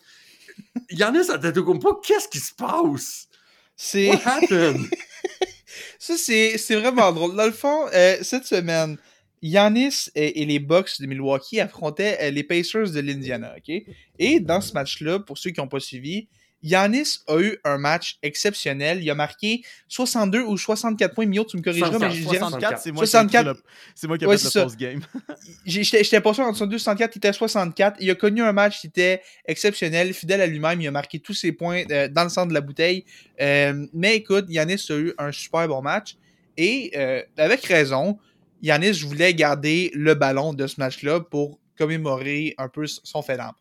Yannis 0.90 1.30
Antetokounmpo, 1.30 1.96
qu'est-ce 1.96 2.28
qui 2.28 2.38
se 2.38 2.54
passe? 2.54 3.28
C'est. 3.74 4.08
What 4.08 4.20
happened? 4.24 4.86
Ça, 5.98 6.16
c'est 6.16 6.56
c'est 6.58 6.76
vraiment 6.76 7.12
drôle. 7.12 7.34
Dans 7.34 7.46
le 7.46 7.52
fond, 7.52 7.86
euh, 7.92 8.16
cette 8.22 8.44
semaine, 8.44 8.96
Yanis 9.42 10.08
et, 10.14 10.42
et 10.42 10.46
les 10.46 10.58
Bucks 10.58 11.00
de 11.00 11.06
Milwaukee 11.06 11.60
affrontaient 11.60 12.18
euh, 12.22 12.30
les 12.30 12.44
Pacers 12.44 12.90
de 12.90 13.00
l'Indiana, 13.00 13.54
OK? 13.56 13.82
Et 14.18 14.40
dans 14.40 14.60
ce 14.60 14.72
match-là, 14.72 15.20
pour 15.20 15.38
ceux 15.38 15.50
qui 15.50 15.60
n'ont 15.60 15.68
pas 15.68 15.80
suivi, 15.80 16.28
Yanis 16.68 17.18
a 17.28 17.38
eu 17.38 17.58
un 17.64 17.78
match 17.78 18.18
exceptionnel. 18.22 19.02
Il 19.02 19.10
a 19.10 19.14
marqué 19.14 19.62
62 19.88 20.42
ou 20.42 20.56
64 20.58 21.14
points. 21.14 21.26
Mio, 21.26 21.44
tu 21.44 21.56
me 21.56 21.62
corrigeras, 21.62 21.90
mais 21.98 22.10
je 22.10 22.20
dirais- 22.22 22.38
64, 22.38 22.80
c'est 22.80 22.92
moi, 22.92 23.02
qui 23.02 23.04
ai 23.04 23.10
64. 23.10 23.46
écrit 23.46 23.54
le- 23.54 23.62
c'est 23.94 24.06
moi 24.08 24.18
qui 24.18 24.24
ai 24.24 24.26
Ouais, 24.26 24.38
fait 24.38 24.54
le 24.58 24.62
post-game. 24.64 25.00
J'étais 25.64 26.20
pas 26.20 26.34
sûr 26.34 26.44
entre 26.44 26.56
62 26.58 26.76
et 26.76 26.78
64, 26.78 27.14
il 27.14 27.18
était 27.18 27.28
à 27.28 27.32
64. 27.32 27.96
Il 28.00 28.10
a 28.10 28.14
connu 28.14 28.42
un 28.42 28.52
match 28.52 28.80
qui 28.80 28.86
était 28.88 29.22
exceptionnel, 29.46 30.12
fidèle 30.14 30.40
à 30.40 30.46
lui-même. 30.46 30.80
Il 30.80 30.86
a 30.88 30.90
marqué 30.90 31.18
tous 31.18 31.34
ses 31.34 31.52
points 31.52 31.84
euh, 31.90 32.08
dans 32.08 32.24
le 32.24 32.28
centre 32.30 32.48
de 32.48 32.54
la 32.54 32.60
bouteille. 32.60 33.04
Euh, 33.40 33.86
mais 33.92 34.16
écoute, 34.16 34.46
Yanis 34.48 34.84
a 34.90 34.94
eu 34.94 35.12
un 35.18 35.32
super 35.32 35.66
bon 35.68 35.82
match. 35.82 36.16
Et 36.56 36.92
euh, 36.96 37.22
avec 37.36 37.64
raison, 37.64 38.18
Yanis 38.62 39.00
voulait 39.02 39.34
garder 39.34 39.90
le 39.94 40.14
ballon 40.14 40.54
de 40.54 40.66
ce 40.66 40.76
match-là 40.80 41.20
pour 41.20 41.58
commémorer 41.78 42.54
un 42.58 42.68
peu 42.68 42.86
son 42.86 43.22
fait 43.22 43.36
d'âme. 43.36 43.52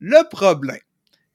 Le 0.00 0.26
problème, 0.30 0.78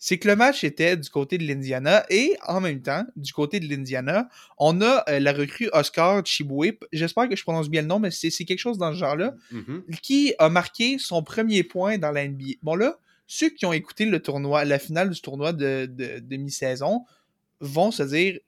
c'est 0.06 0.18
que 0.18 0.28
le 0.28 0.36
match 0.36 0.66
était 0.66 0.98
du 0.98 1.10
côté 1.10 1.38
de 1.38 1.46
l'Indiana 1.48 2.06
et 2.10 2.36
en 2.46 2.60
même 2.60 2.82
temps, 2.82 3.06
du 3.16 3.32
côté 3.32 3.62
de 3.62 3.70
l'Indiana, 3.70 4.28
on 4.58 4.82
a 4.82 5.02
euh, 5.08 5.20
la 5.22 5.32
recrue 5.32 5.70
Oscar 5.72 6.26
Chiboué. 6.26 6.78
J'espère 6.92 7.30
que 7.30 7.38
je 7.38 7.44
prononce 7.44 7.70
bien 7.70 7.84
le 7.84 7.88
nom, 7.88 8.00
mais 8.00 8.12
c'est 8.12 8.30
quelque 8.44 8.60
chose 8.60 8.78
dans 8.78 8.92
ce 8.92 8.98
genre-là 8.98 9.34
Mhm. 9.52 9.84
qui 10.02 10.34
a 10.40 10.50
marqué 10.50 10.98
son 11.00 11.24
premier 11.24 11.64
point 11.64 11.98
dans 11.98 12.12
la 12.12 12.28
NBA. 12.28 12.56
Bon 12.64 12.76
là, 12.76 12.98
ceux 13.28 13.48
qui 13.50 13.66
ont 13.66 13.72
écouté 13.72 14.06
le 14.06 14.20
tournoi, 14.22 14.66
la 14.66 14.78
finale 14.78 15.10
du 15.10 15.22
tournoi 15.22 15.54
de, 15.54 15.86
de, 15.90 16.20
de 16.20 16.36
mi-saison 16.36 17.06
vont 17.62 17.92
se 17.92 18.04
dire 18.04 18.40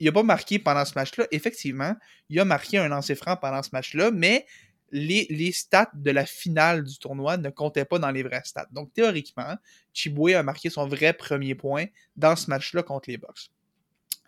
il 0.00 0.08
a 0.08 0.12
pas 0.12 0.22
marqué 0.22 0.58
pendant 0.58 0.86
ce 0.86 0.94
match-là. 0.96 1.26
Effectivement, 1.32 1.94
il 2.30 2.40
a 2.40 2.46
marqué 2.46 2.78
un 2.78 2.88
lancer 2.88 3.14
franc 3.14 3.36
pendant 3.36 3.62
ce 3.62 3.68
match-là, 3.74 4.10
mais 4.10 4.46
les, 4.94 5.52
stats 5.52 5.90
de 5.92 6.10
la 6.12 6.24
finale 6.24 6.84
du 6.84 6.98
tournoi 6.98 7.36
ne 7.36 7.50
comptaient 7.50 7.84
pas 7.84 7.98
dans 7.98 8.12
les 8.12 8.22
vrais 8.22 8.42
stats. 8.44 8.68
Donc 8.70 8.92
théoriquement, 8.92 9.56
Chiboué 9.92 10.34
a 10.34 10.42
marqué 10.44 10.70
son 10.70 10.86
vrai 10.86 11.12
premier 11.12 11.56
point 11.56 11.86
dans 12.16 12.36
ce 12.36 12.48
match-là 12.48 12.84
contre 12.84 13.10
les 13.10 13.18
Bucks. 13.18 13.50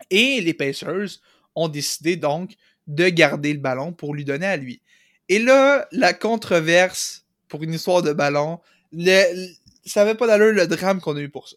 Et 0.09 0.41
les 0.41 0.53
Pacers 0.53 1.21
ont 1.55 1.69
décidé 1.69 2.17
donc 2.17 2.55
de 2.85 3.07
garder 3.07 3.53
le 3.53 3.59
ballon 3.59 3.93
pour 3.93 4.13
lui 4.13 4.25
donner 4.25 4.45
à 4.45 4.57
lui. 4.57 4.81
Et 5.29 5.39
là, 5.39 5.87
la 5.91 6.13
controverse 6.13 7.25
pour 7.47 7.63
une 7.63 7.73
histoire 7.73 8.01
de 8.01 8.11
ballon, 8.11 8.59
le, 8.91 9.47
ça 9.85 10.01
avait 10.01 10.15
pas 10.15 10.27
d'allure 10.27 10.53
le 10.53 10.67
drame 10.67 10.99
qu'on 10.99 11.15
a 11.15 11.21
eu 11.21 11.29
pour 11.29 11.47
ça. 11.47 11.55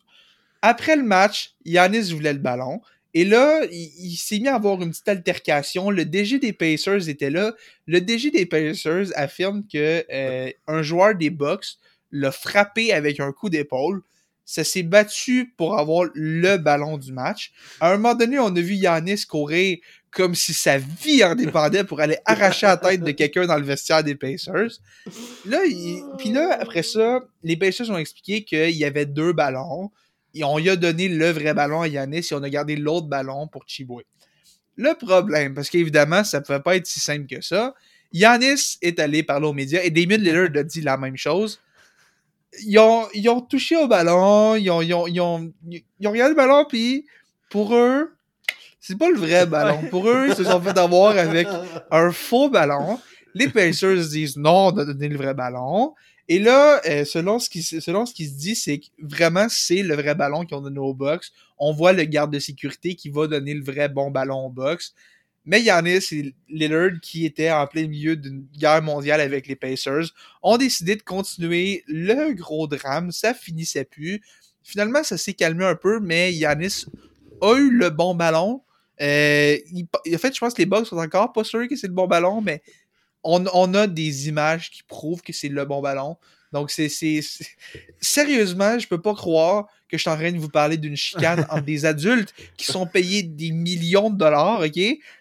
Après 0.62 0.94
le 0.94 1.02
match, 1.02 1.56
Yanis 1.64 2.12
voulait 2.12 2.32
le 2.32 2.38
ballon. 2.38 2.80
Et 3.14 3.24
là, 3.24 3.64
il, 3.70 4.16
s'est 4.16 4.38
mis 4.38 4.48
à 4.48 4.54
avoir 4.54 4.80
une 4.82 4.90
petite 4.90 5.08
altercation. 5.08 5.90
Le 5.90 6.04
DG 6.04 6.38
des 6.38 6.52
Pacers 6.52 7.08
était 7.08 7.30
là. 7.30 7.54
Le 7.86 8.00
DG 8.00 8.30
des 8.30 8.46
Pacers 8.46 9.08
affirme 9.16 9.64
que 9.66 10.04
euh, 10.12 10.50
un 10.68 10.82
joueur 10.82 11.14
des 11.16 11.30
Bucks 11.30 11.78
l'a 12.12 12.30
frappé 12.30 12.92
avec 12.92 13.20
un 13.20 13.32
coup 13.32 13.48
d'épaule. 13.48 14.02
Ça 14.44 14.64
s'est 14.64 14.82
battu 14.82 15.52
pour 15.56 15.78
avoir 15.78 16.08
le 16.14 16.56
ballon 16.56 16.98
du 16.98 17.12
match. 17.12 17.52
À 17.80 17.92
un 17.92 17.96
moment 17.96 18.14
donné, 18.14 18.38
on 18.38 18.46
a 18.46 18.60
vu 18.60 18.74
Yanis 18.74 19.24
courir 19.28 19.78
comme 20.10 20.34
si 20.34 20.54
sa 20.54 20.78
vie 20.78 21.22
en 21.24 21.34
dépendait 21.34 21.84
pour 21.84 22.00
aller 22.00 22.18
arracher 22.24 22.66
la 22.66 22.76
tête 22.76 23.02
de 23.02 23.12
quelqu'un 23.12 23.46
dans 23.46 23.56
le 23.56 23.64
vestiaire 23.64 24.02
des 24.02 24.16
Pacers. 24.16 24.80
Là, 25.46 25.64
il... 25.66 26.02
puis 26.18 26.30
là, 26.30 26.58
après 26.60 26.82
ça, 26.82 27.20
les 27.44 27.56
Pacers 27.56 27.90
ont 27.90 27.98
expliqué 27.98 28.44
qu'il 28.44 28.76
y 28.76 28.84
avait 28.84 29.06
deux 29.06 29.32
ballons. 29.32 29.90
On 30.42 30.58
lui 30.58 30.70
a 30.70 30.76
donné 30.76 31.08
le 31.08 31.30
vrai 31.30 31.54
ballon 31.54 31.82
à 31.82 31.88
Yanis 31.88 32.28
et 32.30 32.34
on 32.34 32.42
a 32.42 32.50
gardé 32.50 32.76
l'autre 32.76 33.06
ballon 33.06 33.48
pour 33.48 33.64
Chiboué. 33.66 34.06
Le 34.76 34.94
problème, 34.94 35.54
parce 35.54 35.68
qu'évidemment, 35.68 36.24
ça 36.24 36.40
ne 36.40 36.44
pouvait 36.44 36.60
pas 36.60 36.76
être 36.76 36.86
si 36.86 37.00
simple 37.00 37.26
que 37.26 37.40
ça, 37.42 37.74
Yanis 38.12 38.78
est 38.82 38.98
allé 38.98 39.22
parler 39.22 39.46
aux 39.46 39.52
médias 39.52 39.82
et 39.82 39.90
Damien 39.90 40.16
Lillard 40.16 40.48
a 40.54 40.62
dit 40.62 40.80
la 40.80 40.96
même 40.96 41.16
chose. 41.16 41.60
Ils 42.64 42.78
ont, 42.78 43.06
ils 43.14 43.28
ont 43.28 43.40
touché 43.40 43.76
au 43.76 43.86
ballon, 43.86 44.56
ils 44.56 44.70
ont, 44.70 44.82
ils 44.82 44.92
ont, 44.94 45.06
ils 45.06 45.20
ont, 45.20 45.52
ils 45.68 46.08
ont 46.08 46.10
regardé 46.10 46.30
le 46.30 46.36
ballon, 46.36 46.64
puis 46.68 47.06
pour 47.48 47.74
eux, 47.74 48.12
c'est 48.80 48.98
pas 48.98 49.10
le 49.10 49.18
vrai 49.18 49.46
ballon. 49.46 49.82
Pour 49.90 50.08
eux, 50.08 50.28
ils 50.28 50.34
se 50.34 50.44
sont 50.44 50.60
fait 50.60 50.76
avoir 50.78 51.16
avec 51.16 51.46
un 51.90 52.10
faux 52.10 52.48
ballon. 52.48 52.98
Les 53.34 53.48
Pacers 53.48 54.08
disent 54.08 54.36
non 54.36 54.72
de 54.72 54.84
donner 54.84 55.08
le 55.08 55.16
vrai 55.16 55.34
ballon. 55.34 55.94
Et 56.30 56.38
là, 56.38 56.80
euh, 56.86 57.04
selon, 57.04 57.40
ce 57.40 57.50
qui, 57.50 57.60
se 57.60 58.36
dit, 58.36 58.54
c'est 58.54 58.78
que 58.78 58.86
vraiment, 59.00 59.48
c'est 59.48 59.82
le 59.82 59.96
vrai 59.96 60.14
ballon 60.14 60.44
qu'ils 60.44 60.56
ont 60.56 60.60
donné 60.60 60.78
au 60.78 60.94
box. 60.94 61.32
On 61.58 61.72
voit 61.72 61.92
le 61.92 62.04
garde 62.04 62.32
de 62.32 62.38
sécurité 62.38 62.94
qui 62.94 63.10
va 63.10 63.26
donner 63.26 63.52
le 63.52 63.64
vrai 63.64 63.88
bon 63.88 64.12
ballon 64.12 64.46
au 64.46 64.48
box. 64.48 64.94
Mais 65.44 65.60
Yannis 65.60 66.06
et 66.12 66.32
Lillard, 66.48 67.00
qui 67.02 67.26
étaient 67.26 67.50
en 67.50 67.66
plein 67.66 67.88
milieu 67.88 68.14
d'une 68.14 68.46
guerre 68.56 68.80
mondiale 68.80 69.20
avec 69.20 69.48
les 69.48 69.56
Pacers, 69.56 70.14
ont 70.40 70.56
décidé 70.56 70.94
de 70.94 71.02
continuer 71.02 71.82
le 71.88 72.32
gros 72.34 72.68
drame. 72.68 73.10
Ça 73.10 73.34
finissait 73.34 73.84
plus. 73.84 74.20
Finalement, 74.62 75.02
ça 75.02 75.18
s'est 75.18 75.34
calmé 75.34 75.64
un 75.64 75.74
peu, 75.74 75.98
mais 75.98 76.32
Yanis 76.32 76.84
a 77.42 77.56
eu 77.56 77.72
le 77.72 77.90
bon 77.90 78.14
ballon. 78.14 78.62
Euh, 79.00 79.56
en 80.14 80.18
fait, 80.18 80.32
je 80.32 80.38
pense 80.38 80.54
que 80.54 80.62
les 80.62 80.66
Bucks 80.66 80.86
sont 80.86 80.98
encore 80.98 81.32
pas 81.32 81.42
sûrs 81.42 81.66
que 81.66 81.74
c'est 81.74 81.88
le 81.88 81.92
bon 81.92 82.06
ballon, 82.06 82.40
mais 82.40 82.62
on, 83.22 83.44
on, 83.52 83.74
a 83.74 83.86
des 83.86 84.28
images 84.28 84.70
qui 84.70 84.82
prouvent 84.82 85.22
que 85.22 85.32
c'est 85.32 85.48
le 85.48 85.64
bon 85.64 85.80
ballon. 85.80 86.16
Donc, 86.52 86.70
c'est. 86.70 86.88
Sérieusement, 88.00 88.78
je 88.78 88.88
peux 88.88 89.00
pas 89.00 89.14
croire 89.14 89.66
que 89.88 89.96
je 89.96 90.02
suis 90.02 90.10
en 90.10 90.16
train 90.16 90.32
de 90.32 90.38
vous 90.38 90.48
parler 90.48 90.76
d'une 90.76 90.96
chicane 90.96 91.46
entre 91.50 91.62
des 91.64 91.84
adultes 91.84 92.34
qui 92.56 92.66
sont 92.66 92.86
payés 92.86 93.22
des 93.22 93.50
millions 93.50 94.10
de 94.10 94.16
dollars, 94.16 94.60
OK? 94.60 94.80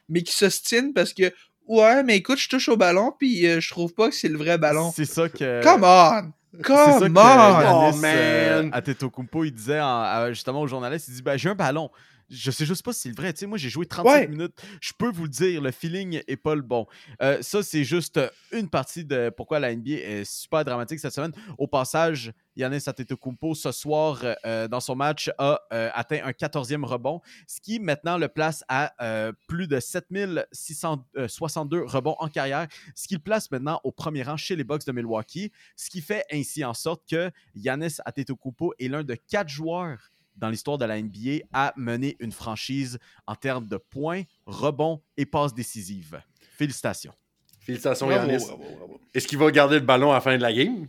Mais 0.10 0.22
qui 0.24 0.34
s'ostinent 0.36 0.94
parce 0.94 1.14
que. 1.14 1.32
Ouais, 1.68 2.02
mais 2.02 2.18
écoute, 2.18 2.40
je 2.40 2.50
touche 2.50 2.68
au 2.70 2.78
ballon, 2.78 3.14
puis 3.18 3.46
euh, 3.46 3.60
je 3.60 3.70
trouve 3.70 3.94
pas 3.94 4.10
que 4.10 4.16
c'est 4.16 4.28
le 4.28 4.40
vrai 4.40 4.58
ballon. 4.58 4.92
C'est 4.96 5.06
ça 5.06 5.30
que. 5.30 5.62
Come 5.62 5.84
on! 5.84 6.32
Come 6.64 7.16
on! 7.16 7.62
Yanis, 7.62 7.96
Oh, 7.96 7.98
man! 7.98 8.16
euh, 8.18 8.70
Antetokounmpo, 8.74 9.44
il 9.44 9.52
disait 9.52 9.80
en- 9.80 10.02
à- 10.02 10.30
justement 10.30 10.62
aux 10.62 10.68
journalistes, 10.68 11.08
il 11.10 11.14
dit 11.14 11.22
ben, 11.22 11.38
j'ai 11.38 11.50
un 11.50 11.54
ballon. 11.54 11.92
Je 12.30 12.52
sais 12.52 12.66
juste 12.66 12.84
pas 12.84 12.94
si 12.94 13.02
c'est 13.02 13.10
le 13.10 13.16
vrai. 13.16 13.34
Tu 13.34 13.40
sais, 13.40 13.46
moi, 13.48 13.58
j'ai 13.58 13.70
joué 13.70 13.86
37 13.86 14.14
Ouais. 14.14 14.28
minutes. 14.28 14.56
Je 14.82 14.94
peux 14.98 15.10
vous 15.10 15.24
le 15.24 15.30
dire, 15.30 15.62
le 15.62 15.72
feeling 15.72 16.22
est 16.28 16.38
pas 16.38 16.56
le 16.56 16.62
bon. 16.62 16.86
Euh, 17.22 17.42
ça, 17.42 17.64
c'est 17.64 17.84
juste 17.84 18.20
une 18.52 18.70
partie 18.70 19.06
de 19.06 19.30
pourquoi 19.36 19.60
la 19.60 19.74
NBA 19.76 19.92
est 19.92 20.24
super 20.26 20.64
dramatique 20.64 21.00
cette 21.00 21.14
semaine. 21.14 21.34
Au 21.58 21.68
passage, 21.68 22.32
Yannis 22.56 22.84
Antetokounmpo, 22.88 23.56
ce 23.56 23.72
soir, 23.72 24.22
euh, 24.46 24.68
dans 24.68 24.80
son 24.80 24.96
match, 24.96 25.30
a 25.38 25.60
euh, 25.74 25.90
atteint 25.94 26.20
un 26.24 26.32
14e 26.32 26.84
rebond, 26.86 27.22
ce 27.48 27.60
qui 27.62 27.80
maintenant 27.80 28.18
le 28.18 28.28
place 28.28 28.64
à 28.68 28.94
euh, 29.02 29.32
plus 29.48 29.68
de 29.68 29.80
7662 29.80 31.84
rebonds 31.86 32.16
en 32.20 32.28
carrière, 32.28 32.68
ce 32.96 33.08
qui 33.08 33.16
le 33.16 33.22
place 33.22 33.50
maintenant 33.52 33.80
au 33.84 33.92
premier 33.92 34.24
rang 34.24 34.38
chez 34.38 34.56
les 34.56 34.64
Bucks 34.64 34.86
de 34.86 34.92
Milwaukee, 34.92 35.52
ce 35.76 35.90
qui 35.90 36.02
fait 36.02 36.24
ainsi 36.32 36.64
en 36.66 36.74
sorte 36.74 37.04
que 37.10 37.32
Yannis 37.56 37.98
Antetokounmpo 38.06 38.74
est 38.80 38.88
l'un 38.88 39.04
de 39.04 39.16
quatre 39.16 39.50
joueurs 39.50 40.12
dans 40.40 40.50
l'histoire 40.50 40.78
de 40.78 40.86
la 40.86 41.02
NBA 41.02 41.46
à 41.54 41.74
mener 41.78 42.18
une 42.20 42.32
franchise 42.32 42.98
en 43.28 43.36
termes 43.36 43.68
de 43.68 43.78
points, 43.78 44.24
rebonds 44.46 45.02
et 45.18 45.26
passes 45.26 45.54
décisives. 45.54 46.22
Félicitations. 46.58 47.14
Félicitations, 47.60 48.08
Bravo, 48.08 48.28
Yannis. 48.28 48.46
bravo, 48.46 48.64
bravo. 48.78 49.02
Est-ce 49.14 49.28
qu'il 49.28 49.38
va 49.38 49.52
garder 49.52 49.76
le 49.76 49.86
ballon 49.86 50.12
à 50.12 50.16
la 50.16 50.22
fin 50.22 50.36
de 50.36 50.42
la 50.42 50.54
game? 50.54 50.88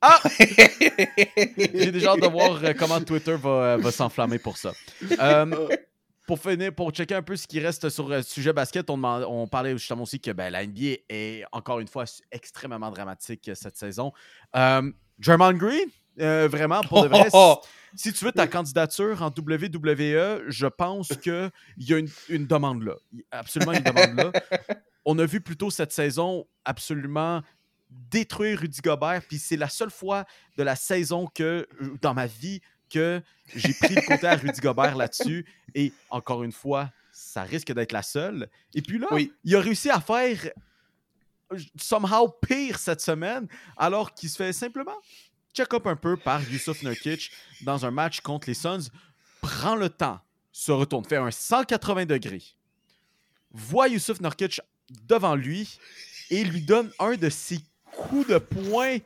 J'ai 0.38 1.90
déjà 1.90 2.12
hâte 2.12 2.20
de 2.20 2.28
voir 2.28 2.62
euh, 2.62 2.72
comment 2.72 3.00
Twitter 3.00 3.36
va, 3.36 3.50
euh, 3.50 3.76
va 3.78 3.90
s'enflammer 3.90 4.38
pour 4.38 4.56
ça. 4.56 4.72
Euh, 5.18 5.68
pour 6.28 6.38
finir, 6.38 6.74
pour 6.74 6.90
checker 6.90 7.14
un 7.14 7.22
peu 7.22 7.36
ce 7.36 7.46
qui 7.46 7.58
reste 7.58 7.88
sur 7.88 8.06
le 8.06 8.22
sujet 8.22 8.52
basket, 8.52 8.90
on, 8.90 9.48
parlait 9.48 9.72
justement 9.72 10.02
aussi 10.02 10.20
que 10.20 10.30
ben, 10.30 10.50
la 10.50 10.66
NBA 10.66 10.98
est 11.08 11.42
encore 11.52 11.80
une 11.80 11.88
fois 11.88 12.04
extrêmement 12.30 12.90
dramatique 12.90 13.50
cette 13.54 13.78
saison. 13.78 14.12
Euh, 14.54 14.92
Draymond 15.18 15.54
Green, 15.54 15.88
euh, 16.20 16.48
vraiment, 16.50 16.80
pour 16.82 17.02
de 17.02 17.08
vrai, 17.08 17.28
Oh, 17.32 17.56
oh, 17.62 17.66
si 17.94 18.12
tu 18.12 18.24
veux 18.24 18.32
ta 18.32 18.46
candidature 18.46 19.22
en 19.22 19.28
WWE, 19.28 20.44
je 20.48 20.66
pense 20.66 21.08
qu'il 21.22 21.50
y 21.78 21.94
a 21.94 21.98
une, 21.98 22.08
une 22.28 22.46
demande 22.46 22.82
là. 22.82 22.94
Absolument 23.30 23.72
une 23.72 23.82
demande 23.82 24.14
là. 24.16 24.32
On 25.04 25.18
a 25.18 25.24
vu 25.24 25.40
plutôt 25.40 25.70
cette 25.70 25.92
saison 25.92 26.46
absolument 26.64 27.42
détruire 28.10 28.60
Rudy 28.60 28.80
Gobert, 28.82 29.22
puis 29.26 29.38
c'est 29.38 29.56
la 29.56 29.68
seule 29.70 29.90
fois 29.90 30.26
de 30.58 30.62
la 30.62 30.76
saison 30.76 31.26
que, 31.34 31.66
dans 32.02 32.12
ma 32.12 32.26
vie, 32.26 32.60
que 32.90 33.22
j'ai 33.54 33.72
pris 33.72 33.94
le 33.94 34.02
côté 34.02 34.26
à 34.26 34.34
Rudy 34.36 34.60
Gobert 34.60 34.94
là-dessus. 34.96 35.46
Et 35.74 35.92
encore 36.10 36.42
une 36.44 36.52
fois, 36.52 36.90
ça 37.10 37.42
risque 37.42 37.72
d'être 37.72 37.92
la 37.92 38.02
seule. 38.02 38.48
Et 38.74 38.82
puis 38.82 38.98
là, 38.98 39.06
Oui. 39.10 39.32
il 39.44 39.56
a 39.56 39.60
réussi 39.60 39.88
à 39.88 40.00
faire 40.00 40.50
euh, 41.52 41.58
somehow 41.80 42.28
pire 42.46 42.78
cette 42.78 43.00
semaine, 43.00 43.48
alors 43.78 44.12
qu'il 44.12 44.28
se 44.28 44.36
fait 44.36 44.52
simplement 44.52 44.96
check-up 45.54 45.86
un 45.86 45.96
peu 45.96 46.16
par 46.16 46.42
Yusuf 46.48 46.82
Nurkic 46.82 47.30
dans 47.62 47.84
un 47.86 47.90
match 47.90 48.20
contre 48.20 48.48
les 48.48 48.54
Suns, 48.54 48.90
prend 49.40 49.76
le 49.76 49.88
temps, 49.88 50.20
se 50.52 50.72
retourne, 50.72 51.04
fait 51.04 51.16
un 51.16 51.30
180 51.30 52.06
degrés, 52.06 52.42
voit 53.50 53.88
Yusuf 53.88 54.20
Nurkic 54.20 54.60
devant 55.06 55.34
lui 55.34 55.78
et 56.30 56.44
lui 56.44 56.62
donne 56.62 56.90
un 56.98 57.16
de 57.16 57.28
ses 57.28 57.60
coups 57.92 58.28
de 58.28 58.38
poing. 58.38 58.98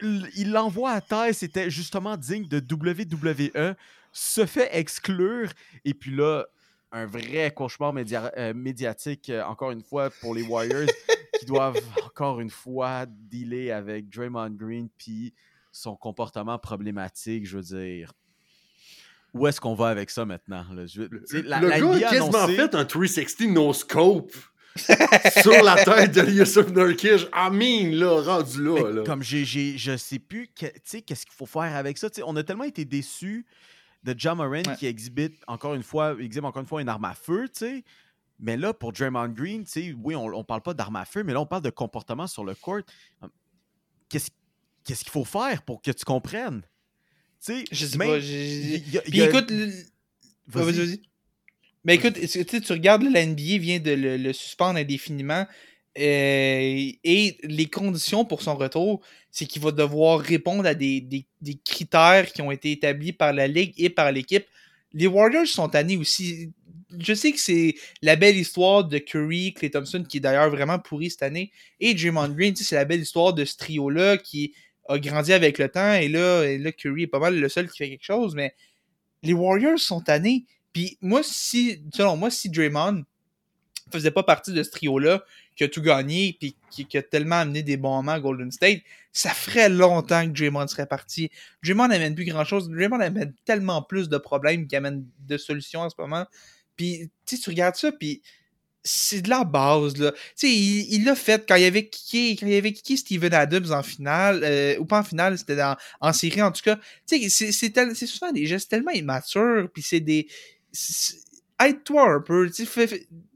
Il 0.00 0.50
l'envoie 0.50 0.92
à 0.92 1.00
terre, 1.00 1.34
c'était 1.34 1.70
justement 1.70 2.16
digne 2.16 2.46
de 2.48 2.58
WWE, 2.58 3.74
se 4.12 4.46
fait 4.46 4.68
exclure, 4.72 5.50
et 5.84 5.94
puis 5.94 6.14
là, 6.14 6.46
un 6.92 7.06
vrai 7.06 7.50
cauchemar 7.50 7.94
euh, 7.96 8.54
médiatique, 8.54 9.30
euh, 9.30 9.42
encore 9.44 9.70
une 9.70 9.82
fois, 9.82 10.10
pour 10.20 10.34
les 10.34 10.42
Warriors, 10.42 10.88
qui 11.44 11.52
doivent 11.52 11.80
encore 12.04 12.40
une 12.40 12.50
fois 12.50 13.06
dealer 13.06 13.70
avec 13.70 14.08
Draymond 14.08 14.50
Green, 14.50 14.88
puis 14.98 15.32
son 15.70 15.96
comportement 15.96 16.58
problématique, 16.58 17.46
je 17.46 17.56
veux 17.58 17.62
dire. 17.62 18.12
Où 19.34 19.46
est-ce 19.46 19.60
qu'on 19.60 19.74
va 19.74 19.88
avec 19.88 20.10
ça 20.10 20.24
maintenant? 20.26 20.64
là? 20.74 20.84
Je 20.86 21.02
la- 21.42 21.60
le 21.60 21.68
la 21.68 21.80
gars 21.80 21.92
a 21.94 22.00
quasiment 22.00 22.26
annoncé- 22.44 22.56
fait 22.56 22.74
un 22.74 22.84
360 22.84 23.48
no 23.48 23.72
scope 23.72 24.34
sur 25.42 25.62
la 25.62 25.82
tête 25.84 26.12
de 26.14 26.30
Yusuf 26.30 26.68
Nurkic. 26.68 27.28
I 27.34 27.50
mean, 27.50 27.94
là, 27.98 28.20
rendu 28.20 28.62
là. 28.62 29.02
Comme 29.04 29.22
j'ai, 29.22 29.44
j'ai- 29.44 29.78
je 29.78 29.96
sais 29.96 30.18
plus, 30.18 30.48
que- 30.48 30.66
tu 30.66 30.80
sais, 30.84 31.02
qu'est-ce 31.02 31.24
qu'il 31.24 31.34
faut 31.34 31.46
faire 31.46 31.74
avec 31.76 31.96
ça. 31.98 32.10
Tu 32.10 32.16
sais, 32.16 32.22
on 32.26 32.36
a 32.36 32.42
tellement 32.42 32.64
été 32.64 32.84
déçus 32.84 33.46
de 34.04 34.14
John 34.16 34.36
Moran 34.36 34.50
Ouais. 34.66 34.76
qui 34.78 34.86
exhibite 34.86 35.40
encore 35.46 35.74
une 35.74 35.82
fois, 35.82 36.14
exhibe 36.18 36.44
encore 36.44 36.60
une 36.60 36.68
fois 36.68 36.82
une 36.82 36.88
arme 36.88 37.04
à 37.06 37.14
feu, 37.14 37.44
tu 37.48 37.60
sais. 37.60 37.84
Mais 38.42 38.56
là, 38.56 38.74
pour 38.74 38.92
Draymond 38.92 39.28
Green, 39.28 39.64
tu 39.64 39.70
sais, 39.70 39.94
oui, 40.02 40.14
on, 40.16 40.26
on 40.26 40.44
parle 40.44 40.60
pas 40.62 40.74
d'arme 40.74 40.96
à 40.96 41.04
feu, 41.04 41.22
mais 41.22 41.32
là, 41.32 41.40
on 41.40 41.46
parle 41.46 41.62
de 41.62 41.70
comportement 41.70 42.26
sur 42.26 42.44
le 42.44 42.54
court. 42.54 42.80
Hum, 43.22 43.30
Qu'est-ce, 44.08 44.30
qu'est-ce 44.84 45.04
qu'il 45.04 45.12
faut 45.12 45.24
faire 45.24 45.62
pour 45.62 45.80
que 45.80 45.90
tu 45.92 46.04
comprennes? 46.04 46.60
Tu 46.60 47.52
sais, 47.52 47.64
Je 47.72 47.86
sais 47.86 47.96
même- 47.96 48.08
pas. 48.08 48.18
y 48.18 48.98
a- 48.98 49.00
Puis 49.02 49.18
y 49.18 49.22
a- 49.22 49.28
écoute, 49.28 49.50
le- 49.50 49.72
Vas-y. 50.48 50.64
vas-y, 50.64 50.76
vas-y. 50.86 51.02
Mais 51.84 51.94
écoute, 51.96 52.14
tu 52.20 52.72
regardes, 52.72 53.02
la 53.04 53.22
NBA 53.26 53.58
vient 53.58 53.80
de 53.80 53.92
le, 53.92 54.16
le 54.16 54.32
suspendre 54.32 54.78
indéfiniment. 54.78 55.46
euh, 55.98 56.90
et 57.04 57.36
les 57.42 57.66
conditions 57.66 58.24
pour 58.24 58.40
son 58.40 58.54
retour, 58.56 59.02
c'est 59.30 59.44
qu'il 59.44 59.60
va 59.60 59.72
devoir 59.72 60.20
répondre 60.20 60.64
à 60.66 60.74
des, 60.74 61.00
des- 61.02 61.26
des 61.42 61.54
critères 61.62 62.32
qui 62.32 62.40
ont 62.40 62.50
été 62.50 62.72
établis 62.72 63.12
par 63.12 63.32
la 63.34 63.46
Ligue 63.46 63.74
et 63.76 63.90
par 63.90 64.10
l'équipe. 64.10 64.46
Les 64.94 65.06
Warriors 65.06 65.46
sont 65.46 65.68
tannés 65.68 65.96
aussi. 65.98 66.50
Je 66.98 67.14
sais 67.14 67.32
que 67.32 67.40
c'est 67.40 67.74
la 68.02 68.16
belle 68.16 68.36
histoire 68.36 68.84
de 68.84 68.98
Curry, 68.98 69.54
Clay 69.54 69.70
Thompson, 69.70 70.04
qui 70.08 70.18
est 70.18 70.20
d'ailleurs 70.20 70.50
vraiment 70.50 70.78
pourri 70.78 71.10
cette 71.10 71.22
année, 71.22 71.52
et 71.80 71.94
Draymond 71.94 72.28
Green, 72.30 72.54
c'est 72.56 72.74
la 72.74 72.84
belle 72.84 73.00
histoire 73.00 73.32
de 73.32 73.44
ce 73.44 73.56
trio-là 73.56 74.16
qui 74.18 74.54
a 74.88 74.98
grandi 74.98 75.32
avec 75.32 75.58
le 75.58 75.68
temps, 75.68 75.94
et 75.94 76.08
là, 76.08 76.42
et 76.44 76.58
là, 76.58 76.72
Curry 76.72 77.04
est 77.04 77.06
pas 77.08 77.18
mal 77.18 77.38
le 77.38 77.48
seul 77.48 77.70
qui 77.70 77.78
fait 77.78 77.88
quelque 77.88 78.04
chose, 78.04 78.34
mais 78.34 78.54
les 79.22 79.32
Warriors 79.32 79.78
sont 79.78 80.00
tannés. 80.00 80.46
Puis 80.72 80.98
moi, 81.00 81.22
si, 81.22 81.82
selon 81.94 82.16
moi, 82.16 82.30
si 82.30 82.50
Draymond 82.50 83.04
faisait 83.92 84.10
pas 84.10 84.22
partie 84.22 84.52
de 84.52 84.62
ce 84.62 84.70
trio-là, 84.70 85.22
qui 85.54 85.64
a 85.64 85.68
tout 85.68 85.82
gagné, 85.82 86.36
puis 86.40 86.56
qui, 86.70 86.86
qui 86.86 86.96
a 86.96 87.02
tellement 87.02 87.36
amené 87.36 87.62
des 87.62 87.76
bons 87.76 87.96
moments 87.96 88.12
à 88.12 88.20
Golden 88.20 88.50
State, 88.50 88.80
ça 89.12 89.30
ferait 89.30 89.68
longtemps 89.68 90.24
que 90.24 90.30
Draymond 90.30 90.66
serait 90.66 90.86
parti. 90.86 91.30
Draymond 91.62 91.88
n'amène 91.88 92.14
plus 92.14 92.24
grand-chose. 92.24 92.70
Draymond 92.70 93.00
amène 93.00 93.34
tellement 93.44 93.82
plus 93.82 94.08
de 94.08 94.16
problèmes 94.16 94.66
qu'il 94.66 94.78
amène 94.78 95.06
de 95.20 95.36
solutions 95.36 95.80
en 95.80 95.90
ce 95.90 95.96
moment. 95.98 96.24
Puis, 96.76 97.10
tu 97.26 97.36
regardes 97.50 97.76
ça, 97.76 97.92
puis 97.92 98.22
c'est 98.84 99.22
de 99.22 99.28
la 99.30 99.44
base, 99.44 99.96
là. 99.96 100.10
Tu 100.12 100.18
sais, 100.34 100.50
il 100.52 101.04
l'a 101.04 101.14
fait 101.14 101.44
quand 101.46 101.54
il 101.54 101.64
avait 101.64 101.88
kické, 101.88 102.34
quand 102.34 102.46
il 102.48 102.54
avait 102.54 102.72
kické 102.72 102.96
Steven 102.96 103.32
Adams 103.32 103.70
en 103.72 103.82
finale, 103.82 104.40
euh, 104.42 104.76
ou 104.78 104.84
pas 104.84 104.98
en 104.98 105.04
finale, 105.04 105.38
c'était 105.38 105.60
en 106.00 106.12
série 106.12 106.42
en 106.42 106.50
tout 106.50 106.62
cas. 106.64 106.76
Tu 107.08 107.30
sais, 107.30 107.52
c'est- 107.52 108.06
souvent 108.06 108.32
des 108.32 108.44
gestes 108.46 108.68
tellement 108.70 108.90
immatures, 108.90 109.68
puis 109.72 109.82
c'est 109.82 110.00
des... 110.00 110.26
Aide-toi 111.60 112.14
un 112.14 112.20
peu, 112.20 112.50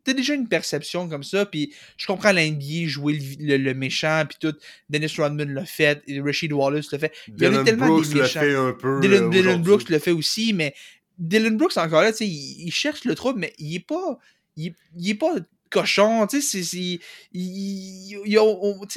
t'as 0.02 0.12
déjà 0.12 0.34
une 0.34 0.48
perception 0.48 1.08
comme 1.08 1.22
ça, 1.22 1.46
puis 1.46 1.72
je 1.96 2.06
comprends 2.08 2.32
l'NBA 2.32 2.88
jouer 2.88 3.12
le, 3.38 3.46
le- 3.46 3.56
le 3.62 3.74
méchant, 3.74 4.24
puis 4.28 4.36
tout. 4.40 4.56
Dennis 4.90 5.14
Rodman 5.16 5.48
l'a 5.54 5.64
fait, 5.64 6.02
Rashid 6.24 6.52
Wallace 6.52 6.90
l'a 6.90 6.98
fait. 6.98 7.12
Il 7.28 7.40
y 7.40 7.46
en 7.46 7.54
a 7.54 7.62
tellement 7.62 7.86
Brooks 7.86 8.08
des 8.08 8.20
méchants. 8.22 8.40
fait 8.40 8.54
un 8.56 8.72
peu. 8.72 8.98
Dylan, 9.00 9.24
euh, 9.26 9.28
Dylan. 9.30 9.62
Brooks 9.62 9.88
le 9.90 10.00
fait 10.00 10.10
aussi, 10.10 10.52
mais 10.54 10.74
Dylan 11.18 11.56
Brooks, 11.56 11.76
encore 11.76 12.02
là, 12.02 12.12
il, 12.20 12.26
il 12.66 12.72
cherche 12.72 13.04
le 13.04 13.14
trouble, 13.14 13.40
mais 13.40 13.52
il 13.58 13.74
est 13.76 13.80
pas. 13.86 14.18
Il, 14.56 14.74
il 14.96 15.10
est 15.10 15.14
pas 15.14 15.34
cochon, 15.70 16.26
tu 16.28 16.40
sais, 16.40 16.62
c'est- 16.62 17.00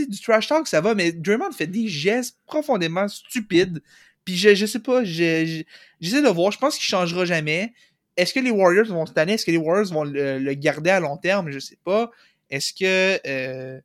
du 0.08 0.20
trash 0.22 0.48
talk, 0.48 0.68
ça 0.68 0.82
va, 0.82 0.96
mais 0.96 1.12
Draymond 1.12 1.52
fait 1.52 1.68
des 1.68 1.88
gestes 1.88 2.38
profondément 2.46 3.08
stupides. 3.08 3.82
Puis 4.26 4.36
je, 4.38 4.54
je 4.56 4.66
sais 4.66 4.80
pas, 4.80 5.04
je- 5.04 5.46
je- 5.46 5.64
j'essaie 6.00 6.22
de 6.22 6.28
voir, 6.30 6.52
je 6.52 6.60
pense 6.60 6.76
qu'il 6.76 6.86
changera 6.86 7.26
jamais. 7.26 7.74
Est-ce 8.18 8.34
que 8.34 8.40
les 8.40 8.52
Warriors 8.52 8.86
vont 8.88 9.06
se 9.06 9.14
tanner? 9.14 9.34
Est-ce 9.34 9.46
que 9.46 9.52
les 9.52 9.58
Warriors 9.58 9.92
vont 9.94 10.04
le, 10.04 10.40
le 10.40 10.54
garder 10.54 10.90
à 10.90 11.00
long 11.00 11.18
terme? 11.18 11.50
Je 11.52 11.60
sais 11.60 11.78
pas. 11.84 12.12
Est-ce 12.50 12.74
que... 12.74 13.20
euh, 13.28 13.80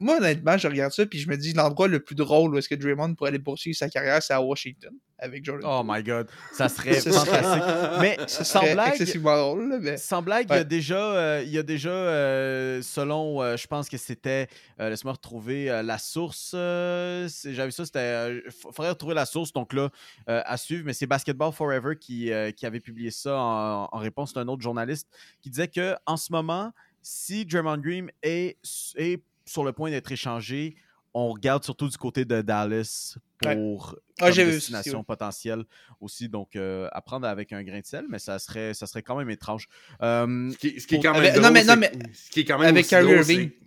Moi, 0.00 0.18
honnêtement, 0.18 0.58
je 0.58 0.68
regarde 0.68 0.92
ça 0.92 1.06
puis 1.06 1.18
je 1.20 1.28
me 1.28 1.36
dis 1.36 1.52
l'endroit 1.54 1.88
le 1.88 2.00
plus 2.02 2.14
drôle 2.16 2.54
où 2.54 2.58
est-ce 2.58 2.68
que 2.68 2.74
Draymond 2.74 3.14
pourrait 3.14 3.30
aller 3.30 3.38
poursuivre 3.38 3.76
sa 3.76 3.88
carrière, 3.90 4.22
c'est 4.22 4.34
à 4.34 4.42
Washington, 4.42 4.92
avec 5.18 5.44
Jordan. 5.44 5.68
Oh 5.68 5.82
my 5.84 6.02
god, 6.02 6.28
ça 6.52 6.68
serait 6.68 7.00
fantastique. 7.00 7.62
Mais 8.00 8.16
ça 8.26 8.44
sans 8.44 8.72
blague, 8.72 8.92
excessivement 8.92 9.36
drôle, 9.36 9.68
là, 9.68 9.78
mais... 9.80 9.96
Sans 9.96 10.22
blague, 10.22 10.46
il 10.50 10.56
y 10.56 10.58
a 10.58 10.64
déjà, 10.64 10.98
euh, 10.98 11.42
il 11.44 11.50
y 11.50 11.58
a 11.58 11.62
déjà 11.62 11.90
euh, 11.90 12.82
selon, 12.82 13.42
euh, 13.42 13.56
je 13.56 13.66
pense 13.66 13.88
que 13.88 13.96
c'était, 13.96 14.48
laisse-moi 14.78 15.12
retrouver 15.12 15.66
la 15.82 15.98
source. 15.98 16.50
J'avais 16.52 17.70
ça, 17.70 17.84
c'était, 17.84 18.42
faudrait 18.50 18.90
retrouver 18.90 19.14
la 19.14 19.26
source, 19.26 19.52
donc 19.52 19.72
là, 19.72 19.90
à 20.26 20.56
suivre. 20.56 20.84
Mais 20.84 20.92
c'est 20.92 21.06
Basketball 21.06 21.52
Forever 21.52 21.96
qui, 21.98 22.30
qui 22.56 22.66
avait 22.66 22.80
publié 22.80 23.10
ça 23.10 23.38
en, 23.38 23.88
en 23.90 23.98
réponse 23.98 24.32
d'un 24.32 24.48
autre 24.48 24.62
journaliste 24.62 25.08
qui 25.40 25.50
disait 25.50 25.68
que 25.68 25.94
en 26.06 26.16
ce 26.16 26.32
moment, 26.32 26.72
si 27.02 27.44
Draymond 27.44 27.78
Green 27.78 28.10
est, 28.22 28.58
est 28.96 29.22
sur 29.44 29.64
le 29.64 29.72
point 29.72 29.90
d'être 29.90 30.10
échangé, 30.10 30.76
on 31.14 31.28
regarde 31.30 31.64
surtout 31.64 31.88
du 31.88 31.96
côté 31.96 32.24
de 32.24 32.42
Dallas 32.42 33.16
Ouais. 33.44 33.56
pour 33.56 33.96
Ah, 34.20 34.26
ça 34.32 34.42
aussi, 34.42 34.44
destination 34.52 34.98
ouais. 34.98 35.04
potentielle 35.04 35.64
aussi. 36.00 36.28
Donc, 36.28 36.56
euh, 36.56 36.88
à 36.92 37.02
prendre 37.02 37.26
avec 37.26 37.52
un 37.52 37.62
grain 37.62 37.80
de 37.80 37.84
sel, 37.86 38.04
mais 38.08 38.18
ça 38.18 38.38
serait, 38.38 38.72
ça 38.74 38.86
serait 38.86 39.02
quand 39.02 39.16
même 39.16 39.28
étrange. 39.30 39.68
Euh, 40.02 40.50
Ce 40.52 40.56
qui, 40.56 40.80
ce 40.80 40.86
qui 40.86 40.94
est 40.94 41.00
quand 41.00 41.12
même 41.12 41.20
Avec- 41.20 41.32
drôle, 41.34 41.44
non, 41.44 41.50
mais- 41.52 41.64
non, 41.64 41.74
c'est- 41.74 41.78
mais- 41.80 41.92
ce 42.14 42.30
qui 42.30 42.40
est 42.40 42.44
quand 42.44 42.58
même 42.58 42.68
avec 42.68 42.84
aussi 42.84 42.90
Kyrie 42.90 43.04
drôle, 43.04 43.16
Irving. 43.16 43.50
c'est- 43.50 43.58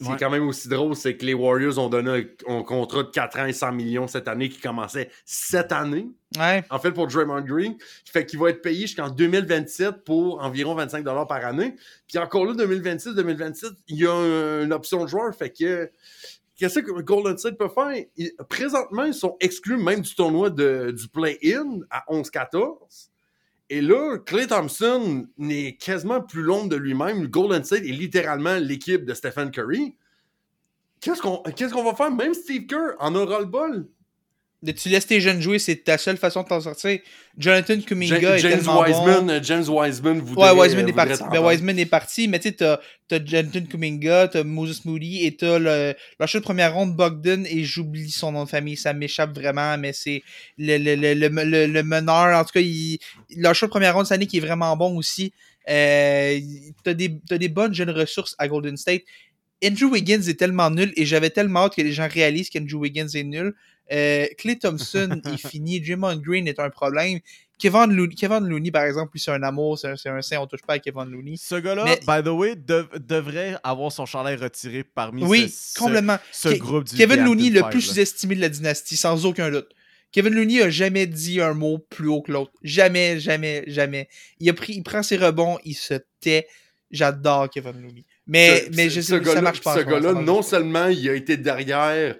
Ce 0.00 0.04
qui 0.06 0.10
Ouais. 0.10 0.16
est 0.16 0.18
quand 0.18 0.30
même 0.30 0.48
aussi 0.48 0.68
drôle, 0.68 0.96
c'est 0.96 1.16
que 1.16 1.24
les 1.24 1.34
Warriors 1.34 1.78
ont 1.78 1.88
donné 1.88 2.10
un, 2.48 2.56
un 2.56 2.62
contrat 2.64 3.04
de 3.04 3.10
4 3.10 3.38
ans 3.38 3.46
et 3.46 3.52
100 3.52 3.70
millions 3.70 4.08
cette 4.08 4.26
année 4.26 4.48
qui 4.48 4.58
commençait 4.58 5.10
cette 5.24 5.70
année. 5.70 6.08
Ouais. 6.36 6.64
En 6.70 6.80
fait, 6.80 6.90
pour 6.90 7.06
Draymond 7.06 7.42
Green, 7.42 7.76
fait 8.10 8.26
qu'il 8.26 8.40
va 8.40 8.50
être 8.50 8.62
payé 8.62 8.80
jusqu'en 8.88 9.10
2027 9.10 10.02
pour 10.04 10.42
environ 10.42 10.74
25 10.74 11.04
par 11.04 11.44
année. 11.44 11.76
Puis 12.08 12.18
encore 12.18 12.46
là, 12.46 12.54
2026-2027, 12.54 13.70
il 13.86 13.98
y 13.98 14.06
a 14.06 14.12
un- 14.12 14.64
une 14.64 14.72
option 14.72 15.04
de 15.04 15.08
joueur. 15.08 15.32
Fait 15.36 15.50
que 15.50 15.88
qu'est-ce 16.62 16.78
que 16.78 17.02
Golden 17.02 17.36
State 17.36 17.58
peut 17.58 17.68
faire? 17.68 17.92
Présentement, 18.48 19.02
ils 19.02 19.14
sont 19.14 19.36
exclus 19.40 19.76
même 19.76 20.00
du 20.00 20.14
tournoi 20.14 20.48
du 20.48 21.08
play-in 21.12 21.80
à 21.90 22.04
11-14. 22.08 23.08
Et 23.68 23.80
là, 23.80 24.18
Clay 24.18 24.46
Thompson 24.46 25.26
n'est 25.38 25.76
quasiment 25.76 26.20
plus 26.20 26.42
l'ombre 26.42 26.68
de 26.68 26.76
lui-même. 26.76 27.26
Golden 27.26 27.64
State 27.64 27.82
est 27.82 27.92
littéralement 27.92 28.58
l'équipe 28.58 29.04
de 29.04 29.12
Stephen 29.12 29.50
Curry. 29.50 29.96
Qu'est-ce 31.00 31.20
qu'on 31.20 31.38
qu'est-ce 31.38 31.74
qu'on 31.74 31.82
va 31.82 31.96
faire? 31.96 32.12
Même 32.12 32.32
Steve 32.32 32.66
Kerr 32.66 32.94
en 33.00 33.16
aura 33.16 33.40
le 33.40 33.46
bol. 33.46 33.88
De- 34.62 34.70
Tu 34.72 34.88
laisses 34.88 35.06
tes 35.06 35.20
jeunes 35.20 35.40
jouer, 35.40 35.58
c'est 35.58 35.76
ta 35.76 35.98
seule 35.98 36.16
façon 36.16 36.42
de 36.44 36.48
t'en 36.48 36.60
sortir. 36.60 36.98
Jonathan 37.36 37.80
Kuminga 37.80 38.20
Ja- 38.20 38.36
est 38.36 38.38
James 38.38 38.52
tellement 38.58 38.80
Wiseman, 38.82 39.26
bon. 39.26 39.32
euh, 39.32 39.40
James 39.42 39.64
Wiseman 39.68 40.20
voudrait, 40.20 40.52
Ouais, 40.52 40.60
Wiseman 40.60 40.88
est 40.88 40.92
voudrait 40.92 41.06
parti. 41.08 41.24
Ben. 41.32 41.44
Wiseman 41.44 41.78
est 41.80 41.86
parti, 41.86 42.28
mais 42.28 42.38
tu 42.38 42.48
sais, 42.48 42.54
t'as, 42.54 42.78
t'as 43.08 43.18
Jonathan 43.24 43.60
Kuminga, 43.68 44.28
t'as 44.28 44.44
Moses 44.44 44.84
Moody 44.84 45.26
et 45.26 45.34
t'as 45.36 45.58
le, 45.58 45.94
l'achat 46.20 46.38
de 46.38 46.44
première 46.44 46.74
ronde 46.74 46.94
Bogdan 46.94 47.44
et 47.46 47.64
j'oublie 47.64 48.10
son 48.10 48.30
nom 48.32 48.44
de 48.44 48.48
famille, 48.48 48.76
ça 48.76 48.92
m'échappe 48.92 49.34
vraiment, 49.34 49.76
mais 49.78 49.92
c'est 49.92 50.22
le, 50.58 50.76
le, 50.78 50.94
le, 50.94 51.66
le, 51.66 51.82
meneur, 51.82 52.38
en 52.38 52.44
tout 52.44 52.52
cas, 52.52 52.60
il, 52.60 52.98
l'achat 53.36 53.66
de 53.66 53.70
première 53.70 53.94
ronde 53.94 54.06
cette 54.06 54.14
année 54.14 54.26
qui 54.26 54.36
est 54.36 54.40
vraiment 54.40 54.76
bon 54.76 54.96
aussi. 54.96 55.32
Euh, 55.68 56.38
t'as 56.84 56.94
des, 56.94 57.18
t'as 57.28 57.38
des 57.38 57.48
bonnes 57.48 57.74
jeunes 57.74 57.90
ressources 57.90 58.34
à 58.38 58.46
Golden 58.48 58.76
State. 58.76 59.02
Andrew 59.64 59.86
Wiggins 59.92 60.22
est 60.28 60.38
tellement 60.38 60.70
nul 60.70 60.92
et 60.96 61.06
j'avais 61.06 61.30
tellement 61.30 61.60
hâte 61.66 61.76
que 61.76 61.82
les 61.82 61.92
gens 61.92 62.08
réalisent 62.12 62.50
qu'Andrew 62.50 62.78
Wiggins 62.80 63.08
est 63.14 63.22
nul. 63.22 63.54
Euh, 63.92 64.26
Clay 64.38 64.56
Thompson 64.58 65.20
est 65.32 65.48
fini. 65.48 65.80
Draymond 65.80 66.16
Green 66.16 66.48
est 66.48 66.58
un 66.58 66.70
problème. 66.70 67.18
Kevin 67.58 67.92
Looney, 67.92 68.14
Kevin 68.16 68.48
Looney 68.48 68.72
par 68.72 68.82
exemple, 68.84 69.12
lui, 69.14 69.20
c'est 69.20 69.30
un 69.30 69.42
amour, 69.44 69.78
c'est 69.78 69.88
un, 69.88 69.96
c'est 69.96 70.08
un 70.08 70.20
saint, 70.20 70.38
on 70.40 70.46
touche 70.48 70.62
pas 70.66 70.74
à 70.74 70.78
Kevin 70.80 71.04
Looney. 71.04 71.36
ce 71.36 71.54
gars-là, 71.54 71.84
Mais- 71.84 72.00
by 72.04 72.24
the 72.24 72.32
way, 72.32 72.56
dev- 72.56 72.88
devrait 72.98 73.56
avoir 73.62 73.92
son 73.92 74.04
chandail 74.04 74.34
retiré 74.34 74.82
parmi 74.82 75.22
Oui, 75.24 75.48
ce, 75.48 75.78
complètement. 75.78 76.16
ce 76.32 76.48
groupe 76.48 76.84
du 76.84 76.96
Kevin 76.96 77.22
Looney, 77.24 77.50
le 77.50 77.62
plus 77.70 77.80
sous-estimé 77.82 78.34
de 78.34 78.40
la 78.40 78.48
dynastie, 78.48 78.96
sans 78.96 79.26
aucun 79.26 79.48
doute. 79.50 79.68
Kevin 80.10 80.34
Looney 80.34 80.60
a 80.60 80.70
jamais 80.70 81.06
dit 81.06 81.40
un 81.40 81.54
mot 81.54 81.78
plus 81.78 82.08
haut 82.08 82.20
que 82.22 82.32
l'autre. 82.32 82.50
Jamais, 82.64 83.20
jamais, 83.20 83.62
jamais. 83.68 84.08
Il, 84.40 84.50
a 84.50 84.54
pris, 84.54 84.72
il 84.74 84.82
prend 84.82 85.02
ses 85.04 85.16
rebonds, 85.16 85.58
il 85.64 85.74
se 85.74 85.94
tait. 86.20 86.48
J'adore 86.90 87.48
Kevin 87.48 87.80
Looney. 87.80 88.04
Mais, 88.26 88.64
Ce- 88.66 88.76
mais 88.76 88.90
je 88.90 89.00
sais 89.00 89.18
pas, 89.18 89.24
ça 89.24 89.30
gars-là- 89.30 89.40
marche 89.42 89.60
pas. 89.60 89.76
Ce 89.76 89.82
gars-là, 89.84 90.12
non 90.14 90.42
seulement 90.42 90.88
il 90.88 91.08
a 91.08 91.14
été 91.14 91.36
derrière 91.36 92.16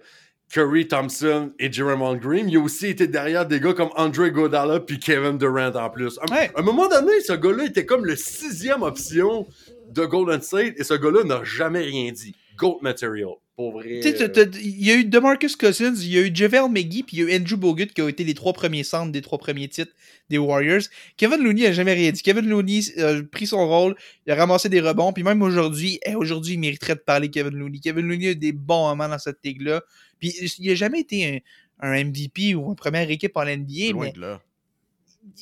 Curry 0.52 0.86
Thompson 0.86 1.50
et 1.58 1.72
Jeremy 1.72 2.18
Green, 2.18 2.46
il 2.50 2.58
a 2.58 2.60
aussi 2.60 2.88
été 2.88 3.06
derrière 3.06 3.46
des 3.46 3.58
gars 3.58 3.72
comme 3.72 3.88
Andre 3.96 4.28
Godala 4.28 4.80
puis 4.80 4.98
Kevin 4.98 5.38
Durant 5.38 5.74
en 5.74 5.88
plus. 5.88 6.18
À, 6.18 6.30
Ouais. 6.30 6.50
un 6.54 6.62
moment 6.62 6.88
donné, 6.88 7.20
ce 7.22 7.32
gars-là 7.32 7.64
était 7.64 7.86
comme 7.86 8.04
le 8.04 8.16
sixième 8.16 8.82
option 8.82 9.46
de 9.90 10.04
Golden 10.04 10.42
State 10.42 10.74
et 10.76 10.84
ce 10.84 10.92
gars-là 10.92 11.24
n'a 11.24 11.42
jamais 11.42 11.80
rien 11.80 12.12
dit. 12.12 12.34
Goat 12.58 12.80
material, 12.82 13.30
pour 13.56 13.72
vrai. 13.72 14.00
Il 14.04 14.84
y 14.86 14.90
a 14.90 14.94
eu 14.96 15.04
DeMarcus 15.06 15.56
Cousins, 15.56 15.94
il 15.96 16.12
y 16.12 16.18
a 16.18 16.20
eu 16.20 16.30
JaVale 16.34 16.70
McGee, 16.70 17.02
puis 17.02 17.16
il 17.16 17.20
y 17.20 17.22
a 17.24 17.34
eu 17.34 17.40
Andrew 17.40 17.56
Bogut 17.56 17.86
qui 17.86 18.02
ont 18.02 18.08
été 18.08 18.22
les 18.22 18.34
trois 18.34 18.52
premiers 18.52 18.84
centres 18.84 19.10
des 19.10 19.22
trois 19.22 19.38
premiers 19.38 19.68
titres 19.68 19.92
des 20.28 20.36
Warriors. 20.36 20.82
Kevin 21.16 21.42
Looney 21.42 21.66
a 21.66 21.72
jamais 21.72 21.94
rien 21.94 22.10
dit. 22.12 22.20
Kevin 22.22 22.46
Looney 22.46 22.80
a 22.98 23.22
pris 23.22 23.46
son 23.46 23.66
rôle, 23.66 23.96
il 24.26 24.32
a 24.32 24.36
ramassé 24.36 24.68
des 24.68 24.80
rebonds, 24.82 25.14
puis 25.14 25.22
même 25.24 25.40
aujourd'hui, 25.40 25.98
eh, 26.04 26.14
aujourd'hui, 26.14 26.54
il 26.54 26.60
mériterait 26.60 26.96
de 26.96 27.00
parler 27.00 27.30
Kevin 27.30 27.54
Looney. 27.56 27.80
Kevin 27.80 28.06
Looney 28.06 28.28
a 28.28 28.30
eu 28.32 28.36
des 28.36 28.52
bons 28.52 28.86
moments 28.90 29.08
dans 29.08 29.18
cette 29.18 29.38
ligue-là. 29.42 29.82
Puis 30.22 30.34
il 30.60 30.70
a 30.70 30.74
jamais 30.76 31.00
été 31.00 31.42
un, 31.80 31.90
un 31.90 32.04
MVP 32.04 32.54
ou 32.54 32.68
une 32.70 32.76
première 32.76 33.10
équipe 33.10 33.36
en 33.36 33.44
NBA, 33.44 33.90
Loin 33.92 34.06
mais 34.06 34.12
de 34.12 34.20
là. 34.20 34.40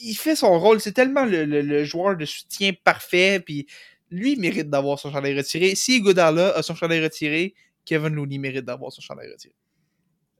il 0.03 0.14
fait 0.14 0.35
son 0.37 0.59
rôle. 0.59 0.81
C'est 0.81 0.93
tellement 0.93 1.24
le, 1.26 1.45
le- 1.45 1.61
le 1.61 1.85
joueur 1.85 2.16
de 2.16 2.24
soutien 2.24 2.72
parfait. 2.83 3.41
Puis 3.45 3.66
lui, 4.11 4.37
mérite 4.37 4.70
d'avoir 4.70 4.99
son 4.99 5.12
chandail 5.12 5.37
retiré. 5.37 5.74
Si 5.74 6.01
Godala 6.01 6.49
a 6.57 6.62
son 6.62 6.74
chandail 6.74 7.03
retiré, 7.03 7.55
Kevin 7.85 8.14
Looney 8.14 8.39
mérite 8.39 8.64
d'avoir 8.64 8.91
son 8.91 9.03
chandail 9.03 9.31
retiré. 9.31 9.55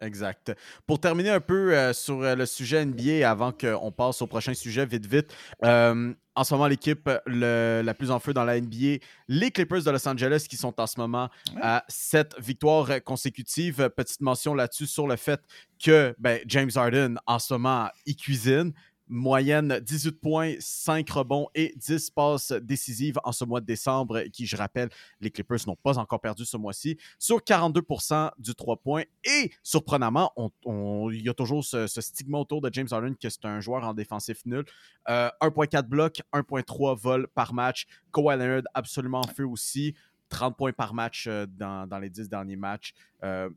Exact. 0.01 0.53
Pour 0.87 0.99
terminer 0.99 1.31
un 1.31 1.41
peu 1.41 1.75
euh, 1.77 1.93
sur 1.93 2.23
euh, 2.23 2.35
le 2.35 2.47
sujet 2.47 2.85
NBA, 2.85 3.29
avant 3.29 3.53
qu'on 3.53 3.93
passe 3.93 4.23
au 4.23 4.27
prochain 4.27 4.55
sujet, 4.55 4.87
vite, 4.87 5.07
vite. 5.07 5.35
euh, 5.65 6.13
en 6.35 6.45
ce 6.45 6.55
moment, 6.55 6.69
l'équipe 6.69 7.11
la 7.27 7.93
plus 7.93 8.11
en 8.11 8.19
feu 8.19 8.33
dans 8.33 8.45
la 8.45 8.59
NBA, 8.59 9.05
les 9.29 9.51
Clippers 9.51 9.83
de 9.83 9.91
Los 9.91 10.09
Angeles, 10.09 10.47
qui 10.49 10.57
sont 10.57 10.81
en 10.81 10.87
ce 10.87 10.99
moment 10.99 11.29
Ouais. 11.55 11.61
à 11.63 11.85
sept 11.89 12.35
victoires 12.39 12.89
consécutives. 13.05 13.91
Petite 13.95 14.23
mention 14.23 14.55
là-dessus 14.55 14.87
sur 14.87 15.07
le 15.07 15.17
fait 15.17 15.41
que 15.85 16.15
ben, 16.19 16.41
James 16.47 16.71
Harden, 16.75 17.17
en 17.27 17.39
ce 17.39 17.53
moment, 17.55 17.89
il 18.07 18.17
cuisine. 18.17 18.73
Moyenne 19.11 19.81
18 19.81 20.21
points, 20.21 20.55
5 20.61 21.11
rebonds 21.11 21.49
et 21.55 21.75
10 21.77 22.11
passes 22.11 22.53
décisives 22.53 23.19
en 23.25 23.33
ce 23.33 23.45
mois 23.45 23.61
de 23.61 23.67
décembre, 23.67 24.23
qui, 24.33 24.47
je 24.47 24.57
rappelle, 24.57 24.89
les 25.21 25.31
Clippers 25.31 25.59
n'ont 25.67 25.77
pas 25.77 25.99
encore 25.99 26.21
perdu 26.21 26.45
ce 26.45 26.57
mois-ci, 26.57 26.97
sur 27.19 27.39
42% 27.39 28.31
du 28.39 28.55
3 28.55 28.77
points. 28.77 29.03
Et 29.25 29.51
surprenamment, 29.63 30.33
il 30.65 31.23
y 31.23 31.29
a 31.29 31.35
toujours 31.35 31.65
ce, 31.65 31.87
ce 31.87 32.01
stigma 32.01 32.39
autour 32.39 32.61
de 32.61 32.71
James 32.73 32.89
Harden 32.91 33.15
que 33.17 33.29
c'est 33.29 33.45
un 33.45 33.61
joueur 33.61 33.85
en 33.85 33.95
défensif 33.95 34.47
nul. 34.47 34.65
Euh, 35.09 35.29
1.4 35.41 35.83
blocs, 35.83 36.23
1.3 36.33 36.97
vols 36.97 37.27
par 37.29 37.53
match. 37.53 37.87
Kawhi 38.13 38.37
Leonard, 38.37 38.63
absolument 38.75 39.21
en 39.21 39.29
feu 39.29 39.47
aussi. 39.47 39.95
30 40.29 40.57
points 40.57 40.73
par 40.73 40.95
match 40.95 41.27
euh, 41.27 41.47
dans, 41.47 41.87
dans 41.87 41.99
les 41.99 42.09
10 42.09 42.29
derniers 42.29 42.57
matchs. 42.57 42.95
Euh, 43.25 43.51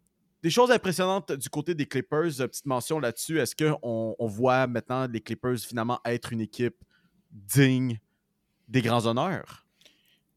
des 0.44 0.50
choses 0.50 0.70
impressionnantes 0.72 1.32
du 1.32 1.50
côté 1.50 1.74
des 1.74 1.86
Clippers. 1.86 2.42
Euh, 2.42 2.48
Petite 2.48 2.66
mention 2.66 3.00
là-dessus. 3.00 3.40
Est-ce 3.40 3.56
qu'on 3.56 4.16
on 4.20 4.28
voit 4.28 4.68
maintenant 4.68 5.08
les 5.08 5.22
Clippers 5.22 5.58
finalement 5.60 6.00
être 6.06 6.34
une 6.34 6.42
équipe 6.42 6.76
digne 7.32 8.00
des 8.68 8.82
grands 8.82 9.06
honneurs? 9.08 9.66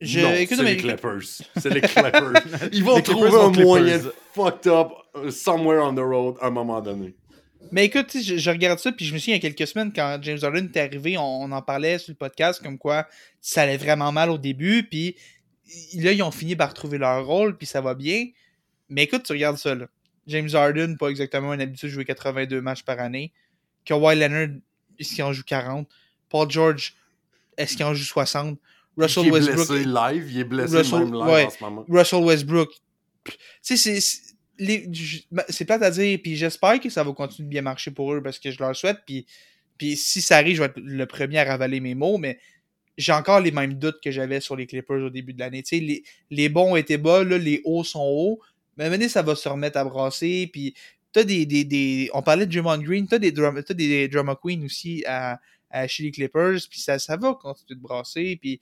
Je, 0.00 0.20
non, 0.20 0.32
écoute, 0.34 0.58
c'est 0.58 0.62
mais- 0.62 0.74
les 0.74 0.76
Clippers. 0.76 1.22
C'est 1.56 1.70
les 1.70 1.80
Clippers. 1.80 2.32
Ils 2.72 2.84
vont 2.84 2.96
Les 2.96 3.02
trouver 3.02 3.30
un 3.30 3.50
moyen 3.50 3.98
de 3.98 4.14
fucked 4.34 4.66
up 4.70 4.88
uh, 5.24 5.30
somewhere 5.32 5.80
on 5.82 5.94
the 5.94 6.00
road 6.00 6.36
à 6.40 6.46
un 6.46 6.50
moment 6.50 6.80
donné. 6.80 7.14
Mais 7.72 7.86
écoute, 7.86 8.12
je, 8.22 8.36
je 8.36 8.50
regarde 8.50 8.78
ça, 8.78 8.92
puis 8.92 9.04
je 9.06 9.12
me 9.14 9.18
souviens 9.18 9.34
il 9.36 9.42
y 9.42 9.46
a 9.46 9.50
quelques 9.50 9.66
semaines, 9.66 9.92
quand 9.92 10.18
James 10.22 10.38
Harden 10.40 10.70
est 10.72 10.78
arrivé, 10.78 11.18
on, 11.18 11.42
on 11.42 11.50
en 11.50 11.62
parlait 11.62 11.98
sur 11.98 12.12
le 12.12 12.16
podcast, 12.16 12.62
comme 12.62 12.78
quoi 12.78 13.08
ça 13.40 13.62
allait 13.62 13.78
vraiment 13.78 14.12
mal 14.12 14.30
au 14.30 14.38
début, 14.38 14.84
puis 14.88 15.16
là, 15.94 16.12
ils 16.12 16.22
ont 16.22 16.30
fini 16.30 16.54
par 16.54 16.74
trouver 16.74 16.98
leur 16.98 17.26
rôle, 17.26 17.56
puis 17.56 17.66
ça 17.66 17.80
va 17.80 17.94
bien. 17.94 18.26
Mais 18.88 19.04
écoute, 19.04 19.24
tu 19.24 19.32
regardes 19.32 19.56
ça, 19.56 19.74
là. 19.74 19.86
James 20.26 20.48
Harden, 20.54 20.96
pas 20.96 21.08
exactement 21.08 21.52
une 21.54 21.60
habitude 21.60 21.88
de 21.88 21.94
jouer 21.94 22.04
82 22.04 22.60
matchs 22.60 22.82
par 22.82 22.98
année. 23.00 23.32
Kawhi 23.84 24.16
Leonard, 24.18 24.48
est-ce 24.98 25.14
qu'il 25.14 25.24
en 25.24 25.32
joue 25.32 25.44
40? 25.44 25.88
Paul 26.28 26.50
George, 26.50 26.94
est-ce 27.56 27.76
qu'il 27.76 27.84
en 27.84 27.94
joue 27.94 28.04
60? 28.04 28.58
Russell 28.96 29.24
il 29.24 29.28
est 29.28 29.30
Westbrook, 29.32 29.68
blessé 29.68 29.84
live, 29.84 30.30
il 30.30 30.38
est 30.40 30.44
blessé 30.44 30.76
Russell- 30.78 30.98
même 31.00 31.12
live 31.12 31.22
ouais. 31.26 31.44
en 31.44 31.50
ce 31.50 31.62
moment. 31.64 31.84
Russell 31.88 32.24
Westbrook. 32.24 32.70
Tu 33.62 33.76
sais, 33.76 33.98
ben, 34.58 35.44
C'est 35.48 35.64
plate 35.64 35.82
à 35.82 35.90
dire, 35.90 36.18
puis 36.22 36.36
j'espère 36.36 36.80
que 36.80 36.88
ça 36.88 37.04
va 37.04 37.12
continuer 37.12 37.46
de 37.46 37.50
bien 37.50 37.62
marcher 37.62 37.90
pour 37.90 38.14
eux 38.14 38.22
parce 38.22 38.38
que 38.38 38.50
je 38.50 38.58
leur 38.58 38.74
souhaite. 38.74 38.98
Puis 39.06 39.26
Puis 39.76 39.96
si 39.96 40.22
ça 40.22 40.38
arrive, 40.38 40.56
je 40.56 40.62
vais 40.62 40.66
être 40.68 40.78
le 40.80 41.06
premier 41.06 41.38
à 41.38 41.44
ravaler 41.44 41.80
mes 41.80 41.94
mots, 41.94 42.16
mais 42.16 42.38
j'ai 42.96 43.12
encore 43.12 43.40
les 43.40 43.50
mêmes 43.50 43.74
doutes 43.74 44.00
que 44.02 44.10
j'avais 44.10 44.40
sur 44.40 44.56
les 44.56 44.66
Clippers 44.66 45.02
au 45.04 45.10
début 45.10 45.34
de 45.34 45.40
l'année. 45.40 45.62
Tu 45.62 45.76
sais, 45.76 45.84
les, 45.84 46.02
les 46.30 46.48
bons 46.48 46.76
étaient 46.76 46.96
bas, 46.96 47.22
là, 47.22 47.36
les 47.36 47.60
hauts 47.64 47.84
sont 47.84 48.00
hauts. 48.00 48.40
Mais 48.76 48.90
donné, 48.90 49.08
ça 49.08 49.22
va 49.22 49.34
se 49.34 49.48
remettre 49.48 49.78
à 49.78 49.84
brasser. 49.84 50.48
Puis 50.52 50.74
t'as 51.12 51.24
des, 51.24 51.46
des, 51.46 51.64
des. 51.64 52.10
On 52.12 52.22
parlait 52.22 52.46
de 52.46 52.52
Draymond 52.52 52.82
Green, 52.82 53.06
t'as 53.08 53.18
des, 53.18 53.32
drum, 53.32 53.62
t'as 53.62 53.74
des 53.74 54.08
drama 54.08 54.36
queens 54.40 54.62
aussi 54.64 55.04
à, 55.06 55.40
à 55.70 55.86
chez 55.86 56.02
les 56.02 56.10
Clippers. 56.10 56.58
Puis 56.68 56.80
ça, 56.80 56.98
ça 56.98 57.16
va 57.16 57.34
continuer 57.34 57.76
de 57.76 57.80
brasser. 57.80 58.38
Puis 58.40 58.60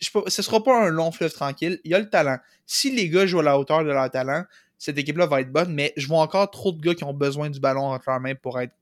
je, 0.00 0.10
ce 0.26 0.42
sera 0.42 0.62
pas 0.62 0.86
un 0.86 0.90
long 0.90 1.12
fleuve 1.12 1.32
tranquille. 1.32 1.80
Il 1.84 1.92
y 1.92 1.94
a 1.94 1.98
le 1.98 2.10
talent. 2.10 2.38
Si 2.66 2.90
les 2.90 3.08
gars 3.08 3.26
jouent 3.26 3.40
à 3.40 3.44
la 3.44 3.58
hauteur 3.58 3.84
de 3.84 3.90
leur 3.90 4.10
talent, 4.10 4.44
cette 4.76 4.98
équipe-là 4.98 5.26
va 5.26 5.40
être 5.40 5.52
bonne. 5.52 5.72
Mais 5.72 5.92
je 5.96 6.06
vois 6.06 6.20
encore 6.20 6.50
trop 6.50 6.72
de 6.72 6.80
gars 6.80 6.94
qui 6.94 7.04
ont 7.04 7.14
besoin 7.14 7.48
du 7.50 7.60
ballon 7.60 7.86
entre 7.86 8.10
leurs 8.10 8.20
mains 8.20 8.34
pour 8.34 8.60
être 8.60 8.74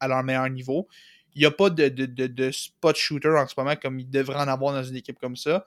à 0.00 0.08
leur 0.08 0.22
meilleur 0.22 0.48
niveau. 0.48 0.88
Il 1.34 1.40
n'y 1.40 1.46
a 1.46 1.50
pas 1.50 1.70
de, 1.70 1.88
de, 1.88 2.06
de, 2.06 2.26
de 2.26 2.50
spot 2.50 2.94
shooter 2.94 3.30
en 3.30 3.46
ce 3.46 3.54
moment 3.56 3.74
comme 3.74 3.98
il 3.98 4.08
devrait 4.10 4.36
en 4.36 4.48
avoir 4.48 4.74
dans 4.74 4.84
une 4.84 4.96
équipe 4.96 5.18
comme 5.18 5.36
ça. 5.36 5.64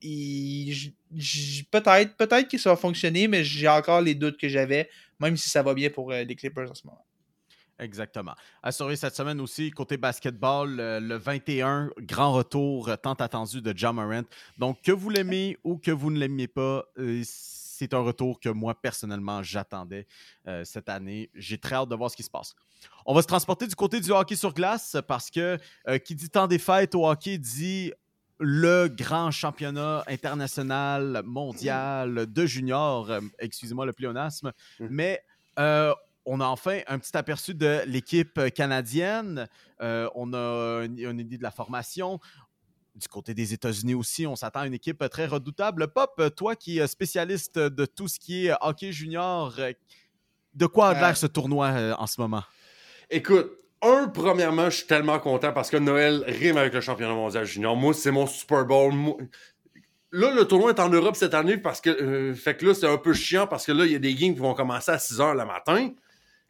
Peut-être 0.00 2.16
peut-être 2.16 2.48
que 2.48 2.58
ça 2.58 2.70
va 2.70 2.76
fonctionner, 2.76 3.28
mais 3.28 3.44
j'ai 3.44 3.68
encore 3.68 4.00
les 4.00 4.14
doutes 4.14 4.38
que 4.38 4.48
j'avais, 4.48 4.88
même 5.18 5.36
si 5.36 5.48
ça 5.48 5.62
va 5.62 5.74
bien 5.74 5.90
pour 5.90 6.12
euh, 6.12 6.24
les 6.24 6.36
Clippers 6.36 6.70
en 6.70 6.74
ce 6.74 6.86
moment. 6.86 7.04
Exactement. 7.80 8.34
Surveiller 8.70 8.96
cette 8.96 9.14
semaine 9.14 9.40
aussi, 9.40 9.70
côté 9.70 9.96
basketball, 9.96 10.74
le, 10.74 10.98
le 10.98 11.16
21, 11.16 11.90
grand 12.00 12.32
retour 12.32 12.88
euh, 12.88 12.96
tant 12.96 13.14
attendu 13.14 13.62
de 13.62 13.72
John 13.76 13.94
Morant. 13.94 14.24
Donc, 14.58 14.82
que 14.82 14.90
vous 14.90 15.10
l'aimez 15.10 15.56
ou 15.62 15.78
que 15.78 15.92
vous 15.92 16.10
ne 16.10 16.18
l'aimiez 16.18 16.48
pas, 16.48 16.84
euh, 16.98 17.22
c'est 17.24 17.94
un 17.94 18.00
retour 18.00 18.40
que 18.40 18.48
moi, 18.48 18.74
personnellement, 18.80 19.44
j'attendais 19.44 20.08
cette 20.64 20.88
année. 20.88 21.30
J'ai 21.34 21.58
très 21.58 21.76
hâte 21.76 21.88
de 21.88 21.94
voir 21.94 22.10
ce 22.10 22.16
qui 22.16 22.24
se 22.24 22.30
passe. 22.30 22.56
On 23.06 23.14
va 23.14 23.22
se 23.22 23.28
transporter 23.28 23.68
du 23.68 23.76
côté 23.76 24.00
du 24.00 24.10
hockey 24.10 24.34
sur 24.34 24.52
glace 24.52 24.96
parce 25.06 25.30
que 25.30 25.56
qui 25.98 26.16
dit 26.16 26.28
temps 26.28 26.48
des 26.48 26.58
fêtes 26.58 26.96
au 26.96 27.08
hockey 27.08 27.38
dit 27.38 27.92
le 28.38 28.88
grand 28.88 29.30
championnat 29.30 30.04
international, 30.06 31.22
mondial 31.24 32.26
de 32.26 32.46
juniors, 32.46 33.10
euh, 33.10 33.20
excusez-moi 33.38 33.86
le 33.86 33.92
pléonasme, 33.92 34.52
Mm. 34.78 34.86
mais 34.90 35.24
euh, 35.58 35.92
on 36.24 36.40
a 36.40 36.46
enfin 36.46 36.80
un 36.86 36.98
petit 36.98 37.16
aperçu 37.16 37.54
de 37.54 37.82
l'équipe 37.86 38.40
canadienne. 38.54 39.48
Euh, 39.80 40.08
on 40.14 40.32
a 40.34 40.84
une, 40.84 41.20
idée 41.20 41.38
de 41.38 41.42
la 41.42 41.50
formation. 41.50 42.20
Du 42.94 43.08
côté 43.08 43.32
des 43.32 43.54
États-Unis 43.54 43.94
aussi, 43.94 44.26
on 44.26 44.36
s'attend 44.36 44.60
à 44.60 44.66
une 44.66 44.74
équipe 44.74 45.04
très 45.10 45.26
redoutable. 45.26 45.88
Pop, 45.88 46.20
toi 46.36 46.54
qui 46.54 46.78
es 46.78 46.86
spécialiste 46.86 47.58
de 47.58 47.86
tout 47.86 48.08
ce 48.08 48.18
qui 48.18 48.46
est 48.46 48.54
hockey 48.60 48.92
junior, 48.92 49.54
de 50.54 50.66
quoi 50.66 50.88
a 50.88 50.94
l'air 50.94 51.16
ce 51.16 51.26
tournoi 51.26 51.96
en 51.98 52.06
ce 52.06 52.20
moment? 52.20 52.42
Écoute, 53.08 53.50
un, 53.82 54.08
premièrement, 54.08 54.70
je 54.70 54.76
suis 54.78 54.86
tellement 54.86 55.18
content 55.20 55.52
parce 55.52 55.70
que 55.70 55.76
Noël 55.76 56.24
rime 56.26 56.56
avec 56.56 56.72
le 56.74 56.80
championnat 56.80 57.14
mondial 57.14 57.44
junior. 57.44 57.76
Moi, 57.76 57.94
c'est 57.94 58.10
mon 58.10 58.26
Super 58.26 58.64
Bowl. 58.64 58.92
Moi- 58.92 59.16
Là, 60.10 60.30
le 60.32 60.46
tournoi 60.46 60.70
est 60.70 60.80
en 60.80 60.88
Europe 60.88 61.16
cette 61.16 61.34
année 61.34 61.58
parce 61.58 61.80
que. 61.82 61.90
euh, 61.90 62.34
fait 62.34 62.56
que 62.56 62.64
là, 62.66 62.74
c'est 62.74 62.86
un 62.88 62.96
peu 62.96 63.12
chiant 63.12 63.46
parce 63.46 63.66
que 63.66 63.72
là, 63.72 63.84
il 63.84 63.92
y 63.92 63.94
a 63.94 63.98
des 63.98 64.14
games 64.14 64.32
qui 64.32 64.40
vont 64.40 64.54
commencer 64.54 64.90
à 64.90 64.98
6 64.98 65.18
h 65.18 65.36
le 65.36 65.44
matin. 65.44 65.90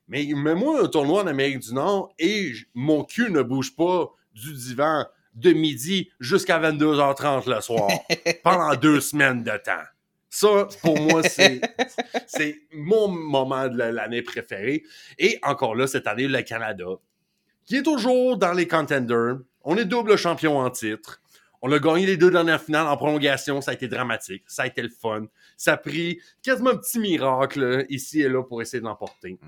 Mais 0.06 0.24
mets-moi 0.32 0.84
un 0.84 0.86
tournoi 0.88 1.22
en 1.22 1.26
Amérique 1.26 1.58
du 1.58 1.74
Nord 1.74 2.12
et 2.20 2.52
mon 2.72 3.02
cul 3.04 3.30
ne 3.32 3.42
bouge 3.42 3.74
pas 3.74 4.10
du 4.32 4.52
divan 4.54 5.04
de 5.34 5.52
midi 5.52 6.08
jusqu'à 6.20 6.58
22h30 6.60 7.52
le 7.52 7.60
soir 7.60 7.90
pendant 8.44 8.74
deux 8.76 9.00
semaines 9.00 9.42
de 9.42 9.50
temps. 9.62 9.82
Ça, 10.30 10.68
pour 10.82 10.98
moi, 11.00 11.22
c'est 11.24 11.60
c'est 12.28 12.60
mon 12.72 13.08
moment 13.08 13.66
de 13.68 13.76
la- 13.76 13.90
l'année 13.92 14.22
préféré. 14.22 14.84
Et 15.18 15.38
encore 15.42 15.74
là, 15.74 15.86
cette 15.88 16.06
année, 16.06 16.28
le 16.28 16.42
Canada, 16.42 16.86
qui 17.68 17.76
est 17.76 17.82
toujours 17.82 18.38
dans 18.38 18.52
les 18.54 18.66
contenders. 18.66 19.36
On 19.62 19.76
est 19.76 19.84
double 19.84 20.16
champion 20.16 20.58
en 20.58 20.70
titre. 20.70 21.20
On 21.60 21.70
a 21.70 21.78
gagné 21.78 22.06
les 22.06 22.16
deux 22.16 22.30
dernières 22.30 22.62
finales 22.62 22.86
en 22.86 22.96
prolongation. 22.96 23.60
Ça 23.60 23.72
a 23.72 23.74
été 23.74 23.88
dramatique. 23.88 24.44
Ça 24.46 24.62
a 24.62 24.66
été 24.66 24.80
le 24.80 24.88
fun. 24.88 25.26
Ça 25.56 25.74
a 25.74 25.76
pris 25.76 26.18
quasiment 26.42 26.70
un 26.70 26.76
petit 26.76 26.98
miracle 26.98 27.60
là, 27.60 27.84
ici 27.90 28.22
et 28.22 28.28
là 28.28 28.42
pour 28.42 28.62
essayer 28.62 28.80
de 28.80 28.86
l'emporter. 28.86 29.38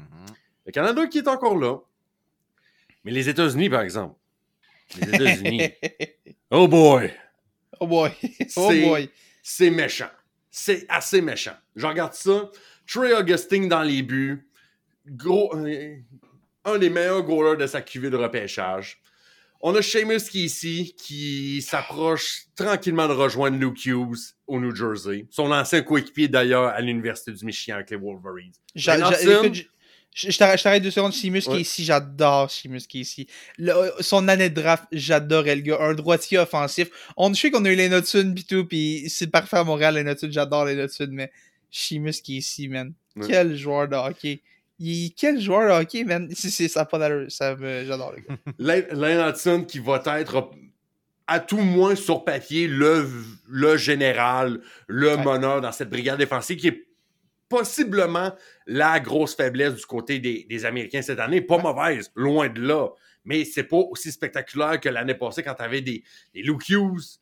Le 0.67 0.73
Canada 0.73 1.07
qui 1.07 1.19
est 1.19 1.29
encore 1.29 1.57
là. 1.57 1.79
Mais 3.05 3.11
les 3.13 3.29
États-Unis, 3.31 3.71
par 3.71 3.81
exemple. 3.81 4.17
Les 5.01 5.09
États-Unis. 5.15 5.63
oh 6.51 6.69
boy! 6.69 7.11
oh 7.79 7.87
boy. 7.87 8.11
oh 8.23 8.45
C'est- 8.49 8.83
boy. 8.87 9.11
c'est 9.43 9.71
méchant. 9.71 10.11
C'est 10.51 10.85
assez 10.91 11.23
méchant. 11.23 11.57
Je 11.75 11.87
regarde 11.87 12.13
ça. 12.13 12.51
Trey 12.87 13.15
Augustine 13.15 13.69
dans 13.69 13.83
les 13.83 14.03
buts. 14.03 14.47
Gros, 15.07 15.55
euh, 15.57 15.97
un 16.65 16.79
des 16.79 16.91
meilleurs 16.91 17.23
goalers 17.23 17.57
de 17.59 17.67
sa 17.67 17.81
cuvée 17.83 18.11
de 18.11 18.17
repêchage. 18.17 18.99
On 19.63 19.75
a 19.75 19.83
Seamus 19.83 20.21
qui 20.31 20.41
est 20.43 20.45
ici, 20.47 20.95
qui 20.97 21.61
s'approche 21.61 22.45
tranquillement 22.57 23.07
de 23.09 23.13
rejoindre 23.13 23.59
Luke 23.59 23.85
Hughes 23.85 24.35
au 24.47 24.59
New 24.59 24.75
Jersey. 24.75 25.27
Son 25.31 25.53
ancien 25.53 25.83
coéquipier 25.83 26.29
d'ailleurs 26.29 26.69
à 26.69 26.81
l'Université 26.81 27.33
du 27.33 27.45
Michigan 27.45 27.75
avec 27.77 27.91
les 27.91 27.97
Wolverines. 27.99 28.53
Je- 30.13 30.37
t'arrête 30.39 30.83
deux 30.83 30.91
secondes. 30.91 31.13
Seamus 31.13 31.43
qui 31.43 31.51
est 31.59 31.61
ici, 31.61 31.85
j'adore 31.85 32.51
Seamus 32.51 32.81
qui 32.89 32.99
est 32.99 33.03
ici. 33.03 33.27
Le- 33.59 33.93
son 34.01 34.27
année 34.29 34.49
de 34.49 34.55
draft, 34.61 34.85
j'adorais 34.93 35.55
le 35.57 35.63
gars. 35.63 35.79
Un 35.81 35.95
droitier 35.95 36.39
offensif. 36.39 36.89
On 37.19 37.33
sait 37.35 37.51
qu'on 37.51 37.65
a 37.67 37.71
eu 37.71 37.77
les 37.77 37.89
Notsun 37.91 38.33
pis 38.35 38.45
tout, 38.45 38.65
pis 38.65 39.09
c'est 39.11 39.29
parfait 39.31 39.59
à 39.59 39.65
Montréal, 39.65 39.95
les 39.95 40.05
Notsun. 40.05 40.31
J'adore 40.33 40.65
les 40.65 40.75
Notsun, 40.75 41.09
mais 41.13 41.31
Seamus 41.71 42.23
qui 42.23 42.37
est 42.37 42.39
ici, 42.39 42.67
man. 42.67 42.93
Ouais. 43.15 43.27
Quel 43.29 43.57
joueur 43.57 43.87
de 43.89 43.95
hockey. 43.97 44.41
Il- 44.81 45.13
quel 45.15 45.41
joueur 45.41 45.69
de 45.69 45.83
hockey, 45.85 46.03
man? 46.05 46.29
C'est, 46.35 46.51
c'est, 46.51 46.69
ça 46.69 46.85
pas. 46.85 47.29
Ça 47.29 47.55
me- 47.55 47.85
j'adore 47.85 48.13
le 48.17 48.23
gars. 48.23 48.87
Lane 48.95 49.29
Hudson 49.31 49.65
qui 49.65 49.79
va 49.79 50.03
être 50.19 50.51
à 51.29 51.39
tout 51.39 51.59
moins 51.59 51.95
sur 51.95 52.25
papier 52.25 52.67
le, 52.67 53.09
le 53.49 53.77
général, 53.77 54.61
le 54.89 55.15
Ouais. 55.15 55.25
meneur 55.25 55.61
dans 55.61 55.71
cette 55.71 55.89
brigade 55.91 56.19
défensive 56.19 56.59
qui 56.59 56.67
est 56.69 56.87
possiblement 57.49 58.33
la 58.67 59.01
grosse 59.01 59.35
faiblesse 59.35 59.75
du 59.75 59.85
côté 59.87 60.19
des, 60.19 60.45
des 60.49 60.65
Américains 60.65 61.03
cette 61.03 61.19
année. 61.21 61.41
Pas 61.41 61.59
mauvaise, 61.59 62.11
loin 62.15 62.49
de 62.49 62.61
là. 62.61 62.89
Mais 63.25 63.45
c'est 63.45 63.65
pas 63.65 63.77
aussi 63.77 64.11
spectaculaire 64.13 64.81
que 64.81 64.89
l'année 64.89 65.15
passée 65.15 65.43
quand 65.43 65.55
tu 65.55 65.63
avais 65.63 65.83
des, 65.83 66.03
des 66.35 66.43
Luke 66.43 66.69
Hughes 66.69 67.19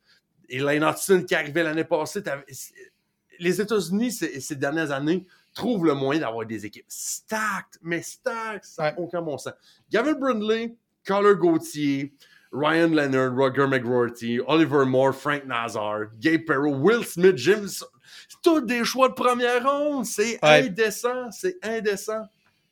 et 0.47 0.59
Lane 0.59 0.83
Hudson 0.83 1.23
qui 1.27 1.35
arrivaient 1.35 1.63
l'année 1.63 1.83
passée. 1.83 2.21
Les 3.39 3.61
États-Unis, 3.61 4.11
ces, 4.11 4.39
ces 4.39 4.55
dernières 4.55 4.91
années, 4.91 5.25
trouvent 5.53 5.85
le 5.85 5.93
moyen 5.93 6.21
d'avoir 6.21 6.45
des 6.45 6.65
équipes 6.65 6.85
stacked, 6.87 7.79
mais 7.81 8.01
stacked, 8.01 8.63
ça 8.65 8.91
n'a 8.91 8.99
aucun 8.99 9.21
bon 9.21 9.37
sens. 9.37 9.53
Gavin 9.91 10.13
Brindley, 10.13 10.75
Carter 11.03 11.35
Gauthier, 11.37 12.13
Ryan 12.51 12.87
Leonard, 12.89 13.35
Roger 13.35 13.67
McGroarty, 13.67 14.39
Oliver 14.47 14.85
Moore, 14.85 15.13
Frank 15.13 15.45
Nazar, 15.45 16.05
Gabe 16.19 16.45
Perreault, 16.45 16.77
Will 16.79 17.03
Smith, 17.05 17.37
Jim. 17.37 17.65
C'est 17.67 18.41
tous 18.41 18.61
des 18.61 18.83
choix 18.83 19.09
de 19.09 19.13
première 19.13 19.63
ronde. 19.69 20.05
C'est 20.05 20.39
Ouais. 20.43 20.65
indécent. 20.67 21.29
C'est 21.31 21.57
indécent. 21.63 22.23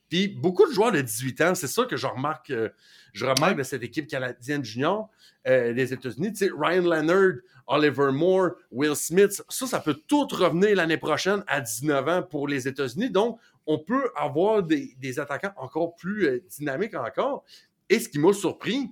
Puis 0.10 0.28
beaucoup 0.28 0.68
de 0.68 0.72
joueurs 0.74 0.92
de 0.92 1.02
18 1.02 1.42
ans, 1.42 1.56
c'est 1.56 1.68
ça 1.68 1.86
que 1.86 1.98
je 1.98 2.08
remarque, 2.08 2.50
euh, 2.52 2.70
je 3.14 3.26
remarque 3.26 3.58
de 3.58 3.64
cette 3.64 3.84
équipe 3.84 4.08
canadienne 4.08 4.64
junior 4.64 5.10
euh, 5.48 5.74
des 5.74 5.94
États-Unis. 5.94 6.32
Tu 6.34 6.46
sais, 6.48 6.52
Ryan 6.58 6.82
Leonard, 6.84 7.34
Oliver 7.68 8.12
Moore, 8.12 8.52
Will 8.72 8.96
Smith, 8.96 9.42
ça, 9.50 9.68
ça 9.68 9.80
peut 9.80 10.00
tout 10.08 10.28
revenir 10.32 10.76
l'année 10.76 10.98
prochaine 10.98 11.44
à 11.48 11.60
19 11.62 12.08
ans 12.08 12.24
pour 12.24 12.48
les 12.48 12.68
États-Unis. 12.68 13.10
Donc, 13.10 13.40
on 13.66 13.80
peut 13.80 14.10
avoir 14.16 14.64
des, 14.64 14.96
des 14.98 15.20
attaquants 15.20 15.54
encore 15.58 15.96
plus 15.96 16.26
euh, 16.26 16.42
dynamiques 16.58 16.96
encore. 16.96 17.44
Et 17.90 18.00
ce 18.00 18.08
qui 18.08 18.20
m'a 18.20 18.32
surpris, 18.34 18.90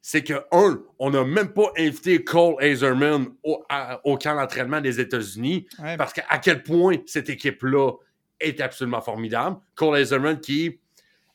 c'est 0.00 0.22
que, 0.22 0.34
un, 0.52 0.82
on 0.98 1.10
n'a 1.10 1.24
même 1.24 1.48
pas 1.52 1.70
invité 1.78 2.22
Cole 2.24 2.62
Hazelman 2.62 3.26
au, 3.42 3.62
à- 3.70 4.00
au 4.06 4.16
camp 4.18 4.34
d'entraînement 4.36 4.80
des 4.80 5.00
États-Unis 5.00 5.66
Ouais, 5.82 5.96
parce 5.96 6.12
qu'à 6.12 6.38
quel 6.38 6.62
point 6.62 6.96
cette 7.06 7.28
équipe-là 7.30 7.92
est 8.40 8.60
absolument 8.60 9.00
formidable. 9.00 9.56
Cole 9.74 9.96
Hazelman 9.96 10.40
qui, 10.40 10.80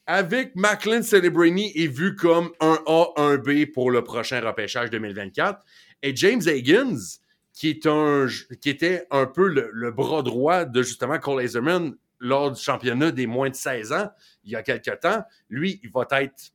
avec 0.05 0.55
Macklin 0.55 1.01
Celebrini, 1.01 1.71
est 1.75 1.87
vu 1.87 2.15
comme 2.15 2.51
un 2.59 2.79
A, 2.85 3.07
un 3.17 3.37
B 3.37 3.65
pour 3.73 3.91
le 3.91 4.03
prochain 4.03 4.41
repêchage 4.41 4.89
2024. 4.89 5.63
Et 6.01 6.15
James 6.15 6.41
Higgins, 6.45 6.97
qui, 7.53 7.69
est 7.69 7.85
un, 7.85 8.27
qui 8.61 8.69
était 8.69 9.05
un 9.11 9.25
peu 9.25 9.47
le, 9.47 9.91
bras 9.91 10.23
droit 10.23 10.65
de 10.65 10.81
justement 10.81 11.19
Cole 11.19 11.43
Hazelman 11.43 11.95
lors 12.19 12.51
du 12.51 12.61
championnat 12.61 13.11
des 13.11 13.27
moins 13.27 13.49
de 13.49 13.55
16 13.55 13.93
ans, 13.93 14.09
il 14.43 14.51
y 14.51 14.55
a 14.55 14.63
quelques 14.63 14.99
temps, 14.99 15.23
lui, 15.49 15.79
il 15.83 15.91
va 15.91 16.05
être 16.21 16.51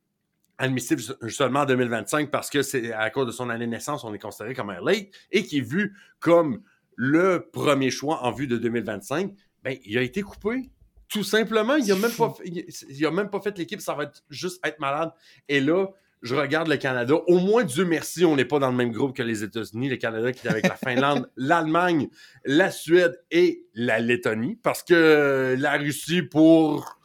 admissible 0.58 1.02
seulement 1.28 1.60
en 1.60 1.64
2025 1.66 2.30
parce 2.30 2.50
que 2.50 2.62
c'est 2.62 2.92
à 2.92 3.10
cause 3.10 3.26
de 3.26 3.32
son 3.32 3.50
année 3.50 3.66
de 3.66 3.70
naissance, 3.70 4.04
on 4.04 4.14
est 4.14 4.18
considéré 4.18 4.54
comme 4.54 4.70
un 4.70 4.80
late 4.80 5.08
et 5.32 5.44
qui 5.44 5.58
est 5.58 5.68
vu 5.68 5.96
comme 6.20 6.62
le 6.96 7.48
premier 7.52 7.90
choix 7.90 8.22
en 8.22 8.30
vue 8.30 8.46
de 8.46 8.56
2025, 8.56 9.32
ben, 9.64 9.76
il 9.84 9.98
a 9.98 10.02
été 10.02 10.22
coupé. 10.22 10.70
Tout 11.08 11.24
simplement, 11.24 11.76
il 11.76 11.90
a 11.90 11.96
même 11.96 12.10
pas, 12.12 12.30
fait- 12.36 12.44
il, 12.46 12.64
il 12.90 13.06
a 13.06 13.10
même 13.10 13.30
pas 13.30 13.40
fait 13.40 13.56
l'équipe, 13.58 13.80
ça 13.80 13.94
va 13.94 14.04
être 14.04 14.22
juste 14.30 14.64
être 14.66 14.78
malade. 14.78 15.10
Et 15.48 15.60
là, 15.60 15.86
je 16.22 16.34
regarde 16.34 16.68
le 16.68 16.76
Canada. 16.76 17.14
Au 17.26 17.38
moins, 17.38 17.64
Dieu 17.64 17.84
merci, 17.84 18.24
on 18.24 18.34
n'est 18.36 18.46
pas 18.46 18.58
dans 18.58 18.70
le 18.70 18.76
même 18.76 18.92
groupe 18.92 19.14
que 19.16 19.22
les 19.22 19.42
États-Unis. 19.44 19.88
Le 19.90 19.96
Canada 19.96 20.32
qui 20.32 20.46
est 20.46 20.50
avec 20.50 20.66
la 20.66 20.76
Finlande, 20.84 21.28
l'Allemagne, 21.36 22.08
la 22.44 22.70
Suède 22.70 23.20
et 23.30 23.66
la 23.74 23.98
Lettonie. 24.00 24.56
Parce 24.62 24.82
que 24.82 25.54
la 25.58 25.72
Russie, 25.76 26.22
pour 26.22 26.98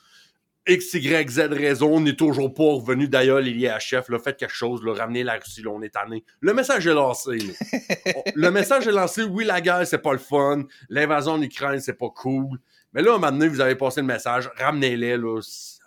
X, 0.69 0.93
Y, 0.93 1.29
Z 1.29 1.39
raison, 1.51 1.95
on 1.95 2.01
n'est 2.01 2.15
toujours 2.15 2.53
pas 2.53 2.63
revenu 2.63 3.07
d'ailleurs 3.07 3.41
chef, 3.79 4.07
là, 4.09 4.19
faites 4.19 4.37
quelque 4.37 4.53
chose, 4.53 4.83
là, 4.83 4.93
ramenez 4.93 5.23
la 5.23 5.33
Russie, 5.35 5.61
là, 5.61 5.71
on 5.71 5.81
est 5.81 5.89
tanné. 5.89 6.23
Le 6.41 6.53
message 6.53 6.85
est 6.87 6.93
lancé. 6.93 7.37
le 8.35 8.51
message 8.51 8.87
est 8.87 8.91
lancé, 8.91 9.23
oui, 9.23 9.45
la 9.45 9.61
guerre, 9.61 9.85
c'est 9.87 9.97
pas 10.01 10.13
le 10.13 10.19
fun, 10.19 10.63
l'invasion 10.89 11.33
en 11.33 11.41
Ukraine, 11.41 11.79
c'est 11.79 11.97
pas 11.97 12.09
cool. 12.09 12.59
Mais 12.93 13.01
là, 13.03 13.11
un 13.11 13.17
moment 13.17 13.31
donné, 13.31 13.47
vous 13.47 13.61
avez 13.61 13.75
passé 13.75 14.01
le 14.01 14.07
message, 14.07 14.49
ramenez-les, 14.57 15.17
là. 15.17 15.39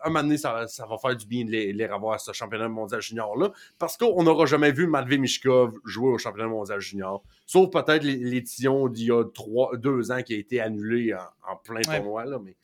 Un 0.05 0.09
moment 0.09 0.23
donné, 0.23 0.37
ça, 0.37 0.67
ça 0.67 0.85
va 0.87 0.99
faire 0.99 1.17
du 1.17 1.27
bien 1.27 1.45
de 1.45 1.51
les, 1.51 1.73
les 1.73 1.87
revoir 1.87 2.15
à 2.15 2.19
ce 2.19 2.33
championnat 2.33 2.69
mondial 2.69 3.01
junior-là, 3.01 3.53
parce 3.79 3.97
qu'on 3.97 4.23
n'aura 4.25 4.47
jamais 4.47 4.73
vu 4.73 4.87
Matvey 4.89 5.17
Mishkov 5.19 5.75
jouer 5.85 6.11
au 6.11 6.19
championnat 6.19 6.49
mondial 6.49 6.81
junior. 6.81 7.23
Sauf 7.47 7.71
peut-être 7.71 8.03
l'é- 8.03 8.17
l'édition 8.17 8.89
d'il 8.89 9.07
y 9.07 9.13
a 9.13 9.25
trois, 9.33 9.77
deux 9.77 10.11
ans 10.11 10.23
qui 10.23 10.35
a 10.35 10.39
été 10.39 10.61
annulée 10.61 11.15
en, 11.15 11.53
en 11.53 11.57
plein 11.57 11.83
Ouais. 11.89 11.99
tournoi, 11.99 12.25
là, 12.25 12.39
mais... 12.43 12.57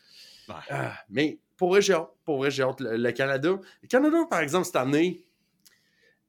Ah, 0.71 0.95
mais 1.11 1.39
pour 1.59 1.71
vrai, 1.71 1.81
j'ai 1.83 1.93
hâte. 1.93 2.81
Le, 2.81 3.11
Canada. 3.11 3.59
Le 3.83 3.89
Canada, 3.89 4.17
par 4.31 4.41
exemple, 4.41 4.65
cette 4.65 4.77
année, 4.77 5.25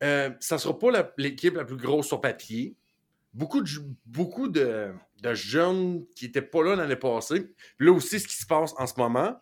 euh, 0.04 0.32
ça 0.40 0.56
ne 0.56 0.60
sera 0.60 0.78
pas 0.78 1.12
l'équipe 1.18 1.56
la 1.56 1.64
plus 1.64 1.78
grosse 1.78 2.08
sur 2.08 2.20
papier. 2.20 2.76
Beaucoup 3.34 3.62
de, 3.62 3.70
beaucoup 4.06 4.48
de, 4.48 4.92
jeunes 5.34 6.04
qui 6.16 6.26
n'étaient 6.26 6.42
pas 6.42 6.64
là 6.64 6.76
l'année 6.76 6.96
passée. 6.96 7.54
Là 7.78 7.92
aussi, 7.94 8.20
ce 8.20 8.28
qui 8.28 8.36
se 8.36 8.46
passe 8.48 8.74
en 8.78 8.88
ce 8.88 8.96
moment, 8.98 9.40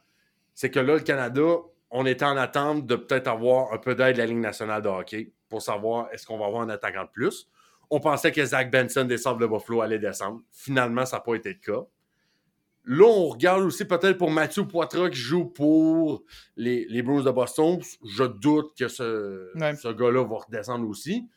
c'est 0.54 0.70
que 0.70 0.80
là, 0.80 0.96
le 0.96 1.00
Canada, 1.00 1.56
on 1.90 2.06
était 2.06 2.26
en 2.26 2.36
attente 2.36 2.86
de 2.86 2.96
peut-être 2.98 3.28
avoir 3.30 3.72
un 3.72 3.78
peu 3.78 3.96
d'aide 3.96 4.16
de 4.16 4.18
la 4.20 4.26
Ligue 4.26 4.38
nationale 4.38 4.82
de 4.82 4.90
hockey 4.90 5.32
pour 5.48 5.62
savoir 5.62 6.10
est-ce 6.12 6.28
qu'on 6.28 6.38
va 6.38 6.48
avoir 6.48 6.64
un 6.64 6.70
attaquant 6.70 7.06
de 7.06 7.10
plus. 7.10 7.50
On 7.90 8.02
pensait 8.02 8.34
que 8.34 8.44
Zach 8.44 8.70
Benson 8.70 9.06
des 9.06 9.18
Sables 9.18 9.42
de 9.42 9.48
Buffalo 9.48 9.82
allait 9.82 10.00
descendre. 10.00 10.42
Finalement, 10.52 11.06
ça 11.06 11.18
n'a 11.18 11.22
pas 11.22 11.36
été 11.36 11.54
le 11.54 11.60
cas. 11.60 11.88
Là, 12.90 13.06
on 13.06 13.28
regarde 13.28 13.64
aussi 13.64 13.84
peut-être 13.86 14.18
pour 14.18 14.32
Mathieu 14.32 14.66
Poitras 14.66 15.10
qui 15.10 15.18
joue 15.18 15.46
pour 15.46 16.24
les, 16.56 16.86
les 16.90 17.02
Blues 17.02 17.26
de 17.26 17.32
Boston. 17.32 17.80
Je 18.06 18.24
doute 18.24 18.72
que 18.80 18.88
ce, 18.88 19.52
Ouais. 19.60 19.76
ce 19.76 19.90
gars-là 19.90 20.24
va 20.26 20.38
redescendre 20.38 20.88
aussi. 20.88 21.28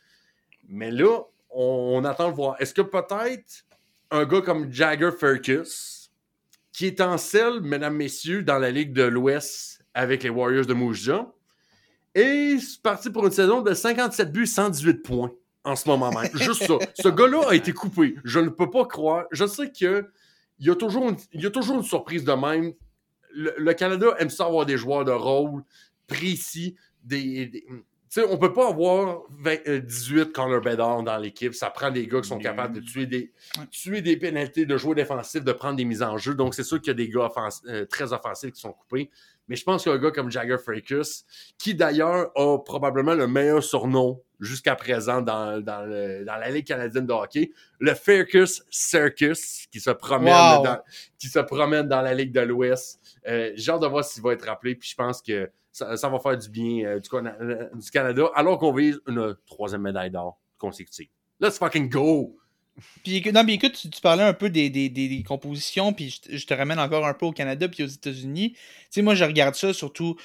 Mais 0.69 0.91
là, 0.91 1.19
on, 1.49 1.99
on 2.01 2.05
attend 2.05 2.29
de 2.29 2.35
voir. 2.35 2.55
Est-ce 2.59 2.73
que 2.73 2.81
peut-être 2.81 3.65
un 4.11 4.23
gars 4.25 4.41
comme 4.41 4.71
Jagger 4.71 5.11
Furcus, 5.17 6.09
qui 6.71 6.85
est 6.87 7.01
en 7.01 7.17
selle, 7.17 7.59
mesdames, 7.61 7.95
messieurs, 7.97 8.43
dans 8.43 8.57
la 8.57 8.71
Ligue 8.71 8.93
de 8.93 9.03
l'Ouest 9.03 9.81
avec 9.93 10.23
les 10.23 10.29
Warriors 10.29 10.65
de 10.65 10.73
Mouja, 10.73 11.27
est 12.15 12.81
parti 12.81 13.09
pour 13.09 13.25
une 13.25 13.31
saison 13.31 13.61
de 13.61 13.73
57 13.73 14.31
buts, 14.31 14.45
118 14.47 14.95
points 15.03 15.31
en 15.63 15.75
ce 15.75 15.87
moment 15.87 16.11
même. 16.11 16.29
Juste 16.33 16.65
ça. 16.65 16.75
Ce 16.97 17.07
gars-là 17.09 17.49
a 17.49 17.55
été 17.55 17.71
coupé. 17.73 18.15
Je 18.23 18.39
ne 18.39 18.49
peux 18.49 18.69
pas 18.69 18.85
croire. 18.85 19.25
Je 19.31 19.45
sais 19.45 19.69
que 19.71 20.09
il 20.61 20.67
y 20.67 20.69
a 20.69 20.75
toujours 20.75 21.09
une, 21.09 21.17
il 21.33 21.41
y 21.41 21.45
a 21.45 21.51
toujours 21.51 21.75
une 21.77 21.83
surprise 21.83 22.23
de 22.23 22.31
même. 22.31 22.71
Le, 23.33 23.53
le 23.57 23.73
Canada 23.73 24.15
aime 24.19 24.29
ça 24.29 24.45
avoir 24.45 24.65
des 24.65 24.77
joueurs 24.77 25.03
de 25.03 25.11
rôle 25.11 25.63
précis. 26.07 26.75
Des, 27.03 27.47
des- 27.47 27.65
sais, 28.09 28.25
on 28.29 28.37
peut 28.37 28.51
pas 28.53 28.67
avoir 28.69 29.21
20, 29.39 29.55
euh, 29.67 29.79
18 29.79 30.33
Connor 30.33 30.61
Bedard 30.61 31.01
dans 31.03 31.17
l'équipe. 31.17 31.53
Ça 31.55 31.69
prend 31.69 31.89
des 31.91 32.05
gars 32.07 32.19
qui 32.21 32.27
sont 32.27 32.37
capables 32.43 32.75
de 32.75 32.81
tuer 32.81 33.05
des, 33.05 33.31
tuer 33.71 34.01
des 34.01 34.17
pénalités, 34.17 34.65
de 34.65 34.77
jouer 34.77 34.95
défensif, 34.95 35.43
de 35.43 35.51
prendre 35.53 35.77
des 35.77 35.85
mises 35.85 36.03
en 36.03 36.17
jeu. 36.17 36.35
Donc, 36.35 36.53
c'est 36.53 36.63
sûr 36.63 36.79
qu'il 36.79 36.89
y 36.89 36.91
a 36.91 36.93
des 36.95 37.09
gars 37.09 37.21
offens- 37.27 37.61
euh, 37.67 37.85
très 37.85 38.11
offensifs 38.13 38.51
qui 38.51 38.59
sont 38.61 38.73
coupés. 38.73 39.09
Mais 39.47 39.55
je 39.55 39.63
pense 39.63 39.83
qu'un 39.83 39.97
gars 39.97 40.11
comme 40.11 40.31
Jagger 40.31 40.57
Fracus, 40.57 41.25
qui 41.57 41.75
d'ailleurs 41.75 42.31
a 42.35 42.57
probablement 42.59 43.13
le 43.13 43.27
meilleur 43.27 43.61
surnom 43.63 44.21
jusqu'à 44.39 44.75
présent 44.75 45.21
dans, 45.21 45.59
dans, 45.61 45.85
le- 45.85 46.23
dans 46.25 46.35
la 46.37 46.49
Ligue 46.49 46.65
canadienne 46.65 47.05
de 47.05 47.13
hockey, 47.13 47.51
le 47.79 47.93
Faircus 47.93 48.63
Circus, 48.69 49.67
qui 49.71 49.79
se 49.79 49.91
promène, 49.91 50.33
Wow. 50.33 50.63
dans, 50.63 50.79
qui 51.19 51.27
se 51.27 51.39
promène 51.39 51.87
dans 51.87 52.01
la 52.01 52.13
Ligue 52.13 52.31
de 52.31 52.41
l'Ouest. 52.41 52.99
Euh, 53.27 53.51
J'ai 53.55 53.71
hâte 53.71 53.81
de 53.81 53.87
voir 53.87 54.03
s'il 54.05 54.23
va 54.23 54.33
être 54.33 54.45
rappelé, 54.45 54.75
puis 54.75 54.89
je 54.89 54.95
pense 54.95 55.21
que 55.21 55.49
ça, 55.71 55.95
ça 55.97 56.09
va 56.09 56.19
faire 56.19 56.37
du 56.37 56.49
bien 56.49 56.85
euh, 56.85 56.99
du, 56.99 57.09
euh, 57.13 57.69
du 57.73 57.91
Canada, 57.91 58.29
alors 58.35 58.57
qu'on 58.57 58.73
vise 58.73 58.99
une 59.07 59.35
troisième 59.45 59.81
médaille 59.81 60.11
d'or 60.11 60.39
consécutive. 60.57 61.09
Let's 61.39 61.57
fucking 61.57 61.89
go! 61.89 62.37
Puis, 63.03 63.17
écoute- 63.17 63.33
non, 63.33 63.43
mais 63.43 63.55
écoute, 63.55 63.73
tu, 63.73 63.89
tu 63.89 64.01
parlais 64.01 64.23
un 64.23 64.33
peu 64.33 64.49
des, 64.49 64.69
des, 64.69 64.89
des- 64.89 65.07
des 65.09 65.23
compositions, 65.23 65.93
puis 65.93 66.09
je, 66.09 66.21
te- 66.21 66.37
je 66.37 66.45
te 66.47 66.53
ramène 66.53 66.79
encore 66.79 67.05
un 67.05 67.13
peu 67.13 67.25
au 67.25 67.31
Canada 67.31 67.67
puis 67.67 67.83
aux 67.83 67.87
États-Unis. 67.87 68.53
Tu 68.53 68.59
sais, 68.89 69.01
moi, 69.01 69.13
je 69.13 69.23
regarde 69.23 69.55
ça 69.55 69.73
surtout, 69.73 70.15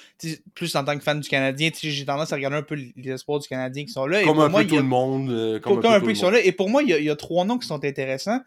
plus 0.55 0.75
en 0.77 0.85
tant 0.85 0.97
que 0.97 1.03
fan 1.03 1.21
du 1.21 1.29
Canadien. 1.29 1.71
Tu 1.71 1.79
sais, 1.79 1.91
j'ai 1.91 2.05
tendance 2.05 2.33
à 2.33 2.37
regarder 2.37 2.57
un 2.57 2.63
peu 2.63 2.77
les 2.97 3.11
espoirs 3.11 3.41
du 3.41 3.49
Canadien 3.49 3.85
qui 3.85 3.91
sont 3.93 4.07
là. 4.07 4.23
Comme 4.23 4.39
un 4.41 4.49
peu 4.51 4.67
tout 4.67 4.75
a- 4.77 4.79
le 4.79 4.85
monde. 4.85 5.31
euh, 5.31 5.59
comme 5.61 5.85
un 5.85 6.01
peu 6.01 6.15
sont 6.15 6.31
là. 6.31 6.41
Et 6.41 6.53
pour 6.53 6.71
moi, 6.71 6.83
il 6.83 6.89
y, 6.89 6.93
a, 6.93 6.99
il 6.99 7.05
y 7.05 7.11
a 7.11 7.17
trois 7.17 7.45
noms 7.45 7.59
qui 7.59 7.67
sont 7.67 7.85
intéressants. 7.85 8.41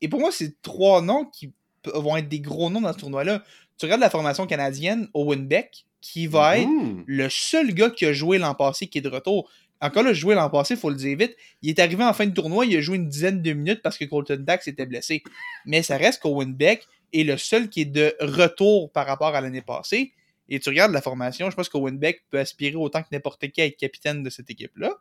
Et 0.00 0.08
pour 0.08 0.18
moi, 0.20 0.30
c'est 0.32 0.60
trois 0.62 1.02
noms 1.02 1.26
qui 1.26 1.52
vont 1.84 2.16
être 2.16 2.28
des 2.28 2.40
gros 2.40 2.70
noms 2.70 2.80
dans 2.80 2.92
ce 2.92 2.98
tournoi-là. 2.98 3.44
Tu 3.78 3.84
regardes 3.86 4.00
la 4.00 4.10
formation 4.10 4.46
canadienne, 4.46 5.08
Owen 5.14 5.46
Beck, 5.46 5.84
qui 6.00 6.26
va 6.26 6.58
être 6.58 6.68
Mhm. 6.68 7.04
le 7.06 7.28
seul 7.30 7.72
gars 7.74 7.90
qui 7.90 8.06
a 8.06 8.12
joué 8.12 8.38
l'an 8.38 8.54
passé 8.54 8.86
qui 8.88 8.98
est 8.98 9.02
de 9.02 9.08
retour. 9.08 9.48
Encore 9.82 10.04
là, 10.04 10.12
joué 10.12 10.36
l'an 10.36 10.48
passé, 10.48 10.74
il 10.74 10.80
faut 10.80 10.90
le 10.90 10.96
dire 10.96 11.18
vite. 11.18 11.36
Il 11.60 11.68
est 11.68 11.80
arrivé 11.80 12.04
en 12.04 12.12
fin 12.12 12.24
de 12.24 12.32
tournoi, 12.32 12.64
il 12.66 12.76
a 12.76 12.80
joué 12.80 12.96
une 12.96 13.08
dizaine 13.08 13.42
de 13.42 13.52
minutes 13.52 13.82
parce 13.82 13.98
que 13.98 14.04
Colton 14.04 14.38
Dax 14.38 14.68
était 14.68 14.86
blessé. 14.86 15.24
Mais 15.66 15.82
ça 15.82 15.96
reste 15.96 16.22
qu'Owen 16.22 16.54
Beck 16.54 16.86
est 17.12 17.24
le 17.24 17.36
seul 17.36 17.68
qui 17.68 17.80
est 17.80 17.86
de 17.86 18.14
retour 18.20 18.92
par 18.92 19.06
rapport 19.06 19.34
à 19.34 19.40
l'année 19.40 19.60
passée. 19.60 20.12
Et 20.48 20.60
tu 20.60 20.68
regardes 20.68 20.92
la 20.92 21.02
formation, 21.02 21.50
je 21.50 21.56
pense 21.56 21.68
qu'Owen 21.68 21.98
Beck 21.98 22.22
peut 22.30 22.38
aspirer 22.38 22.76
autant 22.76 23.02
que 23.02 23.08
n'importe 23.10 23.48
qui 23.48 23.60
à 23.60 23.66
être 23.66 23.76
capitaine 23.76 24.22
de 24.22 24.30
cette 24.30 24.48
équipe-là. 24.50 24.94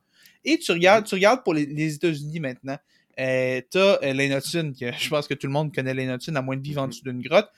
Et 0.46 0.58
tu 0.58 0.72
regardes, 0.72 1.06
tu 1.06 1.14
regardes 1.14 1.44
pour 1.44 1.54
les, 1.54 1.96
États-Unis 1.96 2.40
maintenant. 2.40 2.78
Euh, 3.20 3.62
T'as 3.70 4.00
euh, 4.02 4.14
je 4.14 5.10
pense 5.10 5.28
que 5.28 5.36
tout 5.36 5.46
le 5.46 5.54
monde 5.54 5.76
connaît 5.76 5.94
Lane 5.94 6.18
à 6.34 6.42
moins 6.42 6.58
de 6.58 6.64
vivre 6.64 6.82
en 6.82 6.88
dessous 6.88 7.04
d'une 7.04 7.22
grotte. 7.22 7.50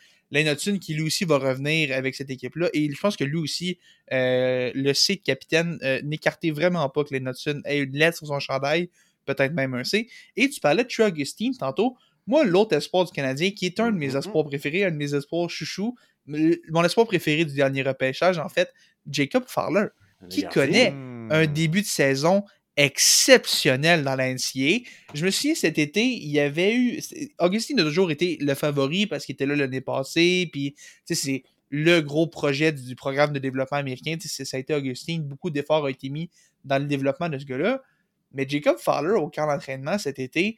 Hudson 0.41 0.77
qui 0.79 0.93
lui 0.93 1.03
aussi 1.03 1.25
va 1.25 1.37
revenir 1.37 1.95
avec 1.95 2.15
cette 2.15 2.29
équipe-là. 2.29 2.69
Et 2.73 2.89
je 2.91 2.99
pense 2.99 3.15
que 3.17 3.23
lui 3.23 3.37
aussi, 3.37 3.77
euh, 4.11 4.71
le 4.73 4.93
C 4.93 5.15
de 5.15 5.21
capitaine, 5.21 5.77
euh, 5.83 6.01
n'écartez 6.03 6.51
vraiment 6.51 6.87
pas 6.89 7.03
que 7.03 7.15
Hudson 7.15 7.61
ait 7.65 7.79
une 7.79 7.97
lettre 7.97 8.17
sur 8.17 8.27
son 8.27 8.39
chandail, 8.39 8.89
peut-être 9.25 9.53
même 9.53 9.73
un 9.73 9.83
C. 9.83 10.07
Et 10.35 10.49
tu 10.49 10.59
parlais 10.59 10.83
de 10.83 10.89
Trey 10.89 11.05
Augustine 11.05 11.55
tantôt. 11.57 11.95
Moi, 12.27 12.45
l'autre 12.45 12.75
espoir 12.75 13.05
du 13.05 13.11
Canadien, 13.11 13.51
qui 13.51 13.65
est 13.65 13.79
un 13.79 13.91
de 13.91 13.97
mes 13.97 14.09
Mhm. 14.09 14.17
espoirs 14.17 14.45
préférés, 14.45 14.85
un 14.85 14.91
de 14.91 14.95
mes 14.95 15.13
espoirs 15.13 15.49
chouchous, 15.49 15.95
m- 16.27 16.55
mon 16.69 16.83
espoir 16.83 17.05
préféré 17.05 17.43
du 17.45 17.53
dernier 17.55 17.83
repêchage, 17.83 18.37
en 18.39 18.49
fait, 18.49 18.73
Jacob 19.09 19.43
Farler 19.47 19.87
qui 20.29 20.43
connaît 20.53 20.91
Hmm. 20.91 21.27
un 21.31 21.45
début 21.47 21.81
de 21.81 21.85
saison 21.85 22.43
exceptionnel 22.77 24.03
dans 24.03 24.15
la. 24.15 24.35
Je 24.35 25.25
me 25.25 25.31
souviens 25.31 25.55
cet 25.55 25.77
été, 25.77 26.03
il 26.03 26.29
y 26.29 26.39
avait 26.39 26.75
eu. 26.75 26.99
Augustine 27.39 27.79
a 27.79 27.83
toujours 27.83 28.11
été 28.11 28.37
le 28.41 28.53
favori 28.55 29.05
parce 29.05 29.25
qu'il 29.25 29.33
était 29.33 29.45
là 29.45 29.55
l'année 29.55 29.81
passée. 29.81 30.49
Puis, 30.51 30.75
c'est 31.05 31.43
le 31.69 32.01
gros 32.01 32.27
projet 32.27 32.71
du, 32.71 32.95
programme 32.95 33.33
de 33.33 33.39
développement 33.39 33.77
américain. 33.77 34.15
Ça 34.19 34.57
a 34.57 34.59
été 34.59 34.73
Augustine. 34.73 35.23
Beaucoup 35.23 35.49
d'efforts 35.49 35.83
ont 35.83 35.87
été 35.87 36.09
mis 36.09 36.29
dans 36.63 36.79
le 36.79 36.85
développement 36.85 37.29
de 37.29 37.37
ce 37.37 37.45
gars-là. 37.45 37.81
Mais 38.33 38.47
Jacob 38.47 38.77
Fowler, 38.79 39.13
au 39.13 39.29
camp 39.29 39.47
d'entraînement 39.47 39.97
cet 39.97 40.17
été, 40.17 40.57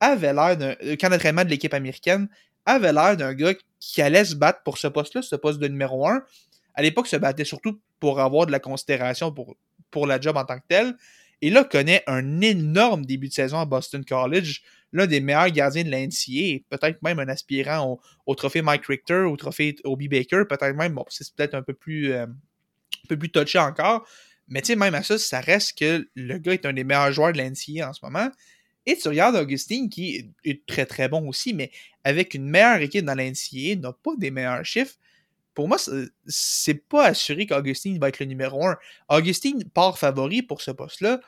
avait 0.00 0.32
l'air 0.32 0.56
d'un. 0.56 0.74
Le 0.82 0.96
camp 0.96 1.10
d'entraînement 1.10 1.44
de 1.44 1.50
l'équipe 1.50 1.74
américaine 1.74 2.28
avait 2.66 2.92
l'air 2.92 3.16
d'un 3.16 3.34
gars 3.34 3.54
qui 3.78 4.02
allait 4.02 4.24
se 4.24 4.34
battre 4.34 4.62
pour 4.64 4.78
ce 4.78 4.88
poste-là, 4.88 5.22
ce 5.22 5.36
poste 5.36 5.60
de 5.60 5.68
numéro 5.68 6.06
1. 6.06 6.22
À 6.74 6.82
l'époque, 6.82 7.06
se 7.06 7.16
battait 7.16 7.44
surtout 7.44 7.80
pour 8.00 8.20
avoir 8.20 8.46
de 8.46 8.52
la 8.52 8.58
considération 8.58 9.32
pour, 9.32 9.56
pour 9.90 10.06
la 10.06 10.20
job 10.20 10.36
en 10.36 10.44
tant 10.44 10.58
que 10.58 10.64
tel. 10.66 10.96
Et 11.42 11.50
là, 11.50 11.64
connaît 11.64 12.04
un 12.06 12.40
énorme 12.40 13.04
début 13.04 13.28
de 13.28 13.32
saison 13.34 13.58
à 13.58 13.64
Boston 13.66 14.04
College, 14.04 14.62
l'un 14.92 15.06
des 15.06 15.20
meilleurs 15.20 15.50
gardiens 15.50 15.82
de 15.82 15.90
la 15.90 15.98
NCA, 16.00 16.30
et 16.30 16.64
peut-être 16.70 17.02
même 17.02 17.18
un 17.18 17.28
aspirant 17.28 18.00
au, 18.26 18.34
trophée 18.36 18.62
Mike 18.62 18.86
Richter, 18.86 19.22
au 19.22 19.36
trophée 19.36 19.74
Obi 19.84 20.08
Baker, 20.08 20.44
peut-être 20.48 20.76
même, 20.76 20.94
bon, 20.94 21.04
c'est 21.08 21.34
peut-être 21.34 21.54
un 21.54 21.62
peu 21.62 21.74
plus, 21.74 22.12
euh, 22.12 22.26
un 22.26 23.08
peu 23.08 23.18
plus 23.18 23.30
touché 23.30 23.58
encore, 23.58 24.06
mais 24.48 24.60
tu 24.62 24.68
sais, 24.68 24.76
même 24.76 24.94
à 24.94 25.02
ça, 25.02 25.18
ça 25.18 25.40
reste 25.40 25.78
que 25.78 26.08
le 26.14 26.38
gars 26.38 26.52
est 26.52 26.66
un 26.66 26.72
des 26.72 26.84
meilleurs 26.84 27.12
joueurs 27.12 27.32
de 27.32 27.38
la 27.38 27.44
NCA 27.44 27.88
en 27.88 27.92
ce 27.92 28.00
moment. 28.04 28.28
Et 28.86 28.96
tu 28.96 29.08
regardes 29.08 29.36
Augustine, 29.36 29.88
qui 29.88 30.30
est- 30.44 30.66
très 30.66 30.86
très 30.86 31.08
bon 31.08 31.28
aussi, 31.28 31.54
mais 31.54 31.70
avec 32.04 32.34
une 32.34 32.48
meilleure 32.48 32.80
équipe 32.80 33.04
dans 33.04 33.14
la 33.14 33.24
NCA, 33.24 33.76
n'a 33.76 33.92
pas 33.92 34.12
des 34.18 34.30
meilleurs 34.30 34.64
chiffres. 34.64 34.94
Pour 35.54 35.68
moi, 35.68 35.76
c'est- 35.78 36.74
pas 36.88 37.06
assuré 37.06 37.46
qu'Augustine 37.46 37.98
va 37.98 38.08
être 38.08 38.18
le 38.20 38.26
numéro 38.26 38.66
1. 38.66 38.76
Augustine 39.08 39.64
part 39.64 39.98
favori 39.98 40.42
pour 40.42 40.62
ce 40.62 40.70
poste-là, 40.70 41.20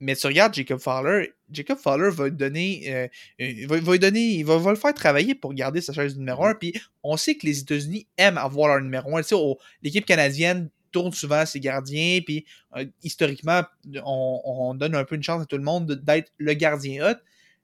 mais 0.00 0.16
tu 0.16 0.26
regardes 0.26 0.54
Jacob 0.54 0.78
Fowler, 0.78 1.32
Jacob 1.50 1.78
Fowler 1.78 2.10
va 2.10 2.30
donner, 2.30 2.82
euh, 2.88 3.08
euh, 3.40 3.66
va, 3.66 3.80
va 3.80 3.98
donner, 3.98 4.20
il 4.20 4.44
va, 4.44 4.56
va 4.58 4.70
le 4.70 4.76
faire 4.76 4.94
travailler 4.94 5.34
pour 5.34 5.52
garder 5.54 5.80
sa 5.80 5.92
chaise 5.92 6.14
de 6.14 6.18
numéro 6.18 6.44
1. 6.44 6.54
Puis 6.54 6.74
on 7.02 7.16
sait 7.16 7.34
que 7.36 7.46
les 7.46 7.60
États-Unis 7.60 8.06
aiment 8.16 8.38
avoir 8.38 8.68
leur 8.68 8.80
numéro 8.82 9.16
1. 9.16 9.22
Tu 9.22 9.28
sais, 9.28 9.34
au- 9.34 9.58
l'équipe 9.82 10.04
canadienne 10.06 10.68
tourne 10.92 11.12
souvent 11.12 11.46
ses 11.46 11.60
gardiens, 11.60 12.20
puis 12.24 12.44
euh, 12.76 12.84
historiquement, 13.02 13.62
on, 14.04 14.40
on 14.44 14.74
donne 14.74 14.94
un 14.94 15.04
peu 15.04 15.14
une 15.16 15.22
chance 15.22 15.42
à 15.42 15.46
tout 15.46 15.56
le 15.56 15.62
monde 15.62 15.86
de- 15.86 15.94
d'être 15.94 16.32
le 16.38 16.52
gardien 16.54 17.10
hot. 17.10 17.16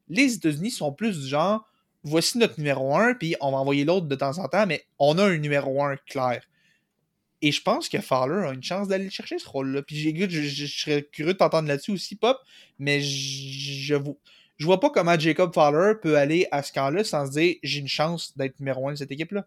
Les 0.09 0.35
États-Unis 0.35 0.71
sont 0.71 0.93
plus 0.93 1.19
du 1.21 1.27
genre, 1.27 1.67
voici 2.07 2.39
notre 2.39 2.59
numéro 2.59 2.97
1, 2.97 3.15
puis 3.15 3.35
on 3.41 3.51
va 3.53 3.59
envoyer 3.59 3.85
l'autre 3.85 4.07
de 4.07 4.15
temps 4.15 4.39
en 4.39 4.49
temps, 4.49 4.67
mais 4.67 4.85
on 4.99 5.19
a 5.19 5.25
un 5.25 5.37
numéro 5.37 5.83
1 5.83 5.97
clair. 6.07 6.43
Et 7.43 7.53
je 7.53 7.61
pense 7.61 7.89
que 7.91 8.01
Fowler 8.01 8.47
a 8.47 8.53
une 8.53 8.63
chance 8.63 8.89
d'aller 8.89 9.05
le 9.05 9.11
chercher 9.11 9.39
ce 9.39 9.47
rôle-là. 9.49 9.83
Puis 9.83 9.97
je, 9.97 10.29
je- 10.29 10.41
je 10.41 10.67
serais 10.67 11.03
curieux 11.03 11.35
de 11.35 11.39
t'entendre 11.39 11.69
là-dessus 11.69 11.91
aussi, 11.93 12.17
Pop, 12.17 12.39
mais 12.79 13.01
je, 13.03 13.83
je, 13.89 13.95
vo- 13.95 14.19
je 14.57 14.65
vois 14.65 14.81
pas 14.81 14.89
comment 14.91 15.19
Jacob 15.19 15.53
Fowler 15.53 15.95
peut 16.01 16.17
aller 16.17 16.47
à 16.51 16.63
ce 16.63 16.73
camp-là 16.73 17.05
sans 17.05 17.27
se 17.27 17.33
dire 17.33 17.57
j'ai 17.63 17.81
une 17.81 17.89
chance 17.89 18.37
d'être 18.39 18.59
numéro 18.59 18.89
1 18.89 18.93
de 18.93 18.97
cette 18.99 19.11
équipe-là. 19.13 19.47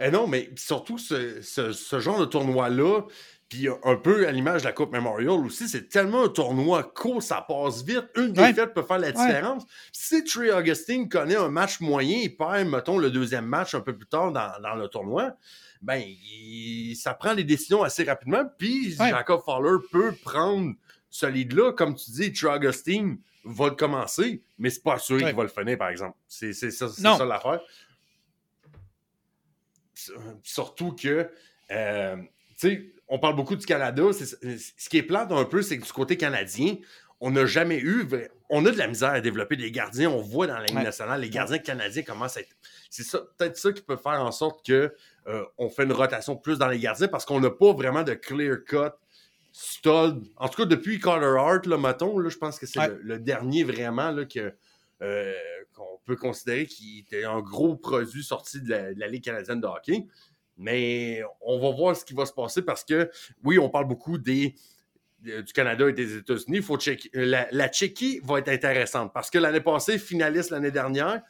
Eh 0.00 0.10
non, 0.10 0.26
mais 0.26 0.50
surtout 0.56 0.98
ce 0.98 2.00
genre 2.00 2.18
de 2.18 2.24
tournoi-là, 2.24 3.02
puis 3.50 3.68
un 3.68 3.96
peu 3.96 4.26
à 4.26 4.32
l'image 4.32 4.62
de 4.62 4.66
la 4.68 4.72
Coupe 4.72 4.92
Memorial 4.92 5.32
aussi, 5.44 5.68
c'est 5.68 5.88
tellement 5.88 6.22
un 6.24 6.28
tournoi 6.28 6.82
court, 6.84 7.22
ça 7.22 7.44
passe 7.46 7.82
vite. 7.82 8.06
Une 8.16 8.30
Ouais. 8.38 8.52
défaite 8.52 8.72
peut 8.72 8.82
faire 8.84 8.98
la 8.98 9.10
différence. 9.12 9.64
Si 9.92 10.24
Trey 10.24 10.50
Augustine 10.52 11.08
connaît 11.08 11.36
un 11.36 11.50
match 11.50 11.80
moyen, 11.80 12.16
il 12.22 12.34
perd, 12.36 12.66
mettons, 12.68 12.96
le 12.96 13.10
deuxième 13.10 13.44
match 13.46 13.74
un 13.74 13.80
peu 13.80 13.94
plus 13.94 14.06
tard 14.06 14.32
dans, 14.32 14.52
dans 14.62 14.74
le 14.76 14.88
tournoi, 14.88 15.34
ben, 15.82 16.00
il- 16.02 16.94
ça 16.96 17.12
prend 17.12 17.32
les 17.34 17.44
décisions 17.44 17.82
assez 17.82 18.04
rapidement. 18.04 18.44
Puis 18.56 18.96
Ouais. 19.00 19.10
Jacob 19.10 19.40
Fowler 19.44 19.78
peut 19.92 20.12
prendre 20.24 20.74
ce 21.10 21.26
lead-là. 21.26 21.72
Comme 21.72 21.94
tu 21.96 22.10
dis, 22.12 22.32
Trey 22.32 22.54
Augustine 22.54 23.18
va 23.44 23.68
le 23.70 23.74
commencer, 23.74 24.42
mais 24.58 24.70
c'est 24.70 24.82
pas 24.82 24.98
sûr 24.98 25.18
qu'il 25.18 25.34
va 25.34 25.42
le 25.42 25.48
finir, 25.48 25.76
par 25.76 25.88
exemple. 25.88 26.16
C'est 26.28 26.52
ça, 26.52 26.88
ça 26.88 27.24
l'affaire. 27.24 27.60
S- 29.96 30.12
Surtout 30.42 30.92
que, 30.92 31.30
euh, 31.70 32.16
tu 32.16 32.22
sais, 32.56 32.92
on 33.10 33.18
parle 33.18 33.36
beaucoup 33.36 33.56
du 33.56 33.66
Canada. 33.66 34.02
c'est- 34.12 34.38
Ce 34.78 34.88
qui 34.88 34.96
est 34.96 35.02
plate 35.02 35.30
un 35.32 35.44
peu, 35.44 35.60
c'est 35.60 35.78
que 35.78 35.84
du 35.84 35.92
côté 35.92 36.16
canadien, 36.16 36.76
on 37.20 37.30
n'a 37.32 37.44
jamais 37.44 37.78
eu. 37.78 38.08
On 38.48 38.64
a 38.64 38.70
de 38.70 38.78
la 38.78 38.86
misère 38.86 39.10
à 39.10 39.20
développer 39.20 39.56
des 39.56 39.70
gardiens. 39.70 40.08
On 40.10 40.22
voit 40.22 40.46
dans 40.46 40.56
la 40.58 40.64
Ligue 40.64 40.76
nationale, 40.82 41.20
les 41.20 41.28
gardiens 41.28 41.58
canadiens 41.58 42.02
commencent 42.02 42.38
à 42.38 42.40
être. 42.40 42.56
C'est 42.88 43.02
ça, 43.02 43.20
peut-être 43.36 43.58
ça 43.58 43.72
qui 43.72 43.82
peut 43.82 43.98
faire 43.98 44.20
en 44.24 44.32
sorte 44.32 44.64
que 44.66 44.94
euh, 45.26 45.44
on 45.58 45.68
fait 45.68 45.84
une 45.84 45.92
rotation 45.92 46.34
plus 46.36 46.58
dans 46.58 46.68
les 46.68 46.78
gardiens 46.78 47.08
parce 47.08 47.26
qu'on 47.26 47.38
n'a 47.40 47.50
pas 47.50 47.72
vraiment 47.74 48.02
de 48.02 48.14
clear 48.14 48.56
cut 48.66 48.90
stud. 49.52 50.24
En 50.36 50.48
tout 50.48 50.62
cas, 50.62 50.64
depuis 50.64 50.98
Carter 51.00 51.34
Hart, 51.38 51.66
là, 51.66 51.76
mettons, 51.76 52.18
là, 52.18 52.28
je 52.30 52.38
pense 52.38 52.58
que 52.58 52.66
c'est 52.66 52.78
Ouais. 52.78 52.88
le, 52.88 53.00
le 53.02 53.18
dernier 53.18 53.64
vraiment 53.64 54.10
là, 54.10 54.24
que, 54.24 54.52
euh, 55.02 55.34
qu'on 55.74 55.98
peut 56.04 56.16
considérer 56.16 56.66
qui 56.66 57.00
était 57.00 57.24
un 57.24 57.40
gros 57.40 57.76
produit 57.76 58.22
sorti 58.24 58.60
de 58.60 58.70
la, 58.70 58.94
de 58.94 59.00
la 59.00 59.08
Ligue 59.08 59.24
canadienne 59.24 59.60
de 59.60 59.66
hockey. 59.66 60.06
Mais 60.60 61.22
on 61.40 61.58
va 61.58 61.70
voir 61.74 61.96
ce 61.96 62.04
qui 62.04 62.12
va 62.12 62.26
se 62.26 62.32
passer 62.34 62.60
parce 62.60 62.84
que, 62.84 63.10
oui, 63.42 63.58
on 63.58 63.70
parle 63.70 63.88
beaucoup 63.88 64.18
des, 64.18 64.54
de- 65.20 65.40
du 65.40 65.52
Canada 65.54 65.88
et 65.88 65.94
des 65.94 66.18
États-Unis. 66.18 66.60
Faut 66.60 66.76
checker. 66.76 67.08
La, 67.14 67.48
la 67.50 67.68
Tchéquie 67.68 68.20
va 68.22 68.38
être 68.38 68.50
intéressante 68.50 69.10
parce 69.14 69.30
que 69.30 69.38
l'année 69.38 69.62
passée, 69.62 69.98
finaliste 69.98 70.50
l'année 70.50 70.70
dernière, 70.70 71.22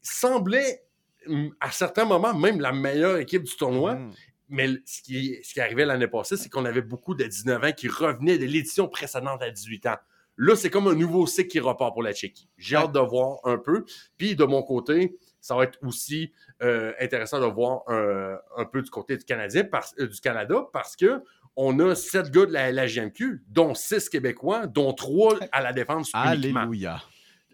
semblait 0.00 0.82
hum, 1.26 1.54
à 1.60 1.70
certains 1.70 2.06
moments 2.06 2.32
même 2.34 2.60
la 2.60 2.72
meilleure 2.72 3.18
équipe 3.18 3.42
du 3.42 3.56
tournoi. 3.56 3.94
Mm. 3.96 4.12
Mais 4.48 4.68
ce 4.86 5.02
qui, 5.02 5.38
ce 5.42 5.52
qui 5.52 5.60
arrivait 5.60 5.84
l'année 5.84 6.08
passée, 6.08 6.38
c'est 6.38 6.48
qu'on 6.48 6.64
avait 6.64 6.80
beaucoup 6.80 7.14
de 7.14 7.24
19 7.24 7.64
ans 7.64 7.72
qui 7.72 7.88
revenaient 7.88 8.38
de 8.38 8.46
l'édition 8.46 8.88
précédente 8.88 9.42
à 9.42 9.50
18 9.50 9.86
ans. 9.86 9.96
Là, 10.38 10.56
c'est 10.56 10.70
comme 10.70 10.86
un 10.88 10.94
nouveau 10.94 11.26
cycle 11.26 11.48
qui 11.48 11.60
repart 11.60 11.92
pour 11.92 12.02
la 12.02 12.14
Tchéquie. 12.14 12.48
J'ai 12.56 12.76
hâte 12.76 12.92
de 12.92 13.00
voir 13.00 13.40
un 13.44 13.58
peu. 13.58 13.84
Puis 14.16 14.34
de 14.36 14.44
mon 14.44 14.62
côté, 14.62 15.18
ça 15.40 15.54
va 15.56 15.64
être 15.64 15.78
aussi 15.82 16.32
euh, 16.62 16.92
intéressant 17.00 17.40
de 17.40 17.46
voir 17.46 17.82
un, 17.88 18.36
un 18.56 18.64
peu 18.64 18.82
du 18.82 18.90
côté 18.90 19.16
du 19.16 19.24
Canadien, 19.24 19.64
parce- 19.64 19.94
euh, 20.00 20.06
du 20.06 20.20
Canada, 20.20 20.66
parce 20.72 20.96
que 20.96 21.22
on 21.56 21.78
a 21.80 21.94
sept 21.94 22.30
gars 22.30 22.46
de 22.46 22.52
la, 22.52 22.70
la 22.70 22.86
GMQ, 22.86 23.42
dont 23.48 23.74
six 23.74 24.08
Québécois, 24.08 24.66
dont 24.66 24.92
trois 24.92 25.36
à 25.52 25.60
la 25.62 25.72
défense 25.72 26.10
uniquement. 26.14 26.60
Alléluia. 26.60 27.02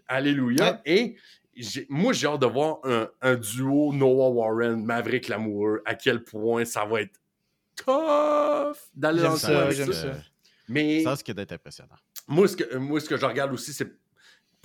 Alléluia. 0.07 0.81
Et 0.85 1.15
moi, 1.89 2.13
j'ai 2.13 2.27
hâte 2.27 2.41
de 2.41 2.45
voir 2.45 2.79
un, 2.83 3.07
un 3.21 3.35
duo 3.35 3.93
Noah 3.93 4.29
Warren, 4.29 4.83
Maverick 4.85 5.27
Lamoureux, 5.27 5.81
à 5.85 5.95
quel 5.95 6.23
point 6.23 6.65
ça 6.65 6.85
va 6.85 7.01
être 7.01 7.19
tough 7.75 8.77
d'aller 8.95 9.21
dans 9.21 9.31
le 9.33 9.37
ça, 9.37 9.71
ça. 9.71 9.93
ça. 9.93 10.07
Mais 10.67 11.03
Ça, 11.03 11.15
ce 11.15 11.23
qui 11.23 11.31
est 11.31 11.51
impressionnant. 11.51 11.95
moi, 12.27 12.47
ce 12.47 12.57
que, 12.57 12.75
moi, 12.77 12.99
ce 12.99 13.07
que 13.09 13.17
je 13.17 13.25
regarde 13.25 13.53
aussi, 13.53 13.71
c'est 13.73 13.91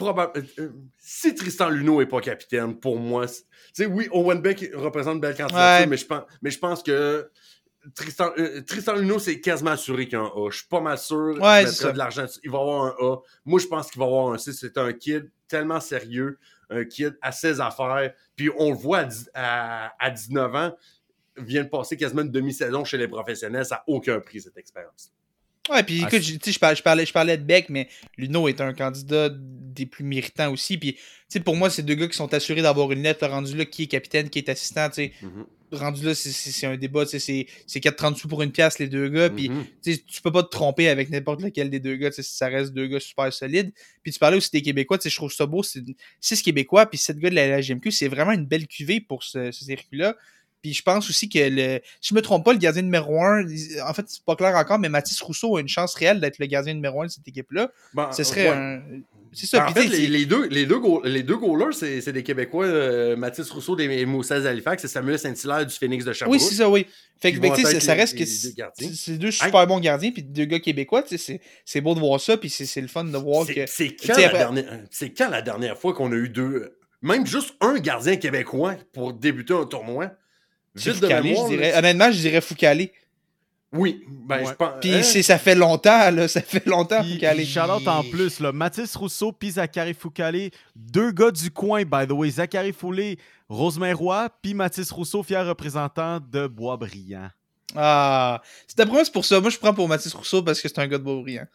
probable. 0.01 0.45
euh, 0.59 0.69
si 0.99 1.35
Tristan 1.35 1.69
Luneau 1.71 2.01
n'est 2.01 2.07
pas 2.07 2.21
capitaine, 2.21 2.79
pour 2.79 2.99
moi, 2.99 3.27
c'est- 3.29 3.43
tu 3.43 3.49
sais, 3.75 3.87
oui, 3.87 4.09
Owen 4.13 4.41
Beck 4.41 4.71
représente 4.75 5.15
une 5.15 5.21
belle 5.21 5.37
candidature, 5.37 5.81
Ouais. 5.83 5.87
mais, 5.87 5.97
je 5.97 6.07
pense, 6.07 6.23
mais 6.43 6.51
je 6.51 6.59
pense 6.59 6.83
que 6.83 7.31
Tristan, 7.95 8.31
euh, 8.39 8.61
Tristan 8.63 8.95
Luneau, 8.97 9.19
c'est 9.19 9.41
quasiment 9.41 9.71
assuré 9.71 10.05
qu'il 10.05 10.15
y 10.19 10.21
a 10.21 10.25
un 10.25 10.27
A. 10.27 10.51
Je 10.51 10.59
suis 10.59 10.69
pas 10.69 10.81
mal 10.81 10.99
sûr. 10.99 11.39
Ouais, 11.41 11.65
de 11.65 11.97
l'argent. 11.99 12.27
Il 12.43 12.51
va 12.51 12.59
avoir 12.59 12.85
un 12.85 12.95
A. 13.01 13.17
Moi, 13.47 13.59
je 13.59 13.67
pense 13.67 13.91
qu'il 13.91 13.99
va 14.01 14.05
avoir 14.07 14.33
un 14.33 14.39
C. 14.39 14.53
C'est 14.53 14.77
un 14.77 14.93
kid 14.93 15.31
tellement 15.49 15.81
sérieux, 15.81 16.39
un 16.69 16.85
kid 16.85 17.17
à 17.23 17.33
ses 17.33 17.59
affaires. 17.61 18.13
Puis 18.37 18.51
on 18.59 18.71
le 18.71 18.77
voit 18.77 18.99
à, 18.99 19.05
dix- 19.05 19.31
à, 19.35 19.93
à 19.99 20.11
19 20.11 20.55
ans, 20.55 20.77
vient 21.39 21.65
de 21.65 21.69
passer 21.71 21.97
quasiment 21.97 22.21
une 22.23 22.31
demi-saison 22.31 22.85
chez 22.85 22.99
les 22.99 23.09
professionnels. 23.09 23.65
Ça 23.65 23.77
n'a 23.77 23.85
aucun 23.87 24.21
prix, 24.21 24.43
cette 24.43 24.59
expérience. 24.59 25.11
Ouais, 25.71 25.83
puis 25.85 26.01
Ah, 26.03 26.09
écoute, 26.09 26.23
je- 26.23 26.51
je 26.53 26.59
parlais, 26.59 27.07
je, 27.07 27.13
parlais, 27.13 27.37
de 27.37 27.43
Beck, 27.45 27.69
mais 27.69 27.89
Luno 28.19 28.49
est 28.49 28.61
un 28.61 28.73
candidat 28.75 29.31
des 29.33 29.87
plus 29.87 30.05
méritants 30.05 30.51
aussi. 30.53 30.77
Puis, 30.79 30.97
pour 31.45 31.55
moi, 31.57 31.71
c'est 31.71 31.83
deux 31.83 31.95
gars 31.95 32.09
qui 32.09 32.17
sont 32.17 32.33
assurés 32.35 32.63
d'avoir 32.63 32.91
une 32.93 33.03
lettre. 33.03 33.27
Rendu 33.27 33.57
là, 33.57 33.65
qui 33.65 33.85
est 33.85 33.87
capitaine, 33.87 34.29
qui 34.31 34.39
est 34.41 34.49
assistant. 34.49 34.89
Mhm. 34.99 35.47
Rendu 35.73 36.05
là, 36.05 36.15
c'est- 36.17 36.67
un 36.67 36.77
débat, 36.77 37.05
tu 37.05 37.13
sais. 37.13 37.19
c'est- 37.21 37.47
C'est 37.69 37.79
4,30 37.79 38.17
sous 38.19 38.27
pour 38.27 38.43
une 38.43 38.51
pièce, 38.51 38.81
les 38.81 38.89
deux 38.89 39.09
gars. 39.09 39.31
Puis, 39.31 39.49
Mhm. 39.49 39.65
tu 39.85 40.23
peux 40.23 40.33
pas 40.33 40.43
te 40.43 40.49
tromper 40.49 40.89
avec 40.89 41.09
n'importe 41.11 41.41
lequel 41.43 41.71
des 41.71 41.79
deux 41.79 41.95
gars, 41.95 42.11
ça 42.11 42.49
reste 42.49 42.73
deux 42.73 42.89
gars 42.89 42.99
super 42.99 43.33
solides. 43.33 43.71
Puis 44.03 44.13
tu 44.13 44.19
parlais 44.19 44.37
aussi 44.39 44.51
des 44.53 44.63
Québécois, 44.63 44.99
je 45.05 45.15
trouve 45.15 45.33
ça 45.33 45.47
beau, 45.47 45.63
c'est 45.63 45.85
6 46.21 46.43
Québécois, 46.43 46.87
puis 46.87 46.99
7 46.99 47.19
gars 47.19 47.31
de 47.31 47.37
la 47.37 47.47
LGMQ, 47.59 47.93
c'est 47.93 48.09
vraiment 48.09 48.33
une 48.33 48.47
belle 48.47 48.67
cuvée 48.67 49.01
pour 49.01 49.23
ce, 49.23 49.53
ce 49.53 49.65
circuit-là. 49.65 50.17
Puis 50.63 50.75
je 50.75 50.83
pense 50.83 51.09
aussi 51.09 51.29
que, 51.29 51.39
le, 51.39 51.81
si 52.01 52.11
je 52.11 52.15
me 52.15 52.21
trompe 52.23 52.45
pas, 52.45 52.53
le 52.53 52.59
gardien 52.59 52.83
numéro 52.83 53.23
1, 53.23 53.45
en 53.87 53.95
fait, 53.95 54.05
c'est 54.09 54.25
pas 54.25 54.37
clair 54.37 54.55
encore, 54.57 54.79
mais 54.79 54.89
Mathis 54.89 55.21
Rousseau 55.21 55.57
a 55.57 55.61
une 55.61 55.69
chance 55.69 55.95
réelle 55.95 56.21
d'être 56.21 56.39
le 56.39 56.47
gardien 56.47 56.75
numéro 56.75 57.03
1 57.03 57.07
de 57.07 57.11
cette 57.11 57.27
équipe-là. 57.29 57.71
Ben, 57.95 58.11
Ce 58.13 58.25
serait 58.25 58.51
ouais. 58.51 58.57
un... 58.57 58.83
C'est 59.33 59.47
ça, 59.47 59.61
Ben, 59.61 59.67
en 59.69 59.73
fait, 59.73 59.87
les, 59.87 60.27
deux, 60.27 60.49
les, 60.49 60.67
deux 60.67 60.81
goal- 60.81 61.07
les 61.07 61.23
deux 61.23 61.37
goalers, 61.37 61.73
c'est 61.73 62.01
c'est 62.01 62.13
des 62.13 62.25
Québécois, 62.25 62.65
euh, 62.67 63.15
Mathis 63.17 63.49
Rousseau 63.51 63.77
des 63.77 64.05
Moussets 64.05 64.45
Halifax 64.45 64.85
et 64.85 64.89
Samuel 64.89 65.21
Saint-Hilaire 65.21 65.65
du 65.65 65.73
Phoenix 65.75 66.05
de 66.05 66.13
Sherbrooke. 66.13 66.41
Oui, 66.41 66.45
c'est 66.45 66.57
ça, 66.57 66.69
oui. 66.69 66.85
Fait 67.23 67.33
que, 67.33 67.39
ben, 67.39 67.53
tu 67.55 67.63
sais, 67.63 67.79
ça 67.79 67.95
reste 67.95 68.19
que 68.19 68.25
c'est 68.27 69.13
deux 69.13 69.19
deux 69.19 69.31
super 69.31 69.69
bons 69.69 69.79
gardiens, 69.79 70.11
puis 70.11 70.25
deux 70.25 70.47
gars 70.47 70.59
québécois, 70.59 71.05
tu 71.05 71.11
sais, 71.11 71.19
c'est- 71.19 71.41
c'est 71.65 71.81
beau 71.81 71.95
de 71.95 72.01
voir 72.01 72.21
ça, 72.21 72.37
puis 72.39 72.51
c'est 72.51 72.67
c'est 72.67 72.81
le 72.81 72.89
fun 72.89 73.05
de 73.05 73.17
voir 73.17 73.47
que... 73.47 73.67
C'est 73.69 73.91
quand, 73.95 74.15
sais, 74.15 74.23
la 74.23 74.27
après- 74.27 74.39
dernière- 74.39 74.81
c'est 74.91 75.11
quand 75.11 75.29
la 75.31 75.43
dernière 75.43 75.79
fois 75.79 75.95
qu'on 75.95 76.11
a 76.11 76.17
eu 76.17 76.29
deux, 76.29 76.77
même 77.01 77.25
juste 77.25 77.55
un 77.61 77.79
gardien 77.79 78.17
québécois 78.17 78.75
pour 78.93 79.13
débuter 79.13 79.55
un 79.55 79.65
tournoi? 79.65 80.11
De 80.75 81.07
mémoire, 81.23 81.51
je 81.51 81.57
dirais. 81.57 81.77
Honnêtement, 81.77 82.11
je 82.13 82.19
dirais 82.19 82.41
Foucalé. 82.41 82.93
Oui, 83.73 84.05
ben 84.27 84.39
Ouais. 84.41 84.47
je 84.47 84.53
pense. 84.55 84.73
Puis 84.81 84.95
hein? 84.95 85.03
c'est- 85.03 85.23
ça 85.23 85.39
fait 85.39 85.55
longtemps, 85.55 86.11
là. 86.11 86.27
Ça 86.27 86.41
fait 86.41 86.67
longtemps, 86.67 87.03
Puis, 87.03 87.15
Foucalé. 87.15 87.45
Charlotte 87.45 87.87
en 87.87 88.03
plus, 88.03 88.41
là, 88.41 88.51
Mathis 88.51 88.97
Rousseau 88.97 89.31
puis 89.31 89.53
Zachary 89.53 89.95
Foucalé, 89.95 90.51
deux 90.75 91.13
gars 91.13 91.31
du 91.31 91.51
coin, 91.53 91.85
by 91.85 92.07
the 92.09 92.11
way. 92.13 92.31
Zachary 92.31 92.73
Foulé, 92.73 93.17
Rosemary 93.49 93.93
Roy, 93.93 94.29
puis 94.43 94.55
Mathis 94.55 94.91
Rousseau, 94.91 95.23
fier 95.23 95.47
représentant 95.47 96.19
de 96.21 96.49
Boisbriand. 96.49 97.29
Ah, 97.77 98.43
c'est 98.67 98.77
d'après 98.77 98.95
moi, 98.95 99.05
c'est 99.05 99.13
pour 99.13 99.25
ça. 99.25 99.41
Moi, 99.41 99.51
je 99.51 99.59
prends 99.59 99.73
pour 99.75 99.87
Mathis 99.89 100.13
Rousseau 100.15 100.43
parce 100.43 100.61
que 100.61 100.67
c'est 100.69 100.81
un 100.81 100.89
gars 100.89 100.99
de 100.99 101.05
Boisbriand. 101.05 101.47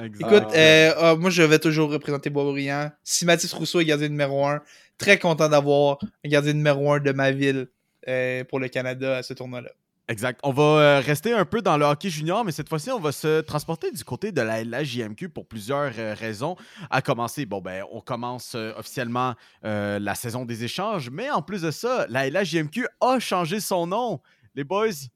Exact. 0.00 0.20
Écoute, 0.20 0.44
Ah. 0.52 0.56
euh, 0.56 0.92
ah, 0.98 1.14
moi, 1.16 1.30
je 1.30 1.42
vais 1.42 1.58
toujours 1.58 1.90
représenter 1.90 2.30
Boisbriand. 2.30 2.92
Si 3.02 3.24
Mathis 3.24 3.52
Rousseau 3.52 3.80
est 3.80 3.84
gardien 3.86 4.08
numéro 4.08 4.46
1, 4.46 4.60
très 4.98 5.18
content 5.18 5.48
d'avoir 5.48 5.98
un 6.24 6.28
gardien 6.28 6.52
numéro 6.52 6.92
1 6.92 7.00
de 7.00 7.10
ma 7.10 7.32
ville 7.32 7.66
euh, 8.08 8.44
pour 8.44 8.60
le 8.60 8.68
Canada 8.68 9.16
à 9.16 9.22
ce 9.22 9.34
tournoi-là. 9.34 9.70
Exact. 10.08 10.38
On 10.44 10.52
va 10.52 10.62
euh, 10.62 11.00
rester 11.00 11.32
un 11.32 11.44
peu 11.44 11.62
dans 11.62 11.76
le 11.76 11.84
hockey 11.84 12.10
junior, 12.10 12.44
mais 12.44 12.52
cette 12.52 12.68
fois-ci, 12.68 12.92
on 12.92 13.00
va 13.00 13.10
se 13.10 13.40
transporter 13.40 13.90
du 13.90 14.04
côté 14.04 14.30
de 14.30 14.40
la 14.40 14.62
LHJMQ 14.62 15.30
pour 15.30 15.48
plusieurs 15.48 15.92
euh, 15.98 16.14
raisons. 16.14 16.54
À 16.90 17.02
commencer, 17.02 17.44
bon, 17.44 17.60
ben, 17.60 17.84
on 17.90 18.00
commence 18.00 18.54
officiellement 18.54 19.34
la 19.62 20.14
saison 20.14 20.44
des 20.44 20.62
échanges, 20.62 21.10
mais 21.10 21.30
en 21.30 21.42
plus 21.42 21.62
de 21.62 21.72
ça, 21.72 22.06
la 22.08 22.30
LHJMQ 22.30 22.86
a 23.00 23.18
changé 23.18 23.58
son 23.58 23.88
nom. 23.88 24.20
Les 24.54 24.62
boys, 24.62 25.08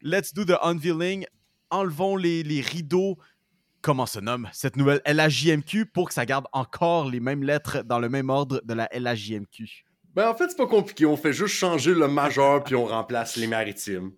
let's 0.00 0.32
do 0.32 0.44
the 0.44 0.58
unveiling. 0.62 1.26
Enlevons 1.70 2.16
les, 2.16 2.44
les 2.44 2.60
rideaux. 2.60 3.18
Comment 3.82 4.06
se 4.06 4.20
nomme 4.20 4.48
cette 4.52 4.76
nouvelle 4.76 5.00
LHJMQ 5.06 5.86
pour 5.86 6.08
que 6.08 6.14
ça 6.14 6.26
garde 6.26 6.46
encore 6.52 7.08
les 7.08 7.18
mêmes 7.18 7.42
lettres 7.42 7.82
dans 7.82 7.98
le 7.98 8.08
même 8.08 8.30
ordre 8.30 8.60
de 8.64 8.74
la 8.74 8.88
LHJMQ? 8.92 9.86
Ben 10.14 10.28
en 10.28 10.34
fait, 10.34 10.48
c'est 10.48 10.56
pas 10.56 10.66
compliqué. 10.66 11.06
On 11.06 11.16
fait 11.16 11.32
juste 11.32 11.54
changer 11.54 11.94
le 11.94 12.08
majeur 12.08 12.64
puis 12.64 12.74
on 12.74 12.86
remplace 12.86 13.36
les 13.36 13.46
maritimes. 13.46 14.12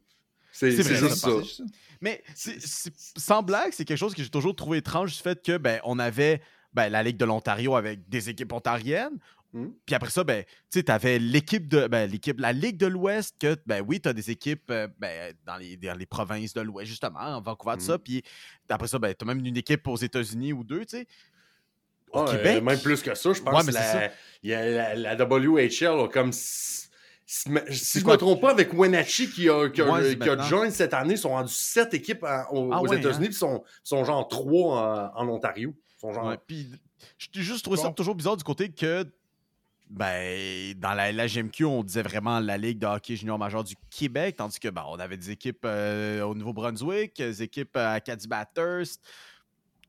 C'est 0.52 0.70
juste 0.70 1.14
ça 1.14 1.30
ça. 1.42 1.64
Mais 2.00 2.22
sans 3.16 3.42
blague, 3.42 3.72
c'est 3.72 3.84
quelque 3.84 3.98
chose 3.98 4.14
que 4.14 4.22
j'ai 4.22 4.28
toujours 4.28 4.56
trouvé 4.56 4.78
étrange 4.78 5.12
du 5.12 5.18
fait 5.22 5.40
que 5.42 5.56
ben 5.56 5.80
on 5.84 5.98
avait 5.98 6.42
ben, 6.72 6.88
la 6.88 7.02
Ligue 7.02 7.16
de 7.16 7.24
l'Ontario 7.24 7.76
avec 7.76 8.08
des 8.08 8.28
équipes 8.28 8.52
ontariennes. 8.52 9.18
Hmm. 9.52 9.68
Puis 9.84 9.94
après 9.94 10.10
ça, 10.10 10.24
ben, 10.24 10.44
tu 10.70 10.80
sais, 10.80 10.90
avais 10.90 11.18
l'équipe 11.18 11.68
de 11.68 11.86
ben, 11.86 12.10
l'équipe, 12.10 12.40
la 12.40 12.54
Ligue 12.54 12.78
de 12.78 12.86
l'Ouest, 12.86 13.36
que 13.38 13.54
ben 13.66 13.84
oui, 13.86 14.00
tu 14.00 14.08
as 14.08 14.14
des 14.14 14.30
équipes 14.30 14.70
euh, 14.70 14.88
ben, 14.98 15.34
dans, 15.44 15.56
les, 15.56 15.76
dans 15.76 15.96
les 15.96 16.06
provinces 16.06 16.54
de 16.54 16.62
l'Ouest, 16.62 16.88
justement, 16.88 17.20
en 17.20 17.40
Vancouver, 17.42 17.74
tout 17.74 17.82
Hmm. 17.82 17.86
ça. 17.86 17.98
Puis 17.98 18.22
après 18.70 18.88
ça, 18.88 18.98
ben, 18.98 19.14
tu 19.14 19.24
as 19.24 19.26
même 19.26 19.44
une 19.44 19.56
équipe 19.56 19.86
aux 19.86 19.96
États-Unis 19.96 20.54
ou 20.54 20.64
deux, 20.64 20.86
tu 20.86 20.96
sais. 20.96 21.06
Au 22.12 22.18
Ah, 22.20 22.24
euh, 22.28 22.36
Québec. 22.36 22.62
même 22.62 22.80
plus 22.80 23.02
que 23.02 23.14
ça, 23.14 23.32
je 23.32 23.40
pense 23.40 23.54
Ouais, 23.54 23.62
mais 23.66 23.72
la, 23.72 24.10
il 24.42 24.50
y 24.50 24.54
a 24.54 24.94
la, 24.94 25.14
la 25.16 25.24
WHL 25.24 26.00
a 26.04 26.08
comme. 26.08 26.32
Si, 26.32 26.88
si, 27.24 27.42
si 27.44 27.50
je 27.50 27.58
Excuse-moi. 27.68 28.12
me 28.14 28.18
trompe 28.18 28.40
pas, 28.42 28.50
avec 28.50 28.72
Wenatchee 28.74 29.30
qui 29.30 29.48
a, 29.48 29.68
qui 29.70 29.80
a, 29.80 29.86
Ouais, 29.90 30.02
c'est 30.02 30.18
qui 30.18 30.28
a 30.28 30.36
maintenant. 30.36 30.44
joint 30.44 30.70
cette 30.70 30.92
année, 30.92 31.14
ils 31.14 31.18
sont 31.18 31.30
rendus 31.30 31.54
sept 31.54 31.94
équipes 31.94 32.24
en- 32.24 32.44
aux, 32.54 32.70
Ah 32.72 32.82
aux 32.82 32.88
ouais, 32.88 32.98
États-Unis, 32.98 33.24
hein? 33.26 33.28
puis 33.28 33.34
sont, 33.34 33.64
sont 33.82 34.04
genre 34.04 34.28
trois 34.28 35.10
en, 35.16 35.22
en 35.22 35.28
Ontario. 35.28 35.74
Ils 35.96 36.00
sont 36.00 36.12
genre. 36.12 36.26
Ouais, 36.26 36.36
Puis 36.46 36.68
j'ai 37.18 37.40
juste 37.42 37.62
trouvé 37.64 37.78
ça 37.78 37.90
toujours 37.90 38.14
bizarre 38.14 38.36
du 38.36 38.44
côté 38.44 38.68
que 38.70 39.06
ben, 39.88 40.72
dans 40.78 40.94
la 40.94 41.12
LHMQ, 41.12 41.64
on 41.66 41.82
disait 41.82 42.02
vraiment 42.02 42.40
la 42.40 42.56
Ligue 42.56 42.78
de 42.78 42.86
hockey 42.86 43.14
junior 43.16 43.38
majeur 43.38 43.62
du 43.62 43.74
Québec, 43.90 44.36
tandis 44.36 44.58
que 44.58 44.68
ben, 44.68 44.84
on 44.88 44.98
avait 44.98 45.16
des 45.18 45.30
équipes 45.30 45.64
euh, 45.66 46.22
au 46.22 46.34
Nouveau-Brunswick, 46.34 47.16
des 47.16 47.42
équipes 47.42 47.76
à 47.76 47.92
Acadie 47.92 48.26
Bathurst. 48.26 49.02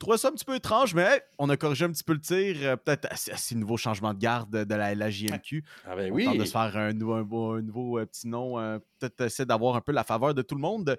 Je 0.04 0.06
trouvais 0.06 0.18
ça 0.18 0.28
un 0.28 0.32
petit 0.34 0.44
peu 0.44 0.54
étrange, 0.56 0.94
mais 0.94 1.24
on 1.38 1.48
a 1.48 1.56
corrigé 1.56 1.86
un 1.86 1.90
petit 1.90 2.04
peu 2.04 2.12
le 2.12 2.20
tir, 2.20 2.58
euh, 2.62 2.76
peut-être 2.76 3.06
à, 3.06 3.14
à 3.14 3.38
ces 3.38 3.56
nouveaux 3.56 3.78
changements 3.78 4.14
de 4.14 4.20
garde 4.20 4.52
de 4.66 4.76
la 4.76 4.94
LHJMQ. 4.94 5.64
Ah 5.86 5.96
ben 5.96 6.12
On 6.12 6.16
oui. 6.16 6.26
tente 6.26 6.38
de 6.40 6.44
se 6.44 6.52
faire 6.52 6.76
un, 6.76 6.92
nouveau 6.92 7.56
euh, 8.00 8.06
petit 8.06 8.28
nom, 8.28 8.60
euh, 8.60 8.80
peut-être 9.00 9.22
essayer 9.22 9.46
d'avoir 9.46 9.78
un 9.78 9.80
peu 9.82 9.94
la 9.94 10.04
faveur 10.04 10.34
de 10.34 10.42
tout 10.42 10.56
le 10.56 10.62
monde. 10.62 10.98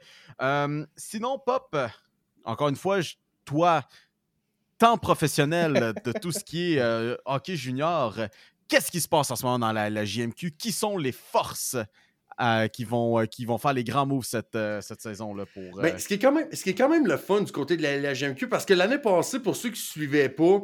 Sinon, 0.97 1.39
Pop, 1.39 1.77
encore 2.47 2.69
une 2.71 2.77
fois, 2.77 3.03
je- 3.03 3.17
toi, 3.45 3.83
tant 4.79 4.97
professionnel 4.97 5.93
de 6.03 6.13
tout 6.13 6.33
ce 6.33 6.43
qui 6.43 6.77
est 6.79 7.17
hockey 7.27 7.57
junior, 7.57 8.17
qu'est-ce 8.69 8.91
qui 8.91 9.03
se 9.03 9.09
passe 9.09 9.31
en 9.31 9.37
ce 9.37 9.45
moment 9.45 9.59
dans 9.59 9.73
la, 9.73 9.91
la 9.91 10.07
JMQ? 10.07 10.53
Qui 10.53 10.73
sont 10.73 10.97
les 10.97 11.13
forces 11.13 11.77
euh, 12.41 12.69
qui, 12.69 12.85
vont, 12.85 13.21
euh, 13.21 13.27
qui 13.27 13.45
vont 13.45 13.59
faire 13.59 13.73
les 13.73 13.85
grands 13.85 14.07
moves 14.07 14.25
cette, 14.25 14.55
euh, 14.57 14.81
cette 14.81 15.01
saison-là 15.01 15.45
pour. 15.53 15.79
euh, 15.79 15.83
Ben, 15.83 15.99
ce, 15.99 16.09
qui 16.09 16.15
est 16.15 16.19
quand 16.19 16.33
même, 16.33 16.47
ce 16.53 16.63
qui 16.63 16.71
est 16.71 16.75
quand 16.75 16.89
même 16.89 17.07
le 17.07 17.17
fun 17.17 17.43
du 17.43 17.53
côté 17.53 17.77
de 17.77 17.83
la 17.83 17.97
LHGMQ, 17.97 18.49
parce 18.49 18.65
que 18.65 18.75
l'année 18.75 18.99
passée, 18.99 19.39
pour 19.41 19.57
ceux 19.57 19.69
qui 19.71 19.75
ne 19.81 19.85
suivaient 19.85 20.29
pas, 20.29 20.63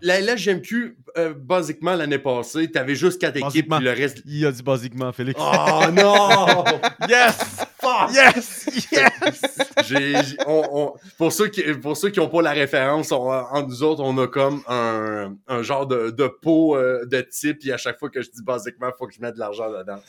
la 0.00 0.20
LHGMQ, 0.20 0.96
euh, 1.18 1.34
basiquement, 1.34 1.94
l'année 1.94 2.18
passée, 2.18 2.70
tu 2.70 2.78
avais 2.78 2.94
juste 2.94 3.20
quatre 3.20 3.36
équipes, 3.36 3.72
le 3.80 3.90
reste. 3.90 4.22
Il 4.26 4.46
a 4.46 4.52
dit 4.52 4.62
basiquement, 4.62 5.12
Félix. 5.12 5.38
Oh 5.42 5.82
non! 5.92 6.64
Yes! 7.08 7.36
Yes! 8.12 8.66
Yes! 9.90 10.36
On- 10.46 10.62
on- 10.72 10.92
pour 11.18 11.32
ceux 11.32 11.48
qui 11.48 11.62
pour 11.74 11.96
ceux 11.96 12.10
qui 12.10 12.20
n'ont 12.20 12.28
pas 12.28 12.42
la 12.42 12.52
référence, 12.52 13.12
on- 13.12 13.30
entre 13.30 13.68
nous 13.68 13.82
autres, 13.82 14.02
on 14.02 14.16
a 14.18 14.26
comme 14.26 14.62
un, 14.68 15.34
un 15.48 15.62
genre 15.62 15.86
de, 15.86 16.10
de 16.10 16.26
pot 16.26 16.76
euh, 16.76 17.04
de 17.06 17.20
type, 17.22 17.58
et 17.66 17.72
à 17.72 17.76
chaque 17.76 17.98
fois 17.98 18.08
que 18.10 18.22
je 18.22 18.30
dis 18.30 18.42
basiquement, 18.42 18.88
il 18.88 18.92
faut 18.98 19.06
que 19.06 19.14
je 19.14 19.20
mette 19.20 19.34
de 19.34 19.40
l'argent 19.40 19.70
dedans. 19.70 20.00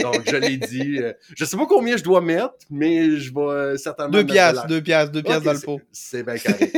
Donc, 0.00 0.22
je 0.30 0.36
l'ai 0.36 0.56
dit. 0.56 0.98
euh, 1.00 1.12
je 1.36 1.44
sais 1.44 1.56
pas 1.56 1.66
combien 1.66 1.96
je 1.96 2.02
dois 2.04 2.20
mettre, 2.20 2.52
mais 2.70 3.16
je 3.16 3.32
vais 3.32 3.40
euh, 3.40 3.76
certainement. 3.76 4.12
Deux 4.12 4.24
piastres, 4.24 4.66
deux 4.66 4.80
piastres, 4.82 5.12
deux 5.12 5.22
piastres 5.22 5.44
dans 5.44 5.52
le 5.52 5.60
pot. 5.60 5.80
C'est 5.92 6.22
bien 6.22 6.36
carré. 6.38 6.72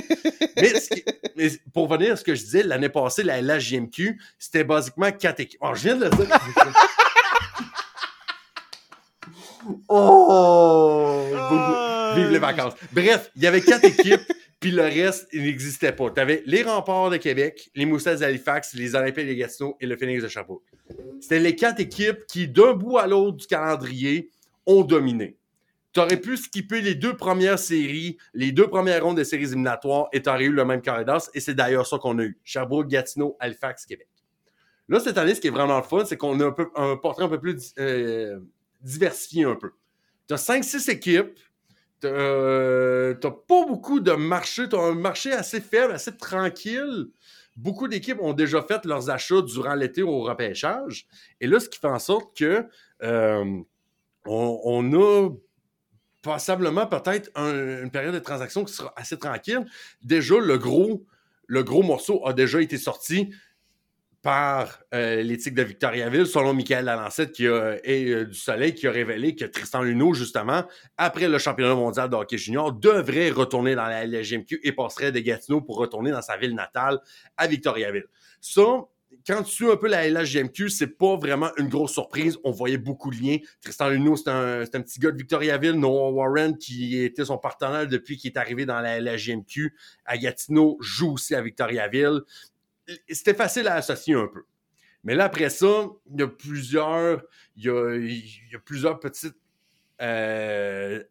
mais, 0.57 0.68
ce 0.80 0.88
qui- 0.90 1.04
mais 1.36 1.48
pour 1.72 1.88
venir 1.88 2.12
à 2.12 2.16
ce 2.16 2.24
que 2.24 2.34
je 2.34 2.42
disais, 2.42 2.62
l'année 2.62 2.88
passée, 2.88 3.22
la 3.22 3.40
LHJMQ, 3.40 4.18
c'était 4.38 4.64
basiquement 4.64 5.11
quatre 5.12 5.40
équipes. 5.40 5.61
Oh, 5.62 5.70
je 5.74 5.82
viens 5.82 5.96
de 5.96 6.04
le 6.04 6.11
dire. 6.11 6.26
Oh! 9.89 11.23
Vive 12.17 12.31
les 12.31 12.39
vacances. 12.39 12.75
Bref, 12.93 13.31
il 13.37 13.43
y 13.43 13.47
avait 13.47 13.61
quatre 13.61 13.85
équipes, 13.99 14.21
puis 14.61 14.71
le 14.71 14.83
reste, 14.83 15.29
il 15.33 15.43
n'existait 15.43 15.93
pas. 15.93 16.11
Tu 16.11 16.21
avais 16.21 16.43
les 16.47 16.62
Remparts 16.62 17.11
de 17.11 17.17
Québec, 17.17 17.71
les 17.75 17.87
Moussets 17.87 18.17
d'Halifax, 18.17 18.75
les 18.75 18.95
Olympiques 18.95 19.29
de 19.29 19.35
Gatineau 19.35 19.77
et 19.81 19.87
le 19.87 19.97
Phoenix 19.97 20.23
de 20.23 20.29
Sherbrooke. 20.29 20.62
C'était 21.21 21.41
les 21.41 21.55
quatre 21.55 21.81
équipes 21.81 22.27
qui, 22.27 22.49
d'un 22.49 22.73
bout 22.73 22.99
à 22.99 23.07
l'autre 23.07 23.37
du 23.37 23.47
calendrier, 23.47 24.31
ont 24.67 24.83
dominé. 24.83 25.37
Tu 25.93 26.01
aurais 26.01 26.21
pu 26.21 26.37
skipper 26.37 26.83
les 26.83 26.95
deux 26.95 27.17
premières 27.17 27.59
séries, 27.59 28.19
les 28.35 28.53
deux 28.53 28.69
premières 28.69 29.03
rondes 29.03 29.17
des 29.17 29.25
séries 29.25 29.45
éliminatoires 29.45 30.09
et 30.12 30.21
tu 30.21 30.29
aurais 30.29 30.45
eu 30.45 30.53
le 30.53 30.64
même 30.64 30.83
carré 30.83 31.05
d'as, 31.07 31.31
et 31.33 31.41
c'est 31.41 31.55
d'ailleurs 31.55 31.87
ça 31.87 31.97
qu'on 31.99 32.19
a 32.19 32.23
eu. 32.23 32.39
Sherbrooke, 32.45 32.89
Gatineau, 32.89 33.37
Halifax, 33.41 33.87
Québec. 33.87 34.09
Là, 34.89 35.01
cette 35.01 35.19
année, 35.19 35.35
ce 35.35 35.41
qui 35.41 35.49
est 35.49 35.51
vraiment 35.51 35.79
le 35.79 35.83
fun, 35.83 36.05
c'est 36.05 36.17
qu'on 36.17 36.39
a 36.41 36.47
un, 36.47 36.53
peu, 36.53 36.69
un 36.77 36.97
portrait 36.97 37.25
un 37.25 37.29
peu 37.29 37.41
plus 37.41 37.73
euh, 37.79 38.39
diversifié 38.87 39.45
un 39.45 39.57
peu. 39.57 39.72
Tu 40.28 40.34
as 40.34 40.39
5-6 40.39 40.91
équipes, 40.91 41.39
tu 42.01 42.07
n'as 42.09 43.14
pas 43.14 43.66
beaucoup 43.66 44.01
de 44.01 44.12
marché, 44.12 44.68
tu 44.68 44.76
as 44.76 44.80
un 44.80 44.95
marché 44.95 45.32
assez 45.32 45.61
faible, 45.61 45.93
assez 45.93 46.16
tranquille. 46.16 47.09
Beaucoup 47.57 47.89
d'équipes 47.89 48.18
ont 48.20 48.34
déjà 48.34 48.62
fait 48.62 48.84
leurs 48.84 49.09
achats 49.11 49.41
durant 49.43 49.74
l'été 49.74 50.03
au 50.03 50.20
repêchage. 50.20 51.07
Et 51.41 51.47
là, 51.47 51.59
ce 51.59 51.68
qui 51.68 51.78
fait 51.78 51.89
en 51.89 51.99
sorte 51.99 52.37
que 52.37 52.66
euh, 53.03 53.61
on, 54.26 54.93
a 54.95 55.30
passablement 56.22 56.87
peut-être 56.87 57.30
un- 57.34 57.82
une 57.84 57.91
période 57.91 58.14
de 58.14 58.18
transaction 58.18 58.64
qui 58.64 58.74
sera 58.74 58.93
assez 58.97 59.18
tranquille. 59.18 59.64
Déjà, 60.03 60.34
le 60.39 60.59
gros 60.59 61.82
morceau 61.82 62.26
a 62.26 62.32
déjà 62.32 62.61
été 62.61 62.76
sorti 62.78 63.30
par 64.27 64.81
euh, 64.93 65.22
l'éthique 65.22 65.55
de 65.55 65.62
Victoriaville, 65.62 66.27
selon 66.27 66.53
Michael 66.53 66.87
Lalancette 66.87 67.31
qui 67.31 67.47
a, 67.47 67.77
et 67.85 68.07
euh, 68.07 68.24
du 68.24 68.35
Soleil, 68.35 68.74
qui 68.74 68.89
a 68.89 68.91
révélé 68.91 69.37
que 69.37 69.45
Tristan 69.45 69.83
Luneau, 69.83 70.14
justement, 70.14 70.64
après 70.97 71.29
le 71.29 71.39
championnat 71.39 71.77
mondial 71.77 72.11
de 72.11 72.16
hockey 72.16 72.37
junior, 72.37 72.72
devrait 72.72 73.31
retourner 73.31 73.77
dans 73.77 73.87
la 73.87 74.05
LGMQ 74.05 74.62
et 74.64 74.72
passerait 74.72 75.12
de 75.12 75.20
Gatineau 75.20 75.61
pour 75.61 75.77
retourner 75.77 76.11
dans 76.11 76.22
sa 76.22 76.37
ville 76.39 76.57
natale 76.57 76.99
à 77.37 77.47
Victoriaville. 77.47 78.07
Ça, 78.41 78.64
quand 79.24 79.45
tu 79.45 79.53
suis 79.53 79.70
un 79.70 79.77
peu 79.77 79.87
la 79.87 80.09
LHGMQ, 80.09 80.70
c'est 80.70 80.99
pas 80.99 81.16
vraiment 81.16 81.51
une 81.57 81.68
grosse 81.68 81.93
surprise. 81.93 82.37
On 82.43 82.51
voyait 82.51 82.79
beaucoup 82.79 83.12
de 83.12 83.22
liens. 83.22 83.39
Tristan 83.61 83.91
Luneau, 83.91 84.16
c'est 84.16 84.29
un, 84.29 84.64
petit 84.64 84.99
gars 84.99 85.12
de 85.12 85.18
Victoriaville. 85.18 85.74
Noah 85.74 86.11
Warren, 86.11 86.59
qui 86.59 87.01
était 87.01 87.27
son 87.27 87.39
partenaire 87.39 87.87
depuis 87.87 88.16
qu'il 88.16 88.33
est 88.33 88.39
arrivé 88.39 88.66
dans 88.66 88.81
la 88.81 89.01
LHGMQ 89.01 89.72
à 90.05 90.18
Gatineau, 90.18 90.79
joue 90.81 91.12
aussi 91.12 91.37
à 91.37 91.43
Victoriaville. 91.43 92.22
C'était 93.09 93.34
facile 93.34 93.68
à 93.68 93.74
associer 93.74 94.14
un 94.14 94.26
peu. 94.28 94.43
Mais 95.05 95.14
là, 95.14 95.24
après 95.24 95.51
ça, 95.51 95.87
il 96.12 96.20
y 96.20 96.22
a 96.22 96.28
plusieurs, 96.28 97.22
il 97.57 97.64
y 97.64 97.68
a, 97.70 97.95
il 97.97 98.53
y 98.53 98.57
a 98.57 98.59
plusieurs 98.59 98.99
petites 98.99 99.37
euh, 100.03 101.03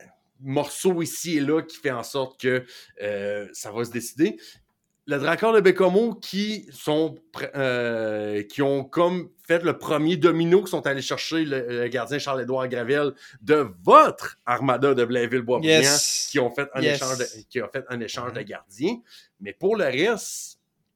morceaux 0.41 1.01
ici 1.01 1.37
et 1.37 1.41
là 1.41 1.61
qui 1.61 1.77
fait 1.77 1.91
en 1.91 2.03
sorte 2.03 2.39
que 2.39 2.65
euh, 3.01 3.47
ça 3.53 3.71
va 3.71 3.83
se 3.85 3.91
décider 3.91 4.37
le 5.07 5.17
Dracor 5.19 5.53
de 5.53 5.59
Bécomo 5.61 6.15
qui 6.15 6.67
sont 6.71 7.15
euh, 7.55 8.41
qui 8.43 8.63
ont 8.63 8.83
comme 8.83 9.29
fait 9.47 9.63
le 9.63 9.77
premier 9.77 10.17
domino 10.17 10.63
qui 10.63 10.71
sont 10.71 10.85
allés 10.87 11.03
chercher 11.03 11.45
le, 11.45 11.81
le 11.83 11.87
gardien 11.89 12.17
Charles-Édouard 12.17 12.67
Gravel 12.67 13.13
de 13.41 13.67
votre 13.83 14.39
armada 14.47 14.95
de 14.95 15.05
Blainville-Boisbriand 15.05 15.81
Yes. 15.81 16.27
qui 16.31 16.39
ont 16.39 16.49
fait 16.53 16.67
un 16.73 16.81
Yes. 16.81 16.95
échange 16.95 17.17
de, 17.19 17.25
qui 17.49 17.61
ont 17.61 17.69
fait 17.71 17.85
un 17.89 17.99
échange 17.99 18.33
de 18.33 18.41
gardiens. 18.41 18.97
Mais 19.39 19.53
pour 19.53 19.75
le 19.75 19.85
reste, 19.85 20.54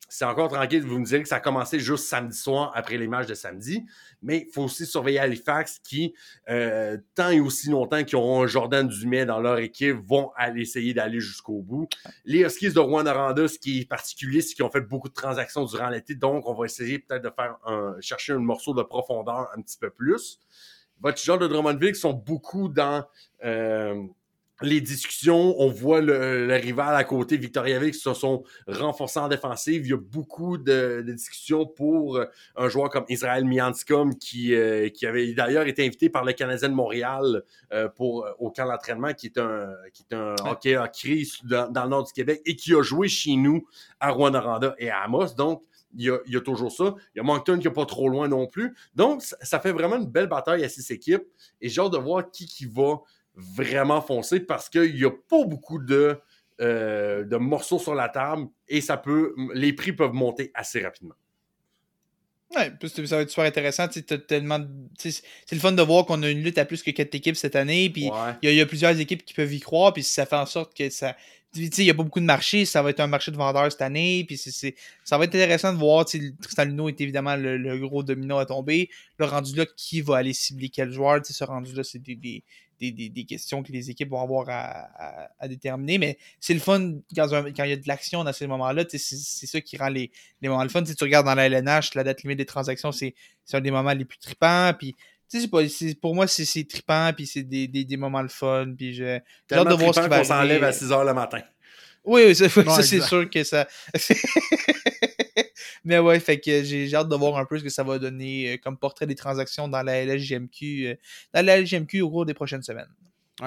c'est 0.10 0.26
encore 0.26 0.50
tranquille. 0.50 0.84
Vous 0.84 1.00
me 1.00 1.06
direz 1.06 1.22
que 1.22 1.30
ça 1.30 1.38
a 1.38 1.40
commencé 1.40 1.80
juste 1.80 2.06
samedi 2.08 2.38
soir 2.38 2.72
après 2.76 2.98
les 2.98 3.08
matchs 3.08 3.28
de 3.28 3.36
samedi. 3.36 3.86
Mais 4.22 4.46
il 4.48 4.54
faut 4.54 4.64
aussi 4.64 4.86
surveiller 4.86 5.20
Halifax 5.20 5.80
qui, 5.80 6.14
euh, 6.50 6.98
tant 7.16 7.30
et 7.30 7.40
aussi 7.40 7.70
longtemps 7.70 8.04
qu'ils 8.04 8.18
auront 8.18 8.44
un 8.44 8.48
Jordan 8.48 8.88
Dumais 8.88 9.26
dans 9.26 9.40
leur 9.40 9.60
équipe, 9.60 9.98
vont 10.06 10.32
aller 10.36 10.62
essayer 10.62 10.94
d'aller 10.94 11.20
jusqu'au 11.20 11.62
bout. 11.62 11.88
Les 12.26 12.40
Huskies 12.40 12.74
de 12.74 12.80
Rouen-Noranda, 12.80 13.48
ce 13.48 13.60
qui 13.60 13.82
est 13.82 13.86
particulier, 13.86 14.42
c'est 14.42 14.56
qu'ils 14.56 14.66
ont 14.66 14.72
fait 14.72 14.82
beaucoup 14.82 15.10
de 15.10 15.14
transactions 15.14 15.64
durant 15.66 15.90
l'été. 15.90 16.16
Donc, 16.16 16.48
on 16.48 16.54
va 16.54 16.66
essayer 16.66 17.00
peut-être 17.00 17.24
de 17.24 17.32
faire 17.36 17.58
un, 17.66 17.96
chercher 18.02 18.34
un 18.34 18.40
morceau 18.40 18.74
de 18.74 18.84
profondeur 18.84 19.50
un 19.56 19.62
petit 19.62 19.78
peu 19.78 19.90
plus. 19.90 20.40
Votre 21.02 21.22
genre 21.22 21.38
de 21.38 21.48
Drummondville 21.48 21.94
qui 21.94 22.00
sont 22.00 22.14
beaucoup 22.14 22.68
dans 22.68 23.06
euh, 23.46 24.04
les 24.62 24.82
discussions. 24.82 25.56
On 25.60 25.70
voit 25.70 26.02
le, 26.02 26.48
le 26.48 26.56
rival 26.56 26.96
à 26.96 27.04
côté, 27.04 27.38
Victoriaville, 27.38 27.92
qui 27.92 28.00
se 28.00 28.14
sont 28.14 28.44
renforcés 28.68 29.20
en 29.20 29.28
défensive. 29.28 29.86
Il 29.86 29.90
y 29.90 29.94
a 29.94 29.98
beaucoup 29.98 30.58
de, 30.58 31.04
de 31.06 31.14
discussions 31.14 31.66
pour 31.66 32.18
euh, 32.18 32.26
un 32.56 32.70
joueur 32.70 32.90
comme 32.90 33.06
Israël 33.10 33.46
Mianscom, 33.46 34.16
qui, 34.16 34.54
euh, 34.54 34.90
qui 34.90 35.06
avait 35.06 35.34
d'ailleurs 35.34 35.68
été 35.68 35.86
invité 35.86 36.10
par 36.10 36.26
le 36.26 36.34
Canadien 36.34 36.70
de 36.70 36.74
Montréal 36.74 37.44
euh, 37.72 37.88
pour, 37.90 38.28
au 38.40 38.52
camp 38.52 38.68
d'entraînement, 38.68 39.14
qui 39.14 39.28
est 39.28 39.38
un, 39.38 39.70
qui 39.94 40.06
est 40.10 40.16
un 40.16 40.36
hockey 40.46 40.76
à 40.76 40.88
crise 40.88 41.38
dans, 41.44 41.72
dans 41.72 41.84
le 41.84 41.90
nord 41.90 42.04
du 42.04 42.14
Québec 42.14 42.42
et 42.46 42.56
qui 42.56 42.74
a 42.74 42.82
joué 42.82 43.08
chez 43.08 43.36
nous 43.36 43.66
à 44.00 44.12
Rouen-Noranda 44.12 44.76
et 44.78 44.90
à 44.90 45.02
Amos. 45.04 45.34
Donc, 45.38 45.64
il 45.96 46.04
y, 46.06 46.10
a, 46.12 46.20
il 46.28 46.34
y 46.34 46.38
a 46.38 46.42
toujours 46.42 46.72
ça. 46.72 46.94
Il 47.16 47.18
y 47.18 47.20
a 47.20 47.24
Moncton 47.24 47.58
qui 47.58 47.68
n'est 47.68 47.74
pas 47.74 47.86
trop 47.86 48.10
loin 48.10 48.28
non 48.28 48.46
plus. 48.46 48.76
Donc, 48.94 49.24
ça, 49.24 49.36
ça 49.42 49.60
fait 49.60 49.72
vraiment 49.72 49.96
une 49.96 50.06
belle 50.06 50.28
bataille 50.28 50.64
à 50.64 50.70
six 50.70 50.92
équipes. 50.92 51.24
Et 51.62 51.70
j'ai 51.70 51.82
hâte 51.82 51.94
de 51.94 51.98
voir 51.98 52.30
qui, 52.30 52.46
qui 52.46 52.66
va 52.66 53.00
vraiment 53.56 54.02
foncer 54.02 54.40
parce 54.40 54.70
qu'il 54.70 54.96
n'y 54.96 55.06
a 55.06 55.12
pas 55.12 55.44
beaucoup 55.46 55.80
de, 55.80 56.20
euh, 56.62 57.24
de 57.24 57.38
morceaux 57.38 57.80
sur 57.80 57.96
la 57.96 58.10
table 58.10 58.48
et 58.68 58.82
ça 58.82 58.98
peut, 58.98 59.34
les 59.54 59.74
prix 59.74 59.94
peuvent 59.94 60.14
monter 60.14 60.52
assez 60.54 60.82
rapidement. 60.82 61.16
Ouais, 62.56 62.72
puis 62.72 62.90
ça 62.90 63.16
va 63.16 63.22
être 63.22 63.30
super 63.30 63.46
intéressant. 63.46 63.88
tellement 64.28 64.60
C'est 64.98 65.22
le 65.52 65.60
fun 65.60 65.72
de 65.72 65.82
voir 65.84 66.06
qu'on 66.08 66.24
a 66.24 66.30
une 66.30 66.42
lutte 66.42 66.58
à 66.58 66.66
plus 66.66 66.82
que 66.82 66.90
quatre 66.90 67.14
équipes 67.14 67.36
cette 67.36 67.56
année. 67.56 67.92
Puis 67.92 68.10
Ouais. 68.10 68.34
il 68.42 68.50
y, 68.50 68.56
y 68.56 68.62
a 68.62 68.66
plusieurs 68.66 69.00
équipes 69.00 69.24
qui 69.24 69.36
peuvent 69.36 69.54
y 69.54 69.60
croire. 69.60 69.94
Puis 69.94 70.02
ça 70.02 70.26
fait 70.26 70.36
en 70.36 70.48
sorte 70.48 70.76
que 70.76 70.90
ça. 70.90 71.16
Il 71.56 71.70
n'y 71.84 71.90
a 71.90 71.94
pas 71.94 72.04
beaucoup 72.04 72.20
de 72.20 72.26
marché. 72.26 72.66
Ça 72.66 72.82
va 72.82 72.92
être 72.92 73.00
un 73.00 73.08
marché 73.08 73.32
de 73.32 73.38
vendeurs 73.38 73.72
cette 73.72 73.82
année. 73.82 74.24
Puis 74.28 74.38
c'est- 74.38 74.76
ça 75.04 75.18
va 75.18 75.24
être 75.26 75.36
intéressant 75.36 75.74
de 75.74 75.78
voir. 75.80 76.06
Tristan 76.06 76.66
Luneau 76.66 76.90
est 76.90 77.02
évidemment 77.02 77.36
le, 77.36 77.58
le 77.58 77.78
gros 77.80 78.04
domino 78.04 78.38
à 78.38 78.46
tomber. 78.46 78.90
Le 79.18 79.26
rendu 79.26 79.56
là, 79.56 79.66
qui 79.76 80.02
va 80.02 80.18
aller 80.18 80.34
cibler 80.34 80.70
quel 80.70 80.92
joueur? 80.92 81.22
Ce 81.26 81.44
rendu 81.44 81.74
là, 81.74 81.84
c'est 81.84 82.00
des, 82.00 82.16
des, 82.16 82.44
des, 82.80 83.10
des- 83.10 83.26
questions 83.26 83.62
que 83.64 83.72
les 83.72 83.90
équipes 83.90 84.10
vont 84.10 84.22
avoir 84.22 84.48
à, 84.50 85.24
à- 85.26 85.30
à 85.40 85.48
déterminer. 85.48 85.98
Mais 85.98 86.18
c'est 86.40 86.54
le 86.54 86.60
fun 86.60 86.94
quand, 87.16 87.28
il 87.30 87.70
y 87.70 87.74
a 87.74 87.76
de 87.76 87.88
l'action 87.88 88.24
dans 88.24 88.34
ces 88.34 88.46
moments-là. 88.48 88.86
C'est 88.90 88.98
c'est 89.00 89.48
ça 89.48 89.60
qui 89.62 89.76
rend 89.78 89.90
les, 89.90 90.12
les 90.42 90.50
moments 90.50 90.64
le 90.64 90.70
fun. 90.70 90.86
Sais, 90.86 90.94
tu 90.96 91.04
regardes 91.04 91.26
dans 91.26 91.36
la 91.36 91.48
LNH, 91.48 91.96
la 91.96 92.04
date 92.04 92.22
limite 92.24 92.38
des 92.38 92.46
transactions, 92.46 92.92
c'est 92.92 93.16
c'est 93.44 93.58
un 93.58 93.62
des 93.62 93.72
moments 93.72 93.94
les 93.94 94.06
plus 94.06 94.20
tripants. 94.20 94.72
Puis, 94.78 94.96
sais, 95.30 95.42
c'est 95.42 95.48
pas- 95.50 95.68
c'est- 95.70 96.00
pour 96.00 96.16
moi, 96.16 96.28
c'est 96.28 96.46
c'est 96.46 96.64
trippant. 96.66 97.12
Puis, 97.16 97.28
c'est 97.28 97.44
des, 97.44 97.68
des, 97.68 97.86
des 97.86 97.98
moments 97.98 98.22
le 98.22 98.28
fun. 98.30 98.74
Puis, 98.78 98.94
j'ai 98.94 99.22
hâte 99.52 99.68
de 99.68 99.74
voir 99.76 99.94
ce 99.96 100.00
qui 100.02 100.08
va 100.10 100.18
qu'on 100.20 100.24
s'enlève 100.24 100.64
à 100.64 100.72
6 100.72 100.86
h 100.90 101.06
le 101.06 101.14
matin. 101.14 101.40
Oui, 102.06 102.24
oui, 102.28 102.36
ça- 102.36 102.50
ça, 102.50 102.82
c'est 102.84 103.02
sûr 103.02 103.30
que 103.30 103.44
ça. 103.44 103.68
Mais 105.86 106.00
ouais, 106.00 106.20
fait 106.20 106.40
que 106.40 106.64
j'ai 106.64 106.88
j'ai 106.88 106.96
hâte 106.96 107.08
de 107.10 107.16
voir 107.16 107.38
un 107.38 107.46
peu 107.46 107.58
ce 107.58 107.64
que 107.64 107.70
ça 107.70 107.84
va 107.84 108.00
donner 108.00 108.54
euh, 108.54 108.58
comme 108.62 108.78
portrait 108.78 109.06
des 109.08 109.16
transactions 109.16 109.68
dans 109.68 109.82
la 109.82 110.04
LGMQ, 110.06 110.88
euh, 110.88 110.96
dans 111.34 111.46
la 111.46 111.58
LGMQ 111.62 112.02
au 112.02 112.10
cours 112.10 112.26
des 112.26 112.34
prochaines 112.34 112.64
semaines. 112.64 112.90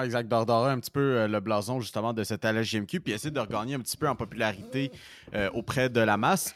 Exact, 0.01 0.27
d'ordorer 0.27 0.71
un 0.71 0.79
petit 0.79 0.89
peu 0.91 0.99
euh, 1.19 1.27
le 1.27 1.39
blason 1.39 1.79
justement 1.79 2.13
de 2.13 2.23
cette 2.23 2.43
LGMQ, 2.43 3.01
puis 3.01 3.13
essayer 3.13 3.29
de 3.31 3.39
regagner 3.39 3.75
un 3.75 3.79
petit 3.79 3.97
peu 3.97 4.07
en 4.09 4.15
popularité 4.15 4.91
euh, 5.35 5.49
auprès 5.53 5.89
de 5.89 5.99
la 5.99 6.17
masse. 6.17 6.55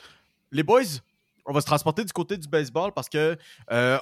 Les 0.51 0.63
boys, 0.63 0.81
on 1.45 1.53
va 1.53 1.61
se 1.61 1.65
transporter 1.67 2.03
du 2.03 2.11
côté 2.13 2.37
du 2.37 2.47
baseball 2.47 2.91
parce 2.93 3.09
que 3.09 3.37
euh, 3.71 3.99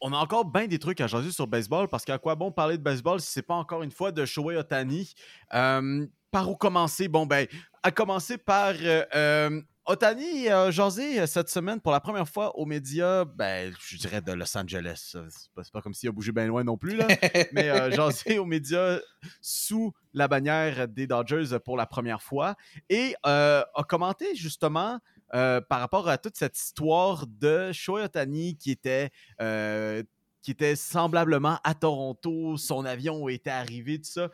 on 0.00 0.12
a 0.12 0.16
encore 0.16 0.44
bien 0.44 0.66
des 0.66 0.78
trucs 0.78 1.00
à 1.00 1.06
jaser 1.06 1.32
sur 1.32 1.46
baseball 1.46 1.88
parce 1.88 2.04
qu'à 2.04 2.18
quoi 2.18 2.34
bon 2.34 2.50
parler 2.50 2.78
de 2.78 2.82
baseball 2.82 3.20
si 3.20 3.30
c'est 3.30 3.42
pas 3.42 3.54
encore 3.54 3.82
une 3.82 3.90
fois 3.90 4.12
de 4.12 4.24
Shohei 4.24 4.56
Otani? 4.56 5.14
Euh, 5.54 6.06
par 6.30 6.50
où 6.50 6.56
commencer? 6.56 7.08
Bon, 7.08 7.26
ben, 7.26 7.46
à 7.82 7.90
commencer 7.90 8.38
par 8.38 8.74
euh, 8.80 9.04
euh, 9.14 9.62
Otani 9.88 10.50
a 10.50 10.70
jasé 10.70 11.18
euh, 11.18 11.26
cette 11.26 11.48
semaine 11.48 11.80
pour 11.80 11.92
la 11.92 12.00
première 12.00 12.28
fois 12.28 12.54
aux 12.58 12.66
médias, 12.66 13.24
ben, 13.24 13.72
je 13.80 13.96
dirais 13.96 14.20
de 14.20 14.32
Los 14.32 14.54
Angeles. 14.54 15.16
C'est 15.30 15.52
pas, 15.54 15.62
pas 15.72 15.80
comme 15.80 15.94
s'il 15.94 16.10
a 16.10 16.12
bougé 16.12 16.30
bien 16.30 16.46
loin 16.46 16.62
non 16.62 16.76
plus, 16.76 16.94
là. 16.94 17.06
mais 17.52 17.70
euh, 17.70 17.90
jasé 17.90 18.38
aux 18.38 18.44
médias 18.44 18.98
sous 19.40 19.94
la 20.12 20.28
bannière 20.28 20.88
des 20.88 21.06
Dodgers 21.06 21.58
pour 21.64 21.78
la 21.78 21.86
première 21.86 22.22
fois 22.22 22.54
et 22.90 23.14
euh, 23.26 23.62
a 23.74 23.82
commenté 23.84 24.34
justement 24.34 25.00
euh, 25.34 25.60
par 25.60 25.80
rapport 25.80 26.08
à 26.08 26.16
toute 26.16 26.36
cette 26.36 26.56
histoire 26.56 27.26
de 27.26 27.70
Shohei 27.72 28.04
Otani 28.04 28.56
qui 28.56 28.70
était, 28.70 29.10
euh, 29.42 30.02
qui 30.42 30.52
était 30.52 30.76
semblablement 30.76 31.58
à 31.64 31.74
Toronto, 31.74 32.56
son 32.56 32.84
avion 32.84 33.28
était 33.28 33.50
arrivé, 33.50 33.98
tout 33.98 34.10
ça. 34.10 34.30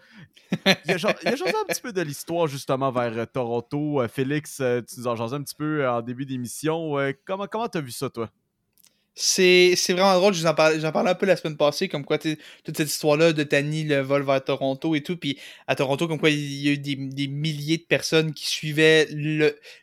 Il 0.67 0.93
a, 0.93 0.97
il 1.23 1.29
a 1.29 1.33
un 1.33 1.65
petit 1.67 1.81
peu 1.81 1.93
de 1.93 2.03
l'histoire 2.03 2.47
justement 2.47 2.91
vers 2.91 3.17
euh, 3.19 3.27
Toronto. 3.27 4.01
Euh, 4.01 4.09
Félix, 4.09 4.61
euh, 4.61 4.83
tu 4.83 5.01
nous 5.01 5.07
en 5.07 5.17
jasais 5.17 5.37
un 5.37 5.43
petit 5.43 5.55
peu 5.55 5.89
en 5.89 6.03
début 6.03 6.27
d'émission. 6.27 6.95
Comment 7.25 7.47
comment 7.47 7.69
t'as 7.69 7.81
vu 7.81 7.91
ça, 7.91 8.11
toi? 8.11 8.31
C'est 9.17 9.77
vraiment 9.91 10.15
drôle, 10.19 10.35
je 10.35 10.41
vous 10.41 10.47
en 10.49 10.55
parlais, 10.55 10.81
j'en 10.81 10.91
parlais 10.91 11.11
un 11.11 11.15
peu 11.15 11.27
la 11.27 11.37
semaine 11.37 11.57
passée, 11.57 11.89
comme 11.89 12.05
quoi 12.05 12.19
toute 12.19 12.77
cette 12.77 12.89
histoire-là 12.89 13.33
de 13.33 13.45
Tani, 13.45 13.85
le 13.85 14.01
vol 14.01 14.25
vers 14.25 14.43
Toronto 14.43 14.97
et 14.97 15.05
tout, 15.05 15.17
puis 15.17 15.39
à 15.69 15.77
Toronto, 15.77 16.09
comme 16.09 16.19
quoi 16.19 16.31
il 16.31 16.63
y 16.63 16.69
a 16.69 16.73
eu 16.73 16.79
des, 16.79 17.29
milliers 17.29 17.79
de 17.79 17.85
personnes 17.85 18.35
qui 18.35 18.49
suivaient 18.49 19.09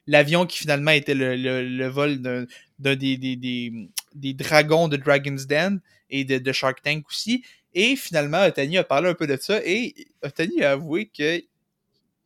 l'avion 0.06 0.46
qui 0.46 0.58
finalement 0.58 0.92
était 0.92 1.14
le, 1.14 1.38
le, 1.38 1.88
vol 1.88 2.20
d'un 2.20 2.46
des, 2.80 3.16
des, 3.16 3.72
des 4.16 4.34
dragons 4.34 4.90
de 4.90 4.98
Dragon's 4.98 5.48
Den 5.48 5.80
et 6.12 6.24
de, 6.26 6.52
Shark 6.52 6.82
Tank 6.82 7.08
aussi. 7.08 7.44
Et 7.74 7.96
finalement, 7.96 8.46
Otani 8.46 8.78
a 8.78 8.84
parlé 8.84 9.10
un 9.10 9.14
peu 9.14 9.28
de 9.28 9.38
ça 9.38 9.60
et 9.66 9.96
Otani 10.24 10.64
a 10.64 10.72
avoué 10.72 11.08
que 11.08 11.42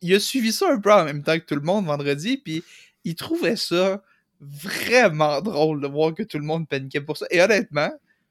il 0.02 0.14
a 0.14 0.20
suivi 0.20 0.52
ça 0.52 0.70
un 0.70 0.78
peu 0.78 0.92
en 0.92 1.04
même 1.04 1.22
temps 1.22 1.38
que 1.38 1.44
tout 1.44 1.54
le 1.54 1.62
monde 1.62 1.86
vendredi, 1.86 2.36
puis 2.36 2.62
il 3.04 3.14
trouvait 3.14 3.56
ça 3.56 4.02
vraiment 4.40 5.40
drôle 5.40 5.80
de 5.80 5.86
voir 5.86 6.12
que 6.14 6.22
tout 6.22 6.38
le 6.38 6.44
monde 6.44 6.68
paniquait 6.68 7.00
pour 7.00 7.16
ça. 7.16 7.26
Et 7.30 7.40
honnêtement, 7.40 7.90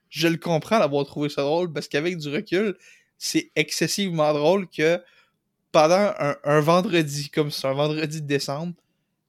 je 0.10 0.28
le 0.28 0.38
comprends 0.38 0.80
d'avoir 0.80 1.06
trouvé 1.06 1.30
ça 1.30 1.41
drôle 1.41 1.74
parce 1.74 1.88
qu'avec 1.88 2.18
du 2.18 2.30
recul, 2.30 2.78
c'est 3.18 3.51
excessivement 3.56 4.34
drôle 4.34 4.68
que 4.70 5.01
pendant 5.72 6.14
un, 6.20 6.36
un 6.43 6.60
vendredi 6.60 7.30
comme 7.30 7.51
ça, 7.51 7.70
un 7.70 7.74
vendredi 7.74 8.22
de 8.22 8.28
décembre, 8.28 8.74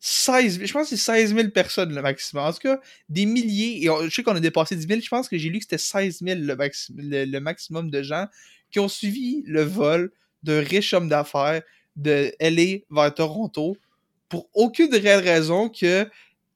16 0.09 0.55
000, 0.59 0.67
je 0.67 0.73
pense 0.73 0.89
que 0.89 0.97
c'est 0.97 1.03
16 1.03 1.35
000 1.35 1.49
personnes 1.49 1.93
le 1.93 2.01
maximum. 2.01 2.45
En 2.45 2.53
tout 2.53 2.61
cas, 2.61 2.81
des 3.09 3.27
milliers, 3.27 3.85
et 3.85 3.91
je 4.09 4.15
sais 4.15 4.23
qu'on 4.23 4.37
a 4.37 4.41
dépassé 4.41 4.77
10 4.77 4.87
000, 4.87 5.01
je 5.01 5.09
pense 5.09 5.29
que 5.29 5.37
j'ai 5.37 5.49
lu 5.49 5.59
que 5.59 5.65
c'était 5.65 5.79
16 5.79 6.21
000 6.23 6.41
le, 6.43 6.55
maxi- 6.55 6.93
le, 6.97 7.25
le 7.25 7.41
maximum 7.41 7.91
de 7.91 8.03
gens 8.05 8.27
qui 8.71 8.79
ont 8.79 8.87
suivi 8.89 9.43
le 9.47 9.63
vol 9.63 10.13
d'un 10.45 10.61
riche 10.61 10.93
homme 10.95 11.09
d'affaires 11.09 11.61
de 11.97 12.33
LA 12.39 12.85
vers 12.89 13.13
Toronto 13.15 13.77
pour 14.29 14.49
aucune 14.55 14.95
réelle 14.95 15.25
raison 15.25 15.69
que 15.69 16.09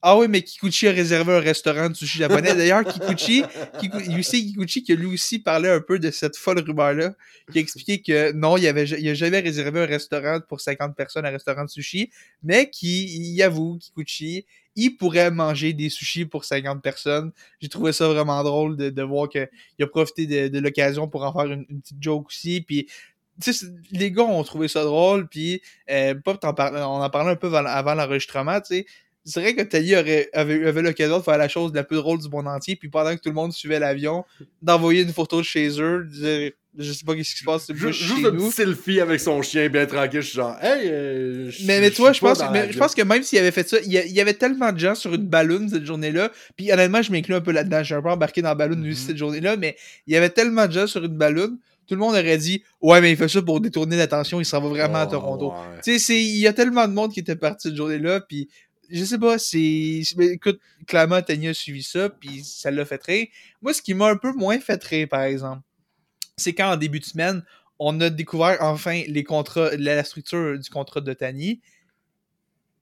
ah 0.02 0.16
oui, 0.16 0.28
mais 0.28 0.42
Kikuchi 0.42 0.88
a 0.88 0.92
réservé 0.92 1.34
un 1.34 1.40
restaurant 1.40 1.90
de 1.90 1.94
sushi 1.94 2.18
japonais. 2.18 2.54
D'ailleurs, 2.54 2.84
Kikuchi, 2.84 3.44
Kiku, 3.80 3.98
Yusei 4.00 4.46
Kikuchi, 4.46 4.82
qui 4.82 4.92
a 4.92 4.94
lui 4.94 5.06
aussi 5.12 5.38
parlé 5.38 5.68
un 5.68 5.80
peu 5.80 5.98
de 5.98 6.10
cette 6.10 6.36
folle 6.38 6.60
rumeur-là, 6.60 7.12
qui 7.52 7.58
a 7.58 7.60
expliqué 7.60 8.00
que 8.00 8.32
non, 8.32 8.56
il 8.56 8.66
avait, 8.66 8.84
il 8.84 9.08
a 9.08 9.14
jamais 9.14 9.40
réservé 9.40 9.80
un 9.82 9.86
restaurant 9.86 10.40
pour 10.48 10.60
50 10.62 10.96
personnes, 10.96 11.26
un 11.26 11.30
restaurant 11.30 11.64
de 11.64 11.68
sushi, 11.70 12.10
mais 12.42 12.70
qui, 12.70 13.34
il 13.34 13.42
avoue, 13.42 13.76
Kikuchi, 13.78 14.46
il 14.76 14.96
pourrait 14.96 15.30
manger 15.30 15.74
des 15.74 15.90
sushis 15.90 16.24
pour 16.24 16.44
50 16.46 16.80
personnes. 16.82 17.32
J'ai 17.60 17.68
trouvé 17.68 17.92
ça 17.92 18.08
vraiment 18.08 18.42
drôle 18.42 18.76
de, 18.78 18.88
de 18.88 19.02
voir 19.02 19.28
qu'il 19.28 19.48
a 19.80 19.86
profité 19.86 20.26
de, 20.26 20.48
de 20.48 20.58
l'occasion 20.60 21.08
pour 21.08 21.24
en 21.24 21.32
faire 21.34 21.50
une, 21.52 21.66
petite 21.66 21.98
joke 22.02 22.28
aussi, 22.28 22.62
puis 22.62 22.86
tu 23.42 23.52
sais, 23.52 23.66
c'est- 23.66 23.72
les 23.90 24.10
gars 24.12 24.22
ont 24.22 24.42
trouvé 24.44 24.68
ça 24.68 24.82
drôle, 24.84 25.28
puis 25.28 25.60
euh, 25.90 26.14
Pop, 26.14 26.38
on 26.42 26.48
en 26.48 27.10
parlait 27.10 27.30
un 27.32 27.36
peu 27.36 27.54
avant 27.54 27.94
l'enregistrement, 27.94 28.60
tu 28.60 28.76
sais, 28.76 28.86
c'est 29.24 29.40
vrai 29.40 29.54
que 29.54 29.60
aurait, 30.00 30.28
avait, 30.32 30.66
avait 30.66 30.82
l'occasion 30.82 31.18
de 31.18 31.22
faire 31.22 31.38
la 31.38 31.48
chose 31.48 31.72
la 31.74 31.84
plus 31.84 31.96
drôle 31.96 32.18
du 32.20 32.28
monde 32.28 32.48
entier, 32.48 32.76
puis 32.76 32.88
pendant 32.88 33.14
que 33.14 33.20
tout 33.20 33.28
le 33.28 33.34
monde 33.34 33.52
suivait 33.52 33.78
l'avion, 33.78 34.24
d'envoyer 34.62 35.02
une 35.02 35.12
photo 35.12 35.38
de 35.38 35.42
chez 35.44 35.68
eux, 35.80 36.04
de 36.04 36.10
dire, 36.10 36.52
je 36.78 36.92
sais 36.92 37.04
pas 37.04 37.14
qu'est-ce 37.16 37.32
qui 37.34 37.40
se 37.40 37.44
passe, 37.44 37.66
juste 37.72 38.00
Juste 38.00 38.24
un 38.26 38.30
petit 38.30 38.50
selfie 38.52 39.00
avec 39.00 39.18
son 39.20 39.42
chien 39.42 39.68
bien 39.68 39.86
tranquille. 39.86 40.20
Je 40.20 40.26
suis 40.26 40.36
genre, 40.36 40.56
hey, 40.62 40.88
euh, 40.88 41.50
je- 41.50 41.66
Mais, 41.66 41.80
mais 41.80 41.90
vois, 41.90 42.12
je 42.12 42.20
pense, 42.20 42.40
mais 42.52 42.72
je 42.72 42.78
pense 42.78 42.94
que 42.94 43.02
même 43.02 43.22
s'il 43.22 43.38
avait 43.38 43.50
fait 43.50 43.68
ça, 43.68 43.78
il 43.84 43.92
y, 43.92 44.20
avait 44.20 44.34
tellement 44.34 44.70
de 44.72 44.78
gens 44.78 44.94
sur 44.94 45.12
une 45.12 45.26
balloune 45.26 45.68
cette 45.68 45.84
journée-là. 45.84 46.30
Puis 46.56 46.72
honnêtement, 46.72 47.02
je 47.02 47.10
m'inclus 47.12 47.34
un 47.34 47.40
peu 47.40 47.50
là-dedans. 47.52 47.82
J'ai 47.82 47.96
un 47.96 48.02
peu 48.02 48.10
embarqué 48.10 48.40
dans 48.40 48.50
la 48.50 48.54
balloune 48.54 48.88
aussi 48.88 49.02
cette 49.02 49.16
journée-là, 49.16 49.56
mais 49.56 49.76
il 50.06 50.14
y 50.14 50.16
avait 50.16 50.30
tellement 50.30 50.66
de 50.66 50.72
gens 50.72 50.86
sur 50.86 51.04
une 51.04 51.16
balloune, 51.16 51.58
tout 51.88 51.94
le 51.94 52.00
monde 52.00 52.12
aurait 52.14 52.38
dit 52.38 52.62
Ouais, 52.80 53.00
mais 53.00 53.10
il 53.10 53.16
fait 53.16 53.28
ça 53.28 53.42
pour 53.42 53.60
détourner 53.60 53.96
l'attention, 53.96 54.40
il 54.40 54.44
s'en 54.44 54.60
va 54.60 54.68
vraiment 54.68 54.98
à 55.00 55.06
Oh, 55.08 55.10
Toronto. 55.10 55.48
ouais. 55.50 55.80
Tu 55.82 55.92
sais, 55.94 55.98
c'est- 55.98 56.22
il 56.22 56.38
y 56.38 56.46
a 56.46 56.52
tellement 56.52 56.86
de 56.86 56.92
monde 56.92 57.12
qui 57.12 57.18
était 57.20 57.34
parti 57.36 57.68
cette 57.68 57.76
journée-là, 57.76 58.20
puis 58.20 58.48
je 58.90 59.04
sais 59.04 59.18
pas, 59.18 59.38
c'est. 59.38 60.02
mais 60.16 60.28
Écoute, 60.28 60.60
clairement, 60.86 61.22
Tanya 61.22 61.50
a 61.50 61.54
suivi 61.54 61.82
ça, 61.82 62.08
puis 62.10 62.42
ça 62.44 62.70
l'a 62.70 62.84
fait 62.84 63.02
rire. 63.02 63.26
Moi, 63.62 63.72
ce 63.72 63.82
qui 63.82 63.94
m'a 63.94 64.08
un 64.08 64.16
peu 64.16 64.32
moins 64.32 64.58
fait 64.60 64.82
rire, 64.84 65.08
par 65.08 65.22
exemple, 65.22 65.62
c'est 66.36 66.54
quand 66.54 66.72
en 66.72 66.76
début 66.76 67.00
de 67.00 67.04
semaine, 67.04 67.44
on 67.78 68.00
a 68.00 68.10
découvert 68.10 68.58
enfin 68.60 69.02
les 69.06 69.24
contrats, 69.24 69.70
la 69.76 69.96
la 69.96 70.04
structure 70.04 70.58
du 70.58 70.70
contrat 70.70 71.00
de 71.00 71.12
Tani. 71.12 71.60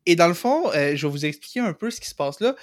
Et 0.06 0.16
dans 0.16 0.28
le 0.28 0.34
fond, 0.34 0.70
euh, 0.74 0.96
je 0.96 1.06
vais 1.06 1.12
vous 1.12 1.26
expliquer 1.26 1.60
un 1.60 1.72
peu 1.74 1.90
ce 1.90 2.00
qui 2.00 2.08
se 2.08 2.14
passe 2.14 2.40
là. 2.40 2.56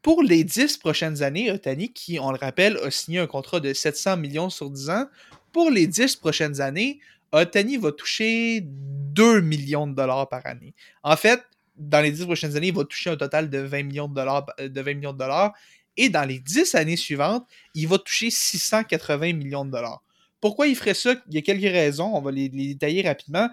Pour 0.00 0.22
les 0.22 0.44
10 0.44 0.78
prochaines 0.78 1.22
années, 1.22 1.50
Otani, 1.50 1.92
qui, 1.92 2.18
on 2.20 2.30
le 2.30 2.38
rappelle, 2.38 2.78
a 2.78 2.90
signé 2.90 3.18
un 3.18 3.26
contrat 3.26 3.60
de 3.60 3.74
700 3.74 4.16
millions 4.16 4.48
sur 4.48 4.70
10 4.70 4.90
ans, 4.90 5.06
pour 5.52 5.70
les 5.70 5.86
10 5.86 6.16
prochaines 6.16 6.60
années, 6.60 7.00
Otani 7.32 7.76
va 7.76 7.92
toucher 7.92 8.60
2 8.64 9.40
millions 9.40 9.86
de 9.86 9.94
dollars 9.94 10.28
par 10.28 10.46
année. 10.46 10.74
En 11.02 11.16
fait, 11.16 11.42
dans 11.78 12.00
les 12.00 12.10
10 12.12 12.24
prochaines 12.26 12.56
années, 12.56 12.68
il 12.68 12.74
va 12.74 12.84
toucher 12.84 13.10
un 13.10 13.16
total 13.16 13.48
de 13.50 13.58
20 13.58 13.82
millions 13.84 14.08
de 14.08 14.14
dollars, 14.14 14.46
euh, 14.60 14.68
de 14.68 14.80
20 14.80 14.94
millions 14.94 15.12
de 15.12 15.18
dollars. 15.18 15.52
Et 15.96 16.08
dans 16.08 16.24
les 16.28 16.38
10 16.38 16.74
années 16.74 16.96
suivantes, 16.96 17.46
il 17.74 17.88
va 17.88 17.98
toucher 17.98 18.30
680 18.30 19.32
millions 19.32 19.64
de 19.64 19.70
dollars. 19.70 20.02
Pourquoi 20.40 20.68
il 20.68 20.76
ferait 20.76 20.94
ça? 20.94 21.14
Il 21.28 21.34
y 21.34 21.38
a 21.38 21.42
quelques 21.42 21.62
raisons, 21.72 22.12
on 22.14 22.20
va 22.20 22.30
les, 22.30 22.48
détailler 22.48 23.02
rapidement. 23.02 23.48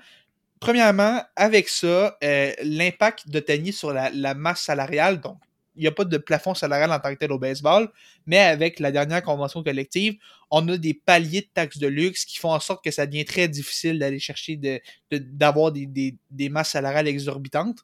Premièrement, 0.60 1.22
avec 1.36 1.70
ça, 1.70 2.18
euh, 2.24 2.52
l'impact 2.64 3.30
de 3.30 3.40
Tani 3.40 3.74
sur 3.74 3.92
la, 3.94 4.34
masse 4.34 4.62
salariale, 4.62 5.20
donc 5.22 5.38
il 5.76 5.82
n'y 5.82 5.88
a 5.88 5.92
pas 5.92 6.06
de 6.06 6.18
plafond 6.18 6.54
salarial 6.54 6.92
en 6.92 7.00
tant 7.00 7.14
que 7.14 7.20
tel 7.20 7.32
au 7.34 7.38
baseball, 7.38 7.90
mais 8.26 8.38
avec 8.40 8.80
la 8.80 8.92
dernière 8.92 9.22
convention 9.22 9.62
collective, 9.62 10.16
on 10.50 10.66
a 10.70 10.78
des 10.78 10.94
paliers 10.94 11.42
de 11.42 11.50
taxes 11.54 11.78
de 11.80 11.88
luxe 11.88 12.24
qui 12.24 12.38
font 12.38 12.52
en 12.54 12.62
sorte 12.62 12.84
que 12.84 12.92
ça 12.92 13.06
devient 13.06 13.26
très 13.26 13.50
difficile 13.50 14.00
d'aller 14.00 14.20
chercher 14.20 14.56
de, 14.56 14.80
de- 15.12 15.18
d'avoir 15.18 15.74
des, 15.74 15.86
des- 15.86 16.16
des 16.32 16.48
masses 16.50 16.70
salariales 16.72 17.08
exorbitantes. 17.10 17.80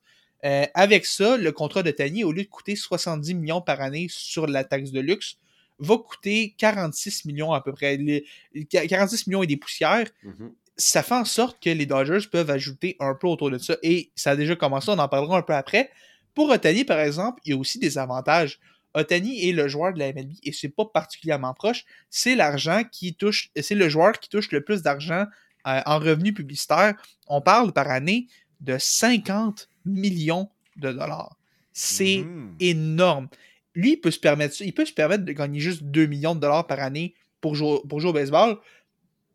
Euh, 0.46 0.66
avec 0.74 1.06
ça, 1.06 1.38
le 1.38 1.52
contrat 1.52 1.84
de 1.84 1.92
Tani, 1.92 2.24
au 2.24 2.32
lieu 2.32 2.44
de 2.44 2.48
coûter 2.48 2.76
70 2.76 3.36
millions 3.36 3.62
par 3.62 3.80
année 3.82 4.08
sur 4.10 4.48
la 4.48 4.64
taxe 4.64 4.92
de 4.92 5.00
luxe, 5.00 5.36
va 5.80 5.98
coûter 5.98 6.56
46 6.58 7.26
millions 7.26 7.54
à 7.54 7.62
peu 7.62 7.74
près. 7.74 7.98
Les- 7.98 8.26
46 8.66 9.28
millions 9.28 9.44
et 9.44 9.48
des 9.48 9.58
poussières 9.58 10.08
Mhm. 10.24 10.52
ça 10.78 11.04
fait 11.04 11.14
en 11.16 11.26
sorte 11.26 11.62
que 11.62 11.70
les 11.70 11.86
Dodgers 11.86 12.28
peuvent 12.32 12.50
ajouter 12.50 12.96
un 13.00 13.14
peu 13.14 13.28
autour 13.28 13.52
de 13.52 13.58
ça. 13.60 13.78
Et 13.84 14.12
ça 14.16 14.32
a 14.32 14.36
déjà 14.36 14.56
commencé, 14.56 14.90
on 14.90 14.98
en 14.98 15.08
parlera 15.08 15.38
un 15.38 15.42
peu 15.44 15.54
après. 15.54 15.92
Pour 16.34 16.50
Otani, 16.50 16.86
par 16.86 17.00
exemple, 17.00 17.40
il 17.46 17.52
y 17.52 17.54
a 17.54 17.58
aussi 17.58 17.78
des 17.78 17.98
avantages. 18.00 18.60
Otani 18.96 19.48
est 19.48 19.54
le 19.54 19.68
joueur 19.68 19.94
de 19.94 20.00
la 20.00 20.08
MLB 20.12 20.34
et 20.44 20.52
c'est 20.54 20.70
pas 20.70 20.86
particulièrement 20.86 21.54
proche. 21.54 21.84
C'est 22.10 22.36
l'argent 22.36 22.82
qui 22.92 23.14
touche, 23.16 23.50
c'est 23.60 23.76
le 23.76 23.90
joueur 23.90 24.20
qui 24.20 24.28
touche 24.30 24.52
le 24.52 24.64
plus 24.64 24.82
d'argent 24.82 25.26
euh, 25.68 25.82
en 25.86 26.00
revenus 26.00 26.34
publicitaires. 26.34 26.96
On 27.28 27.42
parle 27.42 27.74
par 27.74 27.90
année 27.90 28.28
de 28.60 28.78
50 28.80 29.70
millions 29.86 30.50
de 30.78 30.92
dollars. 30.92 31.38
C'est 31.74 32.18
Mhm. 32.26 32.56
énorme. 32.60 33.28
Lui, 33.76 33.94
il 33.94 33.98
peut 33.98 34.12
se 34.12 34.20
permettre 34.20 34.56
ça. 34.56 34.66
Il 34.66 34.74
peut 34.74 34.86
se 34.86 34.92
permettre 34.94 35.24
de 35.24 35.32
gagner 35.32 35.60
juste 35.60 35.84
2 35.84 36.06
millions 36.06 36.36
de 36.36 36.42
dollars 36.42 36.68
par 36.68 36.80
année 36.80 37.14
pour 37.40 37.56
jouer, 37.56 37.80
pour 37.88 38.00
jouer 38.02 38.10
au 38.10 38.14
baseball. 38.14 38.58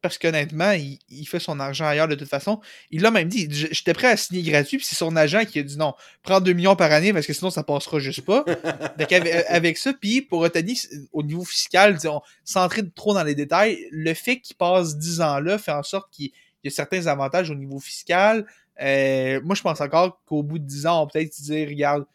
Parce 0.03 0.19
qu'honnêtement, 0.19 0.73
il, 0.73 0.99
il 1.09 1.25
fait 1.27 1.41
son 1.41 1.59
argent 1.59 1.87
ailleurs 1.87 2.07
de 2.07 2.15
toute 2.15 2.29
façon. 2.29 2.61
Il 2.91 3.01
l'a 3.01 3.11
même 3.11 3.29
dit, 3.29 3.49
j'étais 3.51 3.95
prêt 3.95 4.09
à 4.09 4.17
signer 4.17 4.43
gratuit, 4.43 4.77
puis 4.77 4.87
c'est 4.87 4.95
son 4.95 5.17
agent 5.17 5.47
qui 5.47 5.59
a 5.59 5.63
dit 5.63 5.77
non, 5.79 5.95
prends 6.23 6.41
2 6.41 6.53
millions 6.53 6.77
par 6.77 6.93
année 6.93 7.13
parce 7.13 7.27
que 7.27 7.33
sinon 7.33 7.51
ça 7.51 7.65
passera 7.65 7.99
juste 7.99 8.21
pas. 8.25 8.45
Donc 8.99 9.11
avec, 9.11 9.35
avec 9.49 9.79
ça, 9.79 9.93
puis 9.95 10.21
pour 10.21 10.41
Otani, 10.41 10.81
au 11.13 11.23
niveau 11.23 11.45
fiscal, 11.45 11.95
disons, 11.95 12.21
sans 12.45 12.65
entrer 12.65 12.83
trop 12.95 13.15
dans 13.15 13.25
les 13.25 13.35
détails, 13.35 13.89
le 13.91 14.13
fait 14.15 14.39
qu'il 14.41 14.55
passe 14.55 14.97
10 14.99 15.23
ans 15.23 15.41
là 15.41 15.59
fait 15.59 15.73
en 15.73 15.83
sorte 15.83 16.13
qu'il 16.13 16.31
y 16.63 16.69
a 16.69 16.71
certains 16.71 17.07
avantages 17.07 17.51
au 17.51 17.55
niveau 17.55 17.81
fiscal. 17.81 18.47
Euh, 18.83 19.41
moi, 19.43 19.55
je 19.55 19.63
pense 19.63 19.81
encore 19.81 20.21
qu'au 20.27 20.43
bout 20.43 20.59
de 20.59 20.65
10 20.65 20.87
ans, 20.87 21.03
on 21.03 21.07
peut-être 21.07 21.41
dire, 21.41 21.69
regarde, 21.69 22.07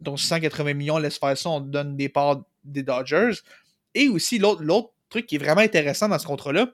donc 0.00 0.20
680 0.20 0.74
millions, 0.74 0.98
laisse 0.98 1.18
faire 1.18 1.36
ça, 1.36 1.50
on 1.50 1.60
te 1.60 1.68
donne 1.68 1.96
des 1.96 2.08
parts 2.08 2.42
des 2.64 2.82
Dodgers. 2.82 3.32
Et 3.94 4.08
aussi, 4.08 4.38
l'autre 4.38 4.92
truc 5.08 5.26
qui 5.26 5.36
est 5.36 5.38
vraiment 5.38 5.60
intéressant 5.60 6.08
dans 6.08 6.18
ce 6.18 6.26
contrat-là, 6.26 6.68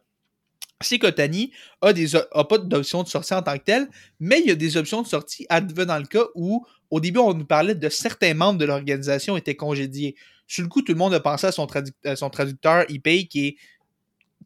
c'est 0.82 0.98
qu'Otani 0.98 1.52
a, 1.82 1.92
des, 1.92 2.16
a 2.16 2.44
pas 2.44 2.58
d'option 2.58 3.02
de 3.02 3.08
sortie 3.08 3.34
en 3.34 3.42
tant 3.42 3.56
que 3.58 3.64
telle, 3.64 3.88
mais 4.18 4.40
il 4.40 4.46
y 4.46 4.50
a 4.50 4.54
des 4.54 4.76
options 4.76 5.02
de 5.02 5.06
sortie 5.06 5.46
advenant 5.50 5.98
le 5.98 6.06
cas 6.06 6.24
où, 6.34 6.66
au 6.90 7.00
début, 7.00 7.18
on 7.18 7.34
nous 7.34 7.44
parlait 7.44 7.74
de 7.74 7.88
certains 7.88 8.34
membres 8.34 8.58
de 8.58 8.64
l'organisation 8.64 9.36
étaient 9.36 9.56
congédiés. 9.56 10.16
Sur 10.46 10.62
le 10.62 10.68
coup, 10.68 10.82
tout 10.82 10.92
le 10.92 10.98
monde 10.98 11.14
a 11.14 11.20
pensé 11.20 11.46
à 11.46 11.52
son, 11.52 11.66
traducteur 11.66 12.84
ePay 12.88 13.26
qui 13.26 13.46
est 13.46 13.56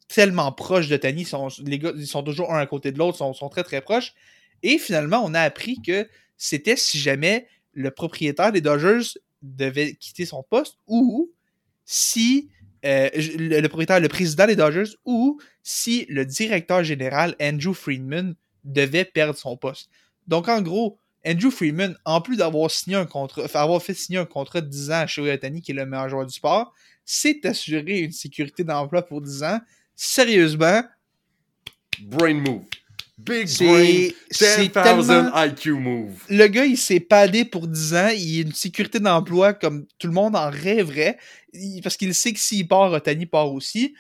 tellement 0.09 0.51
proche 0.53 0.89
de 0.89 0.97
Tani. 0.97 1.27
Les 1.65 1.79
gars, 1.79 1.93
ils 1.97 2.07
sont 2.07 2.23
toujours 2.23 2.53
un 2.53 2.59
à 2.59 2.67
côté 2.67 2.91
de 2.91 2.99
l'autre, 2.99 3.17
sont, 3.17 3.33
sont 3.33 3.49
très 3.49 3.63
très 3.63 3.81
proches. 3.81 4.13
Et 4.65 4.79
finalement, 4.79 5.23
on 5.25 5.35
a 5.35 5.41
appris 5.41 5.81
que 5.81 6.09
c'était 6.37 6.75
si 6.75 6.99
jamais 6.99 7.47
le 7.75 7.91
propriétaire 7.91 8.51
des 8.51 8.63
Dodgers 8.63 9.19
devait 9.43 9.95
quitter 9.95 10.25
son 10.25 10.43
poste 10.43 10.79
ou 10.87 11.31
si 11.85 12.49
euh, 12.87 13.11
le, 13.15 13.61
propriétaire, 13.69 14.01
le 14.01 14.09
président 14.09 14.47
des 14.47 14.57
Dodgers 14.57 14.97
ou 15.05 15.39
si 15.63 16.07
le 16.09 16.25
directeur 16.25 16.83
général 16.83 17.37
Andrew 17.41 17.75
Friedman 17.75 18.35
devait 18.65 19.05
perdre 19.05 19.39
son 19.39 19.57
poste. 19.57 19.91
Donc 20.27 20.49
en 20.49 20.63
gros, 20.63 20.99
Andrew 21.27 21.51
Freeman, 21.51 21.97
en 22.07 22.23
plus 22.23 22.37
d'avoir 22.39 22.71
signé 22.71 22.97
un 22.97 23.07
contrat, 23.07 23.47
fait 23.81 23.95
signer 23.95 24.19
un 24.19 24.27
contrat 24.27 24.63
de 24.63 24.69
10 24.69 24.91
ans 24.91 24.95
à 24.95 25.07
Shohei 25.07 25.33
Ohtani, 25.33 25.61
qui 25.61 25.73
est 25.73 25.75
le 25.75 25.87
meilleur 25.87 26.09
joueur 26.09 26.27
du 26.27 26.35
sport, 26.35 26.73
s'est 27.05 27.47
assuré 27.47 28.01
une 28.01 28.13
sécurité 28.13 28.65
d'emploi 28.65 29.03
pour 29.03 29.21
10 29.21 29.43
ans. 29.43 29.61
Sérieusement, 29.95 30.83
Brain 32.01 32.35
move. 32.35 32.65
Big 33.17 33.47
brain, 33.59 34.09
c'est 34.31 34.57
10,000 34.57 34.71
tellement- 34.73 35.31
IQ 35.45 35.73
move. 35.75 36.21
le 36.29 36.47
gars, 36.49 36.65
il 36.65 36.77
s'est 36.77 36.99
padé 36.99 37.45
pour 37.45 37.69
10 37.69 37.95
ans. 37.95 38.09
Il 38.09 38.39
a 38.39 38.43
une 38.43 38.53
sécurité 38.53 38.99
d'emploi 38.99 39.55
comme 39.55 39.87
tout 39.99 40.09
le 40.09 40.13
monde 40.13 40.35
en 40.35 40.51
rêverait. 40.51 41.17
Parce 41.83 41.97
qu'il 41.97 42.13
sait 42.15 42.33
que 42.33 42.41
s'il 42.41 42.67
part, 42.67 42.91
Otani 42.93 43.27
part 43.27 43.53
aussi. 43.53 43.95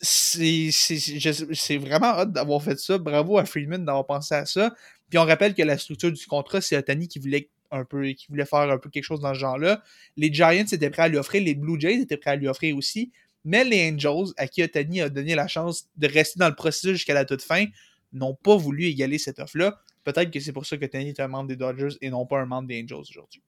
C'est 0.00 1.76
vraiment 1.78 2.06
hâte 2.06 2.32
d'avoir 2.32 2.62
fait 2.62 2.78
ça. 2.78 2.98
Bravo 2.98 3.38
à 3.38 3.44
Freeman 3.44 3.84
d'avoir 3.84 4.06
pensé 4.06 4.34
à 4.34 4.46
ça. 4.46 4.74
Puis 5.08 5.18
on 5.18 5.24
rappelle 5.24 5.54
que 5.54 5.62
la 5.62 5.78
structure 5.78 6.10
du 6.12 6.26
contrat, 6.26 6.60
c'est 6.60 6.76
Otani 6.76 7.08
qui 7.08 7.18
voulait 7.18 7.48
un 7.70 7.84
peu 7.84 8.08
qui 8.10 8.26
voulait 8.28 8.44
faire 8.46 8.70
un 8.70 8.78
peu 8.78 8.90
quelque 8.90 9.04
chose 9.04 9.20
dans 9.20 9.34
ce 9.34 9.38
genre-là. 9.40 9.82
Les 10.16 10.32
Giants 10.32 10.50
étaient 10.50 10.90
prêts 10.90 11.02
à 11.02 11.08
lui 11.08 11.18
offrir, 11.18 11.42
les 11.42 11.54
Blue 11.54 11.80
Jays 11.80 12.00
étaient 12.00 12.16
prêts 12.16 12.30
à 12.32 12.36
lui 12.36 12.48
offrir 12.48 12.76
aussi. 12.76 13.10
Mais 13.44 13.64
les 13.64 13.90
Angels, 13.92 14.32
à 14.36 14.48
qui 14.48 14.62
Otani 14.62 15.02
a 15.02 15.08
donné 15.08 15.34
la 15.36 15.46
chance 15.46 15.86
de 15.96 16.08
rester 16.08 16.38
dans 16.40 16.48
le 16.48 16.54
processus 16.56 16.92
jusqu'à 16.92 17.14
la 17.14 17.24
toute 17.24 17.42
fin, 17.42 17.66
n'ont 18.12 18.34
pas 18.34 18.56
voulu 18.56 18.84
égaler 18.84 19.18
cette 19.18 19.38
offre-là. 19.38 19.80
Peut-être 20.04 20.30
que 20.30 20.40
c'est 20.40 20.52
pour 20.52 20.66
ça 20.66 20.76
que 20.76 20.86
Tony 20.86 21.08
est 21.08 21.20
un 21.20 21.28
membre 21.28 21.48
des 21.48 21.56
Dodgers 21.56 21.96
et 22.00 22.10
non 22.10 22.26
pas 22.26 22.40
un 22.40 22.46
membre 22.46 22.68
des 22.68 22.82
Angels 22.82 22.98
aujourd'hui. 22.98 23.42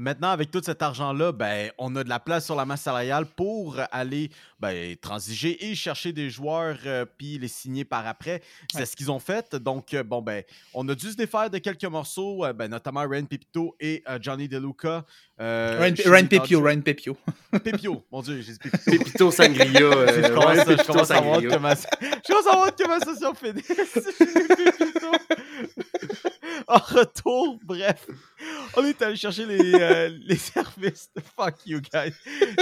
Maintenant, 0.00 0.30
avec 0.30 0.50
tout 0.52 0.62
cet 0.64 0.80
argent-là, 0.80 1.32
ben, 1.32 1.70
on 1.76 1.94
a 1.96 2.04
de 2.04 2.08
la 2.08 2.20
place 2.20 2.44
sur 2.44 2.54
la 2.54 2.64
masse 2.64 2.82
salariale 2.82 3.26
pour 3.26 3.76
aller 3.90 4.30
ben, 4.60 4.94
transiger 4.96 5.66
et 5.68 5.74
chercher 5.74 6.12
des 6.12 6.30
joueurs 6.30 6.78
euh, 6.86 7.04
puis 7.04 7.36
les 7.38 7.48
signer 7.48 7.84
par 7.84 8.06
après. 8.06 8.40
C'est 8.72 8.78
Ouais. 8.78 8.86
ce 8.86 8.94
qu'ils 8.94 9.10
ont 9.10 9.18
fait. 9.18 9.56
Donc, 9.56 9.92
euh, 9.94 10.04
bon, 10.04 10.22
ben, 10.22 10.44
on 10.72 10.88
a 10.88 10.94
dû 10.94 11.10
se 11.10 11.16
défaire 11.16 11.50
de 11.50 11.58
quelques 11.58 11.84
morceaux, 11.84 12.44
euh, 12.44 12.52
ben, 12.52 12.68
notamment 12.70 13.04
Ryan 13.08 13.24
Pipito 13.24 13.74
et 13.80 14.04
euh, 14.08 14.18
Johnny 14.22 14.46
DeLuca. 14.48 15.04
euh, 15.40 15.78
Ryan 15.80 15.94
les 16.22 16.28
Pepio. 16.28 16.60
Ryan 16.62 16.80
Pepio. 16.80 17.16
Pipio, 17.64 18.04
mon 18.12 18.22
Dieu, 18.22 18.40
j'ai 18.40 18.52
dit 18.52 18.58
Pipito. 18.58 18.90
Pépito 18.90 19.30
Sangria. 19.32 19.80
euh, 19.80 20.22
je 20.22 20.28
commence, 20.28 20.44
ouais, 20.56 20.60
à- 20.60 20.76
je 20.76 20.86
commence 20.86 21.10
à 21.10 21.20
voir 21.20 21.34
Sangria. 21.40 21.56
que 21.56 21.62
ma, 21.62 21.74
je 21.74 22.26
commence 22.28 22.46
à 22.46 22.56
voir 22.56 22.76
que 22.76 22.86
ma 22.86 23.00
session 23.00 23.34
finit. 23.34 23.62
En 26.70 26.76
retour, 26.76 27.58
bref, 27.64 28.06
on 28.76 28.84
est 28.84 29.00
allé 29.00 29.16
chercher 29.16 29.46
les, 29.46 29.74
euh, 29.74 30.10
les 30.22 30.36
services 30.36 31.08
de 31.16 31.22
fuck 31.22 31.54
you 31.64 31.80
guys 31.80 32.12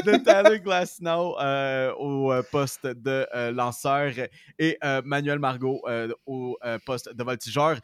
de 0.05 0.17
Tyler 0.19 0.61
Glasnow 0.61 1.37
euh, 1.41 1.93
au 1.95 2.33
euh, 2.33 2.41
poste 2.53 2.87
de 2.87 3.27
euh, 3.35 3.51
lanceur 3.51 4.13
et 4.61 4.79
Manuel 5.05 5.41
Margot 5.41 5.83
au 6.25 6.57
poste 6.85 7.13
de 7.13 7.25
voltigeur. 7.25 7.79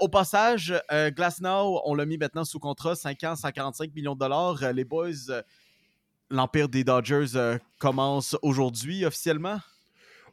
Au 0.00 0.08
passage, 0.08 0.74
Glasnow, 0.90 1.80
on 1.86 1.94
l'a 1.94 2.04
mis 2.04 2.18
maintenant 2.18 2.44
sous 2.44 2.58
contrat, 2.58 2.94
5 2.94 3.24
ans, 3.24 3.36
145 3.36 3.94
millions 3.94 4.14
de 4.14 4.20
dollars. 4.20 4.72
Les 4.74 4.84
boys, 4.84 5.42
l'empire 6.30 6.68
des 6.68 6.84
Dodgers 6.84 7.58
commence 7.78 8.36
aujourd'hui 8.42 9.06
officiellement? 9.06 9.58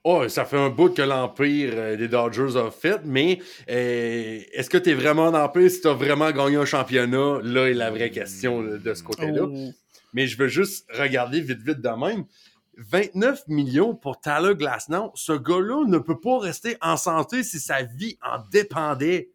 Oh, 0.06 0.28
ça 0.30 0.46
fait 0.46 0.58
un 0.58 0.70
bout 0.70 0.90
que 0.94 1.02
l'Empire 1.02 1.72
euh, 1.74 1.96
des 1.98 2.08
Dodgers 2.08 2.58
a 2.58 2.72
fait, 2.72 3.02
mais 3.04 3.40
euh, 3.70 4.40
est-ce 4.54 4.70
que 4.70 4.78
tu 4.78 4.92
es 4.92 4.94
vraiment 4.94 5.26
en 5.26 5.34
Empire 5.34 5.70
si 5.70 5.82
tu 5.82 5.88
as 5.88 5.94
vraiment 5.94 6.32
gagné 6.32 6.56
un 6.56 6.66
championnat? 6.66 7.40
Là 7.44 7.70
est 7.70 7.74
la 7.74 7.92
vraie 7.92 8.10
question 8.10 8.62
de 8.62 8.94
ce 8.94 9.04
côté-là. 9.04 9.44
Oh. 9.44 9.72
Mais 10.14 10.28
je 10.28 10.38
veux 10.38 10.48
juste 10.48 10.88
regarder 10.94 11.42
vite, 11.42 11.62
vite 11.62 11.82
de 11.82 11.90
même. 11.90 12.26
29 12.78 13.48
millions 13.50 13.94
pour 13.94 14.22
Tyler 14.22 14.56
Glasnow. 14.56 15.12
Ce 15.16 15.34
gars-là 15.34 15.86
ne 15.86 15.98
peut 15.98 16.20
pas 16.20 16.40
rester 16.40 16.78
en 16.82 16.96
santé 16.96 17.44
si 17.44 17.60
sa 17.60 17.84
vie 17.84 18.18
en 18.22 18.40
dépendait. 18.50 19.30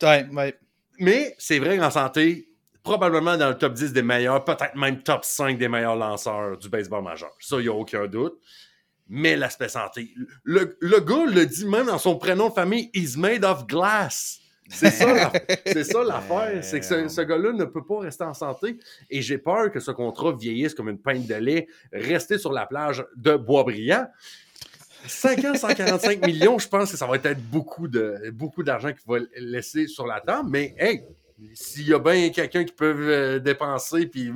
Ouais, 0.00 0.26
ouais. 0.32 0.58
Mais 0.98 1.34
c'est 1.38 1.58
vrai 1.58 1.76
qu'en 1.78 1.90
santé, 1.90 2.48
probablement 2.82 3.36
dans 3.36 3.48
le 3.48 3.58
top 3.58 3.74
10 3.74 3.92
des 3.92 4.02
meilleurs, 4.02 4.44
peut-être 4.44 4.76
même 4.76 5.02
top 5.02 5.24
5 5.24 5.58
des 5.58 5.68
meilleurs 5.68 5.96
lanceurs 5.96 6.56
du 6.56 6.68
baseball 6.68 7.02
majeur. 7.02 7.32
Ça, 7.40 7.56
il 7.58 7.62
n'y 7.62 7.68
a 7.68 7.74
aucun 7.74 8.06
doute. 8.06 8.38
Mais 9.08 9.36
l'aspect 9.36 9.68
santé. 9.68 10.14
Le, 10.44 10.76
le 10.80 11.00
gars 11.00 11.26
le 11.26 11.44
dit 11.44 11.66
même 11.66 11.86
dans 11.86 11.98
son 11.98 12.16
prénom 12.16 12.48
de 12.48 12.54
famille, 12.54 12.90
he's 12.94 13.16
made 13.16 13.44
of 13.44 13.66
glass. 13.66 14.38
C'est 14.68 14.90
ça, 14.90 15.32
c'est 15.66 15.84
ça 15.84 16.02
l'affaire. 16.04 16.62
C'est 16.64 16.80
que 16.80 16.86
ce, 16.86 17.08
ce 17.08 17.20
gars-là 17.20 17.52
ne 17.52 17.64
peut 17.64 17.84
pas 17.84 18.00
rester 18.00 18.24
en 18.24 18.32
santé. 18.32 18.78
Et 19.10 19.20
j'ai 19.20 19.38
peur 19.38 19.70
que 19.70 19.80
ce 19.80 19.90
contrat 19.90 20.32
vieillisse 20.32 20.74
comme 20.74 20.88
une 20.88 20.98
pinte 20.98 21.26
de 21.26 21.34
lait, 21.34 21.66
rester 21.92 22.38
sur 22.38 22.52
la 22.52 22.66
plage 22.66 23.04
de 23.16 23.36
Boisbriand. 23.36 24.06
5 25.06 25.44
ans, 25.44 25.54
145 25.54 26.26
millions, 26.26 26.58
je 26.58 26.68
pense 26.68 26.92
que 26.92 26.96
ça 26.96 27.06
va 27.06 27.16
être 27.16 27.42
beaucoup 27.50 27.88
de 27.88 28.30
beaucoup 28.32 28.62
d'argent 28.62 28.92
qu'il 28.92 29.02
va 29.06 29.18
laisser 29.36 29.88
sur 29.88 30.06
la 30.06 30.20
table. 30.20 30.48
Mais 30.50 30.74
hey, 30.78 31.02
s'il 31.54 31.88
y 31.88 31.94
a 31.94 31.98
bien 31.98 32.30
quelqu'un 32.30 32.64
qui 32.64 32.72
peut 32.72 32.94
euh, 32.98 33.38
dépenser 33.38 34.06
puis 34.06 34.30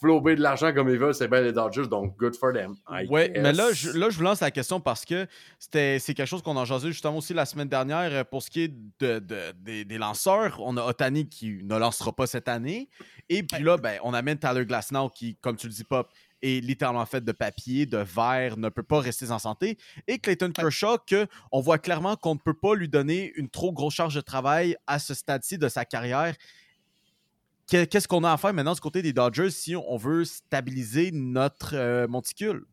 flober 0.00 0.34
de 0.34 0.40
l'argent 0.40 0.72
comme 0.72 0.88
ils 0.88 0.98
veulent, 0.98 1.14
c'est 1.14 1.28
bien 1.28 1.42
les 1.42 1.52
Dodgers, 1.52 1.86
donc 1.86 2.16
good 2.18 2.34
for 2.34 2.52
them. 2.52 2.74
Oui, 3.10 3.30
mais 3.34 3.52
là 3.52 3.68
je, 3.72 3.90
là, 3.90 4.08
je 4.10 4.16
vous 4.16 4.22
lance 4.24 4.40
la 4.40 4.50
question 4.50 4.80
parce 4.80 5.04
que 5.04 5.26
c'était 5.58 5.98
c'est 5.98 6.14
quelque 6.14 6.26
chose 6.26 6.42
qu'on 6.42 6.56
a 6.56 6.64
jasé 6.64 6.88
justement 6.88 7.18
aussi 7.18 7.34
la 7.34 7.44
semaine 7.44 7.68
dernière 7.68 8.10
euh, 8.12 8.24
pour 8.24 8.42
ce 8.42 8.50
qui 8.50 8.62
est 8.62 8.74
de, 9.00 9.18
de- 9.18 9.52
des, 9.60 9.84
des 9.84 9.98
lanceurs. 9.98 10.58
On 10.60 10.76
a 10.76 10.84
Otani 10.86 11.28
qui 11.28 11.60
ne 11.62 11.76
lancera 11.76 12.12
pas 12.12 12.26
cette 12.26 12.48
année. 12.48 12.88
Et 13.28 13.42
puis 13.42 13.62
là, 13.62 13.76
ben, 13.76 13.98
on 14.02 14.14
amène 14.14 14.38
Tyler 14.38 14.64
Glasnow 14.66 15.08
qui, 15.10 15.36
comme 15.36 15.56
tu 15.56 15.66
le 15.68 15.72
dis, 15.72 15.84
Pop, 15.84 16.08
est 16.42 16.64
littéralement 16.64 17.04
fait 17.04 17.22
de 17.22 17.32
papier, 17.32 17.84
de 17.84 17.98
verre, 17.98 18.56
ne 18.56 18.70
peut 18.70 18.82
pas 18.82 19.00
rester 19.00 19.30
en 19.30 19.38
santé. 19.38 19.76
Et 20.08 20.18
Clayton 20.18 20.50
Kershaw, 20.50 20.96
que 21.06 21.26
on 21.52 21.60
voit 21.60 21.78
clairement 21.78 22.16
qu'on 22.16 22.34
ne 22.34 22.40
peut 22.40 22.54
pas 22.54 22.74
lui 22.74 22.88
donner 22.88 23.32
une 23.36 23.50
trop 23.50 23.72
grosse 23.72 23.94
charge 23.94 24.14
de 24.14 24.20
travail 24.22 24.76
à 24.86 24.98
ce 24.98 25.12
stade-ci 25.12 25.58
de 25.58 25.68
sa 25.68 25.84
carrière. 25.84 26.34
Que- 27.70 27.84
Qu'est-ce 27.84 28.08
qu'on 28.08 28.24
a 28.24 28.32
à 28.32 28.36
faire 28.36 28.52
maintenant 28.52 28.74
du 28.74 28.80
côté 28.80 29.02
des 29.02 29.12
Dodgers 29.12 29.50
si 29.50 29.76
on 29.76 29.96
veut 29.96 30.24
stabiliser 30.24 31.10
notre 31.12 31.74
euh, 31.74 32.08
monticule? 32.08 32.64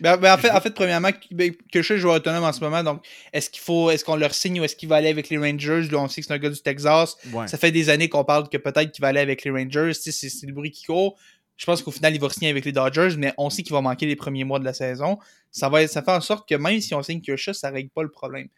Ben, 0.00 0.16
ben, 0.16 0.34
en, 0.34 0.38
fait, 0.38 0.50
en 0.50 0.60
fait, 0.60 0.74
premièrement, 0.74 1.10
ben, 1.30 1.52
est 1.72 1.82
joueur 1.98 2.16
autonome 2.16 2.42
en 2.42 2.52
ce 2.52 2.60
moment, 2.60 2.82
donc 2.82 3.04
est-ce 3.32 3.50
qu'il 3.50 3.62
faut, 3.62 3.90
est-ce 3.90 4.04
qu'on 4.04 4.16
leur 4.16 4.34
signe 4.34 4.60
ou 4.60 4.64
est-ce 4.64 4.74
qu'il 4.76 4.88
va 4.88 4.96
aller 4.96 5.08
avec 5.08 5.28
les 5.28 5.36
Rangers? 5.38 5.82
Là, 5.90 5.98
on 5.98 6.08
sait 6.08 6.20
que 6.22 6.26
c'est 6.26 6.32
un 6.32 6.38
gars 6.38 6.48
du 6.50 6.60
Texas. 6.60 7.16
Ouais. 7.32 7.46
Ça 7.48 7.58
fait 7.58 7.70
des 7.70 7.90
années 7.90 8.08
qu'on 8.08 8.24
parle 8.24 8.48
que 8.48 8.56
peut-être 8.56 8.92
qu'il 8.92 9.02
va 9.02 9.08
aller 9.08 9.20
avec 9.20 9.44
les 9.44 9.50
Rangers. 9.50 9.92
C'est 9.94 10.46
le 10.46 10.52
bruit 10.52 10.70
qui 10.70 10.84
court. 10.84 11.18
Je 11.56 11.66
pense 11.66 11.82
qu'au 11.82 11.92
final, 11.92 12.14
il 12.14 12.20
va 12.20 12.28
signer 12.30 12.50
avec 12.50 12.64
les 12.64 12.72
Dodgers, 12.72 13.14
mais 13.16 13.32
on 13.38 13.50
sait 13.50 13.62
qu'il 13.62 13.72
va 13.72 13.80
manquer 13.80 14.06
les 14.06 14.16
premiers 14.16 14.42
mois 14.42 14.58
de 14.58 14.64
la 14.64 14.72
saison. 14.72 15.18
Ça, 15.52 15.68
va, 15.68 15.86
ça 15.86 16.02
fait 16.02 16.10
en 16.10 16.20
sorte 16.20 16.48
que 16.48 16.54
même 16.56 16.80
si 16.80 16.94
on 16.94 17.02
signe 17.02 17.20
Kershaw, 17.20 17.52
ça 17.52 17.70
règle 17.70 17.90
pas 17.90 18.02
le 18.02 18.10
problème. 18.10 18.48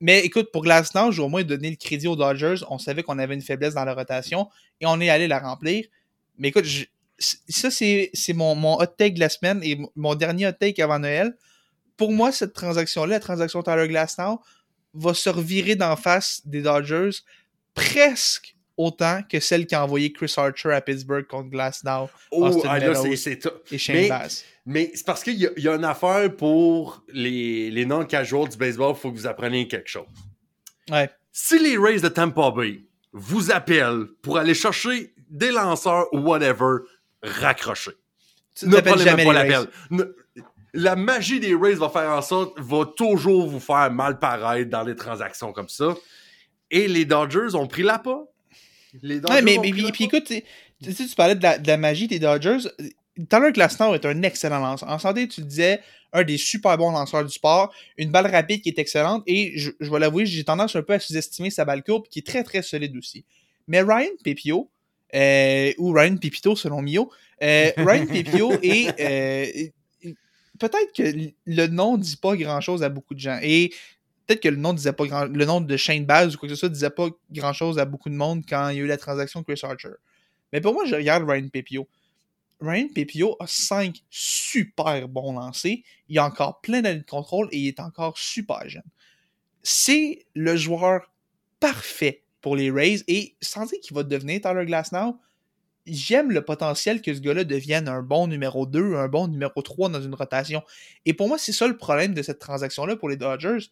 Mais 0.00 0.20
écoute, 0.24 0.50
pour 0.52 0.62
Glasnow, 0.62 1.10
j'ai 1.12 1.22
au 1.22 1.28
moins 1.28 1.42
donné 1.42 1.70
le 1.70 1.76
crédit 1.76 2.06
aux 2.06 2.16
Dodgers. 2.16 2.56
On 2.70 2.78
savait 2.78 3.02
qu'on 3.02 3.18
avait 3.18 3.34
une 3.34 3.42
faiblesse 3.42 3.74
dans 3.74 3.84
la 3.84 3.94
rotation 3.94 4.48
et 4.80 4.86
on 4.86 5.00
est 5.00 5.08
allé 5.10 5.26
la 5.26 5.40
remplir. 5.40 5.84
Mais 6.38 6.48
écoute, 6.48 6.64
je- 6.64 6.84
ça, 7.18 7.70
c'est 7.70 8.10
mon, 8.34 8.54
mon 8.54 8.76
hot 8.78 8.86
take 8.86 9.12
de 9.14 9.20
la 9.20 9.28
semaine 9.28 9.60
et 9.64 9.76
mon 9.96 10.14
dernier 10.14 10.46
hot 10.46 10.52
take 10.52 10.80
avant 10.80 11.00
Noël. 11.00 11.36
Pour 11.96 12.12
moi, 12.12 12.30
cette 12.30 12.52
transaction-là, 12.52 13.14
la 13.14 13.20
transaction 13.20 13.62
Tyler 13.62 13.88
Glasnow, 13.88 14.40
va 14.94 15.14
se 15.14 15.28
revirer 15.28 15.74
d'en 15.76 15.96
face 15.96 16.42
des 16.46 16.62
Dodgers 16.62 17.10
presque 17.74 18.56
autant 18.78 19.20
que 19.30 19.38
celle 19.40 19.66
qui 19.66 19.74
a 19.74 19.84
envoyé 19.84 20.12
Chris 20.12 20.32
Archer 20.38 20.72
à 20.72 20.80
Pittsburgh 20.80 21.26
contre 21.26 21.50
Glasnow 21.50 22.08
Oh, 22.30 22.46
Austin 22.46 22.68
ah, 22.70 22.78
là, 22.78 22.94
c'est- 22.94 23.16
c'est 23.16 23.46
et 23.70 23.76
Shane 23.78 23.96
Mais- 23.96 24.08
Bass. 24.08 24.44
Mais 24.64 24.90
c'est 24.94 25.04
parce 25.06 25.22
qu'il 25.22 25.34
y, 25.34 25.48
y 25.60 25.68
a 25.68 25.74
une 25.74 25.84
affaire 25.84 26.34
pour 26.36 27.02
les, 27.12 27.70
les 27.70 27.84
non-casuals 27.86 28.48
du 28.50 28.56
baseball, 28.56 28.94
il 28.96 29.00
faut 29.00 29.10
que 29.10 29.16
vous 29.16 29.26
appreniez 29.26 29.66
quelque 29.66 29.88
chose. 29.88 30.06
Ouais. 30.90 31.10
Si 31.32 31.58
les 31.58 31.76
Rays 31.78 32.00
de 32.00 32.08
Tampa 32.08 32.50
Bay 32.50 32.80
vous 33.12 33.50
appellent 33.50 34.06
pour 34.22 34.36
aller 34.38 34.54
chercher 34.54 35.14
des 35.30 35.50
lanceurs 35.50 36.06
ou 36.12 36.18
whatever, 36.18 36.78
raccrochez. 37.22 37.92
Tu 38.54 38.66
Ne 38.68 38.80
prenez 38.80 39.04
jamais 39.04 39.24
pas 39.24 39.32
les 39.32 39.38
Rays. 39.38 39.48
l'appel. 39.48 39.68
Ne- 39.90 40.16
La 40.74 40.96
magie 40.96 41.40
des 41.40 41.54
Rays 41.54 41.74
va 41.74 41.88
faire 41.88 42.10
en 42.10 42.20
sorte, 42.22 42.52
va 42.60 42.84
toujours 42.94 43.48
vous 43.48 43.60
faire 43.60 43.90
mal 43.90 44.18
paraître 44.18 44.68
dans 44.68 44.82
les 44.82 44.94
transactions 44.94 45.52
comme 45.52 45.68
ça. 45.70 45.94
Et 46.70 46.86
les 46.88 47.06
Dodgers 47.06 47.54
ont 47.54 47.66
pris 47.66 47.82
la 47.82 47.98
pas. 47.98 48.22
Les 49.02 49.20
Dodgers 49.20 49.34
Ouais, 49.34 49.42
mais, 49.42 49.56
mais- 49.62 49.70
puis, 49.70 49.92
puis 49.92 50.04
écoute, 50.04 50.24
tu- 50.24 50.42
Tu 50.94 50.94
tu 51.08 51.14
parlais 51.16 51.34
de 51.34 51.42
la, 51.42 51.58
de 51.58 51.66
la 51.66 51.76
magie 51.76 52.06
des 52.06 52.18
Dodgers. 52.18 52.68
Tyler 53.28 53.50
Glasnow 53.52 53.94
est 53.94 54.06
un 54.06 54.22
excellent 54.22 54.60
lanceur. 54.60 54.88
En 54.88 54.98
santé, 55.00 55.26
tu 55.26 55.40
le 55.40 55.46
disais, 55.48 55.80
un 56.12 56.22
des 56.22 56.38
super 56.38 56.78
bons 56.78 56.92
lanceurs 56.92 57.24
du 57.24 57.32
sport, 57.32 57.74
une 57.96 58.10
balle 58.12 58.28
rapide 58.28 58.60
qui 58.62 58.68
est 58.68 58.78
excellente, 58.78 59.24
et 59.26 59.58
je, 59.58 59.72
je 59.80 59.90
vais 59.90 59.98
l'avouer, 59.98 60.24
j'ai 60.24 60.44
tendance 60.44 60.76
un 60.76 60.82
peu 60.82 60.92
à 60.94 61.00
sous-estimer 61.00 61.50
sa 61.50 61.64
balle 61.64 61.82
courbe, 61.82 62.06
qui 62.08 62.20
est 62.20 62.26
très 62.26 62.44
très 62.44 62.62
solide 62.62 62.96
aussi. 62.96 63.24
Mais 63.66 63.82
Ryan 63.82 64.10
Pepio, 64.22 64.70
euh, 65.16 65.72
ou 65.78 65.90
Ryan 65.92 66.16
Pepito 66.16 66.54
selon 66.54 66.80
Mio, 66.80 67.10
euh, 67.42 67.70
Ryan 67.76 68.06
Pepio 68.06 68.52
est... 68.62 69.00
euh, 69.00 69.68
peut-être 70.58 70.92
que 70.96 71.30
le 71.46 71.66
nom 71.66 71.96
dit 71.96 72.16
pas 72.16 72.36
grand-chose 72.36 72.82
à 72.84 72.88
beaucoup 72.88 73.14
de 73.14 73.20
gens, 73.20 73.38
et 73.42 73.72
peut-être 74.28 74.42
que 74.42 74.48
le 74.48 74.56
nom 74.56 74.74
disait 74.74 74.92
pas 74.92 75.06
grand... 75.06 75.24
le 75.24 75.44
nom 75.46 75.60
de 75.60 75.76
Shane 75.76 76.04
Baz 76.04 76.34
ou 76.34 76.38
quoi 76.38 76.48
que 76.48 76.54
ce 76.54 76.60
soit 76.60 76.68
disait 76.68 76.90
pas 76.90 77.08
grand-chose 77.32 77.78
à 77.78 77.86
beaucoup 77.86 78.10
de 78.10 78.14
monde 78.14 78.44
quand 78.46 78.68
il 78.68 78.76
y 78.76 78.80
a 78.80 78.84
eu 78.84 78.86
la 78.86 78.98
transaction 78.98 79.40
de 79.40 79.46
Chris 79.46 79.60
Archer. 79.62 79.94
Mais 80.52 80.60
pour 80.60 80.74
moi, 80.74 80.84
je 80.84 80.94
regarde 80.94 81.28
Ryan 81.28 81.48
Pepio. 81.48 81.88
Ryan 82.60 82.88
Pepio 82.94 83.36
a 83.40 83.46
5 83.46 84.02
super 84.10 85.08
bons 85.08 85.32
lancers. 85.32 85.78
Il 86.08 86.18
a 86.18 86.26
encore 86.26 86.60
plein 86.60 86.82
d'années 86.82 87.00
de 87.00 87.06
contrôle 87.06 87.48
et 87.52 87.58
il 87.58 87.68
est 87.68 87.80
encore 87.80 88.18
super 88.18 88.68
jeune. 88.68 88.82
C'est 89.62 90.26
le 90.34 90.56
joueur 90.56 91.10
parfait 91.58 92.22
pour 92.42 92.54
les 92.54 92.70
Rays 92.70 93.02
et 93.08 93.34
sans 93.40 93.64
dire 93.64 93.80
qu'il 93.80 93.94
va 93.96 94.02
devenir 94.02 94.40
Tyler 94.40 94.66
Glasnow, 94.66 95.18
j'aime 95.86 96.30
le 96.30 96.44
potentiel 96.44 97.00
que 97.00 97.14
ce 97.14 97.20
gars-là 97.20 97.44
devienne 97.44 97.88
un 97.88 98.02
bon 98.02 98.26
numéro 98.26 98.66
2, 98.66 98.94
un 98.96 99.08
bon 99.08 99.28
numéro 99.28 99.62
3 99.62 99.88
dans 99.88 100.02
une 100.02 100.14
rotation. 100.14 100.62
Et 101.06 101.14
pour 101.14 101.28
moi, 101.28 101.38
c'est 101.38 101.52
ça 101.52 101.66
le 101.66 101.76
problème 101.76 102.12
de 102.12 102.22
cette 102.22 102.38
transaction-là 102.38 102.96
pour 102.96 103.08
les 103.08 103.16
Dodgers. 103.16 103.70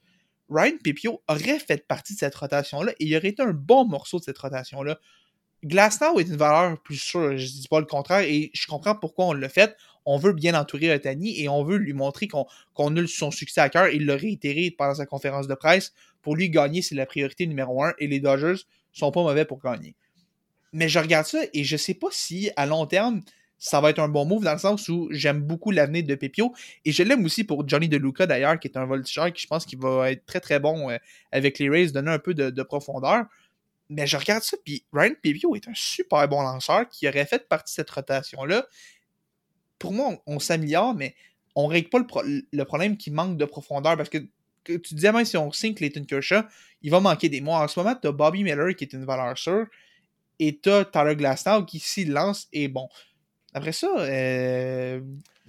Ryan 0.49 0.77
Pepio 0.83 1.23
aurait 1.29 1.59
fait 1.59 1.87
partie 1.87 2.15
de 2.15 2.19
cette 2.19 2.35
rotation-là 2.35 2.93
et 2.93 3.07
il 3.07 3.17
aurait 3.17 3.29
été 3.29 3.43
un 3.43 3.53
bon 3.53 3.87
morceau 3.87 4.19
de 4.19 4.25
cette 4.25 4.39
rotation-là. 4.39 4.99
Glasnow 5.65 6.21
est 6.21 6.29
une 6.29 6.37
valeur 6.37 6.81
plus 6.83 6.99
sûre, 6.99 7.37
je 7.37 7.47
dis 7.47 7.67
pas 7.69 7.81
le 7.81 7.87
contraire, 7.87 8.21
et 8.21 8.51
je 8.55 8.67
comprends 8.67 8.95
pourquoi 8.95 9.27
on 9.27 9.33
l'a 9.33 9.49
fait. 9.49 9.75
On 10.05 10.19
veut 10.19 10.33
bien 10.33 10.55
entourer 10.55 10.95
Otani 10.95 11.41
et 11.41 11.49
on 11.49 11.65
veut 11.65 11.79
lui 11.79 11.93
montrer 11.93 12.29
qu'on 12.29 12.47
qu'on 12.75 12.95
a 12.97 13.07
son 13.09 13.33
succès 13.33 13.61
à 13.61 13.69
cœur. 13.69 13.89
Il 13.89 14.07
l'a 14.07 14.15
réitéré 14.15 14.71
pendant 14.71 14.95
sa 14.95 15.07
conférence 15.07 15.49
de 15.49 15.55
presse. 15.55 15.93
Pour 16.23 16.37
lui, 16.37 16.51
gagner, 16.51 16.83
c'est 16.83 16.95
la 16.95 17.07
priorité 17.07 17.47
numéro 17.47 17.83
un 17.83 17.93
et 17.99 18.07
les 18.07 18.21
Dodgers 18.21 18.63
sont 18.93 19.11
pas 19.11 19.23
mauvais 19.23 19.45
pour 19.45 19.59
gagner. 19.59 19.97
Mais 20.73 20.89
je 20.89 20.99
regarde 20.99 21.27
ça 21.27 21.41
et 21.53 21.65
je 21.65 21.77
sais 21.77 21.95
pas 21.95 22.09
si 22.11 22.51
à 22.55 22.67
long 22.67 22.87
terme, 22.87 23.23
ça 23.59 23.81
va 23.81 23.91
être 23.91 23.99
un 23.99 24.09
bon 24.09 24.27
move 24.27 24.45
dans 24.45 24.53
le 24.53 24.59
sens 24.59 24.89
où 24.89 25.09
j'aime 25.11 25.41
beaucoup 25.41 25.71
l'avenir 25.71 26.05
de 26.05 26.15
Pepio 26.15 26.55
et 26.85 26.93
je 26.93 27.03
l'aime 27.03 27.25
aussi 27.25 27.43
pour 27.45 27.67
Johnny 27.69 27.89
DeLuca 27.89 28.27
d'ailleurs, 28.27 28.59
qui 28.61 28.69
est 28.69 28.77
un 28.77 28.85
voltigeur 28.85 29.33
qui 29.33 29.43
je 29.43 29.47
pense 29.47 29.65
qu'il 29.65 29.79
va 29.79 30.11
être 30.11 30.27
très 30.27 30.41
très 30.41 30.61
bon 30.61 30.91
euh, 30.91 30.99
avec 31.33 31.59
les 31.59 31.71
Rays, 31.71 31.87
donner 31.89 32.11
un 32.11 32.19
peu 32.19 32.35
de, 32.35 32.51
de 32.51 32.63
profondeur. 32.63 33.25
Mais 33.89 34.07
je 34.07 34.17
regarde 34.17 34.43
ça, 34.43 34.57
puis 34.65 34.85
Ryan 34.93 35.15
Pepio 35.23 35.55
est 35.55 35.69
un 35.69 35.75
super 35.75 36.27
bon 36.29 36.43
lanceur 36.43 36.89
qui 36.89 37.09
aurait 37.09 37.25
fait 37.25 37.49
partie 37.49 37.73
de 37.73 37.77
cette 37.77 37.91
rotation-là. 37.91 38.67
Pour 39.79 39.93
moi, 39.93 40.21
on, 40.27 40.39
s'améliore, 40.39 40.95
mais 40.95 41.15
on 41.55 41.67
règle 41.67 41.89
pas 41.89 41.99
le, 42.01 42.07
pro- 42.07 42.25
le 42.25 42.65
problème 42.65 42.97
qui 42.97 43.11
manque 43.11 43.37
de 43.37 43.45
profondeur 43.45 43.97
parce 43.97 44.09
que, 44.09 44.19
que 44.65 44.73
tu 44.77 44.95
disais 44.95 45.13
même 45.13 45.25
si 45.25 45.37
on 45.37 45.53
signe 45.53 45.75
Clayton 45.75 46.05
Kershaw, 46.05 46.43
il 46.83 46.91
va 46.91 46.99
manquer 46.99 47.29
des 47.29 47.41
mois. 47.41 47.61
En 47.61 47.69
ce 47.69 47.79
moment, 47.79 47.95
tu 47.95 48.09
as 48.09 48.13
Bobby 48.13 48.43
Miller 48.43 48.75
qui 48.75 48.85
est 48.85 48.93
une 48.93 49.05
valeur 49.05 49.39
sûre 49.39 49.67
et 50.41 50.59
tu 50.59 50.69
as 50.69 50.85
Tyler 50.85 51.15
Glasnow 51.15 51.65
qui, 51.65 51.79
s'il 51.79 52.11
lance, 52.13 52.49
est 52.53 52.69
bon. 52.69 52.89
Après 53.57 53.73
ça, 53.73 53.89
euh, 54.01 55.01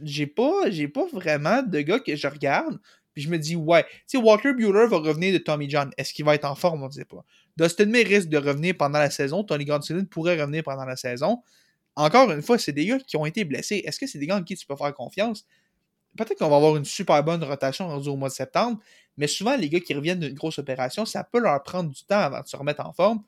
j'ai 0.01 0.27
pas, 0.27 0.61
pas 0.93 1.05
vraiment 1.11 1.61
de 1.61 1.81
gars 1.81 1.99
que 1.99 2.15
je 2.15 2.25
regarde. 2.25 2.79
Puis 3.13 3.23
je 3.23 3.29
me 3.29 3.37
dis, 3.37 3.57
ouais, 3.57 3.83
tu 3.83 3.89
sais, 4.05 4.17
Walker 4.17 4.53
Bueller 4.53 4.87
va 4.87 4.99
revenir 4.99 5.33
de 5.33 5.39
Tommy 5.39 5.69
John. 5.69 5.91
Est-ce 5.97 6.13
qu'il 6.13 6.23
va 6.23 6.33
être 6.33 6.45
en 6.45 6.55
forme? 6.55 6.83
On 6.83 6.87
ne 6.87 6.91
sait 6.91 7.03
pas. 7.03 7.25
Dustin 7.57 7.87
May 7.87 8.03
risque 8.03 8.29
de 8.29 8.37
revenir 8.37 8.75
pendant 8.77 8.99
la 8.99 9.09
saison. 9.09 9.43
Tony 9.43 9.65
Gonsolin 9.65 10.05
pourrait 10.05 10.39
revenir 10.39 10.63
pendant 10.63 10.85
la 10.85 10.95
saison. 10.95 11.43
Encore 11.97 12.31
une 12.31 12.41
fois, 12.41 12.57
c'est 12.57 12.71
des 12.71 12.85
gars 12.85 12.99
qui 12.99 13.17
ont 13.17 13.25
été 13.25 13.43
blessés. 13.43 13.83
Est-ce 13.85 13.99
que 13.99 14.07
c'est 14.07 14.19
des 14.19 14.27
gars 14.27 14.37
en 14.37 14.43
qui 14.43 14.55
tu 14.55 14.65
peux 14.65 14.77
faire 14.77 14.93
confiance? 14.93 15.45
Peut-être 16.15 16.39
qu'on 16.39 16.49
va 16.49 16.55
avoir 16.55 16.77
une 16.77 16.85
super 16.85 17.21
bonne 17.25 17.43
rotation 17.43 17.93
au 17.93 18.15
mois 18.15 18.29
de 18.29 18.33
septembre, 18.33 18.79
mais 19.17 19.27
souvent, 19.27 19.57
les 19.57 19.67
gars 19.67 19.81
qui 19.81 19.93
reviennent 19.93 20.21
d'une 20.21 20.33
grosse 20.33 20.59
opération, 20.59 21.03
ça 21.03 21.25
peut 21.25 21.39
leur 21.39 21.61
prendre 21.61 21.89
du 21.89 22.05
temps 22.05 22.19
avant 22.19 22.39
de 22.39 22.47
se 22.47 22.55
remettre 22.55 22.85
en 22.85 22.93
forme 22.93 23.21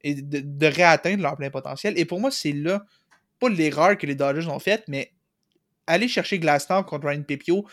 et 0.00 0.14
de, 0.14 0.40
de 0.40 0.66
réatteindre 0.66 1.22
leur 1.22 1.36
plein 1.36 1.50
potentiel. 1.50 1.98
Et 1.98 2.06
pour 2.06 2.18
moi, 2.18 2.30
c'est 2.30 2.52
là, 2.52 2.82
pas 3.42 3.48
l'erreur 3.48 3.98
que 3.98 4.06
les 4.06 4.14
Dodgers 4.14 4.48
ont 4.48 4.60
faite, 4.60 4.84
mais 4.86 5.12
aller 5.86 6.06
chercher 6.06 6.38
Glasnow 6.38 6.84
contre 6.84 7.08
Ryan 7.08 7.22
Pepio 7.22 7.66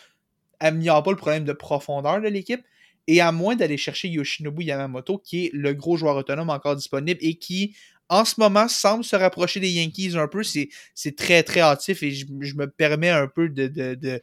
améliore 0.59 1.03
pas 1.03 1.11
le 1.11 1.17
problème 1.17 1.45
de 1.45 1.53
profondeur 1.53 2.21
de 2.21 2.27
l'équipe. 2.27 2.61
Et 3.07 3.21
à 3.21 3.31
moins 3.31 3.55
d'aller 3.55 3.77
chercher 3.77 4.07
Yoshinobu 4.07 4.63
Yamamoto, 4.63 5.17
qui 5.17 5.45
est 5.45 5.51
le 5.53 5.73
gros 5.73 5.97
joueur 5.97 6.15
autonome 6.15 6.49
encore 6.49 6.75
disponible 6.75 7.19
et 7.23 7.35
qui, 7.35 7.75
en 8.07 8.25
ce 8.25 8.35
moment, 8.39 8.67
semble 8.67 9.03
se 9.03 9.15
rapprocher 9.15 9.59
des 9.59 9.69
Yankees 9.69 10.15
un 10.15 10.27
peu. 10.27 10.43
C'est, 10.43 10.69
très, 11.15 11.41
très 11.43 11.61
hâtif 11.61 12.03
et 12.03 12.11
je, 12.11 12.25
me 12.27 12.65
permets 12.65 13.09
un 13.09 13.27
peu 13.27 13.49
de, 13.49 13.67
de, 13.67 13.95
de, 13.95 14.21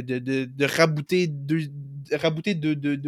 de, 0.00 0.18
de, 0.44 0.64
rabouter 0.64 1.26
deux, 1.28 1.68
de 1.68 2.16
rabouter 2.16 2.54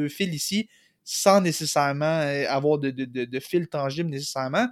fils 0.08 0.34
ici 0.34 0.68
sans 1.02 1.40
nécessairement 1.40 2.20
euh, 2.20 2.44
avoir 2.48 2.78
de, 2.78 2.90
de, 2.90 3.06
de, 3.06 3.24
de 3.24 3.40
fil 3.40 3.66
tangible 3.66 4.10
nécessairement. 4.10 4.68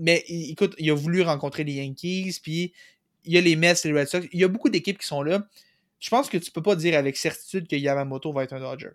Mais 0.00 0.24
écoute, 0.26 0.74
il 0.78 0.90
a 0.90 0.94
voulu 0.94 1.22
rencontrer 1.22 1.62
les 1.62 1.74
Yankees, 1.74 2.40
puis 2.42 2.72
il 3.24 3.34
y 3.34 3.38
a 3.38 3.40
les 3.42 3.54
Mets, 3.54 3.74
les 3.84 3.92
Red 3.92 4.08
Sox. 4.08 4.26
Il 4.32 4.40
y 4.40 4.44
a 4.44 4.48
beaucoup 4.48 4.70
d'équipes 4.70 4.98
qui 4.98 5.06
sont 5.06 5.22
là. 5.22 5.46
Je 5.98 6.08
pense 6.08 6.30
que 6.30 6.38
tu 6.38 6.50
peux 6.50 6.62
pas 6.62 6.74
dire 6.74 6.96
avec 6.96 7.18
certitude 7.18 7.68
que 7.68 7.76
Yamamoto 7.76 8.32
va 8.32 8.44
être 8.44 8.54
un 8.54 8.60
Dodger. 8.60 8.92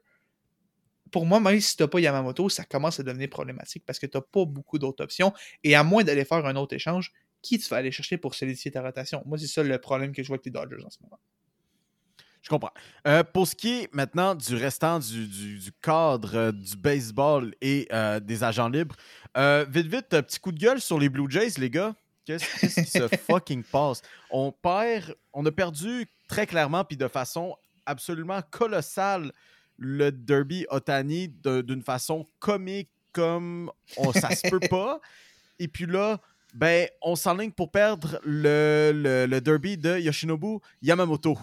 Pour 1.11 1.27
moi, 1.27 1.39
même 1.39 1.61
si 1.61 1.77
tu 1.77 1.83
n'as 1.83 1.87
pas 1.87 1.99
Yamamoto, 1.99 2.49
ça 2.49 2.65
commence 2.65 2.99
à 2.99 3.03
devenir 3.03 3.29
problématique 3.29 3.83
parce 3.85 3.99
que 3.99 4.07
tu 4.07 4.17
n'as 4.17 4.21
pas 4.21 4.45
beaucoup 4.45 4.79
d'autres 4.79 5.03
options. 5.03 5.31
Et 5.63 5.75
à 5.75 5.83
moins 5.83 6.03
d'aller 6.03 6.25
faire 6.25 6.43
un 6.43 6.55
autre 6.55 6.75
échange, 6.75 7.13
qui 7.43 7.59
tu 7.59 7.69
vas 7.69 7.77
aller 7.77 7.91
chercher 7.91 8.17
pour 8.17 8.33
solidifier 8.33 8.71
ta 8.71 8.81
rotation? 8.81 9.21
Moi, 9.27 9.37
c'est 9.37 9.45
ça 9.45 9.61
le 9.61 9.77
problème 9.77 10.11
que 10.11 10.23
je 10.23 10.27
vois 10.27 10.37
avec 10.37 10.45
les 10.45 10.51
Dodgers 10.51 10.83
en 10.83 10.89
ce 10.89 10.97
moment. 11.03 11.19
Je 12.45 12.49
comprends. 12.49 12.71
Euh, 13.07 13.23
pour 13.23 13.47
ce 13.47 13.55
qui 13.55 13.81
est 13.81 13.89
maintenant 13.93 14.35
du 14.35 14.55
restant 14.55 14.99
du, 14.99 15.27
du- 15.27 15.57
du 15.57 15.71
cadre 15.81 16.35
euh, 16.35 16.51
du 16.51 16.77
baseball 16.77 17.55
et 17.59 17.87
euh, 17.91 18.19
des 18.19 18.43
agents 18.43 18.69
libres, 18.69 18.95
vite, 19.35 19.87
vite, 19.87 20.09
petit 20.09 20.39
coup 20.39 20.51
de 20.51 20.59
gueule 20.59 20.79
sur 20.79 20.99
les 20.99 21.09
Blue 21.09 21.25
Jays, 21.29 21.53
les 21.57 21.69
gars. 21.71 21.95
Qu'est-ce 22.23 22.45
qui 22.81 22.85
se 22.87 23.07
fucking 23.29 23.63
passe? 23.63 24.01
On 24.29 24.51
perd, 24.51 25.15
on 25.33 25.45
a 25.45 25.51
perdu 25.51 26.05
très 26.27 26.45
clairement, 26.47 26.83
puis 26.83 26.97
de 26.97 27.07
façon 27.07 27.55
absolument 27.85 28.41
colossale, 28.51 29.31
le 29.77 30.11
Derby 30.11 30.65
Otani 30.69 31.27
d'une 31.29 31.81
façon 31.83 32.25
comique 32.39 32.89
comme 33.11 33.71
on, 33.97 34.11
ça 34.13 34.29
se 34.35 34.47
peut 34.49 34.59
pas. 34.69 34.99
Et 35.59 35.67
puis 35.67 35.85
là, 35.85 36.19
ben, 36.53 36.87
on 37.01 37.15
s'enligne 37.15 37.51
pour 37.51 37.71
perdre 37.71 38.19
le, 38.23 38.91
le, 38.93 39.25
le 39.25 39.41
Derby 39.41 39.77
de 39.77 39.97
Yoshinobu 39.99 40.59
Yamamoto. 40.81 41.37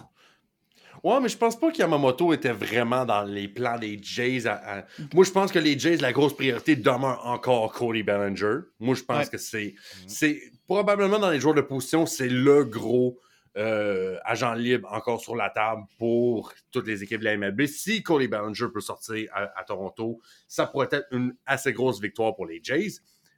Ouais, 1.03 1.19
mais 1.19 1.27
je 1.27 1.37
pense 1.37 1.59
pas 1.59 1.69
que 1.69 1.77
Yamamoto 1.77 2.31
était 2.31 2.53
vraiment 2.53 3.05
dans 3.05 3.23
les 3.23 3.49
plans 3.49 3.77
des 3.77 3.99
Jays. 4.01 4.47
à- 4.47 4.79
à- 4.79 4.85
Moi, 5.13 5.25
je 5.25 5.31
pense 5.31 5.51
que 5.51 5.59
les 5.59 5.77
Jays, 5.77 5.97
la 5.97 6.13
grosse 6.13 6.33
priorité 6.33 6.77
demeure 6.77 7.25
encore 7.25 7.73
Cody 7.73 8.03
Bellinger. 8.03 8.59
Moi, 8.79 8.95
je 8.95 9.03
pense 9.03 9.25
Ouais. 9.25 9.29
que 9.31 9.37
c'est, 9.37 9.75
c'est 10.07 10.41
probablement 10.65 11.19
dans 11.19 11.29
les 11.29 11.41
joueurs 11.41 11.55
de 11.55 11.61
position, 11.61 12.05
c'est 12.05 12.29
le 12.29 12.63
gros 12.63 13.19
euh, 13.55 14.17
agent 14.25 14.51
libre 14.55 14.87
encore 14.91 15.21
sur 15.21 15.35
la 15.35 15.47
table 15.51 15.83
pour 15.99 16.51
toutes 16.71 16.87
les 16.87 17.03
équipes 17.03 17.19
de 17.19 17.25
la 17.25 17.33
MLB. 17.37 17.67
Si 17.67 18.01
Cody 18.01 18.27
Bellinger 18.27 18.65
peut 18.73 18.81
sortir 18.81 19.29
à, 19.31 19.43
à 19.59 19.63
Toronto, 19.63 20.19
ça 20.47 20.65
pourrait 20.65 20.87
être 20.91 21.05
une 21.11 21.35
assez 21.45 21.71
grosse 21.71 22.01
victoire 22.01 22.33
pour 22.35 22.47
les 22.47 22.61
Jays. 22.63 22.93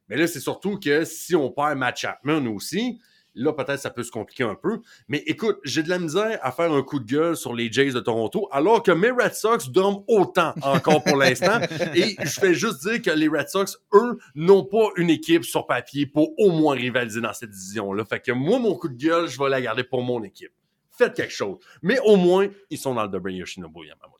Mais 0.07 0.15
là, 0.15 0.25
c'est 0.27 0.39
surtout 0.39 0.79
que 0.79 1.03
si 1.03 1.35
on 1.35 1.51
perd 1.51 1.77
Matt 1.77 1.97
Chapman 1.97 2.45
aussi, 2.47 2.97
là, 3.35 3.53
peut-être 3.53 3.79
ça 3.79 3.89
peut 3.89 4.03
se 4.03 4.11
compliquer 4.11 4.43
un 4.43 4.55
peu. 4.55 4.79
Mais 5.07 5.23
écoute, 5.27 5.57
j'ai 5.63 5.83
de 5.83 5.89
la 5.89 5.99
misère 5.99 6.39
à 6.41 6.51
faire 6.51 6.71
un 6.71 6.81
coup 6.81 6.99
de 6.99 7.05
gueule 7.05 7.35
sur 7.35 7.53
les 7.53 7.71
Jays 7.71 7.91
de 7.91 7.99
Toronto, 7.99 8.47
alors 8.51 8.81
que 8.81 8.91
mes 8.91 9.11
Red 9.11 9.33
Sox 9.33 9.69
dorment 9.69 10.03
autant 10.07 10.53
encore 10.61 11.03
pour 11.03 11.17
l'instant. 11.17 11.59
Et 11.95 12.15
je 12.23 12.39
fais 12.39 12.53
juste 12.53 12.87
dire 12.87 13.01
que 13.01 13.11
les 13.11 13.27
Red 13.27 13.49
Sox, 13.49 13.77
eux, 13.93 14.17
n'ont 14.35 14.63
pas 14.63 14.89
une 14.97 15.09
équipe 15.09 15.45
sur 15.45 15.67
papier 15.67 16.05
pour 16.05 16.37
au 16.39 16.51
moins 16.51 16.75
rivaliser 16.75 17.21
dans 17.21 17.33
cette 17.33 17.51
division-là. 17.51 18.05
Fait 18.05 18.19
que 18.19 18.31
moi, 18.31 18.59
mon 18.59 18.75
coup 18.75 18.89
de 18.89 18.97
gueule, 18.97 19.27
je 19.27 19.41
vais 19.41 19.49
la 19.49 19.61
garder 19.61 19.83
pour 19.83 20.01
mon 20.01 20.23
équipe. 20.23 20.51
Faites 20.91 21.13
quelque 21.13 21.33
chose. 21.33 21.57
Mais 21.81 21.99
au 21.99 22.15
moins, 22.15 22.47
ils 22.69 22.77
sont 22.77 22.93
dans 22.93 23.03
le 23.03 23.09
double 23.09 23.33
Yoshinobu 23.33 23.85
Yamamoto. 23.85 24.14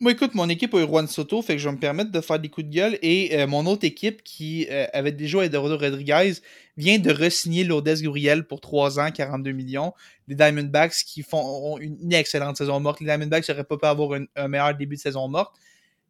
Moi, 0.00 0.10
écoute, 0.10 0.34
mon 0.34 0.48
équipe 0.48 0.74
a 0.74 0.78
eu 0.82 0.86
Juan 0.86 1.06
Soto, 1.06 1.40
fait 1.40 1.54
que 1.54 1.60
je 1.60 1.68
vais 1.68 1.74
me 1.74 1.80
permettre 1.80 2.10
de 2.10 2.20
faire 2.20 2.40
des 2.40 2.48
coups 2.48 2.66
de 2.66 2.72
gueule. 2.72 2.98
Et 3.00 3.38
euh, 3.38 3.46
mon 3.46 3.64
autre 3.66 3.84
équipe, 3.84 4.24
qui 4.24 4.66
euh, 4.68 4.86
avait 4.92 5.12
déjà 5.12 5.44
Eduardo 5.44 5.78
Rodriguez, 5.78 6.32
vient 6.76 6.98
de 6.98 7.12
re-signer 7.12 7.62
Lourdes 7.62 7.88
Gurriel 8.00 8.44
pour 8.44 8.60
3 8.60 8.98
ans, 8.98 9.10
42 9.12 9.52
millions. 9.52 9.94
Les 10.26 10.34
Diamondbacks 10.34 11.04
qui 11.06 11.22
font 11.22 11.38
ont 11.38 11.78
une, 11.78 12.12
excellente 12.12 12.56
saison 12.56 12.80
morte. 12.80 12.98
Les 13.00 13.06
Diamondbacks 13.06 13.48
n'auraient 13.48 13.64
pas 13.64 13.76
pu 13.76 13.86
avoir 13.86 14.18
un 14.34 14.48
meilleur 14.48 14.74
début 14.74 14.96
de 14.96 15.00
saison 15.00 15.28
morte. 15.28 15.54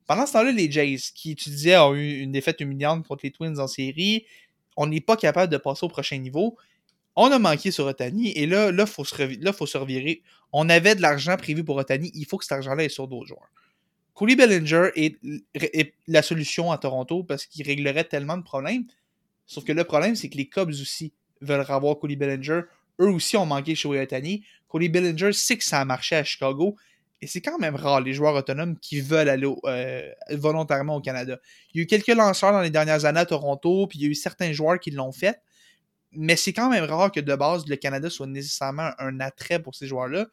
Pendant 0.07 0.27
ce 0.27 0.33
temps-là, 0.33 0.53
les 0.53 0.71
Jays, 0.71 0.99
qui, 1.15 1.37
tu 1.37 1.51
disais, 1.51 1.77
ont 1.77 1.95
eu 1.95 2.21
une 2.21 2.33
défaite 2.33 2.61
humiliante 2.61 3.07
contre 3.07 3.25
les 3.25 3.31
Twins 3.31 3.59
en 3.59 3.67
série, 3.67 4.25
on 4.77 4.87
n'est 4.87 5.01
pas 5.01 5.17
capable 5.17 5.53
de 5.53 5.59
passer 5.59 5.85
au 5.85 5.89
prochain 5.89 6.19
niveau. 6.19 6.57
On 7.17 7.31
a 7.31 7.39
manqué 7.39 7.71
sur 7.71 7.87
Otani 7.87 8.33
et 8.33 8.47
là, 8.47 8.73
là, 8.73 8.87
faut 8.87 9.05
se 9.05 9.15
faut 9.53 9.67
se 9.67 9.79
revirer. 9.79 10.23
On 10.53 10.69
avait 10.69 10.95
de 10.95 11.03
l'argent 11.03 11.37
prévu 11.37 11.65
pour 11.65 11.77
Otani. 11.77 12.11
Il 12.15 12.27
faut 12.27 12.39
que 12.39 12.45
cet 12.45 12.53
argent-là 12.53 12.85
est 12.85 12.89
sur 12.89 13.07
d'autres 13.07 13.27
joueurs. 13.27 13.51
Cody 14.15 14.37
Bellinger 14.37 14.91
est, 14.95 15.95
la 16.07 16.23
solution 16.23 16.71
à 16.71 16.79
Toronto 16.79 17.25
parce 17.25 17.47
qu'il 17.47 17.67
réglerait 17.67 18.05
tellement 18.05 18.37
de 18.37 18.43
problèmes. 18.43 18.85
Sauf 19.47 19.65
que 19.65 19.73
le 19.73 19.85
problème, 19.85 20.15
c'est 20.15 20.29
que 20.29 20.37
les 20.37 20.49
Cubs 20.49 20.71
aussi 20.71 21.13
veulent 21.41 21.67
avoir 21.69 21.99
Cody 21.99 22.17
Bellinger. 22.17 22.63
Eux 23.01 23.09
aussi 23.09 23.37
ont 23.37 23.47
manqué 23.47 23.75
chez 23.75 23.89
Otani. 23.89 24.45
Cody 24.69 24.89
Bellinger 24.89 25.33
sait 25.33 25.59
que 25.59 25.65
ça 25.65 25.81
a 25.81 25.85
marché 25.85 26.17
à 26.17 26.25
Chicago. 26.25 26.77
Et 27.21 27.27
c'est 27.27 27.41
quand 27.41 27.59
même 27.59 27.75
rare 27.75 28.01
les 28.01 28.13
joueurs 28.13 28.35
autonomes 28.35 28.79
qui 28.79 29.01
veulent 29.01 29.29
aller 29.29 29.49
euh, 29.65 30.13
volontairement 30.33 30.97
au 30.97 31.01
Canada. 31.01 31.39
Il 31.73 31.79
y 31.79 31.81
a 31.81 31.85
eu 31.85 31.87
quelques 31.87 32.09
lanceurs 32.09 32.53
dans 32.53 32.61
les 32.61 32.71
dernières 32.71 33.05
années 33.07 33.21
à 33.21 33.27
Toronto, 33.27 33.87
puis 33.87 33.99
il 33.99 34.03
y 34.03 34.07
a 34.07 34.11
eu 34.11 34.15
certains 34.15 34.53
joueurs 34.53 34.79
qui 34.79 34.91
l'ont 34.91 35.13
fait. 35.13 35.41
Mais 36.13 36.37
c'est 36.37 36.53
quand 36.53 36.69
même 36.69 36.85
rare 36.85 37.11
que 37.11 37.21
de 37.21 37.35
base, 37.35 37.67
le 37.67 37.77
Canada 37.77 38.11
soit 38.11 38.27
nécessairement 38.27 38.91
un 38.99 39.21
attrait 39.21 39.61
pour 39.61 39.75
ces 39.75 39.87
joueurs-là. 39.87 40.27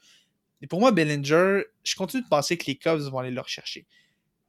Et 0.62 0.68
pour 0.68 0.80
moi, 0.80 0.92
Bellinger, 0.92 1.64
je 1.84 1.96
continue 1.96 2.24
de 2.24 2.28
penser 2.28 2.58
que 2.58 2.66
les 2.68 2.76
Cubs 2.76 3.02
vont 3.02 3.20
aller 3.20 3.32
le 3.32 3.42
rechercher. 3.42 3.86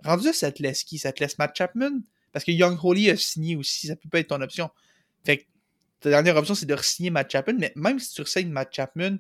Rendu 0.04 0.26
là, 0.26 0.32
ça 0.32 0.50
te 0.52 0.62
laisse 0.62 0.84
qui 0.84 0.98
Ça 0.98 1.12
te 1.12 1.22
laisse 1.22 1.38
Matt 1.38 1.56
Chapman 1.56 2.00
Parce 2.32 2.44
que 2.44 2.50
Young 2.52 2.78
Holy 2.82 3.10
a 3.10 3.16
signé 3.16 3.56
aussi, 3.56 3.86
ça 3.86 3.96
peut 3.96 4.08
pas 4.08 4.18
être 4.20 4.28
ton 4.28 4.40
option. 4.40 4.70
Fait 5.24 5.38
que 5.38 5.44
ta 6.00 6.10
dernière 6.10 6.36
option, 6.36 6.54
c'est 6.54 6.66
de 6.66 6.74
re-signer 6.74 7.10
Matt 7.10 7.30
Chapman, 7.30 7.54
mais 7.58 7.72
même 7.76 7.98
si 7.98 8.12
tu 8.14 8.22
re-signes 8.22 8.50
Matt 8.50 8.74
Chapman 8.74 9.18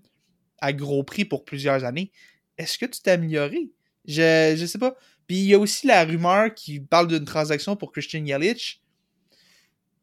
à 0.60 0.72
gros 0.72 1.04
prix 1.04 1.24
pour 1.24 1.44
plusieurs 1.44 1.84
années, 1.84 2.10
est-ce 2.58 2.78
que 2.78 2.86
tu 2.86 3.00
t'es 3.00 3.12
amélioré? 3.12 3.70
Je, 4.04 4.54
je 4.58 4.66
sais 4.66 4.78
pas. 4.78 4.96
Puis 5.26 5.36
il 5.36 5.44
y 5.44 5.54
a 5.54 5.58
aussi 5.58 5.86
la 5.86 6.04
rumeur 6.04 6.52
qui 6.52 6.80
parle 6.80 7.06
d'une 7.08 7.24
transaction 7.24 7.76
pour 7.76 7.92
Christian 7.92 8.24
Yelich. 8.24 8.82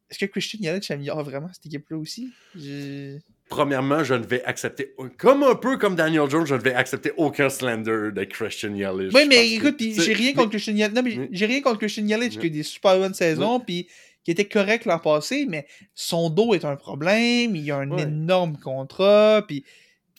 Est-ce 0.08 0.18
que 0.18 0.26
Christian 0.26 0.58
Yelich 0.60 0.90
améliore 0.90 1.22
vraiment 1.22 1.52
cette 1.52 1.66
équipe-là 1.66 1.98
aussi? 1.98 2.32
Je- 2.54 3.18
Premièrement, 3.50 4.04
je 4.04 4.14
ne 4.14 4.24
vais 4.24 4.42
accepter, 4.44 4.94
comme 5.18 5.42
un 5.42 5.56
peu 5.56 5.76
comme 5.76 5.96
Daniel 5.96 6.30
Jones, 6.30 6.46
je 6.46 6.54
ne 6.54 6.60
vais 6.60 6.72
accepter 6.72 7.12
aucun 7.16 7.48
slander 7.50 8.12
de 8.12 8.24
Christian 8.24 8.72
Yelich. 8.74 9.12
Oui, 9.12 9.26
mais 9.28 9.50
écoute, 9.50 9.74
j'ai 9.78 10.12
rien 10.12 10.32
contre 10.34 10.50
Christian 10.50 10.74
Yelich. 10.74 10.94
Non, 10.94 11.02
mais 11.02 11.18
Oui. 11.18 11.28
j'ai 11.32 11.46
rien 11.46 11.60
contre 11.60 11.78
Christian 11.78 12.06
Yelich 12.06 12.38
qui 12.38 12.38
a 12.38 12.44
eu 12.46 12.50
des 12.50 12.62
super 12.62 12.96
bonnes 12.96 13.12
saisons, 13.12 13.58
puis 13.60 13.88
qui 14.22 14.30
était 14.30 14.44
correct 14.44 14.84
l'an 14.84 14.98
passé, 15.00 15.46
mais 15.48 15.66
son 15.94 16.30
dos 16.30 16.54
est 16.54 16.64
un 16.64 16.76
problème, 16.76 17.56
il 17.56 17.70
a 17.72 17.78
un 17.78 17.96
énorme 17.98 18.56
contrat, 18.56 19.42
puis 19.46 19.64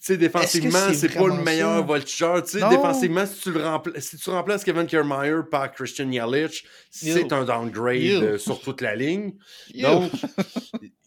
sais, 0.06 0.18
défensivement, 0.18 0.80
c'est 0.94 1.10
pas 1.10 1.28
le 1.28 1.44
meilleur 1.44 1.76
ça? 1.76 1.82
voltigeur. 1.82 2.44
Tu 2.44 2.50
sais, 2.52 2.60
défensivement, 2.70 3.26
si 3.26 3.40
tu, 3.42 3.52
le 3.52 3.60
rempla- 3.62 4.00
si 4.00 4.18
tu 4.18 4.30
remplaces 4.30 4.64
Kevin 4.64 4.86
Kiermaier 4.88 5.42
par 5.50 5.72
Christian 5.72 6.10
Yelich, 6.10 6.66
c'est 6.90 7.32
un 7.32 7.44
downgrade 7.46 7.96
euh, 8.24 8.38
sur 8.38 8.60
toute 8.62 8.82
la 8.82 8.96
ligne. 8.96 9.34
Ew. 9.74 9.82
Donc, 9.84 10.12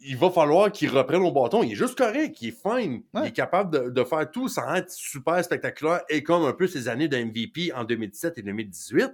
il 0.01 0.17
va 0.17 0.31
falloir 0.31 0.71
qu'il 0.71 0.91
reprenne 0.91 1.23
au 1.23 1.33
bâton. 1.33 1.63
Il 1.63 1.73
est 1.73 1.77
juste 1.77 1.97
correct, 1.97 2.37
il 2.43 2.49
est 2.49 2.53
fine. 2.63 3.03
Il 3.15 3.29
est 3.29 3.33
capable 3.33 3.71
de, 3.73 3.91
de 3.91 4.05
faire 4.05 4.31
tout 4.31 4.49
sans 4.49 4.75
être 4.75 4.91
super 4.93 5.43
spectaculaire 5.45 6.03
et 6.09 6.23
comme 6.23 6.45
un 6.45 6.53
peu 6.53 6.67
ses 6.69 6.89
années 6.89 7.09
de 7.09 7.17
MVP 7.17 7.73
en 7.75 7.85
2017 7.85 8.39
et 8.39 8.43
2018. 8.43 9.11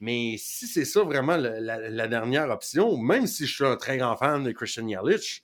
Mais 0.00 0.36
si 0.38 0.66
c'est 0.66 0.84
ça 0.84 1.02
vraiment 1.02 1.36
la, 1.36 1.60
la- 1.60 1.90
la 1.90 2.08
dernière 2.08 2.50
option, 2.50 2.96
même 2.96 3.26
si 3.26 3.46
je 3.46 3.54
suis 3.54 3.64
un 3.64 3.76
très 3.76 3.98
grand 3.98 4.16
fan 4.16 4.42
de 4.42 4.50
Christian 4.52 4.86
Yelich, 4.88 5.42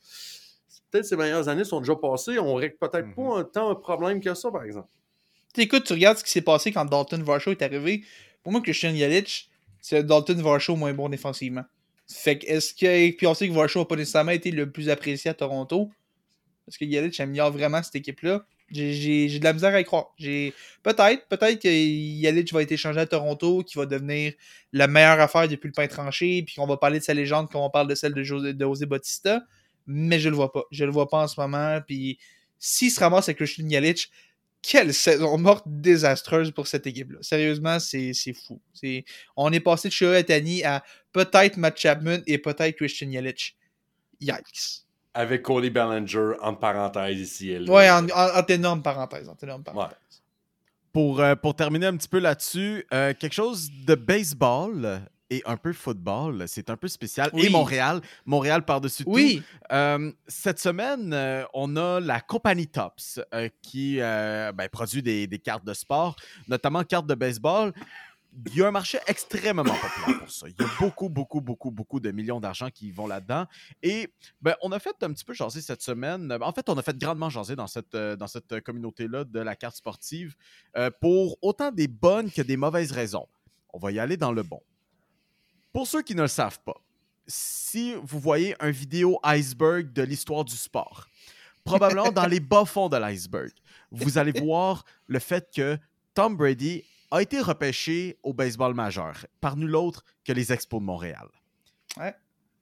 peut-être 0.90 1.05
ses 1.06 1.16
meilleures 1.16 1.48
années 1.48 1.65
sont 1.65 1.81
déjà 1.81 1.94
passées. 1.97 2.39
On 2.39 2.55
règle 2.55 2.77
peut-être 2.81 3.06
Mhm. 3.06 3.15
pas 3.15 3.39
un 3.40 3.44
tant 3.44 3.70
un 3.70 3.74
problème 3.74 4.20
que 4.20 4.32
ça, 4.35 4.51
par 4.51 4.65
exemple. 4.65 4.89
Écoute, 5.56 5.85
tu 5.85 5.93
regardes 5.94 6.19
ce 6.19 6.24
qui 6.24 6.31
s'est 6.31 6.43
passé 6.43 6.70
quand 6.73 6.85
Dalton 6.85 7.23
Varsho 7.23 7.51
est 7.51 7.62
arrivé. 7.62 8.05
Pour 8.43 8.52
moi, 8.52 8.60
Christian 8.60 8.90
Yelich, 8.90 9.48
c'est 9.81 10.05
Dalton 10.05 10.40
Varsho 10.40 10.77
moins 10.77 10.93
bon 10.93 11.09
défensivement. 11.09 11.65
Fait 12.10 12.39
que, 12.39 12.47
est-ce 12.47 12.73
que. 12.74 13.10
Puis 13.16 13.27
on 13.27 13.35
sait 13.35 13.48
que 13.48 13.52
Varsho 13.55 13.81
n'a 13.81 13.85
pas 13.85 13.97
nécessairement 13.97 14.31
été 14.32 14.51
le 14.51 14.70
plus 14.70 14.89
apprécié 14.89 15.31
à 15.31 15.35
Toronto. 15.35 15.90
Est-ce 16.69 16.78
que 16.78 16.85
Yelich 16.85 17.19
améliore 17.20 17.51
vraiment 17.51 17.82
cette 17.82 17.97
équipe-là 17.97 18.44
J'ai- 18.70 18.93
J'ai 18.93 19.28
j'ai 19.31 19.39
de 19.39 19.44
la 19.44 19.55
misère 19.55 19.74
à 19.74 19.81
y 19.81 19.85
croire. 19.85 20.12
J'ai 20.19 20.52
Peut-être, 20.82 21.27
peut-être 21.28 21.60
que 21.60 21.69
Yelich 21.69 22.52
va 22.52 22.62
être 22.62 22.73
échangé 22.73 23.01
à 23.01 23.06
Toronto, 23.06 23.62
qui 23.65 23.77
va 23.78 23.86
devenir 23.86 24.35
la 24.73 24.86
meilleure 24.86 25.19
affaire 25.20 25.48
depuis 25.48 25.69
le 25.69 25.73
pain 25.73 25.86
tranché, 25.86 26.43
puis 26.43 26.55
qu'on 26.56 26.66
va 26.66 26.77
parler 26.77 26.98
de 26.98 27.05
sa 27.05 27.15
légende 27.15 27.51
comme 27.51 27.62
on 27.62 27.70
parle 27.70 27.89
de 27.89 27.94
celle 27.94 28.12
de 28.15 28.23
José, 28.23 28.52
de 28.52 28.65
José 28.65 28.85
Bautista. 28.86 29.43
Mais 29.89 30.20
je 30.20 30.28
le 30.28 30.36
vois 30.36 30.52
pas. 30.52 30.62
Je 30.70 30.85
le 30.85 30.93
vois 30.93 31.09
pas 31.09 31.24
en 31.24 31.27
ce 31.27 31.40
moment. 31.40 31.81
Puis 31.86 32.19
s'il 32.59 32.90
se 32.93 33.01
ramasse 33.01 33.28
avec 33.28 33.39
Christian 33.39 33.66
Yelich, 33.69 34.09
quelle 34.62 34.93
saison 34.93 35.39
morte 35.39 35.65
désastreuse 35.66 36.51
pour 36.51 36.66
cette 36.66 36.86
équipe-là. 36.86 37.19
Sérieusement, 37.23 37.78
c'est 37.81 38.12
c'est 38.12 38.32
fou. 38.35 38.60
C'est- 38.74 39.05
On 39.36 39.52
est 39.52 39.60
passé 39.60 39.89
de 39.89 39.93
Shohei 39.94 40.19
Atani 40.19 40.62
à 40.65 40.85
peut-être 41.12 41.56
Matt 41.56 41.78
Chapman 41.78 42.19
et 42.27 42.39
peut-être 42.39 42.77
Christian 42.77 43.09
Yelich. 43.10 43.56
Yikes. 44.20 44.85
Avec 45.15 45.43
Cody 45.43 45.70
Bellinger, 45.70 46.32
entre 46.43 46.59
parenthèses 46.59 47.19
ici. 47.20 47.56
Ouais, 47.69 47.89
en, 47.90 48.05
en, 48.10 48.40
en 48.40 48.47
énorme 48.47 48.82
parenthèse. 48.82 49.28
En 49.28 49.36
énorme 49.43 49.62
parenthèse. 49.65 49.97
Pour, 50.93 51.20
euh, 51.20 51.35
pour 51.36 51.55
terminer 51.55 51.86
un 51.86 51.97
petit 51.97 52.09
peu 52.09 52.19
là-dessus, 52.19 52.85
euh, 52.93 53.15
quelque 53.19 53.32
chose 53.35 53.70
de 53.86 53.94
baseball 53.94 55.02
et 55.30 55.42
un 55.46 55.56
peu 55.56 55.72
football, 55.72 56.44
c'est 56.46 56.70
un 56.70 56.76
peu 56.76 56.88
spécial. 56.88 57.30
Oui. 57.32 57.46
Et 57.46 57.48
Montréal, 57.50 58.00
Montréal 58.24 58.64
par-dessus 58.64 59.05
tout. 59.05 59.10
Oui, 59.10 59.42
Euh, 59.70 60.10
cette 60.26 60.59
semaine, 60.59 61.12
euh, 61.12 61.44
on 61.52 61.76
a 61.76 62.00
la 62.00 62.20
compagnie 62.20 62.66
Tops 62.66 63.20
euh, 63.34 63.48
qui 63.60 64.00
euh, 64.00 64.52
ben, 64.52 64.68
produit 64.70 65.02
des, 65.02 65.26
des 65.26 65.38
cartes 65.38 65.64
de 65.64 65.74
sport, 65.74 66.16
notamment 66.48 66.82
cartes 66.84 67.06
de 67.06 67.14
baseball. 67.14 67.72
Il 68.46 68.56
y 68.56 68.62
a 68.62 68.68
un 68.68 68.70
marché 68.70 68.98
extrêmement 69.06 69.64
populaire 69.64 70.20
pour 70.20 70.30
ça. 70.30 70.46
Il 70.48 70.55
y 70.59 70.64
a 70.64 70.68
beaucoup, 70.78 71.09
beaucoup, 71.09 71.40
beaucoup, 71.40 71.70
beaucoup 71.70 71.98
de 71.98 72.10
millions 72.10 72.40
d'argent 72.40 72.68
qui 72.70 72.90
vont 72.92 73.06
là-dedans. 73.06 73.46
Et 73.82 74.12
ben, 74.40 74.55
on 74.62 74.70
a 74.72 74.78
fait 74.78 74.94
un 75.02 75.12
petit 75.12 75.24
peu 75.24 75.34
jaser 75.34 75.60
cette 75.60 75.82
semaine. 75.82 76.34
En 76.40 76.52
fait, 76.52 76.68
on 76.68 76.78
a 76.78 76.82
fait 76.82 76.96
grandement 76.96 77.30
jaser 77.30 77.56
dans 77.56 77.66
cette, 77.66 77.96
dans 77.96 78.26
cette 78.26 78.60
communauté-là 78.60 79.24
de 79.24 79.40
la 79.40 79.56
carte 79.56 79.76
sportive 79.76 80.36
pour 81.00 81.36
autant 81.42 81.72
des 81.72 81.88
bonnes 81.88 82.30
que 82.30 82.42
des 82.42 82.56
mauvaises 82.56 82.92
raisons. 82.92 83.26
On 83.72 83.78
va 83.78 83.92
y 83.92 83.98
aller 83.98 84.16
dans 84.16 84.32
le 84.32 84.42
bon. 84.42 84.60
Pour 85.78 85.86
ceux 85.86 86.02
qui 86.02 86.16
ne 86.16 86.22
le 86.22 86.26
savent 86.26 86.59
pas, 86.64 86.74
si 87.28 87.94
vous 88.02 88.18
voyez 88.18 88.56
un 88.59 88.72
vidéo 88.72 89.20
iceberg 89.22 89.92
de 89.92 90.02
l'histoire 90.02 90.44
du 90.44 90.56
sport, 90.56 91.06
probablement 91.62 92.10
dans 92.10 92.26
les 92.26 92.40
bas 92.40 92.64
fonds 92.64 92.88
de 92.88 92.96
l'iceberg, 92.96 93.52
vous 93.92 94.18
allez 94.18 94.32
voir 94.32 94.84
le 95.06 95.20
fait 95.20 95.48
que 95.55 95.78
Tom 96.14 96.36
Brady 96.36 96.82
a 97.12 97.22
été 97.22 97.40
repêché 97.40 98.18
au 98.24 98.32
baseball 98.32 98.74
majeur 98.74 99.24
par 99.40 99.56
nul 99.56 99.76
autre 99.76 100.05
que 100.24 100.32
les 100.32 100.52
Expos 100.52 100.80
de 100.80 100.84
Montréal. 100.84 101.28
Ouais. 101.96 102.12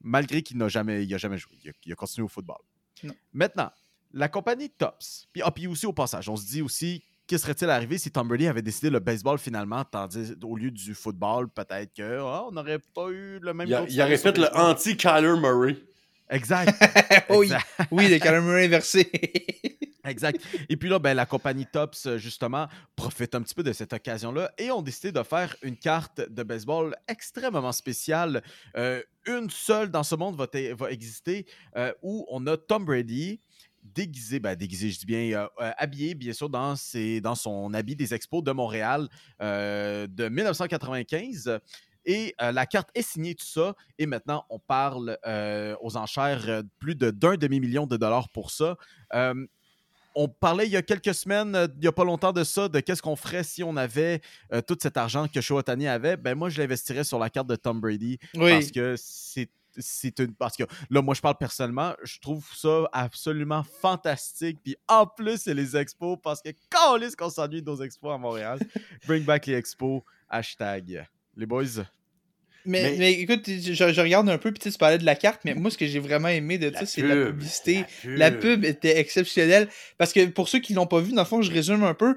Malgré 0.03 0.43
qu'il 0.43 0.59
n'a 0.59 0.69
jamais, 0.69 1.03
il 1.03 1.15
a 1.15 1.17
jamais 1.17 1.39
joué, 1.39 1.57
il 1.65 1.71
a, 1.71 1.73
il 1.87 1.93
a 1.95 1.97
continué 1.97 2.27
au 2.27 2.29
football. 2.29 2.61
Non. 3.03 3.15
Maintenant, 3.33 3.73
la 4.13 4.29
compagnie 4.29 4.69
Tops, 4.69 5.27
puis, 5.33 5.41
ah, 5.43 5.51
puis 5.51 5.67
aussi 5.67 5.87
au 5.87 5.95
passage, 5.95 6.29
on 6.29 6.37
se 6.37 6.45
dit 6.45 6.61
aussi, 6.61 7.03
que 7.27 7.39
serait-il 7.39 7.69
arrivé 7.71 7.99
si 7.99 8.11
Tom 8.11 8.29
Brady 8.29 8.47
avait 8.47 8.63
décidé 8.63 8.91
le 8.91 9.01
baseball 9.01 9.39
finalement, 9.39 9.85
tandis 9.85 10.35
au 10.43 10.57
lieu 10.57 10.71
du 10.71 10.95
football, 10.95 11.49
peut-être 11.49 11.93
que 11.95 12.19
ah, 12.21 12.45
on 12.49 12.53
n'aurait 12.53 12.79
pas 12.95 13.09
eu 13.11 13.39
le 13.41 13.53
même. 13.53 13.69
Il, 13.69 13.95
il 13.95 14.03
aurait 14.03 14.17
fait 14.17 14.39
le 14.39 14.49
anti-Kyler 14.57 15.41
Murray. 15.41 15.77
Exact. 16.31 16.75
oui, 17.31 17.47
exact. 17.47 17.67
oui, 17.91 18.09
le 18.09 18.19
calendrier 18.19 18.67
inversé. 18.67 19.11
Exact. 20.07 20.41
Et 20.69 20.77
puis 20.77 20.89
là, 20.89 21.01
ben, 21.01 21.15
la 21.15 21.27
compagnie 21.27 21.67
Tops, 21.67 22.17
justement, 22.17 22.69
profite 22.95 23.35
un 23.35 23.43
petit 23.43 23.55
peu 23.55 23.65
de 23.65 23.73
cette 23.73 23.93
occasion-là 23.93 24.53
et 24.57 24.71
ont 24.71 24.83
décidé 24.83 25.11
de 25.11 25.23
faire 25.25 25.57
une 25.63 25.77
carte 25.77 26.21
de 26.31 26.43
baseball 26.45 26.95
extrêmement 27.09 27.73
spéciale. 27.73 28.43
Euh, 28.77 29.03
une 29.27 29.51
seule 29.51 29.91
dans 29.91 30.05
ce 30.05 30.15
monde 30.15 30.37
va 30.37 30.91
exister 30.91 31.45
euh, 31.77 31.93
où 32.03 32.25
on 32.31 32.47
a 32.47 32.57
Tom 32.57 32.85
Brady 32.85 33.41
déguisé, 33.95 34.41
ben, 34.41 34.55
déguisé, 34.55 34.91
je 34.91 34.99
dis 34.99 35.07
bien, 35.07 35.19
euh, 35.33 35.47
euh, 35.61 35.73
habillé, 35.79 36.15
bien 36.15 36.33
sûr, 36.33 36.49
dans, 36.51 36.77
ses, 36.77 37.21
dans 37.21 37.35
son 37.35 37.73
habit 37.75 37.97
des 37.97 38.15
expos 38.15 38.43
de 38.43 38.53
Montréal 38.53 39.09
euh, 39.43 40.07
de 40.09 40.29
1995. 40.29 41.59
Et 42.05 42.35
euh, 42.41 42.53
la 42.53 42.67
carte 42.67 42.91
est 42.95 43.03
signée, 43.03 43.35
tout 43.35 43.47
ça. 43.47 43.75
Et 43.99 44.07
maintenant, 44.07 44.45
on 44.51 44.59
parle 44.59 45.19
aux 45.81 45.97
enchères 45.97 46.63
plus 46.79 46.95
de 46.95 47.11
d'un 47.11 47.37
demi-million 47.37 47.87
de 47.87 47.97
dollars 47.97 48.29
pour 48.29 48.51
ça. 48.51 48.77
On 50.19 50.29
parlait 50.29 50.67
il 50.67 50.73
y 50.73 50.77
a 50.77 50.83
quelques 50.83 51.15
semaines, 51.15 51.69
il 51.75 51.81
n'y 51.81 51.87
a 51.89 51.93
pas 51.93 52.05
longtemps 52.05 52.33
de 52.33 52.43
ça, 52.43 52.69
de 52.71 52.81
qu'est-ce 52.81 53.03
qu'on 53.03 53.17
ferait 53.17 53.45
si 53.45 53.63
on 53.63 53.77
avait 53.77 54.23
tout 54.67 54.79
cet 54.81 54.97
argent 54.97 55.29
que 55.29 55.41
Shohei 55.43 55.87
avait. 55.89 56.17
Ben 56.17 56.35
moi, 56.35 56.49
je 56.49 56.59
l'investirais 56.59 57.05
sur 57.05 57.19
la 57.19 57.29
carte 57.29 57.49
de 57.49 57.57
Tom 57.57 57.81
Brady 57.81 58.19
Oui. 58.35 58.51
parce 58.53 58.71
que 58.71 58.95
c'est 58.97 59.51
c'est 59.79 60.19
une 60.21 60.35
parce 60.35 60.57
que 60.57 60.65
là 60.91 61.03
moi 61.03 61.15
je 61.15 61.21
parle 61.21 61.37
personnellement 61.39 61.95
je 62.03 62.19
trouve 62.19 62.47
ça 62.55 62.89
absolument 62.93 63.65
fantastique 63.81 64.59
puis 64.63 64.77
en 64.89 65.07
plus 65.07 65.39
c'est 65.43 65.55
les 65.55 65.77
expos 65.77 66.19
parce 66.23 66.41
que 66.43 66.51
quand 66.71 66.99
qu'on 67.19 67.31
s'ennuie 67.31 67.63
de 67.63 67.71
nos 67.71 67.83
expos 67.83 68.13
à 68.15 68.19
Montréal 68.19 68.59
bring 69.07 69.25
back 69.25 69.47
les 69.47 69.55
expos 69.55 70.03
hashtag 70.29 71.07
les 71.37 71.47
boys 71.47 71.65
Mais, 72.65 72.83
Mais- 72.83 72.97
mais 72.99 73.13
écoute, 73.13 73.45
je, 73.47 73.73
je 73.75 74.01
regarde 74.01 74.29
un 74.29 74.39
peu, 74.39 74.51
puis 74.53 74.71
tu 74.73 74.77
parlais 74.77 74.99
de 74.99 75.05
la 75.05 75.15
carte, 75.15 75.43
mais 75.45 75.55
moi, 75.55 75.71
ce 75.71 75.79
que 75.79 75.87
j'ai 75.87 76.01
vraiment 76.01 76.27
aimé 76.29 76.59
de 76.59 76.73
ça, 76.75 76.85
c'est 76.85 77.01
la 77.03 77.15
pub, 77.15 77.27
publicité. 77.39 77.85
la 78.05 78.31
La 78.31 78.31
pub 78.33 78.65
était 78.65 78.99
exceptionnelle. 78.99 79.69
Parce 79.99 80.13
que 80.13 80.27
pour 80.27 80.49
ceux 80.49 80.59
qui 80.59 80.75
l'ont 80.75 80.89
pas 80.89 80.99
vu, 81.01 81.13
dans 81.13 81.23
le 81.23 81.29
fond, 81.29 81.43
je 81.43 81.53
résume 81.53 81.85
un 81.85 81.95
peu. 81.95 82.17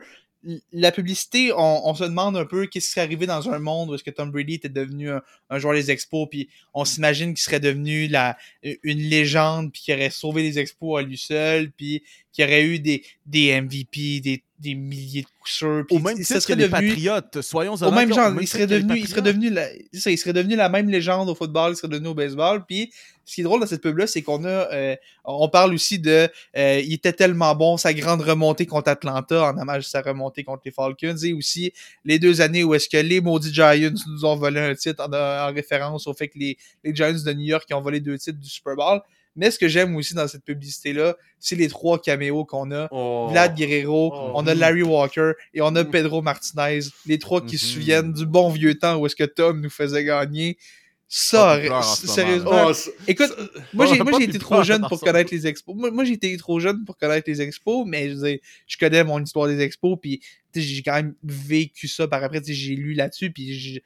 La 0.71 0.91
publicité, 0.93 1.51
on, 1.51 1.87
on 1.87 1.93
se 1.93 2.05
demande 2.05 2.37
un 2.37 2.45
peu 2.45 2.65
qu'est-ce 2.65 2.87
qui 2.87 2.91
serait 2.93 3.01
arrivé 3.01 3.25
dans 3.25 3.49
un 3.49 3.59
monde 3.59 3.89
où 3.89 3.95
est-ce 3.95 4.03
que 4.03 4.09
Tom 4.09 4.31
Brady 4.31 4.53
était 4.53 4.69
devenu 4.69 5.09
un, 5.09 5.21
un 5.49 5.59
joueur 5.59 5.73
des 5.73 5.91
expos, 5.91 6.27
puis 6.29 6.49
on 6.73 6.85
s'imagine 6.85 7.33
qu'il 7.33 7.43
serait 7.43 7.59
devenu 7.59 8.07
la, 8.07 8.37
une 8.63 8.99
légende, 8.99 9.71
puis 9.73 9.81
qu'il 9.81 9.95
aurait 9.95 10.09
sauvé 10.09 10.43
les 10.43 10.57
expos 10.57 10.99
à 10.99 11.01
lui 11.01 11.17
seul, 11.17 11.71
puis 11.71 12.03
qu'il 12.39 12.45
qui 12.47 12.51
aurait 12.53 12.63
eu 12.65 12.79
des, 12.79 13.03
des 13.25 13.59
MVP, 13.61 14.19
des, 14.21 14.43
des 14.59 14.75
milliers 14.75 15.21
de 15.21 15.27
coups 15.27 15.51
sûrs. 15.51 15.83
puis 15.87 15.97
Au 15.97 15.99
même 15.99 16.17
titre 16.17 16.45
que 16.45 16.53
les 16.53 16.67
devenu- 16.67 16.87
Patriotes, 16.89 17.41
soyons 17.41 17.73
au 17.73 17.83
honnêtes, 17.83 17.95
même 17.95 18.13
genre, 18.13 18.27
au 18.27 18.31
même 18.31 18.43
il 18.43 18.47
serait 18.47 18.67
devenu, 18.67 18.97
il 18.97 19.07
serait 19.07 19.21
devenu 19.21 19.49
la, 19.49 19.67
c'est 19.93 19.99
ça, 19.99 20.11
il 20.11 20.17
serait 20.17 20.33
devenu 20.33 20.55
la 20.55 20.69
même 20.69 20.89
légende 20.89 21.29
au 21.29 21.35
football, 21.35 21.73
il 21.73 21.75
serait 21.75 21.87
devenu 21.87 22.07
au 22.09 22.13
baseball. 22.13 22.65
Puis, 22.65 22.91
ce 23.25 23.35
qui 23.35 23.41
est 23.41 23.43
drôle 23.43 23.59
dans 23.61 23.67
cette 23.67 23.81
pub-là, 23.81 24.07
c'est 24.07 24.21
qu'on 24.23 24.43
a, 24.43 24.47
euh, 24.47 24.95
on 25.23 25.47
parle 25.49 25.73
aussi 25.73 25.99
de, 25.99 26.27
euh, 26.57 26.81
il 26.83 26.93
était 26.93 27.13
tellement 27.13 27.53
bon, 27.55 27.77
sa 27.77 27.93
grande 27.93 28.21
remontée 28.21 28.65
contre 28.65 28.89
Atlanta, 28.89 29.43
en 29.51 29.57
hommage 29.57 29.85
à 29.85 29.89
sa 29.89 30.01
remontée 30.01 30.43
contre 30.43 30.63
les 30.65 30.71
Falcons, 30.71 31.15
et 31.23 31.33
aussi 31.33 31.71
les 32.05 32.17
deux 32.19 32.41
années 32.41 32.63
où 32.63 32.73
est-ce 32.73 32.89
que 32.89 32.97
les 32.97 33.21
maudits 33.21 33.53
Giants 33.53 33.91
nous 34.07 34.25
ont 34.25 34.35
volé 34.35 34.59
un 34.59 34.75
titre 34.75 35.03
en, 35.07 35.13
en 35.13 35.53
référence 35.53 36.07
au 36.07 36.13
fait 36.13 36.27
que 36.27 36.39
les, 36.39 36.57
les 36.83 36.95
Giants 36.95 37.13
de 37.13 37.33
New 37.33 37.45
York 37.45 37.65
qui 37.67 37.73
ont 37.75 37.81
volé 37.81 37.99
deux 37.99 38.17
titres 38.17 38.39
du 38.39 38.49
Super 38.49 38.75
Bowl. 38.75 39.01
Mais 39.39 39.49
ce 39.51 39.57
que 39.57 39.67
j'aime 39.67 39.95
aussi 39.95 40.13
dans 40.13 40.27
cette 40.27 40.43
publicité-là, 40.43 41.15
c'est 41.39 41.55
les 41.55 41.67
trois 41.69 41.99
caméos 41.99 42.43
qu'on 42.45 42.71
a. 42.71 42.87
Oh. 42.91 43.27
Vlad 43.31 43.55
Guerrero, 43.55 44.11
Oh. 44.13 44.31
on 44.35 44.45
a 44.45 44.53
Larry 44.53 44.83
Walker 44.83 45.31
et 45.53 45.61
on 45.61 45.75
a 45.75 45.85
Pedro 45.85 46.21
Martinez, 46.21 46.81
les 47.05 47.17
trois 47.17 47.41
qui 47.43 47.57
se 47.57 47.65
Mhm. 47.65 47.71
souviennent 47.73 48.13
du 48.13 48.25
bon 48.25 48.49
vieux 48.49 48.77
temps 48.77 48.97
où 48.97 49.05
est-ce 49.05 49.15
que 49.15 49.23
Tom 49.23 49.61
nous 49.61 49.69
faisait 49.69 50.03
gagner. 50.03 50.57
Ah, 50.59 50.65
Ça, 51.11 51.59
moment, 51.63 51.81
sérieusement. 51.81 52.51
Oh, 52.67 52.71
Écoute, 53.07 53.31
moi 53.73 53.87
j'ai, 53.87 53.97
moi 54.03 54.21
été 54.21 54.37
trop 54.37 54.61
jeune 54.61 54.85
pour 54.87 54.99
connaître 54.99 55.33
les 55.33 55.47
expos. 55.47 55.75
Moi, 55.75 55.89
moi 55.89 56.03
j'ai 56.03 56.13
été 56.13 56.37
trop 56.37 56.59
jeune 56.59 56.85
pour 56.85 56.97
connaître 56.97 57.27
les 57.27 57.41
expos, 57.41 57.83
mais 57.87 58.09
je, 58.09 58.13
veux 58.15 58.27
dire, 58.29 58.39
je 58.67 58.77
connais 58.77 59.03
mon 59.03 59.23
histoire 59.23 59.47
des 59.47 59.59
expos, 59.61 59.97
puis 59.99 60.21
j'ai 60.53 60.83
quand 60.83 60.93
même 60.93 61.15
vécu 61.23 61.87
ça 61.87 62.07
par 62.07 62.23
après, 62.23 62.41
j'ai 62.45 62.75
lu 62.75 62.93
là-dessus, 62.93 63.31
puis 63.31 63.81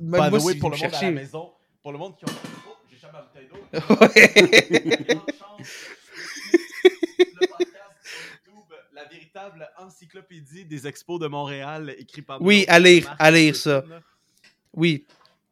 moi, 0.00 0.40
si 0.40 0.54
vous 0.54 0.58
pour 0.58 0.70
le 0.70 0.76
monde 0.76 0.84
à 0.84 0.88
la 0.88 0.90
cherchez- 0.90 1.10
maison, 1.12 1.50
pour 1.82 1.92
le 1.92 1.98
monde 1.98 2.16
qui 2.18 2.24
ont... 2.24 2.34
Ouais. 4.00 4.32
La 8.92 9.04
véritable 9.06 9.68
encyclopédie 9.78 10.64
des 10.64 10.86
expos 10.86 11.20
de 11.20 11.26
Montréal, 11.26 11.94
écrit 11.98 12.22
par 12.22 12.40
Oui, 12.40 12.64
à 12.68 12.78
lire, 12.78 13.14
à 13.18 13.30
lire 13.30 13.56
ça. 13.56 13.84
Oui. 14.72 15.04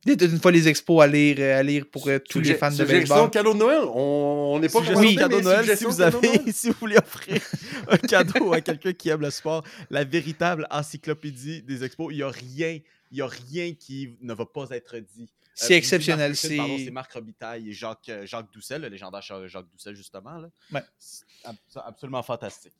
Une 0.05 0.41
fois 0.41 0.51
les 0.51 0.69
expos 0.69 1.01
à 1.03 1.07
lire, 1.07 1.37
euh, 1.39 1.61
à 1.61 1.63
lire 1.63 1.87
pour 1.87 2.09
euh, 2.09 2.19
tous 2.19 2.41
les 2.41 2.55
fans 2.55 2.71
de 2.71 2.77
suggestion 2.77 3.15
baseball. 3.15 3.31
cadeau 3.31 3.53
de 3.55 3.59
Noël. 3.59 3.85
On 3.95 4.59
n'est 4.61 4.69
pas 4.69 4.81
de 4.81 5.17
cadeau 5.17 5.39
de 5.39 5.45
Noël, 5.45 5.77
si 5.77 5.85
vous 5.85 5.93
de 5.93 5.97
cadeau 5.99 6.21
de 6.21 6.27
avez, 6.27 6.39
Noël. 6.39 6.53
si 6.53 6.71
vous 6.71 6.77
voulez 6.81 6.97
offrir 6.97 7.41
un 7.89 7.97
cadeau 7.99 8.53
à 8.53 8.61
quelqu'un 8.61 8.93
qui 8.93 9.11
aime 9.11 9.21
le 9.21 9.31
sport, 9.31 9.63
la 9.91 10.03
véritable 10.03 10.67
encyclopédie 10.73 11.63
des 11.63 11.85
expos, 11.85 12.09
il 12.11 12.17
n'y 12.17 12.23
a 12.23 12.31
rien, 12.31 12.81
il 13.13 13.19
y 13.19 13.23
a 13.23 13.29
rien 13.29 13.75
qui 13.75 14.17
ne 14.21 14.35
va 14.35 14.45
pas 14.45 14.67
être 14.71 14.99
dit. 14.99 15.29
C'est 15.55 15.65
Euh, 15.65 15.69
Marc 15.69 15.79
exceptionnel. 15.79 16.37
C'est 16.37 16.57
C'est 16.85 16.91
Marc 16.91 17.13
Robitaille 17.13 17.71
et 17.71 17.73
Jacques, 17.73 18.09
euh, 18.09 18.27
Jacques 18.27 18.53
Doucet, 18.53 18.79
le 18.79 18.89
légendaire 18.89 19.21
Jacques 19.23 19.67
Doucet, 19.73 19.95
justement. 19.95 20.39
Là. 20.39 20.49
Ouais. 20.73 20.83
C'est 20.99 21.25
ab- 21.45 21.57
absolument 21.87 22.23
fantastique. 22.23 22.73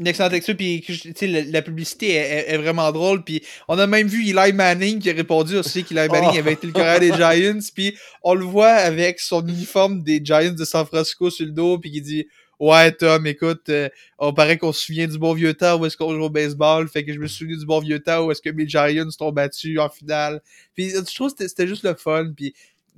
une 0.00 0.08
excellente 0.08 0.32
lecture. 0.32 0.56
Puis, 0.56 0.84
la, 1.22 1.42
la 1.42 1.62
publicité 1.62 2.10
est, 2.10 2.16
est- 2.16 2.54
est 2.54 2.56
vraiment 2.58 2.90
drôle. 2.90 3.22
Puis, 3.22 3.42
on 3.68 3.78
a 3.78 3.86
même 3.86 4.08
vu 4.08 4.28
Eli 4.28 4.52
Manning 4.52 4.98
qui 4.98 5.08
a 5.08 5.12
répondu 5.12 5.56
aussi 5.56 5.84
qu'Eli 5.84 6.08
Manning 6.08 6.30
Oh. 6.34 6.38
avait 6.38 6.54
été 6.54 6.66
le 6.66 6.72
coureur 6.72 6.98
des 6.98 7.12
Giants. 7.16 7.60
Puis, 7.74 7.96
on 8.24 8.34
le 8.34 8.44
voit 8.44 8.72
avec 8.72 9.20
son 9.20 9.46
uniforme 9.46 10.02
des 10.02 10.20
Giants 10.24 10.50
de 10.52 10.64
San 10.64 10.84
Francisco 10.84 11.30
sur 11.30 11.46
le 11.46 11.52
dos. 11.52 11.78
Puis, 11.78 11.92
qui 11.92 12.00
dit 12.02 12.26
Ouais, 12.60 12.92
Tom, 12.92 13.26
écoute, 13.26 13.68
euh, 13.68 13.88
on 14.18 14.32
paraît 14.32 14.58
qu'on 14.58 14.72
se 14.72 14.86
souvient 14.86 15.06
du 15.08 15.18
bon 15.18 15.34
vieux 15.34 15.54
temps 15.54 15.76
où 15.78 15.86
est-ce 15.86 15.96
qu'on 15.96 16.14
joue 16.14 16.22
au 16.24 16.30
baseball. 16.30 16.88
Fait 16.88 17.04
que 17.04 17.12
je 17.12 17.18
me 17.18 17.26
souviens 17.26 17.56
du 17.56 17.66
bon 17.66 17.80
vieux 17.80 17.98
temps 18.00 18.24
où 18.24 18.30
est-ce 18.32 18.40
que 18.42 18.50
mes 18.50 18.68
Giants 18.68 19.08
t'ont 19.18 19.32
battu 19.32 19.78
en 19.78 19.88
finale. 19.88 20.40
Puis, 20.74 20.90
je 20.90 21.14
trouve 21.14 21.34
que 21.34 21.46
c'était- 21.48 21.66
juste 21.66 21.84
le 21.84 21.94
fun. 21.94 22.32
Puis, 22.36 22.54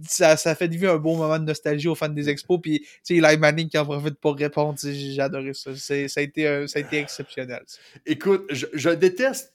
ça, 0.07 0.37
ça 0.37 0.55
fait 0.55 0.69
vivre 0.69 0.93
un 0.93 0.99
beau 0.99 1.17
moment 1.17 1.39
de 1.39 1.45
nostalgie 1.45 1.89
aux 1.89 1.95
fans 1.95 2.09
des 2.11 2.29
expos. 2.29 2.61
Puis, 2.63 2.81
tu 2.81 2.89
sais, 3.03 3.17
Eli 3.17 3.39
Manning 3.39 3.69
qui 3.69 3.79
en 3.79 3.87
profite 3.87 4.17
pour 4.21 4.37
répondre. 4.37 4.79
J'ai 4.83 5.21
adoré 5.21 5.55
ça. 5.55 5.75
Ça 5.75 5.95
a, 5.95 6.21
été, 6.21 6.47
euh, 6.47 6.67
ça 6.67 6.79
a 6.79 6.83
été 6.83 6.99
exceptionnel. 6.99 7.63
ça. 7.67 7.79
Écoute, 8.05 8.45
je, 8.51 8.67
je 8.75 8.91
déteste. 8.91 9.53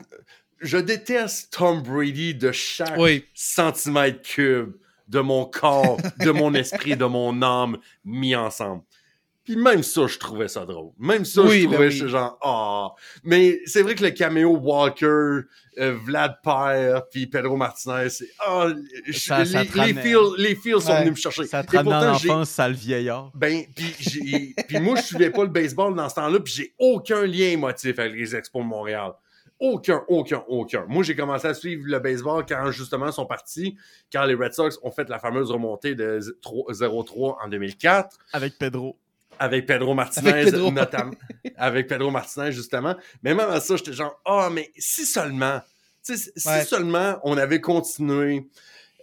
Je 0.60 0.78
déteste 0.78 1.54
Tom 1.54 1.82
Brady 1.82 2.36
de 2.36 2.52
chaque 2.52 2.98
Oui. 2.98 3.26
centimètre 3.34 4.22
cube 4.22 4.74
de 5.08 5.20
mon 5.20 5.46
corps, 5.46 5.98
de 6.20 6.32
mon 6.32 6.54
esprit, 6.54 6.96
de 6.96 7.06
mon 7.06 7.42
âme 7.42 7.78
mis 8.06 8.36
ensemble. 8.36 8.84
Puis 9.44 9.56
même 9.56 9.82
ça, 9.82 10.06
je 10.08 10.20
trouvais 10.20 10.48
ça 10.48 10.66
drôle. 10.66 10.92
Même 11.00 11.26
ça, 11.26 11.42
Oui, 11.42 11.62
je 11.62 11.66
ben 11.68 11.72
trouvais 11.74 11.88
oui. 11.90 11.98
ça 12.00 12.08
genre 12.08 12.38
ah. 12.44 12.90
Mais 13.24 13.60
c'est 13.66 13.82
vrai 13.82 13.96
que 13.96 14.04
le 14.04 14.12
caméo 14.12 14.56
Walker, 14.58 15.06
euh, 15.80 15.98
Vlad 16.06 16.36
Père, 16.44 17.02
puis 17.10 17.26
Pedro 17.26 17.56
Martinez, 17.58 18.10
c'est 18.10 18.30
ah, 18.40 18.68
les, 18.68 19.12
les 19.86 19.94
feels, 19.94 20.18
les 20.38 20.56
feels 20.56 20.82
sont 20.82 20.96
venus 21.00 21.12
me 21.12 21.16
chercher. 21.16 21.46
Ça 21.48 21.64
te 21.64 21.74
Et 21.74 21.78
ramène 21.78 21.94
en 21.94 22.00
pourtant, 22.02 22.18
j'ai- 22.20 22.30
enfance, 22.30 22.50
sale 22.52 22.74
vieillard. 22.74 23.32
ben, 23.34 23.64
puis 23.76 23.96
j'ai- 24.00 24.54
puis 24.68 24.80
moi, 24.80 24.96
je 24.98 25.02
suivais 25.04 25.32
pas 25.32 25.42
le 25.44 25.50
baseball 25.50 25.96
dans 25.96 26.08
ce 26.08 26.16
temps-là, 26.16 26.40
puis 26.40 26.54
j'ai 26.54 26.74
aucun 26.78 27.26
lien 27.26 27.48
émotif 27.48 27.98
avec 27.98 28.14
les 28.14 28.36
Expos 28.36 28.62
de 28.64 28.68
Montréal. 28.68 29.12
Aucun, 29.60 30.02
aucun, 30.08 30.44
aucun. 30.48 30.86
Moi, 30.88 31.04
j'ai 31.04 31.16
commencé 31.16 31.48
à 31.48 31.54
suivre 31.54 31.84
le 31.86 32.00
baseball 32.00 32.44
quand, 32.48 32.72
justement, 32.72 33.06
ils 33.08 33.14
sont 33.14 33.28
partis, 33.28 33.78
quand 34.12 34.24
les 34.26 34.34
Red 34.34 34.54
Sox 34.54 34.80
ont 34.82 34.90
fait 34.90 35.08
la 35.08 35.20
fameuse 35.20 35.52
remontée 35.52 35.94
de 35.94 36.20
0-3 36.72 37.38
en 37.44 37.48
2004, 37.48 38.18
Avec 38.34 38.58
Pedro. 38.58 38.98
Avec 39.42 39.66
Pedro 39.66 39.94
Martinez, 39.96 40.30
Avec 40.30 40.46
Pedro. 40.46 40.72
notamment. 40.72 41.14
avec 41.58 41.88
Pedro 41.88 42.12
Martinez, 42.12 42.52
justement. 42.52 42.96
Mais 43.24 43.34
même 43.34 43.50
à 43.50 43.60
ça, 43.60 43.76
j'étais 43.76 43.94
genre, 43.94 44.22
ah, 44.26 44.50
mais 44.52 44.72
si 44.78 45.06
seulement, 45.06 45.62
si 46.02 46.14
Ouais. 46.46 46.64
seulement 46.64 47.20
on 47.24 47.36
avait 47.38 47.60
continué, 47.60 48.46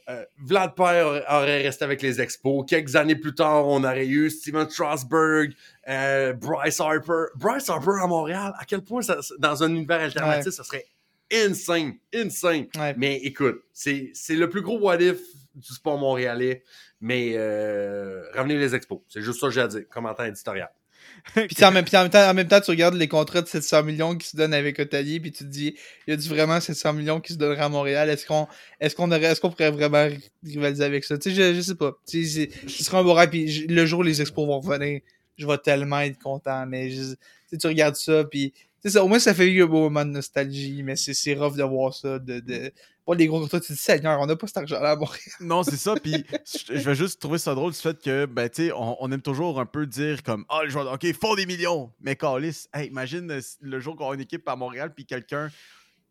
euh, 0.08 0.24
Vlad 0.38 0.74
Père 0.74 1.06
aurait, 1.28 1.62
resté 1.62 1.84
avec 1.84 2.00
les 2.02 2.20
Expos. 2.20 2.64
Quelques 2.68 2.94
années 2.96 3.16
plus 3.16 3.34
tard, 3.34 3.66
on 3.66 3.82
aurait 3.84 4.06
eu 4.06 4.30
Steven 4.30 4.70
Strasberg, 4.70 5.52
euh, 5.88 6.32
Bryce 6.34 6.80
Harper. 6.80 7.24
Bryce 7.34 7.68
Harper 7.68 8.00
à 8.02 8.06
Montréal, 8.06 8.52
à 8.58 8.64
quel 8.64 8.82
point, 8.82 9.02
ça- 9.02 9.18
dans 9.38 9.62
un 9.62 9.68
univers 9.70 10.00
alternatif, 10.00 10.46
Ouais. 10.46 10.52
ça 10.52 10.64
serait 10.64 10.86
insane, 11.32 11.94
insane. 12.14 12.66
Ouais. 12.78 12.94
Mais 12.96 13.16
écoute, 13.16 13.60
c'est 13.72 14.10
c'est 14.14 14.34
le 14.36 14.48
plus 14.48 14.62
gros 14.62 14.78
what 14.78 14.98
if 15.00 15.18
du 15.54 15.74
sport 15.74 15.98
montréalais. 15.98 16.62
Mais 17.00 17.32
euh, 17.36 18.24
revenez 18.34 18.58
les 18.58 18.74
expos. 18.74 19.00
C'est 19.08 19.22
juste 19.22 19.40
ça 19.40 19.46
que 19.48 19.52
j'ai 19.52 19.60
à 19.60 19.68
dire. 19.68 19.82
Commentaire 19.88 20.26
éditorial. 20.26 20.70
Puis 21.34 21.64
en 21.64 21.70
même, 21.70 21.84
puis 21.84 21.96
en, 21.96 22.02
même 22.02 22.10
temps, 22.10 22.28
en 22.28 22.34
même 22.34 22.48
temps, 22.48 22.60
tu 22.60 22.70
regardes 22.70 22.94
les 22.94 23.08
contrats 23.08 23.40
de 23.40 23.46
700 23.48 23.82
millions 23.84 24.16
qui 24.16 24.28
se 24.28 24.36
donnent 24.36 24.52
avec 24.54 24.78
Otalier, 24.78 25.20
puis 25.20 25.32
tu 25.32 25.44
te 25.44 25.48
dis, 25.48 25.74
y 26.06 26.12
a-tu 26.12 26.28
vraiment 26.28 26.60
700 26.60 26.92
millions 26.92 27.20
qui 27.20 27.32
se 27.32 27.38
donneraient 27.38 27.62
à 27.62 27.68
Montréal? 27.68 28.10
Est-ce 28.10 28.26
qu'on 28.26 28.46
est-ce 28.80 28.94
qu'on 28.94 29.10
est-ce 29.10 29.40
qu'on 29.40 29.50
pourrait 29.50 29.70
vraiment 29.70 30.08
rivaliser 30.44 30.84
avec 30.84 31.04
ça? 31.04 31.16
Tu 31.16 31.30
sais, 31.30 31.36
je, 31.36 31.54
je 31.56 31.60
sais 31.60 31.74
pas. 31.76 31.92
Tu 32.06 32.24
sais, 32.26 32.50
ce 32.66 32.84
serait 32.84 32.98
un 32.98 33.02
beau 33.04 33.14
rêve, 33.14 33.30
puis 33.30 33.66
le 33.68 33.86
jour 33.86 34.00
où 34.00 34.02
les 34.02 34.20
expos 34.20 34.46
vont 34.46 34.60
revenir, 34.60 35.00
je 35.36 35.46
vais 35.46 35.58
tellement 35.58 36.00
être 36.00 36.18
content, 36.18 36.66
mais 36.66 36.90
je- 36.90 37.14
tu 37.50 37.56
tu 37.58 37.66
regardes 37.66 37.96
ça, 37.96 38.24
puis 38.24 38.52
sais, 38.82 38.90
ça, 38.90 39.04
au 39.04 39.08
moins 39.08 39.18
ça 39.18 39.34
fait 39.34 39.60
un 39.60 39.66
beau 39.66 39.80
moment 39.88 40.04
de 40.04 40.10
nostalgie, 40.10 40.82
mais 40.82 40.96
c'est 40.96 41.14
c'est 41.14 41.34
rough 41.34 41.56
de 41.56 41.62
voir 41.64 41.94
ça, 41.94 42.18
de... 42.18 42.40
de 42.40 42.72
pas 43.06 43.14
des 43.14 43.26
gros 43.26 43.40
contrats, 43.40 43.58
tu 43.58 43.72
dis, 43.72 43.78
Seigneur, 43.78 44.20
on 44.20 44.26
n'a 44.26 44.36
pas 44.36 44.46
cet 44.46 44.58
argent-là 44.58 44.90
à 44.90 44.96
Montréal. 44.96 45.18
Non, 45.40 45.62
c'est 45.62 45.78
ça. 45.78 45.94
Puis 45.96 46.26
je 46.68 46.74
vais 46.74 46.94
juste 46.94 47.18
trouver 47.18 47.38
ça 47.38 47.54
drôle 47.54 47.72
du 47.72 47.78
fait 47.78 47.98
que, 47.98 48.26
ben, 48.26 48.50
tu 48.50 48.66
sais, 48.66 48.72
on, 48.72 49.02
on 49.02 49.10
aime 49.10 49.22
toujours 49.22 49.58
un 49.58 49.64
peu 49.64 49.86
dire 49.86 50.22
comme, 50.22 50.44
ah, 50.50 50.60
les 50.62 50.68
joueurs, 50.68 50.92
OK, 50.92 51.06
font 51.18 51.34
des 51.34 51.46
millions. 51.46 51.90
Mais 52.02 52.16
Calis, 52.16 52.66
hey, 52.74 52.88
imagine 52.88 53.30
euh, 53.30 53.40
le 53.62 53.80
jour 53.80 53.96
qu'on 53.96 54.10
a 54.10 54.14
une 54.14 54.20
équipe 54.20 54.46
à 54.46 54.56
Montréal, 54.56 54.92
puis 54.94 55.06
quelqu'un. 55.06 55.50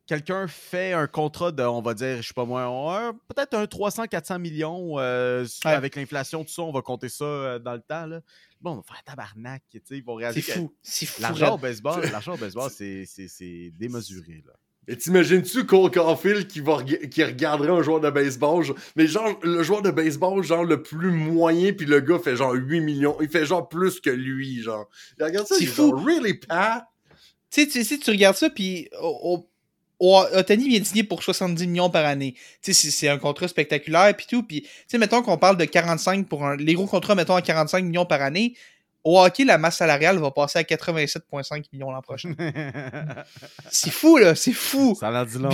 Quelqu'un 0.07 0.47
fait 0.47 0.93
un 0.93 1.05
contrat 1.05 1.51
de, 1.51 1.61
on 1.63 1.81
va 1.81 1.93
dire, 1.93 2.21
je 2.21 2.29
sais 2.29 2.33
pas 2.33 2.45
moi, 2.45 3.13
peut-être 3.27 3.53
un 3.55 3.65
300-400 3.65 4.39
millions 4.39 4.97
euh, 4.97 5.45
Ouais. 5.65 5.71
avec 5.71 5.97
l'inflation, 5.97 6.45
tout 6.45 6.49
ça, 6.51 6.61
on 6.61 6.71
va 6.71 6.81
compter 6.81 7.09
ça 7.09 7.25
euh, 7.25 7.59
dans 7.59 7.73
le 7.73 7.81
temps. 7.81 8.05
Là. 8.05 8.21
Bon, 8.61 8.71
on 8.71 8.75
va 8.77 8.81
faire 8.83 9.03
tabarnak, 9.05 9.63
tu 9.71 9.79
sais, 9.83 9.97
ils 9.97 10.03
vont 10.03 10.17
C'est 10.17 10.25
réaliser. 10.25 10.51
que 10.53 10.57
fou. 10.59 10.73
C'est 10.81 11.05
fou. 11.05 11.21
L'argent 11.21 11.55
au 11.55 11.57
baseball, 11.57 12.01
l'argent 12.11 12.33
au 12.33 12.37
baseball, 12.37 12.69
c'est- 12.71 13.05
c'est 13.05 13.27
c'est 13.27 13.71
démesuré. 13.77 14.43
Là. 14.45 14.53
Et 14.89 14.95
t'imagines-tu 14.97 15.65
Cole 15.65 15.91
Caulfield 15.91 16.47
qui, 16.47 16.61
va 16.61 16.81
qui 16.83 17.23
regarderait 17.23 17.71
un 17.71 17.81
joueur 17.81 17.99
de 17.99 18.09
baseball, 18.09 18.63
genre- 18.63 18.77
mais 18.95 19.05
genre 19.05 19.37
le 19.43 19.61
joueur 19.61 19.81
de 19.81 19.91
baseball, 19.91 20.41
genre 20.43 20.63
le 20.63 20.81
plus 20.81 21.11
moyen, 21.11 21.73
puis 21.73 21.85
le 21.85 21.99
gars 21.99 22.19
fait 22.19 22.35
genre 22.37 22.53
8 22.53 22.79
millions. 22.81 23.17
Il 23.21 23.27
fait 23.29 23.45
genre 23.45 23.67
plus 23.67 23.99
que 23.99 24.09
lui, 24.09 24.61
genre. 24.61 24.89
Regarde 25.19 25.45
ça, 25.45 25.55
C'est 25.59 25.65
fou. 25.65 25.89
genre, 25.89 26.05
really, 26.05 26.33
Pat? 26.35 26.85
Tu 27.49 27.61
sais, 27.63 27.67
tu 27.67 27.83
sais, 27.83 27.97
tu 27.97 28.09
regardes 28.11 28.37
ça, 28.37 28.49
puis 28.49 28.89
oh, 29.01 29.49
Otani 29.99 30.69
vient 30.69 30.79
de 30.79 30.85
signer 30.85 31.03
pour 31.03 31.23
70 31.23 31.67
millions 31.67 31.89
par 31.89 32.05
année. 32.05 32.35
C'est- 32.61 33.07
un 33.07 33.17
contrat 33.17 33.47
spectaculaire, 33.47 34.15
puis 34.15 34.25
tout. 34.29 34.43
Puis, 34.43 34.65
mettons 34.97 35.21
qu'on 35.21 35.37
parle 35.37 35.57
de 35.57 35.65
45 35.65 36.27
pour 36.27 36.45
un. 36.45 36.55
Les 36.57 36.73
gros 36.73 36.87
contrats, 36.87 37.15
mettons, 37.15 37.35
à 37.35 37.41
45 37.41 37.83
millions 37.83 38.05
par 38.05 38.21
année. 38.21 38.53
Au 39.09 39.21
hockey, 39.21 39.45
la 39.45 39.57
masse 39.57 39.77
salariale 39.77 40.17
va 40.17 40.31
passer 40.31 40.59
à 40.59 40.63
87,5 40.63 41.63
millions 41.71 41.91
l'an 41.91 42.01
prochain. 42.01 42.33
c'est 43.71 43.89
fou, 43.89 44.17
là, 44.17 44.35
c'est 44.35 44.51
fou. 44.51 44.97
ça 44.99 45.09
en 45.09 45.15
a 45.15 45.25
dit 45.25 45.37
long. 45.37 45.49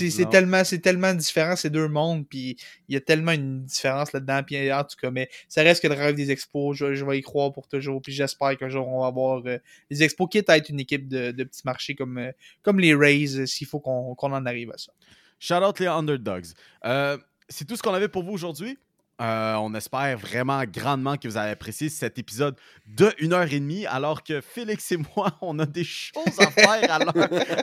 C'est- 0.00 0.28
tellement, 0.28 0.64
c'est 0.64 0.80
tellement 0.80 1.14
différent 1.14 1.56
ces 1.56 1.70
deux 1.70 1.88
mondes, 1.88 2.26
puis 2.28 2.58
il 2.88 2.94
y 2.94 2.96
a 2.98 3.00
tellement 3.00 3.32
une 3.32 3.64
différence 3.64 4.12
là-dedans, 4.12 4.42
puis 4.42 4.70
en 4.70 4.84
tout 4.84 4.96
cas, 5.00 5.10
mais 5.10 5.30
ça 5.48 5.62
reste 5.62 5.82
que 5.82 5.88
le 5.88 5.94
rêve 5.94 6.14
des 6.14 6.30
expos, 6.30 6.76
je, 6.76 6.92
je 6.92 7.04
vais 7.06 7.18
y 7.18 7.22
croire 7.22 7.52
pour 7.52 7.68
toujours, 7.68 8.02
puis 8.02 8.12
j'espère 8.12 8.54
qu'un 8.58 8.68
jour 8.68 8.86
on 8.86 9.00
va 9.00 9.06
avoir 9.06 9.40
euh, 9.46 9.56
les 9.88 10.02
expos, 10.02 10.28
quitte 10.30 10.50
à 10.50 10.58
être 10.58 10.68
une 10.68 10.80
équipe 10.80 11.08
de, 11.08 11.30
de 11.30 11.44
petits 11.44 11.62
marchés 11.64 11.94
comme, 11.94 12.18
euh, 12.18 12.32
comme 12.60 12.80
les 12.80 12.94
Rays, 12.94 13.34
euh, 13.34 13.46
s'il 13.46 13.66
faut 13.66 13.80
qu'on 13.80 14.14
qu'on 14.14 14.32
en 14.34 14.44
arrive 14.44 14.72
à 14.72 14.76
ça. 14.76 14.92
Shout 15.38 15.54
out 15.54 15.80
les 15.80 15.86
underdogs. 15.86 16.48
Euh, 16.84 17.16
c'est 17.48 17.66
tout 17.66 17.76
ce 17.76 17.82
qu'on 17.82 17.94
avait 17.94 18.08
pour 18.08 18.24
vous 18.24 18.32
aujourd'hui. 18.32 18.76
Euh, 19.20 19.54
on 19.56 19.74
espère 19.74 20.16
vraiment 20.16 20.62
grandement 20.64 21.16
que 21.18 21.28
vous 21.28 21.36
avez 21.36 21.50
apprécié 21.50 21.90
cet 21.90 22.18
épisode 22.18 22.56
de 22.86 23.12
1 23.20 23.32
heure 23.32 23.52
et 23.52 23.60
demie, 23.60 23.84
alors 23.84 24.22
que 24.22 24.40
Félix 24.40 24.92
et 24.92 24.96
moi, 24.96 25.36
on 25.42 25.58
a 25.58 25.66
des 25.66 25.84
choses 25.84 26.38
à 26.38 26.50
faire 26.50 26.98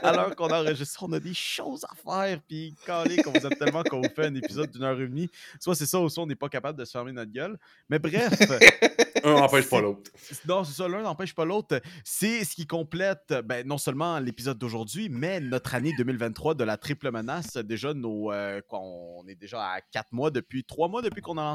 alors 0.04 0.36
qu'on 0.36 0.50
enregistre. 0.50 1.02
On 1.02 1.12
a 1.12 1.20
des 1.20 1.34
choses 1.34 1.84
à 1.84 1.94
faire, 1.94 2.40
puis 2.46 2.74
calé 2.86 3.16
qu'on 3.22 3.32
vous 3.32 3.44
aime 3.44 3.56
tellement 3.58 3.82
qu'on 3.82 4.00
vous 4.00 4.14
fait 4.14 4.26
un 4.26 4.34
épisode 4.34 4.70
d'une 4.70 4.84
heure 4.84 5.00
et 5.00 5.06
demie. 5.08 5.28
Soit 5.58 5.74
c'est 5.74 5.86
ça, 5.86 5.98
ou 6.00 6.08
soit 6.08 6.22
on 6.22 6.26
n'est 6.26 6.36
pas 6.36 6.48
capable 6.48 6.78
de 6.78 6.84
se 6.84 6.92
fermer 6.92 7.12
notre 7.12 7.32
gueule. 7.32 7.58
Mais 7.88 7.98
bref. 7.98 8.38
un 9.24 9.34
n'empêche 9.34 9.68
pas 9.68 9.80
l'autre. 9.80 10.10
Non, 10.46 10.64
c'est 10.64 10.74
ça, 10.74 10.88
l'un 10.88 11.02
n'empêche 11.02 11.34
pas 11.34 11.44
l'autre. 11.44 11.80
C'est 12.04 12.44
ce 12.44 12.54
qui 12.54 12.66
complète 12.66 13.34
ben, 13.44 13.66
non 13.66 13.78
seulement 13.78 14.18
l'épisode 14.18 14.58
d'aujourd'hui, 14.58 15.08
mais 15.08 15.40
notre 15.40 15.74
année 15.74 15.92
2023 15.96 16.54
de 16.54 16.64
la 16.64 16.76
triple 16.76 17.10
menace. 17.10 17.56
Déjà, 17.56 17.94
nos, 17.94 18.32
euh, 18.32 18.60
quoi, 18.68 18.80
on 18.80 19.26
est 19.26 19.34
déjà 19.34 19.62
à 19.62 19.80
quatre 19.80 20.12
mois 20.12 20.30
depuis, 20.30 20.64
trois 20.64 20.88
mois 20.88 21.02
depuis 21.02 21.20
qu'on 21.20 21.38
a 21.38 21.47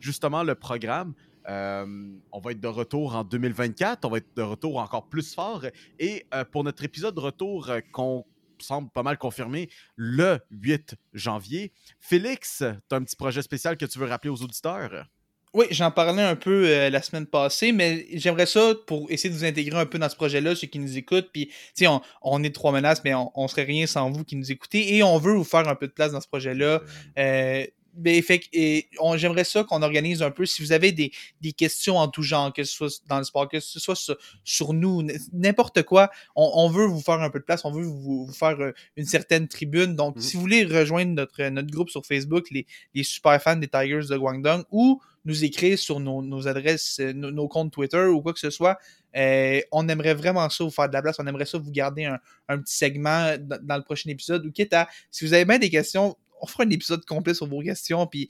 justement 0.00 0.42
le 0.42 0.54
programme. 0.54 1.14
Euh, 1.48 1.86
on 2.30 2.40
va 2.40 2.52
être 2.52 2.60
de 2.60 2.68
retour 2.68 3.14
en 3.16 3.24
2024. 3.24 4.04
On 4.04 4.10
va 4.10 4.18
être 4.18 4.36
de 4.36 4.42
retour 4.42 4.78
encore 4.78 5.08
plus 5.08 5.34
fort. 5.34 5.64
Et 5.98 6.26
euh, 6.34 6.44
pour 6.44 6.64
notre 6.64 6.84
épisode 6.84 7.14
de 7.14 7.20
retour 7.20 7.70
qu'on 7.92 8.24
semble 8.58 8.90
pas 8.90 9.02
mal 9.02 9.18
confirmé 9.18 9.70
le 9.96 10.38
8 10.50 10.96
janvier, 11.14 11.72
Félix, 12.00 12.58
tu 12.58 12.94
as 12.94 12.98
un 12.98 13.02
petit 13.02 13.16
projet 13.16 13.42
spécial 13.42 13.76
que 13.76 13.86
tu 13.86 13.98
veux 13.98 14.06
rappeler 14.06 14.30
aux 14.30 14.42
auditeurs? 14.42 15.06
Oui, 15.54 15.66
j'en 15.70 15.90
parlais 15.90 16.22
un 16.22 16.36
peu 16.36 16.68
euh, 16.68 16.90
la 16.90 17.00
semaine 17.00 17.26
passée, 17.26 17.72
mais 17.72 18.06
j'aimerais 18.12 18.44
ça 18.44 18.74
pour 18.86 19.10
essayer 19.10 19.30
de 19.30 19.34
vous 19.34 19.44
intégrer 19.44 19.78
un 19.78 19.86
peu 19.86 19.98
dans 19.98 20.08
ce 20.08 20.16
projet-là, 20.16 20.54
ceux 20.54 20.66
qui 20.66 20.78
nous 20.78 20.98
écoutent. 20.98 21.30
Puis, 21.32 21.46
tu 21.46 21.54
sais, 21.74 21.86
on, 21.86 22.02
on, 22.20 22.42
est 22.42 22.54
trois 22.54 22.70
menaces, 22.70 23.02
mais 23.02 23.14
on, 23.14 23.32
on 23.34 23.48
serait 23.48 23.64
rien 23.64 23.86
sans 23.86 24.10
vous 24.10 24.24
qui 24.24 24.36
nous 24.36 24.52
écoutez. 24.52 24.96
Et 24.96 25.02
on 25.02 25.16
veut 25.16 25.32
vous 25.32 25.44
faire 25.44 25.66
un 25.66 25.74
peu 25.74 25.86
de 25.86 25.92
place 25.92 26.12
dans 26.12 26.20
ce 26.20 26.28
projet-là. 26.28 26.82
Euh, 27.18 27.66
ben, 27.98 28.22
fait, 28.22 28.42
et 28.52 28.88
j'aimerais 29.16 29.44
ça 29.44 29.64
qu'on 29.64 29.82
organise 29.82 30.22
un 30.22 30.30
peu. 30.30 30.46
Si 30.46 30.62
vous 30.62 30.72
avez 30.72 30.92
des, 30.92 31.10
des, 31.40 31.52
questions 31.52 31.96
en 31.96 32.08
tout 32.08 32.22
genre, 32.22 32.52
que 32.52 32.64
ce 32.64 32.72
soit 32.72 33.02
dans 33.08 33.18
le 33.18 33.24
sport, 33.24 33.48
que 33.48 33.60
ce 33.60 33.80
soit 33.80 33.96
sur, 33.96 34.16
sur 34.44 34.72
nous, 34.72 35.06
n'importe 35.32 35.82
quoi, 35.82 36.10
on, 36.36 36.50
on, 36.54 36.70
veut 36.70 36.86
vous 36.86 37.00
faire 37.00 37.20
un 37.20 37.30
peu 37.30 37.40
de 37.40 37.44
place, 37.44 37.64
on 37.64 37.72
veut 37.72 37.82
vous, 37.82 38.26
vous 38.26 38.32
faire 38.32 38.60
euh, 38.60 38.72
une 38.96 39.04
certaine 39.06 39.48
tribune. 39.48 39.96
Donc, 39.96 40.16
mmh. 40.16 40.20
si 40.20 40.36
vous 40.36 40.42
voulez 40.42 40.64
rejoindre 40.64 41.12
notre, 41.12 41.42
notre 41.48 41.70
groupe 41.70 41.90
sur 41.90 42.06
Facebook, 42.06 42.46
les, 42.50 42.66
les 42.94 43.02
super 43.02 43.42
fans 43.42 43.56
des 43.56 43.68
Tigers 43.68 44.06
de 44.08 44.16
Guangdong, 44.16 44.64
ou 44.70 45.02
nous 45.24 45.44
écrire 45.44 45.78
sur 45.78 46.00
nos, 46.00 46.22
nos 46.22 46.48
adresses, 46.48 47.00
euh, 47.00 47.12
nos, 47.12 47.30
nos, 47.30 47.48
comptes 47.48 47.72
Twitter 47.72 48.04
ou 48.06 48.22
quoi 48.22 48.32
que 48.32 48.40
ce 48.40 48.50
soit, 48.50 48.78
euh, 49.16 49.60
on 49.72 49.88
aimerait 49.88 50.14
vraiment 50.14 50.48
ça 50.48 50.64
vous 50.64 50.70
faire 50.70 50.88
de 50.88 50.94
la 50.94 51.02
place. 51.02 51.16
On 51.18 51.26
aimerait 51.26 51.46
ça 51.46 51.58
vous 51.58 51.70
garder 51.70 52.04
un, 52.04 52.18
un 52.48 52.58
petit 52.58 52.76
segment 52.76 53.36
dans, 53.38 53.58
dans, 53.60 53.76
le 53.76 53.82
prochain 53.82 54.08
épisode. 54.10 54.46
Ou 54.46 54.52
quitte 54.52 54.72
à, 54.72 54.88
si 55.10 55.26
vous 55.26 55.34
avez 55.34 55.44
bien 55.44 55.58
des 55.58 55.70
questions, 55.70 56.16
on 56.40 56.46
fera 56.46 56.64
un 56.64 56.70
épisode 56.70 57.04
complet 57.04 57.34
sur 57.34 57.46
vos 57.46 57.62
questions, 57.62 58.06
puis 58.06 58.28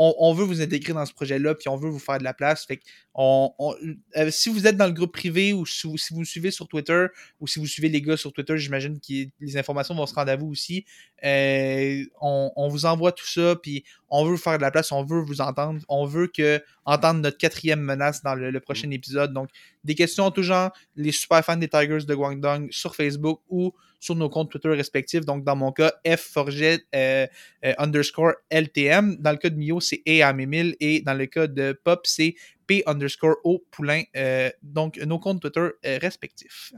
on, 0.00 0.14
on, 0.18 0.32
veut 0.32 0.44
vous 0.44 0.62
intégrer 0.62 0.92
dans 0.92 1.04
ce 1.04 1.12
projet-là, 1.12 1.56
puis 1.56 1.68
on 1.68 1.76
veut 1.76 1.90
vous 1.90 1.98
faire 1.98 2.18
de 2.18 2.24
la 2.24 2.32
place. 2.32 2.64
Fait 2.64 2.80
on, 3.14 3.52
on 3.58 3.74
euh, 4.16 4.30
si 4.30 4.48
vous 4.48 4.66
êtes 4.68 4.76
dans 4.76 4.86
le 4.86 4.92
groupe 4.92 5.12
privé 5.12 5.52
ou 5.52 5.66
si 5.66 5.88
vous, 5.88 5.98
si 5.98 6.14
vous, 6.14 6.24
suivez 6.24 6.52
sur 6.52 6.68
Twitter 6.68 7.06
ou 7.40 7.48
si 7.48 7.58
vous 7.58 7.66
suivez 7.66 7.88
les 7.88 8.00
gars 8.00 8.16
sur 8.16 8.32
Twitter, 8.32 8.56
j'imagine 8.56 9.00
que 9.00 9.28
les 9.40 9.56
informations 9.56 9.96
vont 9.96 10.06
se 10.06 10.14
rendre 10.14 10.30
à 10.30 10.36
vous 10.36 10.46
aussi. 10.46 10.84
Euh, 11.24 12.04
on, 12.20 12.68
vous 12.68 12.86
envoie 12.86 13.10
tout 13.10 13.26
ça, 13.26 13.56
puis 13.56 13.82
on 14.08 14.24
veut 14.24 14.30
vous 14.30 14.36
faire 14.36 14.56
de 14.56 14.62
la 14.62 14.70
place, 14.70 14.92
on 14.92 15.02
veut 15.02 15.20
vous 15.20 15.40
entendre, 15.40 15.80
on 15.88 16.06
veut 16.06 16.28
que 16.28 16.62
entendre 16.84 17.20
notre 17.20 17.38
quatrième 17.38 17.80
menace 17.80 18.22
dans 18.22 18.36
le, 18.36 18.52
le 18.52 18.60
prochain 18.60 18.90
épisode. 18.92 19.32
Donc, 19.32 19.48
des 19.82 19.96
questions 19.96 20.24
en 20.24 20.30
tout 20.30 20.44
genre, 20.44 20.70
les 20.94 21.10
super 21.10 21.44
fans 21.44 21.56
des 21.56 21.68
Tigers 21.68 22.04
de 22.06 22.14
Guangdong 22.14 22.68
sur 22.70 22.94
Facebook 22.94 23.40
ou 23.48 23.74
sur 24.00 24.14
nos 24.14 24.28
comptes 24.28 24.50
Twitter 24.50 24.68
respectifs. 24.70 25.24
Donc, 25.24 25.44
dans 25.44 25.56
mon 25.56 25.72
cas, 25.72 25.92
F 26.06 26.20
Forget 26.20 26.80
euh, 26.94 27.26
euh, 27.64 27.74
underscore 27.78 28.34
LTM. 28.50 29.16
Dans 29.16 29.32
le 29.32 29.36
cas 29.38 29.50
de 29.50 29.56
Mio, 29.56 29.80
c'est 29.80 30.02
E 30.08 30.22
à 30.22 30.34
et 30.80 31.00
dans 31.00 31.14
le 31.14 31.26
cas 31.26 31.46
de 31.46 31.72
Pop, 31.84 32.00
c'est 32.04 32.34
P 32.66 32.82
underscore 32.86 33.36
O 33.44 33.64
Poulain. 33.70 34.02
Euh, 34.16 34.50
donc, 34.62 34.98
nos 34.98 35.18
comptes 35.18 35.40
Twitter 35.40 35.68
respectifs. 36.00 36.72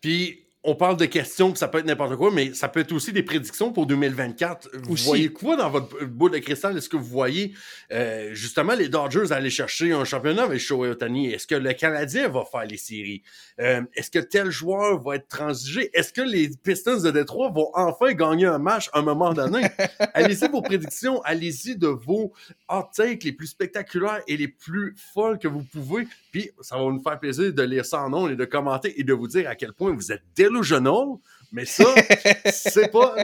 Puis, 0.00 0.46
on 0.66 0.74
parle 0.74 0.96
de 0.96 1.04
questions, 1.04 1.52
que 1.52 1.58
ça 1.58 1.68
peut 1.68 1.78
être 1.78 1.86
n'importe 1.86 2.16
quoi, 2.16 2.30
mais 2.30 2.54
ça 2.54 2.68
peut 2.68 2.80
être 2.80 2.92
aussi 2.92 3.12
des 3.12 3.22
prédictions 3.22 3.70
pour 3.70 3.86
2024. 3.86 4.70
Vous 4.84 4.94
aussi. 4.94 5.04
voyez 5.04 5.28
quoi 5.28 5.56
dans 5.56 5.68
votre 5.68 6.04
boule 6.06 6.30
de 6.30 6.38
cristal? 6.38 6.76
Est-ce 6.76 6.88
que 6.88 6.96
vous 6.96 7.04
voyez 7.04 7.54
euh, 7.92 8.30
justement 8.32 8.72
les 8.72 8.88
Dodgers 8.88 9.30
aller 9.30 9.50
chercher 9.50 9.92
un 9.92 10.04
championnat 10.04 10.44
avec 10.44 10.58
Shohei 10.60 10.88
Otani? 10.88 11.30
Est-ce 11.30 11.46
que 11.46 11.54
le 11.54 11.74
Canadien 11.74 12.28
va 12.28 12.44
faire 12.50 12.64
les 12.64 12.78
séries? 12.78 13.22
Euh, 13.60 13.82
Est-ce 13.94 14.10
que 14.10 14.18
tel 14.18 14.50
joueur 14.50 15.02
va 15.02 15.16
être 15.16 15.28
transigé? 15.28 15.90
Est-ce 15.92 16.14
que 16.14 16.22
les 16.22 16.48
Pistons 16.62 17.02
de 17.02 17.10
Détroit 17.10 17.50
vont 17.50 17.70
enfin 17.74 18.14
gagner 18.14 18.46
un 18.46 18.58
match 18.58 18.88
à 18.94 19.00
un 19.00 19.02
moment 19.02 19.34
donné? 19.34 19.66
allez-y 20.14 20.48
vos 20.48 20.62
prédictions, 20.62 21.20
allez-y 21.24 21.76
de 21.76 21.88
vos 21.88 22.32
hot 22.70 22.88
takes 22.96 23.24
les 23.24 23.32
plus 23.32 23.48
spectaculaires 23.48 24.22
et 24.26 24.38
les 24.38 24.48
plus 24.48 24.96
folles 25.12 25.38
que 25.38 25.48
vous 25.48 25.62
pouvez. 25.62 26.08
Puis 26.32 26.50
ça 26.62 26.78
va 26.78 26.84
nous 26.84 27.02
faire 27.02 27.20
plaisir 27.20 27.52
de 27.52 27.62
lire 27.62 27.84
ça 27.84 28.00
en 28.00 28.08
nom 28.08 28.28
et 28.28 28.36
de 28.36 28.44
commenter 28.46 28.98
et 28.98 29.04
de 29.04 29.12
vous 29.12 29.28
dire 29.28 29.46
à 29.46 29.56
quel 29.56 29.74
point 29.74 29.92
vous 29.92 30.10
êtes 30.10 30.22
delusional. 30.54 31.18
Mais 31.52 31.66
ça, 31.66 31.84
c'est 32.46 32.90
pas. 32.90 33.14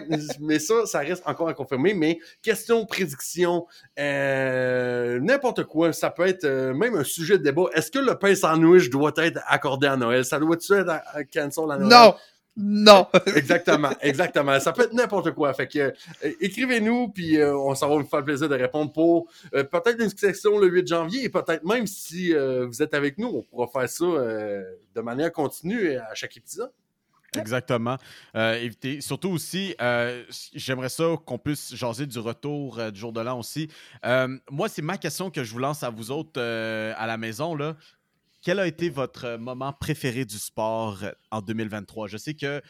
Mais 0.41 0.59
ça, 0.59 0.87
ça 0.87 1.01
reste 1.01 1.23
encore 1.27 1.49
à 1.49 1.55
confirmer. 1.55 1.95
Mais 1.95 2.21
question, 2.43 2.87
prédiction, 2.87 3.67
euh, 3.99 5.19
n'importe 5.21 5.65
quoi. 5.65 5.93
Ça 5.93 6.11
peut 6.11 6.27
être 6.27 6.45
euh, 6.45 6.73
même 6.73 6.95
un 6.95 7.05
sujet 7.05 7.39
de 7.39 7.43
débat. 7.43 7.65
Est-ce 7.75 7.91
que 7.91 7.99
le 7.99 8.17
pain 8.17 8.35
sandwich 8.35 8.89
doit 8.89 9.13
être 9.17 9.41
accordé 9.47 9.89
à 9.89 9.97
Noël? 9.97 10.25
Ça 10.25 10.39
doit-tu 10.39 10.75
être 10.75 10.89
à, 10.89 11.03
à 11.13 11.25
cancel 11.25 11.65
à 11.71 11.79
Noël? 11.79 11.89
Non! 11.89 12.15
Non. 12.57 13.07
exactement, 13.37 13.91
exactement. 14.01 14.59
Ça 14.61 14.73
peut 14.73 14.83
être 14.83 14.93
n'importe 14.93 15.33
quoi. 15.33 15.53
Fait 15.55 15.67
que 15.67 15.79
euh, 15.79 15.93
écrivez-nous, 16.41 17.09
puis 17.09 17.39
euh, 17.39 17.57
on 17.57 17.75
s'en 17.75 17.89
va 17.89 17.97
vous 17.97 18.09
faire 18.09 18.25
plaisir 18.25 18.49
de 18.49 18.55
répondre 18.55 18.93
pour 18.93 19.29
euh, 19.55 19.65
peut-être 19.65 20.01
une 20.01 20.11
section 20.11 20.59
le 20.59 20.69
8 20.69 20.87
janvier, 20.87 21.25
et 21.25 21.29
peut-être 21.29 21.65
même 21.65 21.87
si 21.87 22.35
vous 22.35 22.83
êtes 22.83 22.95
avec 22.95 23.19
nous, 23.19 23.29
on 23.29 23.43
pourra 23.43 23.67
faire 23.67 23.89
ça 23.89 24.05
de 24.05 25.01
manière 25.01 25.33
continue 25.33 25.97
à 25.97 26.15
chaque 26.15 26.37
épisode. 26.37 26.71
Exactement. 27.37 27.97
Euh, 28.35 28.55
éviter. 28.55 29.01
Surtout 29.01 29.31
aussi, 29.31 29.75
euh, 29.81 30.25
j'aimerais 30.55 30.89
ça 30.89 31.17
qu'on 31.25 31.39
puisse 31.39 31.75
jaser 31.75 32.07
du 32.07 32.19
retour 32.19 32.79
euh, 32.79 32.91
du 32.91 32.99
jour 32.99 33.13
de 33.13 33.21
l'an 33.21 33.39
aussi. 33.39 33.69
moi, 34.51 34.69
c'est 34.69 34.83
ma 34.83 34.99
question 34.99 35.31
que 35.31 35.45
je 35.45 35.53
vous 35.53 35.59
lance 35.59 35.83
à 35.83 35.91
vous 35.91 36.11
autres 36.11 36.41
à 36.41 37.07
la 37.07 37.17
maison. 37.17 37.55
Là. 37.55 37.77
Quel 38.43 38.59
a 38.59 38.67
été 38.67 38.89
votre 38.89 39.37
moment 39.37 39.73
préféré 39.73 40.25
du 40.25 40.39
sport 40.39 41.05
en 41.31 41.43
2023? 41.43 42.09
Je 42.09 42.17
sais 42.17 42.35
que 42.35 42.63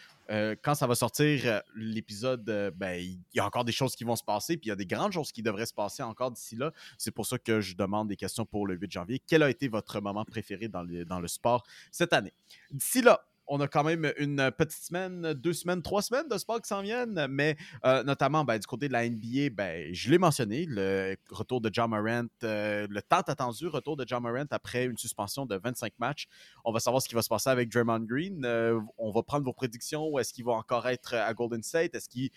quand 0.62 0.74
ça 0.74 0.86
va 0.86 0.94
sortir 0.94 1.62
l'épisode, 1.74 2.72
ben, 2.76 3.00
il 3.00 3.18
y 3.34 3.40
a 3.40 3.46
encore 3.46 3.64
des 3.64 3.72
choses 3.72 3.96
qui 3.96 4.04
vont 4.04 4.16
se 4.16 4.24
passer, 4.24 4.56
puis 4.56 4.66
il 4.66 4.70
y 4.70 4.72
a 4.72 4.76
des 4.76 4.86
grandes 4.86 5.12
choses 5.12 5.32
qui 5.32 5.42
devraient 5.42 5.66
se 5.66 5.74
passer 5.74 6.02
encore 6.02 6.30
d'ici 6.30 6.56
là. 6.56 6.72
C'est 6.98 7.10
pour 7.10 7.26
ça 7.26 7.38
que 7.38 7.60
je 7.60 7.74
demande 7.74 8.08
des 8.08 8.16
questions 8.16 8.44
pour 8.44 8.66
le 8.66 8.74
8 8.74 8.90
janvier. 8.90 9.22
Quel 9.26 9.42
a 9.42 9.50
été 9.50 9.68
votre 9.68 10.00
moment 10.00 10.24
préféré 10.24 10.68
dans 10.68 10.82
le, 10.82 11.04
dans 11.04 11.20
le 11.20 11.28
sport 11.28 11.64
cette 11.90 12.12
année? 12.12 12.32
D'ici 12.70 13.02
là, 13.02 13.20
on 13.50 13.60
a 13.60 13.66
quand 13.66 13.82
même 13.82 14.12
une 14.16 14.50
petite 14.56 14.84
semaine, 14.84 15.34
deux 15.34 15.52
semaines, 15.52 15.82
trois 15.82 16.02
semaines 16.02 16.28
de 16.28 16.38
sport 16.38 16.62
qui 16.62 16.68
s'en 16.68 16.82
viennent, 16.82 17.26
mais 17.28 17.56
euh, 17.84 18.04
notamment 18.04 18.44
ben, 18.44 18.56
du 18.56 18.66
côté 18.66 18.86
de 18.86 18.92
la 18.92 19.08
NBA, 19.08 19.50
ben, 19.52 19.92
je 19.92 20.08
l'ai 20.08 20.18
mentionné, 20.18 20.66
le 20.68 21.16
retour 21.30 21.60
de 21.60 21.68
John 21.72 21.90
Morant, 21.90 22.28
euh, 22.44 22.86
le 22.88 23.02
tant 23.02 23.22
attendu 23.22 23.66
retour 23.66 23.96
de 23.96 24.04
John 24.06 24.22
Morant 24.22 24.46
après 24.52 24.84
une 24.84 24.96
suspension 24.96 25.46
de 25.46 25.56
25 25.56 25.92
matchs. 25.98 26.28
On 26.64 26.72
va 26.72 26.78
savoir 26.78 27.02
ce 27.02 27.08
qui 27.08 27.16
va 27.16 27.22
se 27.22 27.28
passer 27.28 27.50
avec 27.50 27.70
Draymond 27.70 28.06
Green. 28.06 28.44
Euh, 28.44 28.80
on 28.96 29.10
va 29.10 29.24
prendre 29.24 29.44
vos 29.44 29.52
prédictions. 29.52 30.16
Est-ce 30.20 30.32
qu'il 30.32 30.44
va 30.44 30.52
encore 30.52 30.86
être 30.88 31.14
à 31.14 31.34
Golden 31.34 31.64
State? 31.64 31.96
Est-ce 31.96 32.08
qu'il 32.08 32.30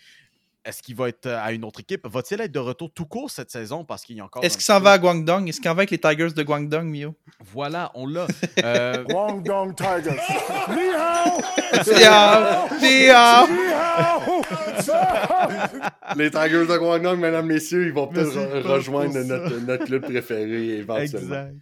est-ce 0.64 0.82
qu'il 0.82 0.96
va 0.96 1.08
être 1.08 1.26
à 1.26 1.52
une 1.52 1.64
autre 1.64 1.80
équipe? 1.80 2.06
Va-t-il 2.06 2.40
être 2.40 2.52
de 2.52 2.58
retour 2.58 2.90
tout 2.92 3.04
court 3.04 3.30
cette 3.30 3.50
saison 3.50 3.84
parce 3.84 4.04
qu'il 4.04 4.16
y 4.16 4.20
a 4.20 4.24
encore. 4.24 4.44
Est-ce 4.44 4.56
qu'il 4.56 4.64
s'en 4.64 4.80
va 4.80 4.92
à 4.92 4.98
Guangdong? 4.98 5.48
Est-ce 5.48 5.60
qu'il 5.60 5.66
va 5.66 5.72
avec 5.72 5.90
les 5.90 5.98
Tigers 5.98 6.32
de 6.34 6.42
Guangdong, 6.42 6.84
Mio? 6.84 7.14
Voilà, 7.52 7.90
on 7.94 8.06
l'a. 8.06 8.26
Euh... 8.64 9.04
Guangdong 9.04 9.74
Tigers. 9.74 10.04
les 16.16 16.30
Tigers 16.30 16.66
de 16.66 16.78
Guangdong, 16.78 17.18
mesdames, 17.18 17.46
messieurs, 17.46 17.86
ils 17.86 17.92
vont 17.92 18.06
peut-être 18.06 18.66
rejoindre 18.66 19.22
notre, 19.22 19.58
notre, 19.58 19.84
club 19.84 20.02
préféré 20.02 20.78
éventuellement. 20.78 21.18
Exact. 21.18 21.54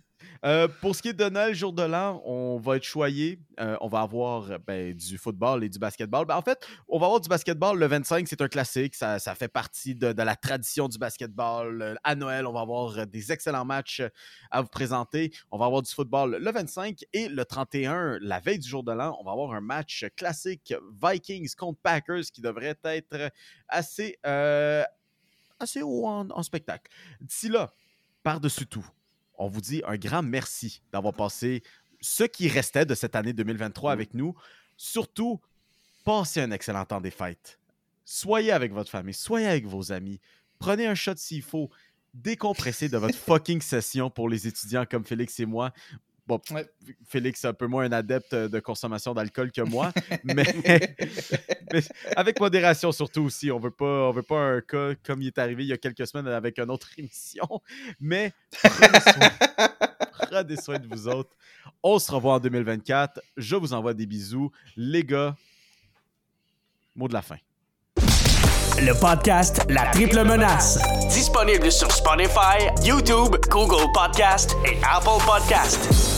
Euh, 0.44 0.66
pour 0.80 0.96
ce 0.96 1.02
qui 1.02 1.08
est 1.08 1.12
de 1.12 1.28
Noël, 1.28 1.54
jour 1.54 1.72
de 1.72 1.82
l'an, 1.82 2.20
on 2.24 2.58
va 2.58 2.76
être 2.76 2.84
choyé. 2.84 3.38
Euh, 3.60 3.76
on 3.80 3.86
va 3.86 4.00
avoir 4.00 4.58
ben, 4.66 4.92
du 4.92 5.16
football 5.16 5.62
et 5.62 5.68
du 5.68 5.78
basketball. 5.78 6.26
Ben, 6.26 6.36
en 6.36 6.42
fait, 6.42 6.66
on 6.88 6.98
va 6.98 7.06
avoir 7.06 7.20
du 7.20 7.28
basketball. 7.28 7.78
Le 7.78 7.86
25, 7.86 8.26
c'est 8.26 8.40
un 8.40 8.48
classique. 8.48 8.96
Ça, 8.96 9.18
fait 9.36 9.48
partie 9.48 9.94
de, 9.94 10.08
la 10.08 10.34
tradition 10.34 10.88
du 10.88 10.98
basketball. 10.98 11.96
À 12.02 12.14
Noël, 12.16 12.46
on 12.46 12.52
va 12.52 12.60
avoir 12.60 13.06
des 13.06 13.30
excellents 13.30 13.64
matchs 13.64 14.02
à 14.50 14.62
vous 14.62 14.68
présenter. 14.68 15.32
On 15.52 15.58
va 15.58 15.66
avoir 15.66 15.82
du 15.82 15.92
football 15.92 16.36
le 16.40 16.50
25 16.50 17.04
et 17.12 17.28
le 17.28 17.44
31, 17.44 18.18
la 18.20 18.40
veille 18.40 18.58
du 18.58 18.68
jour 18.68 18.82
de 18.82 18.92
l'an, 18.92 19.16
on 19.20 19.24
va 19.24 19.32
avoir 19.32 19.52
un 19.52 19.60
match 19.60 20.06
classique 20.16 20.74
Vikings 21.02 21.54
contre 21.54 21.80
Packers 21.82 22.24
qui 22.32 22.40
devrait 22.40 22.78
être 22.84 23.30
assez, 23.68 24.18
euh, 24.26 24.82
assez 25.60 25.82
haut 25.82 26.06
en 26.06 26.42
spectacle. 26.42 26.90
D'ici 27.20 27.48
là, 27.48 27.72
par-dessus 28.22 28.66
tout, 28.66 28.86
on 29.38 29.48
vous 29.48 29.60
dit 29.60 29.82
un 29.86 29.96
grand 29.96 30.22
merci 30.22 30.82
d'avoir 30.92 31.14
passé 31.14 31.62
ce 32.00 32.24
qui 32.24 32.48
restait 32.48 32.84
de 32.84 32.94
cette 32.94 33.16
année 33.16 33.32
2023 33.32 33.90
mmh. 33.90 33.92
avec 33.92 34.14
nous. 34.14 34.34
Surtout, 34.76 35.40
passez 36.04 36.40
un 36.40 36.50
excellent 36.50 36.84
temps 36.84 37.00
des 37.00 37.10
fêtes. 37.10 37.58
Soyez 38.04 38.52
avec 38.52 38.72
votre 38.72 38.90
famille, 38.90 39.14
soyez 39.14 39.46
avec 39.46 39.66
vos 39.66 39.92
amis. 39.92 40.20
Prenez 40.58 40.86
un 40.86 40.94
shot 40.94 41.16
s'il 41.16 41.42
faut. 41.42 41.70
décompresser 42.14 42.90
de 42.90 42.98
votre 42.98 43.16
fucking 43.26 43.62
session 43.62 44.10
pour 44.10 44.28
les 44.28 44.46
étudiants 44.46 44.84
comme 44.84 45.04
Félix 45.04 45.40
et 45.40 45.46
moi. 45.46 45.72
Bon, 46.26 46.40
Ouais. 46.52 46.64
Félix 47.08 47.44
est 47.44 47.48
un 47.48 47.52
peu 47.52 47.66
moins 47.66 47.84
un 47.84 47.92
adepte 47.92 48.32
de 48.34 48.60
consommation 48.60 49.12
d'alcool 49.12 49.50
que 49.50 49.60
moi, 49.62 49.90
mais, 50.24 50.44
mais 51.72 51.82
avec 52.16 52.38
modération 52.38 52.92
surtout 52.92 53.22
aussi. 53.22 53.50
On 53.50 53.58
veut 53.58 53.72
pas, 53.72 54.08
on 54.08 54.12
veut 54.12 54.22
pas 54.22 54.38
un 54.38 54.60
cas 54.60 54.92
comme 55.04 55.20
il 55.20 55.26
est 55.28 55.38
arrivé 55.38 55.64
il 55.64 55.68
y 55.68 55.72
a 55.72 55.78
quelques 55.78 56.06
semaines 56.06 56.28
avec 56.28 56.58
une 56.58 56.70
autre 56.70 56.88
émission. 56.96 57.44
Mais 58.00 58.32
prenez 58.62 59.00
soin, 59.00 59.68
prenez 60.30 60.56
soin 60.56 60.78
de 60.78 60.86
vous 60.86 61.08
autres. 61.08 61.34
On 61.82 61.98
se 61.98 62.12
revoit 62.12 62.34
en 62.34 62.40
2024. 62.40 63.20
Je 63.36 63.56
vous 63.56 63.72
envoie 63.72 63.92
des 63.94 64.06
bisous. 64.06 64.52
Les 64.76 65.02
gars, 65.02 65.34
mot 66.94 67.08
de 67.08 67.14
la 67.14 67.22
fin. 67.22 67.36
Le 68.78 68.98
podcast 68.98 69.64
La 69.68 69.86
Triple 69.90 70.24
Menace. 70.24 70.78
Disponible 71.08 71.70
sur 71.70 71.90
Spotify, 71.92 72.66
YouTube, 72.84 73.36
Google 73.50 73.90
Podcast 73.92 74.56
et 74.64 74.78
Apple 74.84 75.22
Podcast. 75.26 76.11